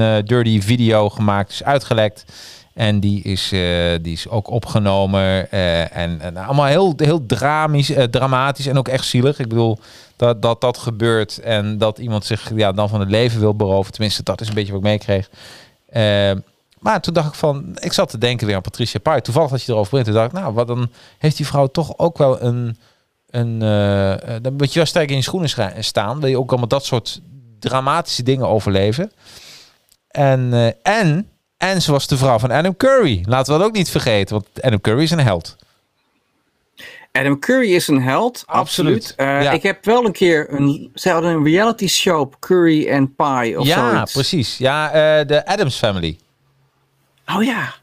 een 0.00 0.24
dirty 0.24 0.60
video 0.60 1.08
gemaakt, 1.08 1.48
dus 1.48 1.64
uitgelekt. 1.64 2.24
En 2.74 3.00
die 3.00 3.22
is, 3.22 3.48
die 4.02 4.12
is 4.12 4.28
ook 4.28 4.50
opgenomen. 4.50 5.50
en, 5.50 6.20
en 6.20 6.36
allemaal 6.36 6.66
heel, 6.66 6.92
heel 6.96 7.26
dramisch, 7.26 7.92
dramatisch 8.10 8.66
en 8.66 8.78
ook 8.78 8.88
echt 8.88 9.04
zielig. 9.04 9.38
Ik 9.38 9.48
bedoel, 9.48 9.78
dat, 10.16 10.42
dat 10.42 10.60
dat 10.60 10.78
gebeurt 10.78 11.38
en 11.38 11.78
dat 11.78 11.98
iemand 11.98 12.24
zich 12.24 12.50
ja, 12.54 12.72
dan 12.72 12.88
van 12.88 13.00
het 13.00 13.10
leven 13.10 13.40
wil 13.40 13.54
beroven. 13.54 13.92
Tenminste, 13.92 14.22
dat 14.22 14.40
is 14.40 14.48
een 14.48 14.54
beetje 14.54 14.72
wat 14.72 14.80
ik 14.80 14.86
meekreeg. 14.86 15.30
Maar 16.80 17.00
toen 17.00 17.14
dacht 17.14 17.28
ik 17.28 17.34
van, 17.34 17.76
ik 17.80 17.92
zat 17.92 18.10
te 18.10 18.18
denken 18.18 18.46
weer 18.46 18.56
aan 18.56 18.62
Patricia 18.62 19.00
Pai. 19.00 19.20
Toevallig 19.20 19.50
dat 19.50 19.62
je 19.62 19.72
erover 19.72 19.90
begint. 19.90 20.06
Toen 20.06 20.16
dacht 20.16 20.32
ik, 20.32 20.40
nou, 20.40 20.54
wat 20.54 20.66
dan 20.66 20.90
heeft 21.18 21.36
die 21.36 21.46
vrouw 21.46 21.66
toch 21.66 21.98
ook 21.98 22.18
wel 22.18 22.42
een, 22.42 22.78
een 23.30 23.52
uh, 23.52 24.36
dan 24.42 24.54
moet 24.56 24.72
je 24.72 24.78
wel 24.78 24.86
sterk 24.88 25.10
in 25.10 25.16
je 25.16 25.22
schoenen 25.22 25.84
staan. 25.84 26.20
Wil 26.20 26.28
je 26.28 26.38
ook 26.38 26.50
allemaal 26.50 26.68
dat 26.68 26.84
soort 26.84 27.20
dramatische 27.58 28.22
dingen 28.22 28.48
overleven. 28.48 29.12
En, 30.08 30.40
uh, 30.52 30.66
en, 30.82 31.28
en 31.56 31.82
ze 31.82 31.92
was 31.92 32.06
de 32.06 32.16
vrouw 32.16 32.38
van 32.38 32.50
Adam 32.50 32.76
Curry. 32.76 33.24
Laten 33.28 33.52
we 33.52 33.58
dat 33.58 33.68
ook 33.68 33.74
niet 33.74 33.90
vergeten, 33.90 34.34
want 34.34 34.62
Adam 34.62 34.80
Curry 34.80 35.02
is 35.02 35.10
een 35.10 35.20
held. 35.20 35.56
Adam 37.12 37.38
Curry 37.38 37.74
is 37.74 37.88
een 37.88 38.02
held, 38.02 38.42
absoluut. 38.46 39.14
Uh, 39.16 39.42
ja. 39.42 39.50
Ik 39.50 39.62
heb 39.62 39.84
wel 39.84 40.04
een 40.04 40.12
keer 40.12 40.52
een, 40.52 40.90
ze 40.94 41.10
hadden 41.10 41.30
een 41.30 41.44
reality 41.44 41.86
show 41.86 42.20
op 42.20 42.36
Curry 42.38 42.88
en 42.88 43.14
Pie 43.14 43.58
of 43.58 43.66
ja, 43.66 43.74
zoiets. 43.74 44.12
Ja, 44.12 44.20
precies. 44.20 44.58
Ja, 44.58 45.24
de 45.24 45.46
Adams 45.46 45.76
Family. 45.76 46.18
Oh 47.36 47.44
ja. 47.44 47.74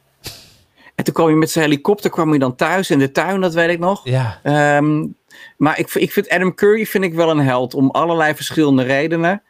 En 0.95 1.03
toen 1.03 1.13
kwam 1.13 1.29
je 1.29 1.35
met 1.35 1.51
zijn 1.51 1.65
helikopter 1.65 2.09
kwam 2.09 2.33
je 2.33 2.39
dan 2.39 2.55
thuis 2.55 2.89
in 2.89 2.99
de 2.99 3.11
tuin, 3.11 3.41
dat 3.41 3.53
weet 3.53 3.69
ik 3.69 3.79
nog. 3.79 4.01
Ja. 4.03 4.39
Um, 4.77 5.15
maar 5.57 5.79
ik, 5.79 5.93
ik 5.93 6.11
vind 6.11 6.29
Adam 6.29 6.55
Curry 6.55 6.85
vind 6.85 7.03
ik 7.03 7.13
wel 7.13 7.29
een 7.29 7.39
held 7.39 7.73
om 7.73 7.89
allerlei 7.89 8.35
verschillende 8.35 8.83
redenen. 8.83 9.41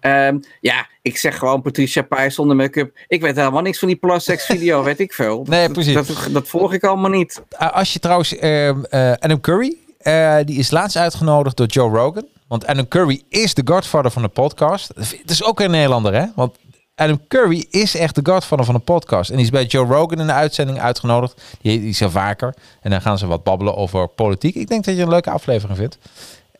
Um, 0.00 0.40
ja, 0.60 0.86
ik 1.02 1.16
zeg 1.16 1.38
gewoon 1.38 1.62
Patricia 1.62 2.02
Pai 2.02 2.30
zonder 2.30 2.56
make-up. 2.56 2.98
Ik 3.08 3.20
weet 3.20 3.36
helemaal 3.36 3.62
niks 3.62 3.78
van 3.78 3.88
die 3.88 3.96
plus 3.96 4.24
video, 4.36 4.82
weet 4.82 5.00
ik 5.00 5.12
veel. 5.12 5.46
Nee, 5.48 5.70
precies. 5.70 5.94
Dat, 5.94 6.28
dat, 6.30 6.48
volg 6.48 6.72
ik 6.72 6.84
allemaal 6.84 7.10
niet. 7.10 7.42
Als 7.56 7.92
je 7.92 7.98
trouwens, 7.98 8.32
uh, 8.32 8.68
uh, 8.68 8.74
Adam 9.18 9.40
Curry, 9.40 9.76
uh, 10.02 10.36
die 10.44 10.58
is 10.58 10.70
laatst 10.70 10.96
uitgenodigd 10.96 11.56
door 11.56 11.66
Joe 11.66 11.96
Rogan. 11.96 12.26
Want 12.48 12.66
Adam 12.66 12.88
Curry 12.88 13.22
is 13.28 13.54
de 13.54 13.62
godfather 13.64 14.10
van 14.10 14.22
de 14.22 14.28
podcast. 14.28 14.88
Het 14.94 15.30
is 15.30 15.44
ook 15.44 15.60
een 15.60 15.70
Nederlander, 15.70 16.14
hè? 16.14 16.26
Want 16.34 16.56
Adam 16.94 17.20
Curry 17.28 17.66
is 17.70 17.96
echt 17.96 18.14
de 18.14 18.32
godfather 18.32 18.66
van 18.66 18.74
een 18.74 18.84
podcast. 18.84 19.30
En 19.30 19.36
die 19.36 19.44
is 19.44 19.50
bij 19.50 19.64
Joe 19.64 19.86
Rogan 19.86 20.20
in 20.20 20.26
de 20.26 20.32
uitzending 20.32 20.80
uitgenodigd. 20.80 21.42
Die, 21.60 21.82
is 21.82 22.00
er 22.00 22.10
vaker. 22.10 22.54
En 22.80 22.90
dan 22.90 23.00
gaan 23.00 23.18
ze 23.18 23.26
wat 23.26 23.42
babbelen 23.42 23.76
over 23.76 24.08
politiek. 24.08 24.54
Ik 24.54 24.68
denk 24.68 24.84
dat 24.84 24.96
je 24.96 25.02
een 25.02 25.08
leuke 25.08 25.30
aflevering 25.30 25.78
vindt. 25.78 25.98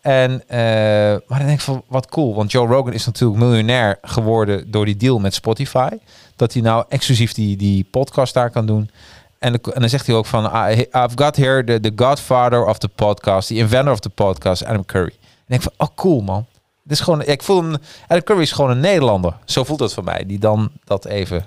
En, 0.01 0.31
uh, 0.33 0.59
maar 1.29 1.39
dan 1.39 1.47
denk 1.47 1.59
ik 1.59 1.61
van, 1.61 1.83
wat 1.87 2.07
cool. 2.07 2.35
Want 2.35 2.51
Joe 2.51 2.67
Rogan 2.67 2.93
is 2.93 3.07
natuurlijk 3.07 3.41
miljonair 3.41 3.99
geworden 4.03 4.71
door 4.71 4.85
die 4.85 4.97
deal 4.97 5.19
met 5.19 5.35
Spotify. 5.35 5.91
Dat 6.37 6.53
hij 6.53 6.63
nou 6.63 6.85
exclusief 6.89 7.33
die, 7.33 7.57
die 7.57 7.87
podcast 7.91 8.35
daar 8.35 8.51
kan 8.51 8.67
doen. 8.67 8.91
En, 9.39 9.53
en 9.53 9.81
dan 9.81 9.89
zegt 9.89 10.07
hij 10.07 10.17
ook 10.17 10.27
van, 10.27 10.45
I've 10.69 11.13
got 11.15 11.37
here 11.37 11.65
the, 11.65 11.81
the 11.81 11.93
godfather 12.05 12.67
of 12.67 12.79
the 12.79 12.89
podcast. 12.89 13.49
The 13.49 13.55
inventor 13.55 13.93
of 13.93 14.01
the 14.01 14.11
podcast, 14.11 14.65
Adam 14.65 14.85
Curry. 14.87 15.13
En 15.47 15.55
ik 15.55 15.63
van, 15.63 15.73
oh 15.77 15.89
cool 15.95 16.21
man. 16.21 16.47
Het 16.85 16.93
is 16.93 17.01
gewoon, 17.01 17.23
ik 17.23 17.43
voel 17.43 17.63
hem. 17.63 17.77
Adam 18.07 18.23
Curry 18.23 18.43
is 18.43 18.53
gewoon 18.53 18.71
een 18.71 18.81
Nederlander. 18.81 19.37
Zo 19.45 19.65
voelt 19.65 19.81
het 19.81 19.95
voor 19.95 20.05
mij. 20.05 20.25
Die 20.27 20.39
dan 20.39 20.71
dat 20.85 21.05
even. 21.07 21.47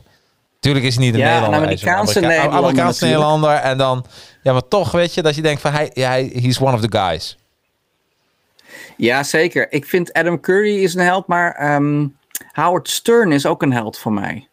Tuurlijk 0.60 0.86
is 0.86 0.96
hij 0.96 1.06
niet 1.06 1.14
een 1.14 1.20
ja, 1.20 1.26
Nederlander. 1.26 1.60
Een 1.60 1.66
Amerikaanse 1.66 2.18
Amerika 2.18 2.28
Nederlander. 2.28 2.70
Amerikaanse 2.70 3.06
Nederlander. 3.06 3.56
En 3.56 3.78
dan, 3.78 4.06
ja, 4.44 4.54
maar 4.54 4.68
toch 4.68 4.92
weet 4.92 5.14
je 5.14 5.22
dat 5.22 5.36
je 5.36 5.42
denkt 5.42 5.62
van 5.62 5.72
hij, 5.72 5.92
ja, 5.94 6.10
hij 6.10 6.32
he's 6.34 6.62
one 6.62 6.74
of 6.74 6.82
the 6.82 6.98
guys. 6.98 7.38
Ja, 8.98 9.24
zeker. 9.24 9.72
Ik 9.72 9.86
vind 9.86 10.14
Adam 10.14 10.40
Curry 10.40 10.84
is 10.84 10.94
een 10.94 11.06
held, 11.06 11.28
maar 11.28 11.76
um, 11.76 12.18
Howard 12.52 12.90
Stern 12.90 13.32
is 13.32 13.46
ook 13.46 13.62
een 13.62 13.74
held 13.74 13.98
voor 13.98 14.14
mij. 14.14 14.48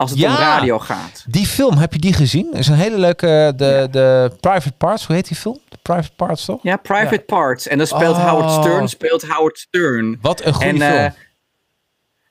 Als 0.00 0.10
het 0.10 0.18
ja, 0.18 0.30
om 0.30 0.36
radio 0.36 0.78
gaat. 0.78 1.24
Die 1.28 1.46
film, 1.46 1.76
heb 1.76 1.92
je 1.92 1.98
die 1.98 2.12
gezien? 2.12 2.52
is 2.52 2.68
een 2.68 2.74
hele 2.74 2.98
leuke, 2.98 3.52
de, 3.56 3.64
ja. 3.64 3.86
de 3.86 4.32
Private 4.40 4.72
Parts, 4.72 5.06
hoe 5.06 5.16
heet 5.16 5.28
die 5.28 5.36
film? 5.36 5.58
De 5.68 5.78
Private 5.82 6.12
Parts, 6.16 6.44
toch? 6.44 6.58
Ja, 6.62 6.76
Private 6.76 7.14
ja. 7.14 7.22
Parts. 7.26 7.68
En 7.68 7.78
dan 7.78 7.86
speelt 7.86 8.16
oh. 8.16 8.30
Howard 8.30 8.50
Stern, 8.50 8.88
speelt 8.88 9.26
Howard 9.26 9.58
Stern. 9.58 10.18
Wat 10.20 10.44
een 10.44 10.52
goede 10.52 10.70
film. 10.70 10.82
Uh, 10.92 11.06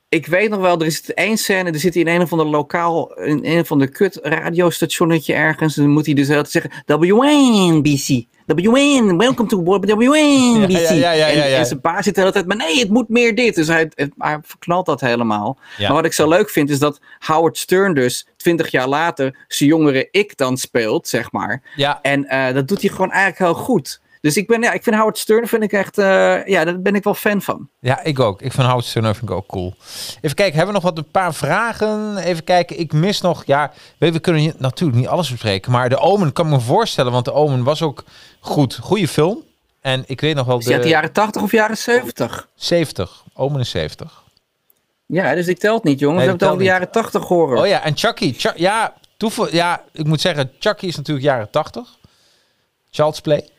ik 0.09 0.27
weet 0.27 0.49
nog 0.49 0.59
wel, 0.59 0.79
er 0.79 0.85
is 0.85 1.13
één 1.13 1.37
scène, 1.37 1.71
er 1.71 1.79
zit 1.79 1.93
hij 1.93 2.03
in 2.03 2.09
een 2.09 2.21
of 2.21 2.31
ander 2.31 2.47
lokaal, 2.47 3.13
in 3.13 3.39
een 3.43 3.59
of 3.59 3.71
ander 3.71 3.89
kut 3.89 4.19
radiostationnetje 4.21 5.33
ergens. 5.33 5.77
En 5.77 5.83
dan 5.83 5.91
moet 5.91 6.05
hij 6.05 6.15
dus 6.15 6.29
altijd 6.29 6.49
zeggen, 6.49 6.71
WNBC, 6.85 8.25
WN, 8.55 9.17
welcome 9.17 9.49
to 9.49 9.63
WNBC. 9.63 10.69
Ja, 10.69 10.91
ja, 10.91 11.11
ja, 11.11 11.27
en, 11.27 11.55
en, 11.57 11.65
zijn 11.65 11.81
baas 11.81 12.03
zit 12.03 12.15
de 12.15 12.19
hele 12.21 12.33
tijd, 12.33 12.45
maar 12.45 12.57
nee, 12.57 12.79
het 12.79 12.89
moet 12.89 13.09
meer 13.09 13.35
dit. 13.35 13.55
Dus 13.55 13.67
hij, 13.67 13.91
hij 14.17 14.39
verknalt 14.41 14.85
dat 14.85 15.01
helemaal. 15.01 15.57
Maar 15.77 15.93
wat 15.93 16.05
ik 16.05 16.13
zo 16.13 16.27
leuk 16.27 16.49
vind, 16.49 16.69
is 16.69 16.79
dat 16.79 16.99
Howard 17.19 17.57
Stern 17.57 17.93
dus 17.93 18.27
twintig 18.37 18.71
jaar 18.71 18.87
later 18.87 19.45
zijn 19.47 19.69
jongere 19.69 20.07
ik 20.11 20.37
dan 20.37 20.57
speelt, 20.57 21.07
zeg 21.07 21.31
maar. 21.31 21.61
Ja. 21.75 21.99
En 22.01 22.25
uh, 22.25 22.53
dat 22.53 22.67
doet 22.67 22.81
hij 22.81 22.89
gewoon 22.89 23.11
eigenlijk 23.11 23.53
heel 23.53 23.63
goed. 23.63 24.01
Dus 24.21 24.37
ik, 24.37 24.47
ben, 24.47 24.61
ja, 24.61 24.71
ik 24.71 24.83
vind 24.83 24.95
Howard 24.95 25.17
Stern 25.17 25.47
vind 25.47 25.63
ik 25.63 25.71
echt, 25.71 25.97
uh, 25.97 26.45
ja, 26.45 26.65
daar 26.65 26.81
ben 26.81 26.95
ik 26.95 27.03
wel 27.03 27.13
fan 27.13 27.41
van. 27.41 27.69
Ja, 27.79 28.03
ik 28.03 28.19
ook. 28.19 28.41
Ik 28.41 28.51
vind 28.51 28.67
Howard 28.67 28.85
Stern 28.85 29.05
vind 29.15 29.29
ik 29.29 29.31
ook 29.31 29.47
cool. 29.47 29.73
Even 30.21 30.35
kijken, 30.35 30.55
hebben 30.57 30.65
we 30.75 30.81
nog 30.81 30.83
wat 30.83 30.97
een 30.97 31.11
paar 31.11 31.33
vragen? 31.33 32.17
Even 32.17 32.43
kijken, 32.43 32.79
ik 32.79 32.93
mis 32.93 33.21
nog, 33.21 33.43
ja, 33.45 33.71
we, 33.97 34.11
we 34.11 34.19
kunnen 34.19 34.53
natuurlijk 34.57 34.99
niet 34.99 35.07
alles 35.07 35.29
bespreken, 35.31 35.71
maar 35.71 35.89
de 35.89 35.97
Omen 35.97 36.33
kan 36.33 36.49
me 36.49 36.59
voorstellen, 36.59 37.11
want 37.11 37.25
de 37.25 37.33
Omen 37.33 37.63
was 37.63 37.81
ook 37.81 38.03
goed. 38.39 38.77
Goede 38.81 39.07
film. 39.07 39.43
En 39.81 40.03
ik 40.07 40.21
weet 40.21 40.35
nog 40.35 40.45
wel 40.45 40.57
Is 40.59 40.67
uit 40.67 40.75
de 40.75 40.81
de 40.81 40.89
jaren 40.89 41.11
80 41.11 41.41
of 41.41 41.51
jaren 41.51 41.77
70? 41.77 42.47
70. 42.55 43.23
Omen 43.33 43.59
is 43.59 43.69
70. 43.69 44.23
Ja, 45.05 45.35
dus 45.35 45.47
ik 45.47 45.59
telt 45.59 45.83
niet, 45.83 45.99
jongens. 45.99 46.19
Nee, 46.25 46.35
we 46.35 46.39
hebben 46.39 46.47
het 46.47 46.55
over 46.55 46.57
de 46.57 46.79
jaren 46.79 46.91
80 46.91 47.23
horror. 47.27 47.57
Oh 47.57 47.67
ja, 47.67 47.83
en 47.83 47.97
Chucky. 47.97 48.33
Chu- 48.37 48.53
ja, 48.55 48.93
ja, 49.51 49.83
ik 49.91 50.05
moet 50.05 50.21
zeggen, 50.21 50.51
Chucky 50.59 50.85
is 50.85 50.95
natuurlijk 50.95 51.25
jaren 51.25 51.49
80. 51.49 51.97
Child's 52.91 53.19
Play. 53.21 53.49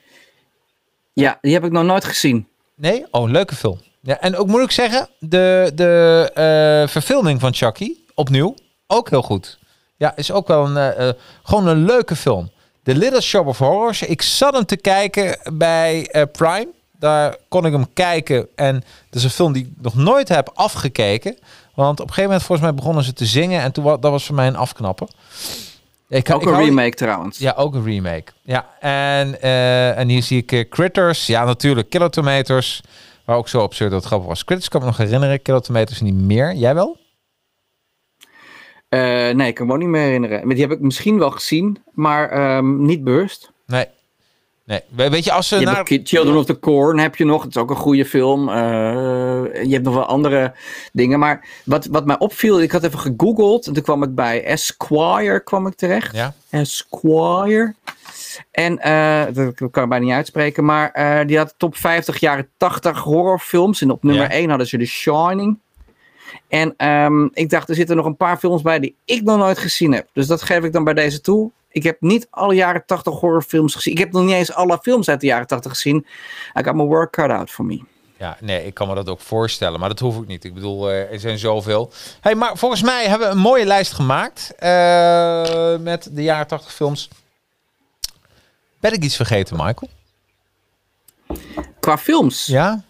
Ja, 1.20 1.38
die 1.40 1.52
heb 1.52 1.64
ik 1.64 1.72
nog 1.72 1.84
nooit 1.84 2.04
gezien. 2.04 2.48
Nee? 2.74 3.06
Oh, 3.10 3.30
leuke 3.30 3.54
film. 3.54 3.80
Ja, 4.02 4.20
en 4.20 4.36
ook 4.36 4.46
moet 4.46 4.62
ik 4.62 4.70
zeggen, 4.70 5.08
de, 5.18 5.72
de 5.74 6.30
eh, 6.34 6.88
verfilming 6.88 7.40
van 7.40 7.54
Chucky, 7.54 7.94
opnieuw, 8.14 8.54
ook 8.86 9.10
heel 9.10 9.22
goed. 9.22 9.58
Ja, 9.96 10.16
is 10.16 10.32
ook 10.32 10.48
wel 10.48 10.64
een, 10.66 10.76
eh, 10.76 11.08
eh, 11.08 11.14
gewoon 11.42 11.66
een 11.66 11.84
leuke 11.84 12.16
film. 12.16 12.50
The 12.82 12.94
Little 12.94 13.20
Shop 13.20 13.46
of 13.46 13.58
Horrors. 13.58 14.02
Ik 14.02 14.22
zat 14.22 14.54
hem 14.54 14.64
te 14.64 14.76
kijken 14.76 15.38
bij 15.52 16.10
Prime. 16.32 16.68
Daar 16.98 17.36
kon 17.48 17.66
ik 17.66 17.72
hem 17.72 17.92
kijken. 17.92 18.48
En 18.54 18.74
dat 19.10 19.14
is 19.14 19.24
een 19.24 19.30
film 19.30 19.52
die 19.52 19.64
ik 19.64 19.82
nog 19.82 19.94
nooit 19.94 20.28
heb 20.28 20.50
afgekeken. 20.54 21.38
Want 21.74 22.00
op 22.00 22.06
een 22.06 22.14
gegeven 22.14 22.22
moment 22.22 22.42
volgens 22.42 22.68
mij 22.68 22.76
begonnen 22.76 23.04
ze 23.04 23.12
te 23.12 23.26
zingen. 23.26 23.62
En 23.62 23.72
toen 23.72 23.84
dat 23.84 24.00
was 24.00 24.26
voor 24.26 24.34
mij 24.34 24.46
een 24.46 24.56
afknappen. 24.56 25.08
Ik, 26.10 26.34
Ook 26.34 26.42
ik 26.42 26.48
een 26.48 26.56
remake 26.56 26.96
trouwens. 26.96 27.38
ja, 27.38 27.54
ook 27.56 27.74
een 27.74 27.84
remake. 27.84 28.32
Ja, 28.42 28.66
en, 28.80 29.40
eh, 29.42 29.98
en 29.98 30.08
hier 30.08 30.22
zie 30.22 30.38
ik 30.38 30.52
eh, 30.52 30.68
Critters. 30.68 31.26
Ja, 31.26 31.44
natuurlijk. 31.44 31.90
Killer 31.90 32.10
Tomatoes. 32.10 32.82
Waar 33.24 33.36
ook 33.36 33.48
zo 33.48 33.60
absurd 33.60 33.90
dat 33.90 33.98
het 33.98 34.08
grappig 34.08 34.28
was. 34.28 34.44
Critters 34.44 34.68
kan 34.70 34.80
ik 34.80 34.86
me 34.86 34.92
nog 34.92 35.00
herinneren. 35.06 35.42
Killer 35.42 35.62
Tomatoes 35.62 36.00
niet 36.00 36.14
meer. 36.14 36.54
Jij 36.54 36.74
wel? 36.74 36.96
Eh, 38.88 39.00
nee, 39.30 39.48
ik 39.48 39.54
kan 39.54 39.66
me 39.66 39.72
ook 39.72 39.78
niet 39.78 39.88
meer 39.88 40.02
herinneren. 40.02 40.48
Die 40.48 40.60
heb 40.60 40.70
ik 40.70 40.80
misschien 40.80 41.18
wel 41.18 41.30
gezien, 41.30 41.82
maar 41.92 42.30
ehm, 42.30 42.84
niet 42.84 43.04
bewust. 43.04 43.52
Nee. 43.66 43.86
Nee. 44.70 44.80
We- 44.88 45.10
Weet 45.10 45.24
je, 45.24 45.32
als 45.32 45.48
ze 45.48 45.58
Je 45.58 45.64
naar... 45.64 45.86
Children 46.04 46.36
of 46.36 46.44
the 46.44 46.58
Corn 46.58 46.98
heb 46.98 47.16
je 47.16 47.24
nog. 47.24 47.42
Dat 47.42 47.50
is 47.54 47.56
ook 47.62 47.70
een 47.70 47.76
goede 47.76 48.04
film. 48.04 48.48
Eh, 48.48 48.54
je 49.64 49.70
hebt 49.72 49.84
nog 49.84 49.94
wel 49.94 50.04
andere 50.06 50.52
dingen. 50.92 51.18
Maar 51.18 51.48
wat, 51.64 51.86
wat 51.86 52.06
mij 52.06 52.18
opviel, 52.18 52.62
ik 52.62 52.72
had 52.72 52.82
even 52.84 52.98
gegoogeld. 52.98 53.66
En 53.66 53.72
toen 53.72 53.82
kwam 53.82 54.02
ik 54.02 54.14
bij 54.14 54.44
Esquire 54.44 55.40
kwam 55.42 55.66
ik 55.66 55.74
terecht. 55.74 56.14
Ja, 56.16 56.34
Esquire. 56.50 57.74
En 58.50 58.78
eh, 58.78 59.22
dat 59.34 59.54
kan 59.70 59.82
ik 59.82 59.88
bijna 59.88 59.98
niet 60.04 60.14
uitspreken. 60.14 60.64
Maar 60.64 60.90
eh, 60.90 61.26
die 61.26 61.36
had 61.38 61.54
top 61.56 61.76
50 61.76 62.20
jaren 62.20 62.48
80 62.56 62.98
horrorfilms. 62.98 63.82
En 63.82 63.90
op 63.90 64.02
nummer 64.02 64.22
Ja. 64.24 64.30
1 64.30 64.48
hadden 64.48 64.66
ze 64.66 64.78
The 64.78 64.84
Shining. 64.84 65.58
En 66.48 66.74
ehm, 66.76 67.24
ik 67.32 67.50
dacht, 67.50 67.68
er 67.68 67.74
zitten 67.74 67.96
nog 67.96 68.06
een 68.06 68.16
paar 68.16 68.36
films 68.36 68.62
bij 68.62 68.78
die 68.80 68.94
ik 69.04 69.22
nog 69.22 69.38
nooit 69.38 69.58
gezien 69.58 69.92
heb. 69.92 70.08
Dus 70.12 70.26
dat 70.26 70.42
geef 70.42 70.64
ik 70.64 70.72
dan 70.72 70.84
bij 70.84 70.94
deze 70.94 71.20
toe. 71.20 71.50
Ik 71.70 71.82
heb 71.82 72.00
niet 72.00 72.26
alle 72.30 72.54
jaren 72.54 72.82
80 72.86 73.14
horrorfilms 73.14 73.74
gezien. 73.74 73.92
Ik 73.92 73.98
heb 73.98 74.12
nog 74.12 74.22
niet 74.24 74.32
eens 74.34 74.52
alle 74.52 74.78
films 74.82 75.08
uit 75.08 75.20
de 75.20 75.26
jaren 75.26 75.46
80 75.46 75.70
gezien. 75.72 76.06
I 76.58 76.62
got 76.64 76.74
my 76.74 76.82
work 76.84 77.12
cut 77.12 77.30
out 77.30 77.50
for 77.50 77.64
me. 77.64 77.82
ja, 78.16 78.36
nee, 78.40 78.66
ik 78.66 78.74
kan 78.74 78.88
me 78.88 78.94
dat 78.94 79.08
ook 79.08 79.20
voorstellen. 79.20 79.80
Maar 79.80 79.88
dat 79.88 79.98
hoef 79.98 80.16
ik 80.16 80.26
niet. 80.26 80.44
Ik 80.44 80.54
bedoel, 80.54 80.90
eh, 80.90 81.12
er 81.12 81.20
zijn 81.20 81.38
zoveel. 81.38 81.92
Hey, 82.20 82.34
maar 82.34 82.56
volgens 82.56 82.82
mij 82.82 83.06
hebben 83.08 83.28
we 83.28 83.34
een 83.34 83.40
mooie 83.40 83.64
lijst 83.66 83.92
gemaakt. 83.92 84.52
eh, 84.58 85.76
met 85.76 86.08
de 86.12 86.22
jaren 86.22 86.46
80 86.46 86.72
films. 86.72 87.08
Ben 88.80 88.92
ik 88.92 89.04
iets 89.04 89.16
vergeten, 89.16 89.56
Michael? 89.56 89.90
Qua 91.80 91.98
films. 91.98 92.46
Ja? 92.46 92.82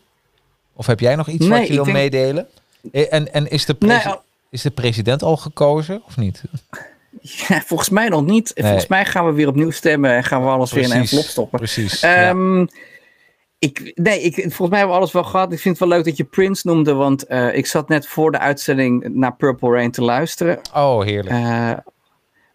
Of 0.72 0.86
heb 0.86 1.00
jij 1.00 1.16
nog 1.16 1.28
iets 1.28 1.46
Nee, 1.46 1.58
wat 1.58 1.68
je 1.68 1.74
wil 1.74 1.84
denk- 1.84 1.96
meedelen? 1.96 2.48
Eh, 2.92 3.12
En, 3.12 3.32
en 3.32 3.50
is, 3.50 3.64
de 3.64 3.76
Nee, 3.78 4.00
is 4.50 4.62
de 4.62 4.70
president 4.70 5.22
al 5.22 5.36
gekozen 5.36 6.02
of 6.06 6.16
niet? 6.16 6.42
Ja, 7.48 7.60
volgens 7.60 7.88
mij 7.88 8.08
nog 8.08 8.24
niet. 8.24 8.52
Volgens 8.56 8.86
mij 8.86 9.04
gaan 9.04 9.26
we 9.26 9.32
weer 9.32 9.48
opnieuw 9.48 9.70
stemmen 9.70 10.10
en 10.10 10.24
gaan 10.24 10.42
we 10.42 10.48
alles 10.48 10.72
weer 10.72 10.84
in 10.84 10.90
een 10.90 10.96
envelop 10.96 11.24
stoppen. 11.24 11.58
Precies. 11.58 12.00
ja. 12.00 12.28
Ehm, 12.28 12.66
ik, 13.58 13.92
nee, 13.94 14.20
ik, 14.20 14.34
volgens 14.34 14.68
mij 14.68 14.78
hebben 14.78 14.88
we 14.96 15.02
alles 15.02 15.12
wel 15.12 15.24
gehad. 15.24 15.52
Ik 15.52 15.58
vind 15.60 15.78
het 15.78 15.88
wel 15.88 15.96
leuk 15.96 16.06
dat 16.06 16.16
je 16.16 16.24
Prince 16.24 16.66
noemde, 16.68 16.92
want 16.94 17.26
eh, 17.26 17.54
ik 17.56 17.66
zat 17.66 17.88
net 17.88 18.06
voor 18.06 18.32
de 18.32 18.38
uitzending 18.38 19.08
naar 19.08 19.36
Purple 19.36 19.70
Rain 19.70 19.90
te 19.90 20.02
luisteren. 20.02 20.60
Oh, 20.74 21.02
heerlijk. 21.02 21.34
Eh, 21.36 21.72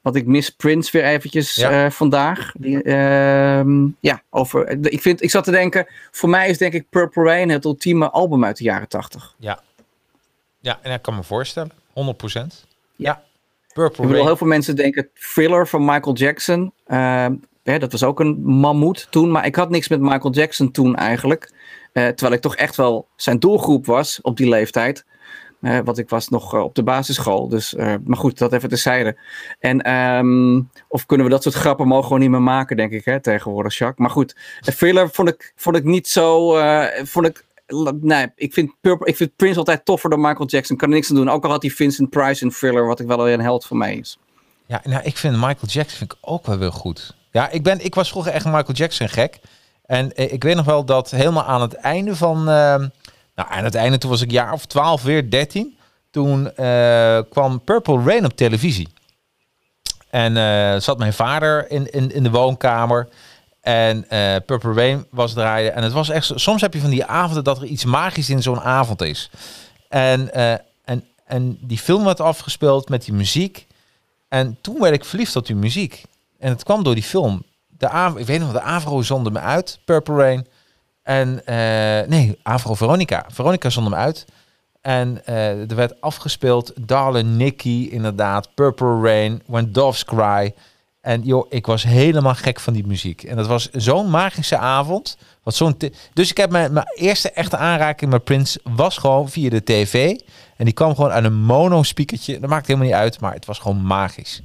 want 0.01 0.15
ik 0.15 0.25
mis 0.25 0.49
Prince 0.49 0.91
weer 0.91 1.03
eventjes 1.03 1.55
Ja. 1.55 1.85
eh, 1.85 1.91
vandaag. 1.91 2.51
Die, 2.57 2.83
ehm, 2.83 3.87
ja, 3.99 4.21
over, 4.29 4.85
ik, 4.91 5.01
vind, 5.01 5.21
ik 5.21 5.29
zat 5.29 5.43
te 5.43 5.51
denken, 5.51 5.87
voor 6.11 6.29
mij 6.29 6.49
is 6.49 6.57
denk 6.57 6.73
ik 6.73 6.89
Purple 6.89 7.23
Rain 7.23 7.49
het 7.49 7.65
ultieme 7.65 8.09
album 8.09 8.45
uit 8.45 8.57
de 8.57 8.63
jaren 8.63 8.87
tachtig. 8.87 9.35
Ja. 9.39 9.59
Ja, 10.59 10.79
en 10.81 10.93
ik 10.93 11.01
kan 11.01 11.15
me 11.15 11.23
voorstellen. 11.23 11.71
100%. 11.93 12.65
Ja. 12.95 13.23
Ja. 13.23 13.23
Purple 13.75 14.03
Ik 14.03 14.09
bedoel, 14.09 14.25
heel 14.25 14.37
veel 14.37 14.47
mensen 14.47 14.75
denken 14.75 15.09
Thriller 15.13 15.67
van 15.67 15.85
Michael 15.85 16.15
Jackson. 16.15 16.73
Ehm, 16.85 17.35
dat 17.63 17.91
was 17.91 18.03
ook 18.03 18.19
een 18.19 18.41
mammoet 18.43 19.07
toen. 19.09 19.31
Maar 19.31 19.45
ik 19.45 19.55
had 19.55 19.69
niks 19.69 19.87
met 19.87 19.99
Michael 19.99 20.33
Jackson 20.33 20.71
toen 20.71 20.95
eigenlijk. 20.95 21.51
Eh, 21.93 22.07
terwijl 22.07 22.33
ik 22.33 22.41
toch 22.41 22.55
echt 22.55 22.75
wel 22.75 23.07
zijn 23.15 23.39
doelgroep 23.39 23.85
was 23.85 24.19
op 24.21 24.37
die 24.37 24.49
leeftijd. 24.49 25.05
Eh, 25.61 25.79
want 25.83 25.97
ik 25.97 26.09
was 26.09 26.29
nog 26.29 26.53
eh, 26.53 26.63
op 26.63 26.75
de 26.75 26.83
basisschool. 26.83 27.47
Dus, 27.47 27.73
maar 28.03 28.17
goed, 28.17 28.37
dat 28.37 28.53
even 28.53 28.69
terzijde. 28.69 29.17
En, 29.59 29.81
ehm, 29.81 30.61
of 30.87 31.05
kunnen 31.05 31.25
we 31.25 31.31
dat 31.31 31.43
soort 31.43 31.55
grappen 31.55 31.87
mogen 31.87 32.03
gewoon 32.03 32.19
niet 32.19 32.29
meer 32.29 32.41
maken, 32.41 32.77
denk 32.77 32.91
ik, 32.91 33.05
hè, 33.05 33.21
tegenwoordig, 33.21 33.77
Jacques. 33.77 33.99
Maar 33.99 34.15
goed, 34.15 34.35
Thriller 34.59 35.09
vond 35.09 35.29
ik, 35.29 35.53
vond 35.55 35.75
ik 35.75 35.83
niet 35.83 36.07
zo... 36.07 36.55
vond 37.03 37.25
ik, 37.25 37.45
nee, 38.01 38.31
ik 38.35 38.53
vind, 38.53 38.71
Purple, 38.81 39.07
ik 39.07 39.15
vind 39.15 39.35
Prince 39.35 39.57
altijd 39.59 39.85
toffer 39.85 40.09
dan 40.09 40.21
Michael 40.21 40.47
Jackson. 40.47 40.77
Kan 40.77 40.89
er 40.89 40.95
niks 40.95 41.09
aan 41.09 41.15
doen. 41.15 41.29
Ook 41.29 41.43
al 41.43 41.49
had 41.49 41.61
hij 41.61 41.71
Vincent 41.71 42.09
Price 42.09 42.43
in 42.43 42.51
Thriller, 42.51 42.87
wat 42.87 42.99
ik 42.99 43.07
wel 43.07 43.23
weer 43.23 43.33
een 43.33 43.41
held 43.41 43.65
voor 43.65 43.77
mij 43.77 43.95
is. 43.95 44.17
Ja, 44.65 44.81
nou, 44.83 45.03
ik 45.03 45.17
vind 45.17 45.35
Michael 45.35 45.67
Jackson 45.67 45.97
vind 45.97 46.11
ik 46.11 46.17
ook 46.21 46.45
wel 46.45 46.57
weer 46.57 46.71
goed. 46.71 47.15
Ja, 47.31 47.49
ik, 47.49 47.63
ben, 47.63 47.85
ik 47.85 47.95
was 47.95 48.09
vroeger 48.09 48.31
echt 48.31 48.45
Michael 48.45 48.73
Jackson 48.73 49.09
gek. 49.09 49.39
En 49.85 50.15
eh, 50.15 50.33
ik 50.33 50.43
weet 50.43 50.55
nog 50.55 50.65
wel 50.65 50.85
dat 50.85 51.11
helemaal 51.11 51.43
aan 51.43 51.61
het 51.61 51.73
einde 51.73 52.15
van... 52.15 52.37
ehm, 52.37 52.87
nou, 53.35 53.49
aan 53.49 53.63
het 53.63 53.75
einde, 53.75 53.97
toen 53.97 54.09
was 54.09 54.21
ik 54.21 54.31
jaar 54.31 54.53
of 54.53 54.65
12, 54.65 55.03
weer 55.03 55.29
13. 55.29 55.77
Toen 56.11 56.55
eh, 56.55 57.19
kwam 57.29 57.61
Purple 57.61 58.03
Rain 58.03 58.25
op 58.25 58.35
televisie. 58.35 58.87
En 60.09 60.37
eh, 60.37 60.79
zat 60.79 60.97
mijn 60.97 61.13
vader 61.13 61.71
in, 61.71 61.91
in, 61.91 62.11
in 62.11 62.23
de 62.23 62.29
woonkamer. 62.29 63.07
En 63.65 64.09
eh, 64.09 64.35
Purple 64.45 64.73
Rain 64.73 65.05
was 65.09 65.33
draaien. 65.33 65.75
En 65.75 65.83
het 65.83 65.91
was 65.91 66.09
echt... 66.09 66.31
Soms 66.35 66.61
heb 66.61 66.73
je 66.73 66.79
van 66.79 66.89
die 66.89 67.05
avonden 67.05 67.43
dat 67.43 67.57
er 67.57 67.65
iets 67.65 67.85
magisch 67.85 68.29
in 68.29 68.41
zo'n 68.41 68.61
avond 68.61 69.01
is. 69.01 69.29
En, 69.89 70.33
eh, 70.33 70.51
en, 70.83 71.03
en 71.25 71.57
die 71.61 71.77
film 71.77 72.03
werd 72.03 72.19
afgespeeld 72.19 72.89
met 72.89 73.05
die 73.05 73.13
muziek. 73.13 73.67
En 74.27 74.57
toen 74.61 74.79
werd 74.79 74.93
ik 74.93 75.05
verliefd 75.05 75.35
op 75.35 75.45
die 75.45 75.55
muziek. 75.55 76.03
En 76.39 76.49
het 76.49 76.63
kwam 76.63 76.83
door 76.83 76.93
die 76.93 77.03
film. 77.03 77.43
De 77.67 77.89
Av 77.89 78.17
ik 78.17 78.25
weet 78.25 78.39
nog, 78.39 78.51
de 78.51 78.61
Avro 78.61 79.01
zondde 79.01 79.31
me 79.31 79.39
uit, 79.39 79.79
Purple 79.85 80.15
Rain. 80.15 80.47
En 81.03 81.45
eh, 81.45 82.07
nee, 82.07 82.39
Avro 82.43 82.73
Veronica. 82.73 83.25
Veronica 83.27 83.69
zondde 83.69 83.91
me 83.91 83.97
uit. 83.97 84.25
En 84.81 85.25
er 85.25 85.75
werd 85.75 86.01
afgespeeld 86.01 86.71
Darling 86.79 87.29
Nikki, 87.29 87.91
inderdaad, 87.91 88.53
Purple 88.53 89.01
Rain, 89.01 89.41
When 89.45 89.71
Doves 89.71 90.05
Cry. 90.05 90.53
En 91.05 91.21
joh, 91.21 91.45
ik 91.49 91.65
was 91.65 91.83
helemaal 91.83 92.35
gek 92.35 92.59
van 92.59 92.73
die 92.73 92.87
muziek. 92.87 93.23
En 93.23 93.35
dat 93.35 93.47
was 93.47 93.71
zo'n 93.71 94.09
magische 94.09 94.57
avond. 94.57 95.17
Wat 95.43 95.55
zo'n 95.55 95.77
dus 96.13 96.29
ik 96.29 96.37
heb 96.37 96.51
mijn, 96.51 96.73
mijn 96.73 96.85
eerste 96.95 97.31
echte 97.31 97.57
aanraking 97.57 98.11
met 98.11 98.23
Prince 98.23 98.59
was 98.63 98.97
gewoon 98.97 99.29
via 99.29 99.49
de 99.49 99.63
tv. 99.63 100.19
En 100.57 100.65
die 100.65 100.73
kwam 100.73 100.95
gewoon 100.95 101.11
aan 101.11 101.23
een 101.23 101.41
mono-speakertje. 101.41 102.39
Dat 102.39 102.49
maakt 102.49 102.67
helemaal 102.67 102.87
niet 102.87 102.97
uit, 102.97 103.19
maar 103.19 103.33
het 103.33 103.45
was 103.45 103.59
gewoon 103.59 103.85
magisch. 103.85 104.41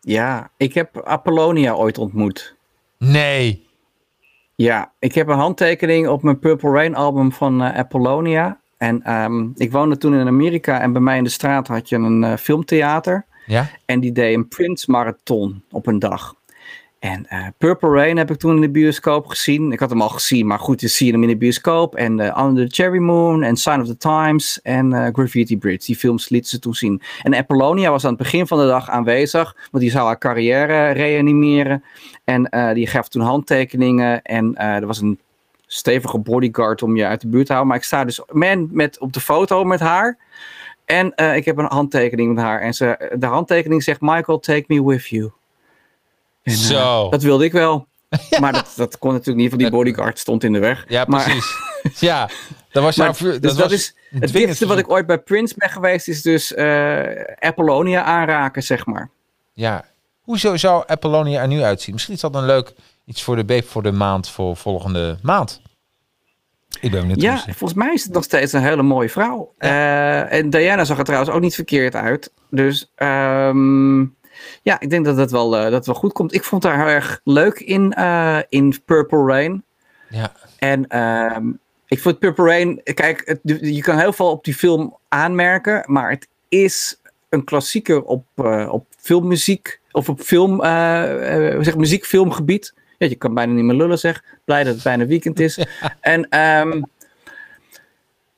Ja, 0.00 0.50
ik 0.56 0.74
heb 0.74 1.02
Apollonia 1.04 1.72
ooit 1.72 1.98
ontmoet. 1.98 2.54
Nee. 2.98 3.66
Ja, 4.54 4.92
ik 4.98 5.14
heb 5.14 5.28
een 5.28 5.38
handtekening 5.38 6.08
op 6.08 6.22
mijn 6.22 6.38
Purple 6.38 6.70
Rain 6.70 6.94
album 6.94 7.32
van 7.32 7.62
eh, 7.62 7.78
Apollonia. 7.78 8.60
En 8.76 9.02
ehm, 9.02 9.48
ik 9.54 9.72
woonde 9.72 9.96
toen 9.96 10.14
in 10.14 10.26
Amerika 10.26 10.80
en 10.80 10.92
bij 10.92 11.02
mij 11.02 11.16
in 11.16 11.24
de 11.24 11.30
straat 11.30 11.68
had 11.68 11.88
je 11.88 11.96
een 11.96 12.24
eh, 12.24 12.36
filmtheater. 12.36 13.28
Ja? 13.50 13.70
En 13.84 14.00
die 14.00 14.12
deed 14.12 14.34
een 14.34 14.48
Prince 14.48 14.90
marathon 14.90 15.62
op 15.70 15.86
een 15.86 15.98
dag. 15.98 16.34
En 16.98 17.26
eh, 17.26 17.46
Purple 17.58 17.90
Rain 17.90 18.16
heb 18.16 18.30
ik 18.30 18.36
toen 18.36 18.54
in 18.54 18.60
de 18.60 18.70
bioscoop 18.70 19.26
gezien. 19.26 19.72
Ik 19.72 19.78
had 19.78 19.90
hem 19.90 20.02
al 20.02 20.08
gezien, 20.08 20.46
maar 20.46 20.58
goed, 20.58 20.80
je 20.80 20.88
ziet 20.88 21.12
hem 21.12 21.22
in 21.22 21.28
de 21.28 21.36
bioscoop. 21.36 21.94
En 21.94 22.20
eh, 22.20 22.44
Under 22.44 22.68
the 22.68 22.74
Cherry 22.74 22.98
Moon 22.98 23.42
en 23.42 23.56
Sign 23.56 23.80
of 23.80 23.86
the 23.86 23.96
Times 23.96 24.62
en 24.62 24.92
eh, 24.92 25.08
Graffiti 25.12 25.58
Bridge. 25.58 25.86
Die 25.86 25.96
films 25.96 26.28
lieten 26.28 26.50
ze 26.50 26.58
toen 26.58 26.74
zien. 26.74 27.02
En 27.22 27.34
Apollonia 27.34 27.90
was 27.90 28.04
aan 28.04 28.10
het 28.10 28.22
begin 28.22 28.46
van 28.46 28.58
de 28.58 28.66
dag 28.66 28.88
aanwezig. 28.88 29.56
Want 29.70 29.82
die 29.82 29.92
zou 29.92 30.06
haar 30.06 30.18
carrière 30.18 30.90
reanimeren. 30.90 31.84
En 32.24 32.74
die 32.74 32.86
gaf 32.86 33.08
toen 33.08 33.22
handtekeningen. 33.22 34.22
En 34.22 34.56
er 34.56 34.86
was 34.86 35.00
een 35.00 35.18
stevige 35.66 36.18
bodyguard 36.18 36.82
om 36.82 36.96
je 36.96 37.06
uit 37.06 37.20
de 37.20 37.28
buurt 37.28 37.46
te 37.46 37.52
houden. 37.52 37.72
Maar 37.72 37.80
ik 37.80 37.88
sta 37.88 38.04
dus 38.04 38.22
man, 38.32 38.68
met, 38.72 38.98
op 38.98 39.12
de 39.12 39.20
foto 39.20 39.64
met 39.64 39.80
haar. 39.80 40.18
En 40.90 41.14
eh, 41.14 41.36
ik 41.36 41.44
heb 41.44 41.56
een 41.58 41.66
handtekening 41.68 42.34
met 42.34 42.44
haar. 42.44 42.60
En 42.60 42.74
ze, 42.74 43.14
de 43.18 43.26
handtekening 43.26 43.82
zegt: 43.82 44.00
Michael, 44.00 44.38
take 44.38 44.64
me 44.66 44.84
with 44.84 45.06
you. 45.06 45.30
En, 46.42 46.52
eh, 46.52 46.58
Zo. 46.58 47.08
dat 47.10 47.22
wilde 47.22 47.44
ik 47.44 47.52
wel. 47.52 47.86
Maar 48.40 48.52
dat, 48.52 48.72
dat 48.76 48.98
kon 48.98 49.10
natuurlijk 49.12 49.38
niet, 49.38 49.50
want 49.50 49.62
die 49.62 49.70
bodyguard 49.78 50.18
stond 50.18 50.44
in 50.44 50.52
de 50.52 50.58
weg. 50.58 50.84
Ja, 50.88 51.04
Maar- 51.08 51.24
precies. 51.24 51.56
ja, 52.08 52.28
dat 52.72 52.82
was 52.82 52.96
jouw 52.96 53.14
vuur- 53.14 53.40
dus 53.40 53.54
dat, 53.54 53.62
was 53.62 53.72
is 53.72 53.94
het 54.20 54.32
dichtste 54.32 54.66
wat 54.66 54.78
ik 54.78 54.90
ooit 54.90 55.06
bij 55.06 55.18
Prince 55.18 55.54
ben 55.56 55.70
geweest, 55.70 56.08
is 56.08 56.22
dus 56.22 56.54
eh 56.54 57.22
Apollonia 57.38 58.02
aanraken, 58.02 58.62
zeg 58.62 58.86
maar. 58.86 59.10
Ja. 59.52 59.84
Hoezo 60.20 60.56
zou 60.56 60.84
Apollonia 60.86 61.40
er 61.40 61.48
nu 61.48 61.62
uitzien? 61.62 61.92
Misschien 61.94 62.14
is 62.14 62.20
dat 62.20 62.34
een 62.34 62.44
leuk 62.46 62.72
iets 63.04 63.22
voor 63.22 63.36
de 63.36 63.44
beep 63.44 63.68
voor 63.68 63.82
de 63.82 63.92
maand 63.92 64.28
voor 64.28 64.56
volgende 64.56 65.18
maand. 65.22 65.60
Ik 66.80 66.90
ben 66.90 67.00
benieuwd. 67.00 67.20
Ja, 67.20 67.38
volgens 67.38 67.74
mij 67.74 67.92
is 67.92 68.04
het 68.04 68.12
nog 68.12 68.24
steeds 68.24 68.52
een 68.52 68.62
hele 68.62 68.82
mooie 68.82 69.08
vrouw. 69.08 69.54
Eh, 69.58 70.32
en 70.32 70.50
Diana 70.50 70.84
zag 70.84 70.98
er 70.98 71.04
trouwens 71.04 71.32
ook 71.32 71.40
niet 71.40 71.54
verkeerd 71.54 71.94
uit. 71.94 72.32
Dus 72.50 72.92
ehm, 72.94 74.00
ja, 74.62 74.80
ik 74.80 74.90
denk 74.90 75.04
dat 75.04 75.16
het 75.16 75.30
wel, 75.30 75.56
eh, 75.56 75.62
dat 75.62 75.72
het 75.72 75.86
wel 75.86 75.94
goed 75.94 76.12
komt. 76.12 76.34
Ik 76.34 76.44
vond 76.44 76.62
haar 76.62 76.78
heel 76.78 76.94
erg 76.94 77.20
leuk 77.24 77.58
in, 77.58 77.92
eh, 77.92 78.38
in 78.48 78.82
Purple 78.84 79.26
Rain. 79.26 79.64
ja. 80.08 80.32
En 80.58 80.86
ehm, 80.86 81.52
ik 81.86 82.00
vond 82.00 82.18
Purple 82.18 82.44
Rain, 82.44 82.80
kijk, 82.82 83.22
het, 83.24 83.40
je 83.60 83.80
kan 83.80 83.98
heel 83.98 84.12
veel 84.12 84.30
op 84.30 84.44
die 84.44 84.54
film 84.54 84.96
aanmerken, 85.08 85.82
maar 85.86 86.10
het 86.10 86.28
is 86.48 87.00
een 87.28 87.44
klassieker 87.44 88.02
op, 88.02 88.24
op 88.70 88.86
filmmuziek, 88.98 89.80
of 89.92 90.08
op 90.08 90.20
film, 90.20 90.60
zeg, 91.62 91.76
muziekfilmgebied. 91.76 92.74
Ja, 93.00 93.06
je 93.06 93.14
kan 93.14 93.34
bijna 93.34 93.52
niet 93.52 93.64
meer 93.64 93.76
lullen 93.76 93.98
zeg. 93.98 94.24
Blij 94.44 94.64
dat 94.64 94.74
het 94.74 94.82
bijna 94.82 95.06
weekend 95.06 95.40
is. 95.40 95.58
En, 96.00 96.28
ehm, 96.28 96.82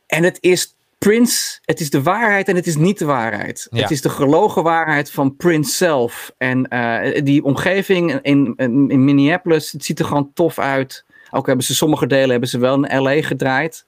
en 0.07 0.23
het 0.23 0.39
is 0.41 0.75
Prince, 0.99 1.59
het 1.65 1.81
is 1.81 1.91
de 1.91 2.03
waarheid 2.03 2.49
en 2.49 2.57
het 2.57 2.67
is 2.67 2.77
niet 2.77 2.99
de 2.99 3.05
waarheid. 3.05 3.67
Ja. 3.71 3.81
Het 3.81 3.91
is 3.91 4.01
de 4.01 4.09
gelogen 4.09 4.63
waarheid 4.63 5.11
van 5.11 5.37
Prince 5.37 5.73
zelf. 5.73 6.35
En 6.39 6.69
eh, 6.69 7.25
die 7.25 7.45
omgeving 7.45 8.13
in, 8.13 8.53
in, 8.57 8.89
in 8.91 9.05
Minneapolis, 9.05 9.73
het 9.73 9.85
ziet 9.85 9.99
er 9.99 10.05
gewoon 10.05 10.31
tof 10.35 10.59
uit. 10.59 11.05
Ook 11.31 11.47
hebben 11.47 11.65
ze 11.65 11.75
sommige 11.75 12.07
delen 12.07 12.31
hebben 12.31 12.49
ze 12.49 12.59
wel 12.59 12.85
in 12.85 13.03
LA 13.03 13.23
gedraaid. 13.23 13.85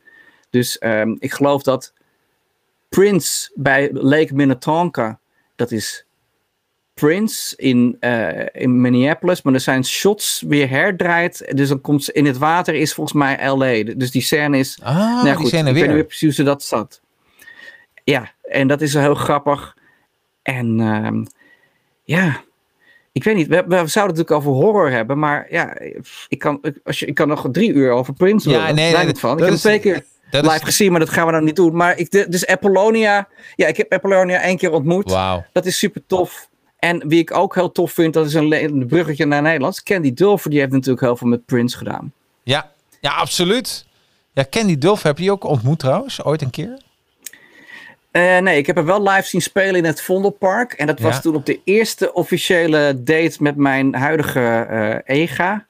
Dus 0.50 0.78
ehm, 0.78 1.14
ik 1.18 1.32
geloof 1.32 1.62
dat 1.62 1.92
Prince 2.88 3.50
bij 3.54 3.92
Lake 3.92 4.34
Minnetonka, 4.34 5.18
dat 5.56 5.70
is 5.70 6.06
Prince 6.94 7.56
in, 7.56 7.96
eh, 8.00 8.46
in 8.52 8.80
Minneapolis, 8.80 9.42
maar 9.42 9.54
er 9.54 9.60
zijn 9.60 9.84
shots 9.84 10.44
weer 10.46 10.68
herdraaid. 10.68 11.52
Dus 11.56 11.68
dan 11.68 11.80
komt 11.80 12.04
ze 12.04 12.12
in 12.12 12.24
het 12.26 12.38
water 12.38 12.74
is 12.74 12.94
volgens 12.94 13.16
mij 13.18 13.48
LA. 13.48 13.94
Dus 13.96 14.10
die 14.10 14.22
scène 14.22 14.58
is 14.58 14.78
Ah, 14.82 14.96
nou 14.96 15.22
die 15.24 15.34
goed, 15.34 15.52
er 15.52 15.66
ik 15.66 15.74
weet 15.74 15.94
niet 15.94 16.06
precies 16.06 16.20
hoe 16.20 16.32
ze 16.32 16.42
dat 16.42 16.62
zat. 16.62 17.00
Ja, 18.04 18.32
en 18.42 18.68
dat 18.68 18.80
is 18.80 18.94
heel 18.94 19.14
grappig. 19.14 19.76
En 20.42 20.80
ehm, 20.80 21.24
ja, 22.02 22.40
ik 23.12 23.24
weet 23.24 23.34
niet. 23.34 23.46
We, 23.48 23.54
we 23.66 23.66
zouden 23.68 23.86
het 23.86 23.96
natuurlijk 23.96 24.30
over 24.30 24.50
horror 24.52 24.90
hebben, 24.90 25.18
maar 25.18 25.46
ja, 25.50 25.78
ik 26.28 26.38
kan, 26.38 26.60
als 26.84 26.98
je, 26.98 27.06
ik 27.06 27.14
kan 27.14 27.28
nog 27.28 27.48
drie 27.52 27.72
uur 27.72 27.90
over 27.90 28.12
Prince 28.14 28.50
Ja, 28.50 28.72
nee, 28.72 29.14
van. 29.16 29.38
Ik 29.38 29.44
heb 29.44 29.52
is- 29.52 29.60
twee 29.60 29.78
keer 29.78 30.04
Dat 30.30 30.42
live 30.42 30.54
is, 30.56 30.62
gezien, 30.62 30.90
maar 30.90 31.00
dat 31.00 31.10
gaan 31.10 31.26
we 31.26 31.32
dan 31.32 31.44
niet 31.44 31.56
doen. 31.56 31.76
Maar 31.76 31.98
ik, 31.98 32.10
dus 32.30 32.46
Apollonia, 32.46 33.28
ja, 33.56 33.66
ik 33.66 33.76
heb 33.76 33.92
Apollonia 33.92 34.40
één 34.40 34.56
keer 34.56 34.72
ontmoet. 34.72 35.10
Wauw. 35.10 35.44
Dat 35.52 35.66
is 35.66 35.78
super 35.78 36.02
tof. 36.06 36.48
En 36.84 37.08
wie 37.08 37.18
ik 37.20 37.36
ook 37.36 37.54
heel 37.54 37.72
tof 37.72 37.92
vind, 37.92 38.14
dat 38.14 38.26
is 38.26 38.34
een, 38.34 38.86
bruggetje 38.88 39.24
naar 39.24 39.42
Nederlands. 39.42 39.82
Candy 39.82 40.14
Dulfer, 40.14 40.50
die 40.50 40.58
heeft 40.58 40.72
natuurlijk 40.72 41.00
heel 41.00 41.16
veel 41.16 41.28
met 41.28 41.44
Prince 41.46 41.76
gedaan. 41.76 42.12
Ja, 42.42 42.70
ja, 43.00 43.10
absoluut. 43.10 43.86
Ja, 44.32 44.44
Candy 44.50 44.78
Dulf 44.78 45.02
heb 45.02 45.18
je 45.18 45.30
ook 45.30 45.44
ontmoet 45.44 45.78
trouwens, 45.78 46.24
ooit 46.24 46.42
een 46.42 46.50
keer? 46.50 46.80
Eh, 48.10 48.38
nee, 48.38 48.58
ik 48.58 48.66
heb 48.66 48.76
hem 48.76 48.84
wel 48.84 49.02
live 49.02 49.28
zien 49.28 49.42
spelen 49.42 49.74
in 49.74 49.84
het 49.84 50.00
Vondelpark. 50.00 50.72
En 50.72 50.86
dat 50.86 51.00
was 51.00 51.14
Ja. 51.14 51.20
toen 51.20 51.34
op 51.34 51.46
de 51.46 51.60
eerste 51.64 52.12
officiële 52.12 53.02
date 53.02 53.36
met 53.42 53.56
mijn 53.56 53.94
huidige 53.94 54.40
eh, 54.40 55.20
EGA. 55.22 55.66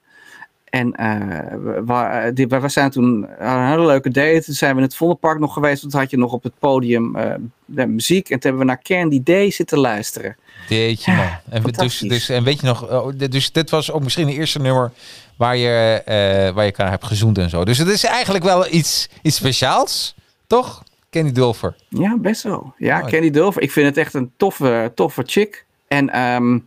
En 0.75 0.93
eh, 0.95 1.47
we, 1.63 1.83
we- 1.85 2.31
die, 2.33 2.47
we 2.47 2.69
zijn 2.69 2.89
toen 2.89 3.27
hadden 3.39 3.57
een 3.57 3.67
hele 3.69 3.85
leuke 3.85 4.09
date. 4.09 4.41
Toen 4.45 4.53
zijn 4.53 4.71
we 4.71 4.77
in 4.77 4.83
het 4.83 4.95
Vondelpark 4.95 5.39
nog 5.39 5.53
geweest. 5.53 5.79
Want 5.81 5.91
toen 5.91 6.01
had 6.01 6.11
je 6.11 6.17
nog 6.17 6.31
op 6.33 6.43
het 6.43 6.53
podium 6.59 7.15
eh, 7.15 7.33
de 7.65 7.87
muziek. 7.87 8.29
En 8.29 8.39
toen 8.39 8.49
hebben 8.49 8.59
we 8.59 8.65
naar 8.67 8.81
Candy 8.81 9.23
Day 9.23 9.51
zitten 9.51 9.77
luisteren. 9.77 10.35
Deetje 10.67 11.13
man. 11.13 11.25
En, 11.49 11.63
dus, 11.71 11.99
dus, 11.99 12.29
en 12.29 12.43
weet 12.43 12.59
je 12.59 12.65
nog, 12.67 12.89
oh, 12.91 13.11
dus 13.29 13.51
dit 13.51 13.69
was 13.69 13.91
ook 13.91 14.03
misschien 14.03 14.27
het 14.27 14.35
eerste 14.37 14.59
nummer 14.59 14.91
waar 15.37 15.57
je, 15.57 16.01
eh 16.05 16.15
waar 16.53 16.65
je 16.65 16.71
elkaar 16.71 16.89
hebt 16.89 17.05
gezoend 17.05 17.37
en 17.37 17.49
zo. 17.49 17.65
Dus 17.65 17.77
het 17.77 17.87
is 17.87 18.03
eigenlijk 18.03 18.43
wel 18.43 18.73
iets, 18.73 19.09
iets 19.21 19.35
speciaals, 19.35 20.15
toch? 20.47 20.83
Candy 21.09 21.31
Dulfer. 21.31 21.75
Ja, 21.89 22.17
best 22.17 22.43
wel. 22.43 22.73
Ja. 22.77 23.01
Candy 23.01 23.29
Dulfer. 23.29 23.61
Ik 23.61 23.71
vind 23.71 23.85
het 23.87 23.97
echt 23.97 24.13
een 24.13 24.31
toffe, 24.37 24.91
toffe 24.95 25.23
chick. 25.25 25.65
En 25.87 26.09
ehm, 26.09 26.59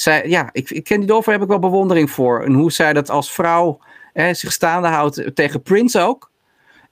zij, 0.00 0.28
ja, 0.28 0.48
ik, 0.52 0.70
ik 0.70 0.84
Candy 0.84 1.06
Dulfer 1.06 1.32
heb 1.32 1.42
ik 1.42 1.48
wel 1.48 1.58
bewondering 1.58 2.10
voor. 2.10 2.42
En 2.44 2.52
hoe 2.52 2.72
zij 2.72 2.92
dat 2.92 3.10
als 3.10 3.32
vrouw 3.32 3.78
hè, 4.12 4.34
zich 4.34 4.52
staande 4.52 4.88
houdt 4.88 5.30
tegen 5.34 5.62
Prince 5.62 6.00
ook. 6.00 6.30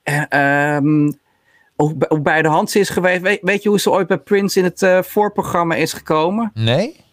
En 0.03 0.27
ehm, 0.27 1.11
ook, 1.75 1.97
bij- 1.97 2.09
ook 2.09 2.23
bij 2.23 2.41
de 2.41 2.47
hand 2.47 2.75
is 2.75 2.89
geweest. 2.89 3.21
Weet, 3.21 3.39
weet 3.41 3.63
je 3.63 3.69
hoe 3.69 3.79
ze 3.79 3.91
ooit 3.91 4.07
bij 4.07 4.17
Prince 4.17 4.59
in 4.59 4.65
het 4.65 4.81
eh, 4.81 5.01
voorprogramma 5.01 5.75
is 5.75 5.93
gekomen? 5.93 6.51
Nee? 6.53 7.05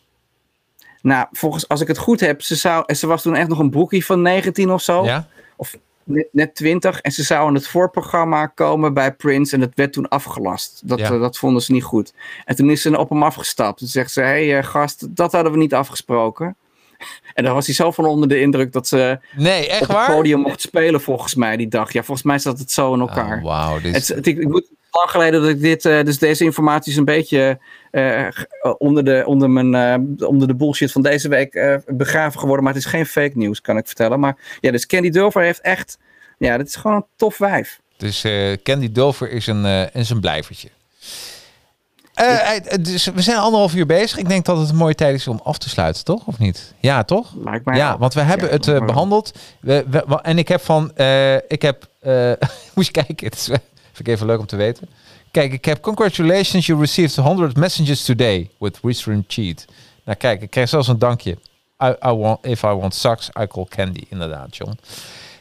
Nou, 1.03 1.27
volgens 1.33 1.69
als 1.69 1.81
ik 1.81 1.89
het 1.89 1.99
goed 1.99 2.21
heb, 2.21 2.43
ze, 2.43 2.55
zou, 2.55 2.95
ze 2.95 3.07
was 3.07 3.23
toen 3.23 3.35
echt 3.37 3.49
nog 3.49 3.59
een 3.59 3.71
broekie 3.71 4.05
van 4.05 4.23
19 4.23 4.71
of 4.71 4.83
zo. 4.83 5.05
Ja? 5.05 5.27
Of 5.57 5.77
net, 6.07 6.27
net 6.33 6.55
20. 6.55 7.01
En 7.01 7.13
ze 7.13 7.23
zou 7.23 7.49
in 7.49 7.55
het 7.55 7.69
voorprogramma 7.69 8.47
komen 8.47 8.95
bij 8.95 9.13
Prince. 9.15 9.55
En 9.55 9.61
dat 9.61 9.71
werd 9.75 9.93
toen 9.93 10.09
afgelast. 10.09 10.81
Dat, 10.85 10.99
Ja. 10.99 11.11
eh, 11.13 11.21
dat 11.21 11.39
vonden 11.39 11.63
ze 11.63 11.73
niet 11.73 11.83
goed. 11.85 12.13
En 12.45 12.57
toen 12.57 12.71
is 12.71 12.83
ze 12.83 12.99
op 12.99 13.09
hem 13.09 13.23
afgestapt. 13.23 13.79
Toen 13.79 13.89
zegt 13.89 14.11
ze: 14.13 14.21
Hé 14.21 14.27
hey, 14.27 14.59
eh, 14.59 14.65
gast, 14.65 15.17
dat 15.17 15.33
hadden 15.33 15.53
we 15.53 15.59
niet 15.59 15.75
afgesproken. 15.75 16.57
En 17.35 17.45
dan 17.45 17.55
was 17.55 17.67
hij 17.67 17.75
zo 17.75 17.91
van 17.91 18.05
onder 18.05 18.29
de 18.29 18.41
indruk 18.41 18.73
dat 18.73 18.89
ze 18.89 19.19
Nee, 19.37 19.69
echt 19.69 19.81
op 19.83 19.87
het 19.89 19.97
waar? 19.97 20.11
podium 20.15 20.41
mocht 20.41 20.61
spelen, 20.61 21.01
volgens 21.01 21.35
mij, 21.35 21.57
die 21.57 21.69
dag. 21.69 21.93
Ja, 21.93 22.03
volgens 22.03 22.27
mij 22.27 22.39
zat 22.39 22.59
het 22.59 22.71
zo 22.71 22.95
in 22.95 23.01
elkaar. 23.01 23.37
Oh, 23.39 23.45
Wauw, 23.45 23.81
dit 23.81 23.95
Het, 23.95 24.09
het- 24.09 24.27
ik, 24.27 24.39
ik 24.39 24.49
moet 24.49 24.69
lang 24.91 25.11
geleden 25.11 25.41
dat 25.41 25.51
ik 25.51 25.61
dit, 25.61 25.85
eh, 25.85 26.05
dus 26.05 26.19
deze 26.19 26.45
informatie 26.45 26.93
is 26.93 26.99
een 26.99 27.05
beetje 27.05 27.59
eh, 27.97 28.27
eh, 28.27 28.33
onder, 28.79 29.05
de, 29.05 29.23
onder, 29.27 29.51
mijn, 29.51 29.75
eh, 29.75 30.29
onder 30.29 30.49
de 30.49 30.55
bullshit 30.55 30.93
van 30.93 31.03
deze 31.03 31.29
week 31.29 31.81
begraven 31.87 32.41
geworden. 32.41 32.65
Maar 32.65 32.75
het 32.75 32.83
is 32.83 32.89
geen 32.91 33.07
fake 33.07 33.33
nieuws, 33.35 33.61
kan 33.61 33.77
ik 33.77 33.87
vertellen. 33.87 34.21
Maar 34.21 34.37
ja, 34.61 34.71
dus 34.71 34.87
Candy 34.87 35.11
Dulfer 35.11 35.43
heeft 35.43 35.61
echt, 35.61 35.99
ja, 36.39 36.57
dit 36.57 36.69
is 36.69 36.77
gewoon 36.77 36.97
een 36.97 37.05
tof 37.17 37.39
wijf. 37.39 37.81
Dus 37.97 38.27
Candy 38.63 38.93
Dulfer 38.93 39.31
is 39.31 39.47
een, 39.47 39.91
is 39.93 40.11
een 40.11 40.21
blijvertje. 40.21 40.69
Dus 42.81 43.05
we 43.05 43.23
zijn 43.23 43.39
anderhalf 43.39 43.75
uur 43.75 43.87
bezig. 43.87 44.19
Ik 44.19 44.29
denk 44.29 44.45
dat 44.45 44.59
het 44.59 44.69
een 44.69 44.77
mooie 44.77 44.95
tijd 44.95 45.15
is 45.15 45.29
om 45.29 45.41
af 45.45 45.59
te 45.59 45.69
sluiten, 45.69 46.05
toch? 46.05 46.27
Of 46.27 46.39
niet? 46.39 46.75
Ja, 46.81 47.05
toch? 47.05 47.35
Ja, 47.65 47.99
want 47.99 48.15
we 48.15 48.21
hebben 48.21 48.47
Ja, 48.47 48.53
het 48.53 48.69
eh, 48.69 48.85
behandeld. 48.87 49.39
We, 49.61 49.85
en 50.23 50.39
ik 50.39 50.49
heb 50.49 50.61
van, 50.61 50.91
ik 51.49 51.63
heb, 51.63 51.89
moet 52.75 52.87
je 52.87 52.93
kijken, 52.93 53.27
het 53.27 53.35
is, 53.35 53.45
vind 53.93 54.09
ik 54.09 54.09
even 54.09 54.27
leuk 54.27 54.39
om 54.39 54.47
te 54.47 54.57
weten. 54.57 54.89
Kijk, 55.37 55.53
ik 55.53 55.65
heb 55.65 55.81
congratulations, 55.81 56.67
you 56.67 56.81
received 56.81 57.17
100 57.17 57.57
messages 57.57 58.05
today 58.05 58.51
with 58.59 58.79
Restream 58.83 59.25
Cheat. 59.29 59.65
Nou 60.05 60.19
kijk, 60.19 60.43
ik 60.43 60.51
krijg 60.51 60.69
zelfs 60.69 60.89
een 60.89 60.99
dankje. 60.99 61.39
I, 61.85 61.87
I 62.07 62.11
want, 62.11 62.47
if 62.47 62.63
I 62.63 62.67
want 62.67 62.95
sucks, 62.95 63.29
I 63.41 63.47
call 63.47 63.67
candy. 63.69 64.05
Inderdaad, 64.09 64.57
John. 64.57 64.79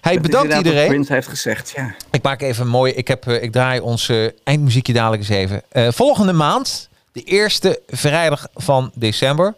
Is 0.01 0.19
bedankt 0.19 0.53
iedereen. 0.53 0.87
Prince 0.87 1.13
heeft 1.13 1.27
gezegd, 1.27 1.73
ja. 1.75 1.95
Ik 2.11 2.23
maak 2.23 2.41
even 2.41 2.65
een 2.65 2.71
mooi. 2.71 2.93
Ik, 2.93 3.07
heb, 3.07 3.27
eh, 3.27 3.43
ik 3.43 3.51
draai 3.51 3.79
ons 3.79 4.09
eh, 4.09 4.27
eindmuziekje 4.43 4.93
dadelijk 4.93 5.21
eens 5.21 5.31
even. 5.31 5.61
Eh, 5.69 5.87
volgende 5.91 6.33
maand, 6.33 6.89
de 7.11 7.23
eerste 7.23 7.81
vrijdag 7.87 8.47
van 8.53 8.91
december. 8.93 9.55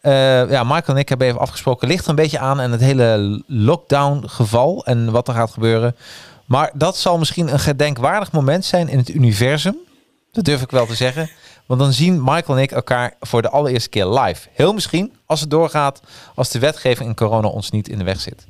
Eh, 0.00 0.50
ja, 0.50 0.62
Michael 0.62 0.82
en 0.86 0.96
ik 0.96 1.08
hebben 1.08 1.26
even 1.26 1.40
afgesproken. 1.40 1.88
Ligt 1.88 2.04
er 2.04 2.10
een 2.10 2.16
beetje 2.16 2.38
aan 2.38 2.60
en 2.60 2.70
het 2.70 2.80
hele 2.80 3.42
lockdown 3.46 4.22
geval 4.26 4.84
en 4.86 5.10
wat 5.10 5.28
er 5.28 5.34
gaat 5.34 5.50
gebeuren. 5.50 5.96
Maar 6.46 6.70
dat 6.74 6.96
zal 6.96 7.18
misschien 7.18 7.52
een 7.52 7.58
gedenkwaardig 7.60 8.32
moment 8.32 8.64
zijn 8.64 8.88
in 8.88 8.98
het 8.98 9.08
universum. 9.08 9.76
Dat 10.32 10.44
durf 10.44 10.62
ik 10.62 10.70
wel 10.70 10.86
te 10.86 10.94
zeggen. 10.94 11.30
Want 11.66 11.80
dan 11.80 11.92
zien 11.92 12.22
Michael 12.24 12.56
en 12.56 12.62
ik 12.62 12.70
elkaar 12.72 13.14
voor 13.20 13.42
de 13.42 13.48
allereerste 13.50 13.88
keer 13.88 14.06
live. 14.06 14.48
Heel 14.52 14.72
misschien 14.74 15.12
als 15.26 15.40
het 15.40 15.50
doorgaat, 15.50 16.02
als 16.34 16.50
de 16.50 16.58
wetgeving 16.58 17.08
in 17.08 17.14
corona 17.14 17.48
ons 17.48 17.70
niet 17.70 17.88
in 17.88 17.98
de 17.98 18.04
weg 18.04 18.20
zit. 18.20 18.46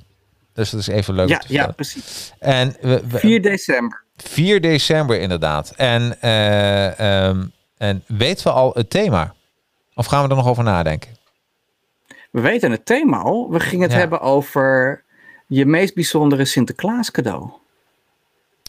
Dus 0.52 0.70
dat 0.70 0.80
is 0.80 0.86
even 0.86 1.14
leuk 1.14 1.28
Ja, 1.28 1.42
ja, 1.48 1.66
precies. 1.66 2.32
En 2.38 2.76
we, 2.80 3.02
we- 3.08 3.18
4 3.18 3.42
december. 3.42 4.02
4 4.16 4.60
december 4.60 5.20
inderdaad. 5.20 5.72
En, 5.76 6.20
eh, 6.20 7.26
ehm, 7.26 7.44
en 7.76 8.02
weten 8.06 8.44
we 8.46 8.52
al 8.52 8.70
het 8.74 8.90
thema? 8.90 9.34
Of 9.94 10.06
gaan 10.06 10.24
we 10.24 10.28
er 10.30 10.36
nog 10.36 10.46
over 10.46 10.64
nadenken? 10.64 11.10
We 12.30 12.40
weten 12.40 12.70
het 12.70 12.86
thema 12.86 13.18
al. 13.18 13.50
We 13.50 13.60
gingen 13.60 13.82
het 13.82 13.92
Ja. 13.92 13.98
hebben 13.98 14.20
over 14.20 15.02
je 15.46 15.66
meest 15.66 15.94
bijzondere 15.94 16.44
Sinterklaas 16.44 17.10
cadeau. 17.10 17.50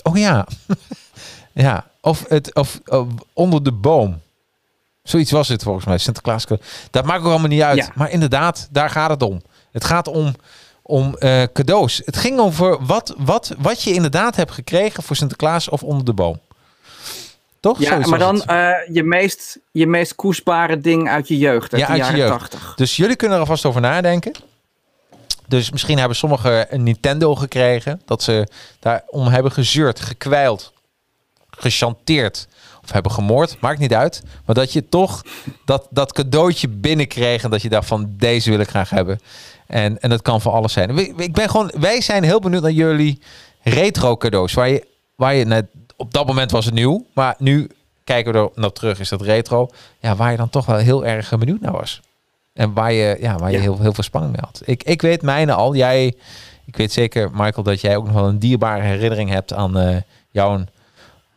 Oh 0.08 0.18
ja. 0.18 0.48
ja. 1.54 1.88
Of, 2.02 2.26
het, 2.28 2.54
of 2.56 2.80
of 2.86 3.08
onder 3.34 3.64
de 3.64 3.72
boom. 3.72 4.22
Zoiets 5.04 5.32
was 5.32 5.48
het 5.48 5.64
volgens 5.64 5.86
mij. 5.86 5.98
Sinterklaas. 5.98 6.46
Dat 6.92 7.06
maakt 7.06 7.20
ook 7.24 7.30
allemaal 7.30 7.48
niet 7.48 7.62
uit. 7.62 7.78
Ja. 7.78 7.92
Maar 7.96 8.12
inderdaad, 8.12 8.68
daar 8.72 8.90
gaat 8.90 9.10
het 9.10 9.22
om. 9.22 9.42
Het 9.72 9.84
gaat 9.84 10.08
om, 10.08 10.36
om 10.82 11.16
eh, 11.18 11.44
cadeaus. 11.54 12.02
Het 12.06 12.18
ging 12.18 12.40
over 12.40 12.86
wat, 12.86 13.16
wat, 13.18 13.54
wat 13.58 13.84
je 13.84 13.94
inderdaad 13.94 14.36
hebt 14.36 14.52
gekregen 14.52 15.04
voor 15.04 15.16
Sinterklaas 15.16 15.70
of 15.70 15.84
onder 15.84 16.06
de 16.06 16.14
boom. 16.14 16.40
Toch? 17.60 17.80
Ja, 17.80 17.90
Zoiets 17.90 18.10
maar 18.10 18.20
dan 18.20 18.44
eh, 18.44 18.70
je, 18.92 19.04
meest, 19.04 19.60
je 19.72 19.88
meest 19.88 20.16
koestbare 20.16 20.80
ding 20.80 21.10
uit 21.10 21.28
je 21.28 21.38
jeugd, 21.38 21.74
uit 21.74 21.82
Ja, 21.82 21.88
de 21.88 21.94
uit 21.94 22.02
je 22.02 22.18
jaren 22.18 22.30
jeugd. 22.38 22.52
80. 22.52 22.74
Dus 22.76 22.96
jullie 22.96 23.16
kunnen 23.16 23.38
er 23.38 23.44
alvast 23.44 23.66
over 23.66 23.82
nadenken. 23.82 24.34
Dus 25.48 25.72
misschien 25.72 25.98
hebben 25.98 26.18
sommigen 26.18 26.74
een 26.74 26.84
Nintendo 26.84 27.36
gekregen. 27.36 28.02
Dat 28.06 28.24
ze 28.24 28.48
daarom 28.80 29.28
hebben 29.28 29.52
gezeurd, 29.52 30.00
gekwijld, 30.00 30.74
gechanteerd 31.50 32.48
of 32.84 32.92
hebben 32.92 33.12
gemoord, 33.12 33.58
maakt 33.60 33.80
niet 33.80 33.94
uit. 33.94 34.24
Maar 34.46 34.56
dat 34.56 34.74
je 34.74 34.90
toch 34.90 35.22
dat, 35.66 35.88
dat 35.90 36.14
cadeautje 36.14 36.68
binnenkreeg 36.68 37.44
en 37.44 37.50
dat 37.50 37.62
je 37.62 37.70
dacht 37.70 37.88
van 37.88 38.14
deze 38.18 38.50
wil 38.50 38.60
ik 38.60 38.70
graag 38.70 38.90
hebben. 38.90 39.20
En, 39.68 40.00
en 40.00 40.10
dat 40.10 40.22
kan 40.22 40.42
voor 40.42 40.52
alles 40.52 40.74
zijn. 40.74 40.98
Ik 41.22 41.34
ben 41.34 41.50
gewoon, 41.50 41.72
wij 41.80 42.02
zijn 42.02 42.24
heel 42.24 42.40
benieuwd 42.40 42.62
naar 42.62 42.72
jullie 42.72 43.20
retro 43.62 44.18
cadeaus. 44.18 44.54
Waar 44.54 44.70
je, 44.70 44.88
waar 45.16 45.36
je 45.36 45.46
net, 45.46 45.66
op 45.96 46.14
dat 46.14 46.28
moment 46.28 46.52
was 46.52 46.66
het 46.66 46.74
nieuw, 46.74 47.06
maar 47.14 47.36
nu 47.38 47.70
kijken 48.04 48.34
we 48.34 48.40
er 48.40 48.50
naar 48.56 48.72
terug, 48.72 49.00
is 49.00 49.10
dat 49.10 49.22
retro. 49.22 49.70
Ja, 50.00 50.16
waar 50.16 50.32
je 50.32 50.38
dan 50.38 50.50
toch 50.50 50.66
wel 50.66 50.78
heel 50.78 51.06
erg 51.06 51.38
benieuwd 51.38 51.62
naar 51.62 51.72
was. 51.72 52.02
En 52.56 52.74
waar 52.74 52.92
je, 52.92 53.18
ja, 53.20 53.38
waar 53.38 53.52
je 53.52 53.58
heel, 53.58 53.80
heel 53.80 53.94
veel 53.94 54.04
spanning 54.04 54.34
mee 54.34 54.42
had. 54.46 54.62
Ik, 54.66 54.84
ik 54.84 55.02
weet 55.02 55.22
mijne 55.22 55.54
al. 55.54 55.76
Jij, 55.76 56.14
ik 56.66 56.78
weet 56.78 56.92
zeker, 56.92 57.32
Michael, 57.32 57.64
dat 57.64 57.82
jij 57.82 57.96
ook 57.96 58.06
nog 58.06 58.14
wel 58.14 58.28
een 58.28 58.40
dierbare 58.40 58.82
herinnering 58.82 59.30
hebt 59.30 59.54
aan 59.54 59.78
uh, 59.78 59.98
jouw 60.30 60.64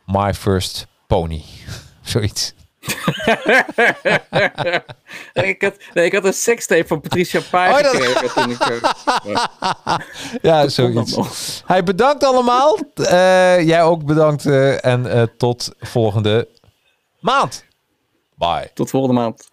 My 0.05 0.33
First 0.33 0.87
Pony. 1.07 1.43
Zoiets. 2.01 2.53
ik, 5.33 5.61
had, 5.61 5.77
nee, 5.93 6.05
ik 6.05 6.13
had 6.13 6.25
een 6.25 6.33
sekstape 6.33 6.87
van 6.87 7.01
Patricia 7.01 7.41
Pai 7.49 7.71
oh, 7.71 7.77
gekregen 7.77 8.33
toen 8.33 8.49
ik... 8.49 8.69
Uh, 9.25 9.97
ja, 10.51 10.67
zoiets. 10.67 11.63
Hij 11.65 11.83
bedankt 11.83 12.23
allemaal. 12.23 12.79
Uh, 12.95 13.61
jij 13.61 13.83
ook 13.83 14.05
bedankt. 14.05 14.45
Uh, 14.45 14.85
en 14.85 15.31
tot 15.37 15.71
volgende 15.79 16.47
maand. 17.19 17.65
Bye. 18.35 18.71
Tot 18.73 18.89
volgende 18.89 19.15
maand. 19.15 19.48